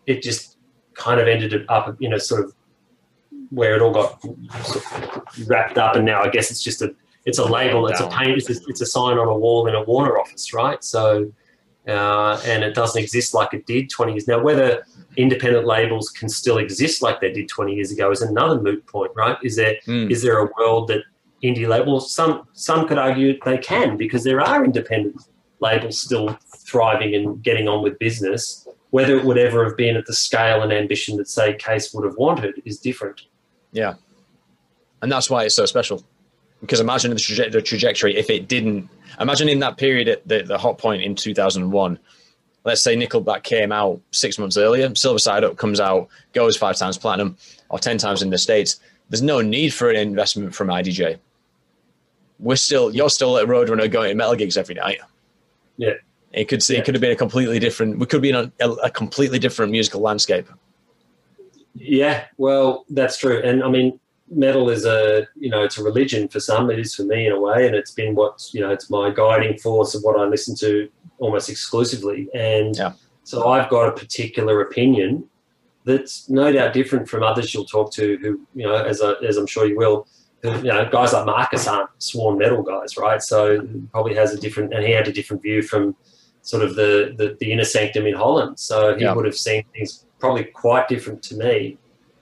it 0.07 0.23
just 0.23 0.52
kind 0.95 1.19
of 1.19 1.27
ended 1.27 1.65
up, 1.69 1.95
you 1.99 2.09
know, 2.09 2.17
sort 2.17 2.43
of 2.43 2.53
where 3.49 3.75
it 3.75 3.81
all 3.81 3.93
got 3.93 4.21
sort 4.21 4.83
of 4.93 5.49
wrapped 5.49 5.77
up, 5.77 5.95
and 5.95 6.05
now 6.05 6.21
I 6.21 6.29
guess 6.29 6.51
it's 6.51 6.63
just 6.63 6.81
a 6.81 6.95
it's 7.25 7.37
a 7.37 7.45
label, 7.45 7.87
it's 7.87 8.01
a 8.01 8.07
paint, 8.09 8.37
it's 8.37 8.49
a, 8.49 8.61
it's 8.67 8.81
a 8.81 8.85
sign 8.85 9.17
on 9.17 9.27
a 9.27 9.37
wall 9.37 9.67
in 9.67 9.75
a 9.75 9.83
Warner 9.83 10.19
office, 10.19 10.53
right? 10.53 10.83
So, 10.83 11.31
uh, 11.87 12.41
and 12.45 12.63
it 12.63 12.75
doesn't 12.75 13.01
exist 13.01 13.33
like 13.33 13.53
it 13.53 13.65
did 13.65 13.89
20 13.89 14.11
years 14.11 14.27
now. 14.27 14.41
Whether 14.41 14.83
independent 15.17 15.65
labels 15.65 16.09
can 16.09 16.27
still 16.27 16.57
exist 16.57 17.01
like 17.01 17.21
they 17.21 17.31
did 17.31 17.47
20 17.47 17.75
years 17.75 17.91
ago 17.91 18.11
is 18.11 18.21
another 18.21 18.61
moot 18.61 18.85
point, 18.87 19.11
right? 19.15 19.37
Is 19.43 19.55
there 19.55 19.75
mm. 19.87 20.11
is 20.11 20.21
there 20.21 20.39
a 20.39 20.49
world 20.57 20.89
that 20.89 21.03
indie 21.43 21.67
labels? 21.67 22.13
Some 22.13 22.47
some 22.53 22.87
could 22.87 22.97
argue 22.97 23.37
they 23.45 23.57
can 23.57 23.97
because 23.97 24.23
there 24.23 24.41
are 24.41 24.65
independent 24.65 25.21
labels 25.59 26.01
still 26.01 26.37
thriving 26.57 27.15
and 27.15 27.41
getting 27.41 27.67
on 27.67 27.83
with 27.83 27.97
business. 27.99 28.62
Whether 28.93 29.17
it 29.17 29.25
would 29.25 29.37
ever 29.37 29.65
have 29.65 29.75
been 29.75 29.97
at 29.97 30.05
the 30.05 30.13
scale 30.13 30.61
and 30.61 30.71
ambition 30.71 31.17
that 31.17 31.27
say 31.27 31.57
Cees 31.57 31.93
would 31.93 32.05
have 32.05 32.15
wanted 32.15 32.61
is 32.63 32.79
different. 32.79 33.21
Yeah, 33.71 33.95
and 35.01 35.11
that's 35.11 35.29
why 35.29 35.45
it's 35.45 35.55
so 35.55 35.65
special 35.65 36.03
because 36.61 36.79
imagine 36.79 37.11
the, 37.11 37.17
traje- 37.17 37.51
the, 37.51 37.61
trajectory 37.61 38.15
if 38.15 38.29
it 38.29 38.47
didn't 38.47 38.89
imagine 39.19 39.49
in 39.49 39.59
that 39.59 39.77
period 39.77 40.07
at 40.07 40.27
the, 40.27 40.43
the 40.43 40.57
hot 40.57 40.77
point 40.77 41.03
in 41.03 41.13
2001 41.13 41.99
let's 42.63 42.81
say 42.81 42.95
nickelback 42.95 43.43
came 43.43 43.73
out 43.73 43.99
six 44.11 44.39
months 44.39 44.55
earlier 44.55 44.95
silver 44.95 45.19
side 45.19 45.43
up 45.43 45.57
comes 45.57 45.81
out 45.81 46.07
goes 46.31 46.55
five 46.55 46.77
times 46.77 46.97
platinum 46.97 47.35
or 47.67 47.79
ten 47.79 47.97
times 47.97 48.21
in 48.21 48.29
the 48.29 48.37
states 48.37 48.79
there's 49.09 49.21
no 49.21 49.41
need 49.41 49.73
for 49.73 49.89
an 49.89 49.97
investment 49.97 50.55
from 50.55 50.69
idj 50.69 51.19
we're 52.43 52.55
still 52.55 52.93
you're 52.93 53.09
still 53.09 53.37
at 53.37 53.47
Roadrunner 53.47 53.89
going 53.89 54.09
to 54.09 54.15
metal 54.15 54.35
gigs 54.35 54.57
every 54.57 54.75
night. 54.75 54.99
Yeah. 55.77 55.93
It 56.33 56.45
could 56.47 56.67
Yeah. 56.67 56.79
it 56.79 56.85
could 56.85 56.95
have 56.95 57.01
been 57.01 57.11
a 57.11 57.15
completely 57.15 57.59
different. 57.59 57.99
We 57.99 58.05
could 58.05 58.21
be 58.21 58.29
in 58.29 58.35
a, 58.35 58.51
a 58.83 58.89
completely 58.89 59.39
different 59.39 59.71
musical 59.71 60.01
landscape. 60.01 60.47
Yeah, 61.75 62.25
well, 62.37 62.85
that's 62.89 63.17
true. 63.17 63.41
And 63.43 63.63
I 63.63 63.69
mean, 63.69 63.99
metal 64.29 64.69
is 64.69 64.85
a 64.85 65.27
you 65.35 65.49
know 65.49 65.63
it's 65.63 65.77
a 65.77 65.83
religion 65.83 66.27
for 66.27 66.39
some. 66.39 66.69
It 66.69 66.79
is 66.79 66.95
for 66.95 67.03
me 67.03 67.27
in 67.27 67.31
a 67.33 67.39
way, 67.39 67.65
and 67.67 67.75
it's 67.75 67.91
been 67.91 68.15
what 68.15 68.41
you 68.51 68.61
know 68.61 68.69
it's 68.71 68.89
my 68.89 69.11
guiding 69.11 69.57
force 69.57 69.95
of 69.95 70.01
what 70.03 70.19
I 70.19 70.25
listen 70.25 70.55
to 70.57 70.89
almost 71.19 71.49
exclusively. 71.49 72.27
And 72.33 72.75
Yeah. 72.75 72.93
so 73.23 73.47
I've 73.49 73.69
got 73.69 73.87
a 73.89 73.91
particular 73.91 74.61
opinion 74.61 75.25
that's 75.85 76.29
no 76.29 76.51
doubt 76.51 76.73
different 76.73 77.09
from 77.09 77.23
others 77.23 77.53
you'll 77.53 77.65
talk 77.65 77.91
to. 77.93 78.17
Who 78.21 78.39
you 78.55 78.65
know, 78.65 78.75
as 78.75 79.01
I, 79.01 79.13
as 79.27 79.37
I'm 79.37 79.47
sure 79.47 79.65
you 79.65 79.77
will. 79.77 80.07
who, 80.43 80.49
You 80.57 80.63
know, 80.73 80.87
guys 80.91 81.13
like 81.13 81.25
Marcus 81.25 81.67
aren't 81.67 81.89
sworn 81.99 82.37
metal 82.37 82.61
guys, 82.63 82.97
right? 82.97 83.21
So 83.21 83.67
probably 83.91 84.13
has 84.15 84.33
a 84.33 84.39
different, 84.39 84.73
and 84.73 84.83
he 84.85 84.91
had 84.91 85.07
a 85.07 85.11
different 85.13 85.41
view 85.41 85.61
from 85.61 85.95
sort 86.43 86.61
of 86.63 86.75
the 86.75 87.13
the, 87.17 87.35
the 87.39 87.51
inner 87.51 87.63
sanctum 87.65 88.05
in 88.05 88.13
Holland. 88.13 88.59
So 88.59 88.95
he 88.95 89.03
Yeah. 89.03 89.13
would 89.13 89.25
have 89.25 89.35
seen 89.35 89.63
things 89.73 90.05
probably 90.19 90.43
quite 90.45 90.87
different 90.87 91.23
to 91.23 91.35
me. 91.35 91.77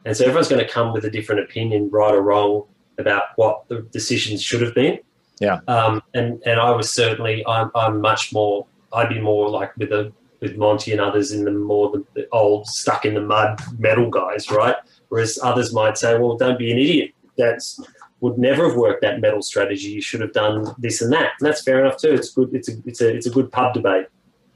And 0.06 0.15
so 0.18 0.23
everyone's 0.26 0.48
going 0.48 0.65
to 0.65 0.72
come 0.72 0.93
with 0.93 1.06
a 1.06 1.11
different 1.11 1.41
opinion, 1.41 1.89
right 1.91 2.14
or 2.14 2.22
wrong, 2.22 2.64
about 2.98 3.23
what 3.35 3.68
the 3.68 3.81
decisions 3.91 4.41
should 4.41 4.61
have 4.61 4.73
been. 4.73 4.98
Yeah. 5.39 5.60
Um, 5.68 6.02
and 6.14 6.41
and 6.45 6.60
I 6.60 6.72
was 6.72 6.89
certainly 6.91 7.43
I'm, 7.45 7.69
I'm 7.76 7.99
much 8.02 8.31
more 8.34 8.65
I'd 8.93 9.10
be 9.10 9.19
more 9.19 9.49
like 9.49 9.76
with 9.77 9.89
the 9.89 10.11
with 10.39 10.57
Monte 10.57 10.91
and 10.91 10.99
others 10.99 11.31
in 11.31 11.45
the 11.45 11.52
more 11.52 11.91
the, 11.91 12.03
the 12.15 12.27
old 12.31 12.65
stuck 12.65 13.06
in 13.06 13.14
the 13.14 13.22
mud 13.22 13.60
metal 13.77 14.10
guys, 14.10 14.49
right? 14.49 14.76
Whereas 15.10 15.38
others 15.43 15.72
might 15.73 15.98
say, 15.99 16.18
well, 16.18 16.35
don't 16.35 16.57
be 16.57 16.72
an 16.72 16.80
idiot. 16.80 17.11
That's 17.38 17.80
would 18.22 18.38
never 18.38 18.68
have 18.68 18.77
worked 18.77 19.02
that 19.02 19.19
metal 19.19 19.41
strategy. 19.41 19.89
You 19.89 20.02
should 20.02 20.22
have 20.22 20.34
done 20.34 20.73
this 20.77 21.02
and 21.02 21.11
that. 21.11 21.34
And 21.39 21.48
that's 21.48 21.64
fair 21.64 21.84
enough 21.84 21.98
too. 21.98 22.14
It's 22.14 22.31
good. 22.31 22.53
It's 22.53 22.69
a 22.69 22.73
it's 22.85 23.02
a 23.02 23.15
it's 23.15 23.26
a 23.26 23.31
good 23.31 23.52
pub 23.52 23.73
debate. 23.73 24.07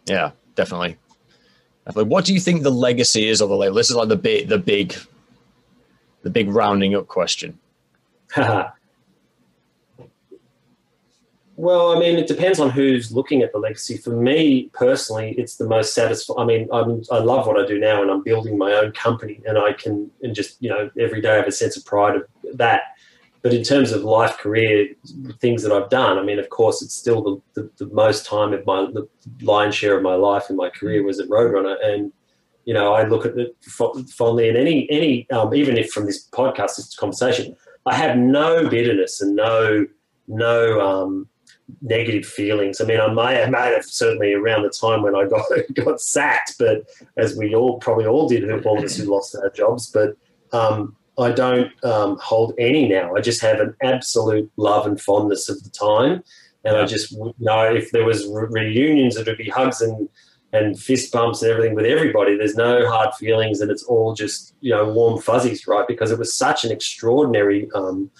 Yeah, 0.06 0.32
definitely. 0.56 0.98
Definitely. 1.86 2.10
What 2.10 2.26
do 2.26 2.34
you 2.34 2.40
think 2.40 2.64
the 2.64 2.72
legacy 2.72 3.28
is 3.28 3.42
of 3.42 3.50
the 3.50 3.56
label? 3.56 3.76
This 3.76 3.90
is 3.90 3.96
like 3.96 4.10
the 4.10 4.16
big, 4.16 4.48
the 4.48 4.58
big, 4.58 4.96
the 6.24 6.32
big 6.32 6.50
rounding 6.50 6.96
up 6.96 7.08
question. 7.08 7.60
well, 8.38 8.74
I 11.96 12.00
mean, 12.00 12.18
it 12.18 12.28
depends 12.28 12.60
on 12.60 12.72
who's 12.72 13.12
looking 13.12 13.44
at 13.44 13.52
the 13.52 13.60
legacy. 13.60 13.98
For 13.98 14.10
me 14.10 14.72
personally, 14.74 15.36
it's 15.38 15.58
the 15.58 15.68
most 15.68 15.94
satisfying. 15.94 16.40
I 16.40 16.46
mean, 16.46 16.68
I'm, 16.74 17.04
I 17.12 17.20
love 17.20 17.46
what 17.46 17.60
I 17.60 17.68
do 17.68 17.78
now, 17.78 18.02
and 18.02 18.10
I'm 18.10 18.24
building 18.24 18.58
my 18.58 18.74
own 18.74 18.92
company, 18.92 19.42
and 19.46 19.60
I 19.60 19.74
can 19.74 20.10
and 20.24 20.34
just 20.34 20.62
you 20.62 20.70
know 20.70 20.90
every 21.00 21.22
day 21.22 21.34
I 21.34 21.36
have 21.36 21.48
a 21.48 21.52
sense 21.52 21.78
of 21.78 21.86
pride 21.86 22.16
of 22.16 22.24
that. 22.54 22.82
But 23.46 23.54
in 23.54 23.62
terms 23.62 23.92
of 23.92 24.04
life, 24.04 24.40
career, 24.40 24.88
things 25.40 25.62
that 25.62 25.72
I've 25.72 25.92
done, 25.92 26.18
I 26.18 26.24
mean, 26.24 26.40
of 26.40 26.50
course, 26.50 26.82
it's 26.82 26.96
still 26.96 27.22
the, 27.54 27.62
the, 27.62 27.86
the 27.86 27.94
most 27.94 28.26
time 28.26 28.54
of 28.54 28.66
my 28.66 28.88
the 28.92 29.08
lion's 29.40 29.76
share 29.76 29.96
of 29.96 30.02
my 30.02 30.16
life 30.16 30.50
in 30.50 30.56
my 30.56 30.72
career 30.72 31.04
was 31.04 31.20
at 31.20 31.30
Roadrunner, 31.30 31.76
and 31.86 32.12
you 32.64 32.74
know, 32.74 32.94
I 32.94 33.04
look 33.04 33.24
at 33.24 33.38
it 33.38 33.56
fondly. 33.62 34.50
And 34.50 34.58
any 34.58 34.90
any 34.90 35.30
um, 35.30 35.54
even 35.54 35.78
if 35.78 35.92
from 35.92 36.08
this 36.08 36.28
podcast, 36.28 36.78
this 36.78 36.96
conversation, 36.96 37.56
I 37.86 37.94
have 37.94 38.18
no 38.18 38.68
bitterness 38.68 39.22
and 39.22 39.36
no 39.36 39.86
no 40.28 40.82
um, 40.82 41.30
negative 41.84 42.26
feelings. 42.26 42.82
I 42.82 42.86
mean, 42.86 43.00
I 43.00 43.14
may 43.14 43.36
have, 43.36 43.52
may 43.52 43.76
have 43.76 43.86
certainly 43.86 44.34
around 44.34 44.64
the 44.64 44.72
time 44.72 45.04
when 45.04 45.16
I 45.16 45.28
got 45.28 45.46
got 45.86 46.02
sacked, 46.02 46.56
but 46.58 46.90
as 47.16 47.38
we 47.38 47.54
all 47.54 47.78
probably 47.78 48.08
all 48.08 48.28
did, 48.28 48.50
all 48.66 48.80
of 48.80 48.84
us 48.84 48.98
who 48.98 49.06
lost 49.06 49.36
our 49.36 49.52
jobs. 49.52 49.92
But 49.92 50.18
um, 50.52 50.96
I 51.18 51.32
don't 51.32 51.72
um, 51.84 52.18
hold 52.22 52.54
any 52.58 52.88
now. 52.88 53.16
I 53.16 53.22
just 53.22 53.42
have 53.42 53.60
an 53.60 53.76
absolute 53.82 54.52
love 54.58 54.86
and 54.86 55.00
fondness 55.00 55.50
of 55.50 55.64
the 55.64 55.70
time, 55.70 56.24
and 56.64 56.76
I 56.76 56.86
just 56.86 57.18
would 57.18 57.40
know 57.40 57.74
if 57.74 57.92
there 57.92 58.06
was 58.06 58.28
re- 58.28 58.48
reunions, 58.50 59.16
it 59.16 59.28
would 59.28 59.38
be 59.38 59.50
hugs 59.50 59.82
and 59.82 60.10
and 60.54 60.80
fist 60.80 61.12
bumps 61.12 61.42
and 61.42 61.52
everything 61.52 61.76
with 61.76 61.86
everybody. 61.86 62.38
There's 62.38 62.56
no 62.56 62.88
hard 62.88 63.14
feelings, 63.16 63.62
and 63.62 63.72
it's 63.72 63.84
all 63.84 64.14
just 64.14 64.56
you 64.62 64.72
know 64.72 64.92
warm 64.92 65.22
fuzzies, 65.22 65.68
right? 65.68 65.88
Because 65.88 66.12
it 66.12 66.20
was 66.20 66.34
such 66.34 66.66
an 66.66 66.72
extraordinary 66.72 67.70
um, 67.74 68.12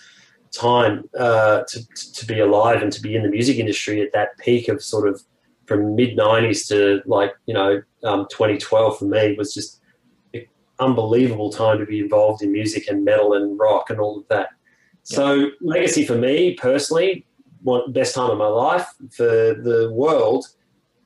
time 0.52 1.04
uh, 1.18 1.64
to 1.68 1.86
to 2.14 2.26
be 2.26 2.40
alive 2.40 2.82
and 2.82 2.92
to 2.94 3.02
be 3.02 3.16
in 3.16 3.24
the 3.24 3.30
music 3.30 3.58
industry 3.58 4.02
at 4.02 4.14
that 4.14 4.38
peak 4.38 4.68
of 4.68 4.82
sort 4.82 5.08
of 5.08 5.22
from 5.66 5.96
mid 5.96 6.18
'90s 6.18 6.68
to 6.70 7.02
like 7.06 7.34
you 7.46 7.54
know 7.54 7.82
um, 8.04 8.28
2012 8.30 9.00
for 9.00 9.06
me 9.06 9.36
was 9.38 9.54
just 9.54 9.82
unbelievable 10.80 11.52
time 11.52 11.80
to 11.80 11.86
be 11.86 12.00
involved 12.00 12.42
in 12.42 12.52
music 12.52 12.88
and 12.88 13.06
metal 13.06 13.34
and 13.34 13.58
rock 13.58 13.90
and 13.90 14.00
all 14.00 14.18
of 14.20 14.28
that. 14.28 14.50
So 15.04 15.50
legacy 15.62 16.06
for 16.06 16.18
me 16.18 16.56
personally, 16.56 17.26
best 17.90 18.16
time 18.16 18.30
of 18.30 18.38
my 18.38 18.48
life 18.48 18.88
for 19.12 19.24
the 19.24 19.90
world. 19.94 20.48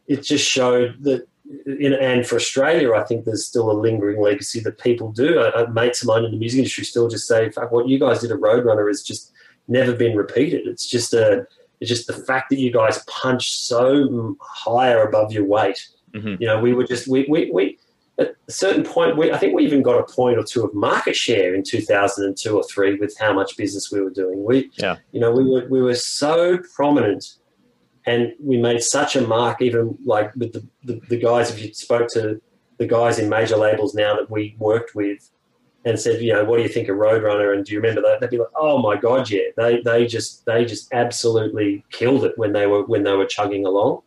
It 0.07 0.23
just 0.23 0.49
showed 0.49 1.03
that, 1.03 1.27
in, 1.65 1.93
and 1.93 2.25
for 2.25 2.35
Australia, 2.35 2.93
I 2.93 3.03
think 3.03 3.25
there's 3.25 3.45
still 3.45 3.71
a 3.71 3.73
lingering 3.73 4.21
legacy 4.21 4.59
that 4.61 4.77
people 4.77 5.11
do. 5.11 5.39
Uh, 5.39 5.67
mates 5.71 6.01
of 6.01 6.07
mine 6.07 6.23
in 6.23 6.31
the 6.31 6.37
music 6.37 6.59
industry 6.59 6.83
still 6.83 7.09
just 7.09 7.27
say, 7.27 7.49
"Fuck, 7.51 7.71
what 7.71 7.87
you 7.87 7.99
guys 7.99 8.21
did 8.21 8.31
at 8.31 8.39
Roadrunner 8.39 8.87
has 8.87 9.03
just 9.03 9.31
never 9.67 9.93
been 9.93 10.15
repeated." 10.15 10.67
It's 10.67 10.87
just 10.87 11.13
a, 11.13 11.45
it's 11.79 11.89
just 11.89 12.07
the 12.07 12.13
fact 12.13 12.49
that 12.49 12.59
you 12.59 12.71
guys 12.71 13.03
punched 13.07 13.53
so 13.53 14.35
higher 14.41 15.03
above 15.03 15.31
your 15.31 15.45
weight. 15.45 15.87
Mhm. 16.13 16.39
You 16.39 16.47
know, 16.47 16.59
we 16.59 16.73
were 16.73 16.85
just 16.85 17.07
we 17.07 17.25
we 17.29 17.51
we 17.51 17.79
at 18.19 18.35
a 18.47 18.51
certain 18.51 18.83
point, 18.83 19.17
we, 19.17 19.31
I 19.31 19.37
think 19.37 19.55
we 19.55 19.65
even 19.65 19.81
got 19.81 19.97
a 19.99 20.03
point 20.03 20.37
or 20.37 20.43
two 20.43 20.63
of 20.63 20.73
market 20.73 21.15
share 21.15 21.55
in 21.55 21.63
2002 21.63 22.55
or 22.55 22.63
three 22.63 22.95
with 22.95 23.15
how 23.17 23.33
much 23.33 23.55
business 23.57 23.91
we 23.91 24.01
were 24.01 24.09
doing. 24.09 24.43
We, 24.43 24.69
Yeah. 24.75 24.97
you 25.11 25.19
know, 25.19 25.31
we 25.31 25.43
were 25.45 25.67
we 25.69 25.81
were 25.81 25.95
so 25.95 26.59
prominent, 26.75 27.25
and 28.05 28.33
we 28.39 28.57
made 28.57 28.81
such 28.83 29.15
a 29.15 29.21
mark. 29.21 29.61
Even 29.61 29.97
like 30.05 30.35
with 30.35 30.53
the, 30.53 30.67
the, 30.83 30.99
the 31.09 31.17
guys, 31.17 31.49
if 31.51 31.61
you 31.61 31.73
spoke 31.73 32.07
to 32.13 32.41
the 32.77 32.87
guys 32.87 33.19
in 33.19 33.29
major 33.29 33.57
labels 33.57 33.93
now 33.93 34.15
that 34.15 34.29
we 34.29 34.55
worked 34.59 34.95
with, 34.95 35.29
and 35.85 35.99
said, 35.99 36.21
you 36.21 36.33
know, 36.33 36.43
what 36.43 36.57
do 36.57 36.63
you 36.63 36.69
think 36.69 36.89
of 36.89 36.97
Roadrunner? 36.97 37.55
And 37.55 37.65
do 37.65 37.71
you 37.73 37.79
remember 37.79 38.01
that? 38.01 38.19
They'd 38.19 38.29
be 38.29 38.37
like, 38.37 38.49
oh 38.55 38.79
my 38.81 38.97
god, 38.97 39.29
yeah. 39.29 39.43
They 39.55 39.81
they 39.81 40.05
just 40.07 40.45
they 40.45 40.65
just 40.65 40.91
absolutely 40.93 41.85
killed 41.91 42.25
it 42.25 42.37
when 42.37 42.51
they 42.53 42.67
were 42.67 42.83
when 42.85 43.03
they 43.03 43.13
were 43.13 43.25
chugging 43.25 43.65
along. 43.65 44.01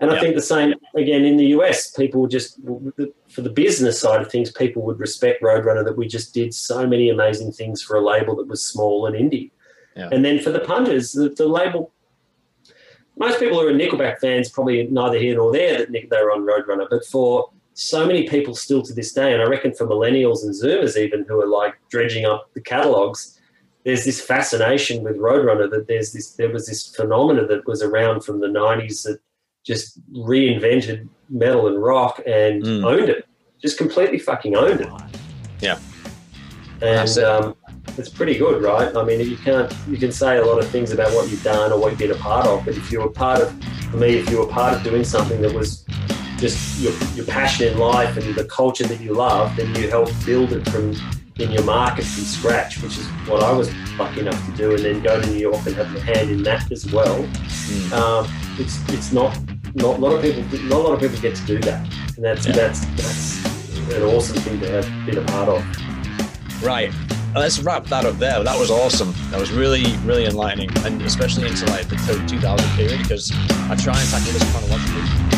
And 0.00 0.10
I 0.10 0.20
think 0.20 0.34
the 0.34 0.42
same 0.42 0.74
again 0.94 1.24
in 1.24 1.36
the 1.36 1.46
US. 1.46 1.90
People 1.90 2.26
just 2.26 2.58
for 3.28 3.40
the 3.40 3.50
business 3.50 4.00
side 4.00 4.20
of 4.20 4.30
things, 4.30 4.50
people 4.50 4.82
would 4.82 4.98
respect 4.98 5.42
Roadrunner 5.42 5.84
that 5.84 5.96
we 5.96 6.06
just 6.06 6.34
did 6.34 6.52
so 6.52 6.86
many 6.86 7.10
amazing 7.10 7.52
things 7.52 7.80
for 7.80 7.96
a 7.96 8.04
label 8.04 8.36
that 8.36 8.48
was 8.48 8.64
small 8.64 9.06
and 9.06 9.14
indie. 9.14 9.50
Yeah. 9.96 10.08
And 10.10 10.24
then 10.24 10.40
for 10.40 10.50
the 10.50 10.60
punters, 10.60 11.12
the, 11.12 11.28
the 11.28 11.46
label. 11.46 11.92
Most 13.16 13.38
people 13.38 13.60
who 13.60 13.68
are 13.68 13.72
Nickelback 13.72 14.18
fans 14.18 14.50
probably 14.50 14.84
neither 14.88 15.18
here 15.18 15.36
nor 15.36 15.52
there 15.52 15.78
that 15.78 15.90
Nick, 15.90 16.10
they 16.10 16.20
were 16.20 16.32
on 16.32 16.40
Roadrunner, 16.40 16.88
but 16.90 17.04
for 17.06 17.50
so 17.74 18.06
many 18.06 18.28
people 18.28 18.56
still 18.56 18.82
to 18.82 18.92
this 18.92 19.12
day, 19.12 19.32
and 19.32 19.40
I 19.40 19.46
reckon 19.46 19.72
for 19.72 19.86
millennials 19.86 20.42
and 20.42 20.52
Zoomers 20.52 20.96
even 20.96 21.24
who 21.28 21.40
are 21.40 21.46
like 21.46 21.74
dredging 21.90 22.24
up 22.24 22.52
the 22.54 22.60
catalogs, 22.60 23.38
there's 23.84 24.04
this 24.04 24.20
fascination 24.20 25.04
with 25.04 25.16
Roadrunner 25.16 25.70
that 25.70 25.86
there's 25.86 26.12
this 26.12 26.32
there 26.32 26.50
was 26.50 26.66
this 26.66 26.94
phenomena 26.94 27.46
that 27.46 27.66
was 27.66 27.82
around 27.82 28.24
from 28.24 28.40
the 28.40 28.48
'90s 28.48 29.04
that 29.04 29.20
just 29.64 30.00
reinvented 30.12 31.08
metal 31.28 31.66
and 31.68 31.82
rock 31.82 32.20
and 32.26 32.62
Mm. 32.62 32.84
owned 32.84 33.08
it, 33.08 33.26
just 33.60 33.78
completely 33.78 34.18
fucking 34.18 34.54
owned 34.56 34.80
it. 34.80 34.88
Yeah. 35.60 35.78
And 36.82 37.08
it. 37.08 37.18
um, 37.24 37.56
it's 37.96 38.08
pretty 38.08 38.36
good, 38.36 38.62
right? 38.62 38.94
I 38.94 39.04
mean, 39.04 39.20
you 39.20 39.36
can't 39.36 39.72
you 39.88 39.96
can 39.96 40.12
say 40.12 40.36
a 40.38 40.44
lot 40.44 40.58
of 40.58 40.68
things 40.68 40.90
about 40.92 41.12
what 41.12 41.30
you've 41.30 41.42
done 41.44 41.72
or 41.72 41.78
what 41.78 41.90
you've 41.90 41.98
been 41.98 42.10
a 42.10 42.16
part 42.16 42.46
of, 42.46 42.64
but 42.64 42.76
if 42.76 42.90
you 42.92 43.00
were 43.00 43.08
part 43.08 43.40
of, 43.40 43.52
for 43.90 43.96
me, 43.96 44.16
if 44.16 44.28
you 44.30 44.38
were 44.38 44.46
part 44.46 44.74
of 44.74 44.82
doing 44.82 45.04
something 45.04 45.40
that 45.40 45.52
was 45.54 45.84
just 46.38 46.80
your, 46.80 46.92
your 47.14 47.24
passion 47.24 47.72
in 47.72 47.78
life 47.78 48.16
and 48.16 48.34
the 48.34 48.44
culture 48.44 48.84
that 48.84 49.00
you 49.00 49.14
love, 49.14 49.54
then 49.56 49.74
you 49.76 49.88
helped 49.88 50.14
build 50.26 50.52
it 50.52 50.68
from 50.68 50.94
in 51.38 51.50
your 51.50 51.64
market 51.64 52.04
from 52.04 52.24
scratch, 52.24 52.80
which 52.82 52.96
is 52.98 53.06
what 53.28 53.42
I 53.42 53.50
was 53.50 53.68
lucky 53.98 54.20
enough 54.20 54.44
to 54.46 54.52
do, 54.56 54.74
and 54.74 54.84
then 54.84 55.02
go 55.02 55.20
to 55.20 55.26
New 55.28 55.38
York 55.38 55.66
and 55.66 55.74
have 55.76 55.94
a 55.94 56.00
hand 56.00 56.30
in 56.30 56.42
that 56.44 56.70
as 56.70 56.92
well. 56.92 57.22
Mm. 57.22 57.92
Um, 57.92 58.32
it's 58.58 58.76
it's 58.90 59.12
not 59.12 59.36
not 59.74 59.98
a 59.98 60.00
lot 60.00 60.12
of 60.14 60.22
people 60.22 60.42
not 60.68 60.78
a 60.80 60.82
lot 60.82 60.92
of 60.94 61.00
people 61.00 61.18
get 61.20 61.34
to 61.36 61.44
do 61.46 61.58
that, 61.60 61.86
and 62.16 62.24
that's 62.24 62.46
Yeah. 62.46 62.52
that's 62.52 62.80
that's 62.96 63.44
an 63.94 64.02
awesome 64.02 64.36
thing 64.38 64.60
to 64.60 64.70
have 64.70 65.06
been 65.06 65.18
a 65.18 65.22
part 65.22 65.48
of. 65.48 66.62
Right. 66.62 66.92
Let's 67.34 67.58
wrap 67.58 67.84
that 67.86 68.04
up 68.04 68.16
there. 68.18 68.42
That 68.44 68.58
was 68.58 68.70
awesome. 68.70 69.12
That 69.30 69.40
was 69.40 69.50
really, 69.50 69.96
really 70.04 70.24
enlightening, 70.26 70.70
and 70.86 71.02
especially 71.02 71.48
into 71.48 71.66
like 71.66 71.88
the 71.88 71.96
2000 72.28 72.68
period 72.76 73.02
because 73.02 73.32
I 73.68 73.74
try 73.74 73.98
and 74.00 74.08
tackle 74.08 74.32
this 74.32 74.50
chronologically. 74.52 75.33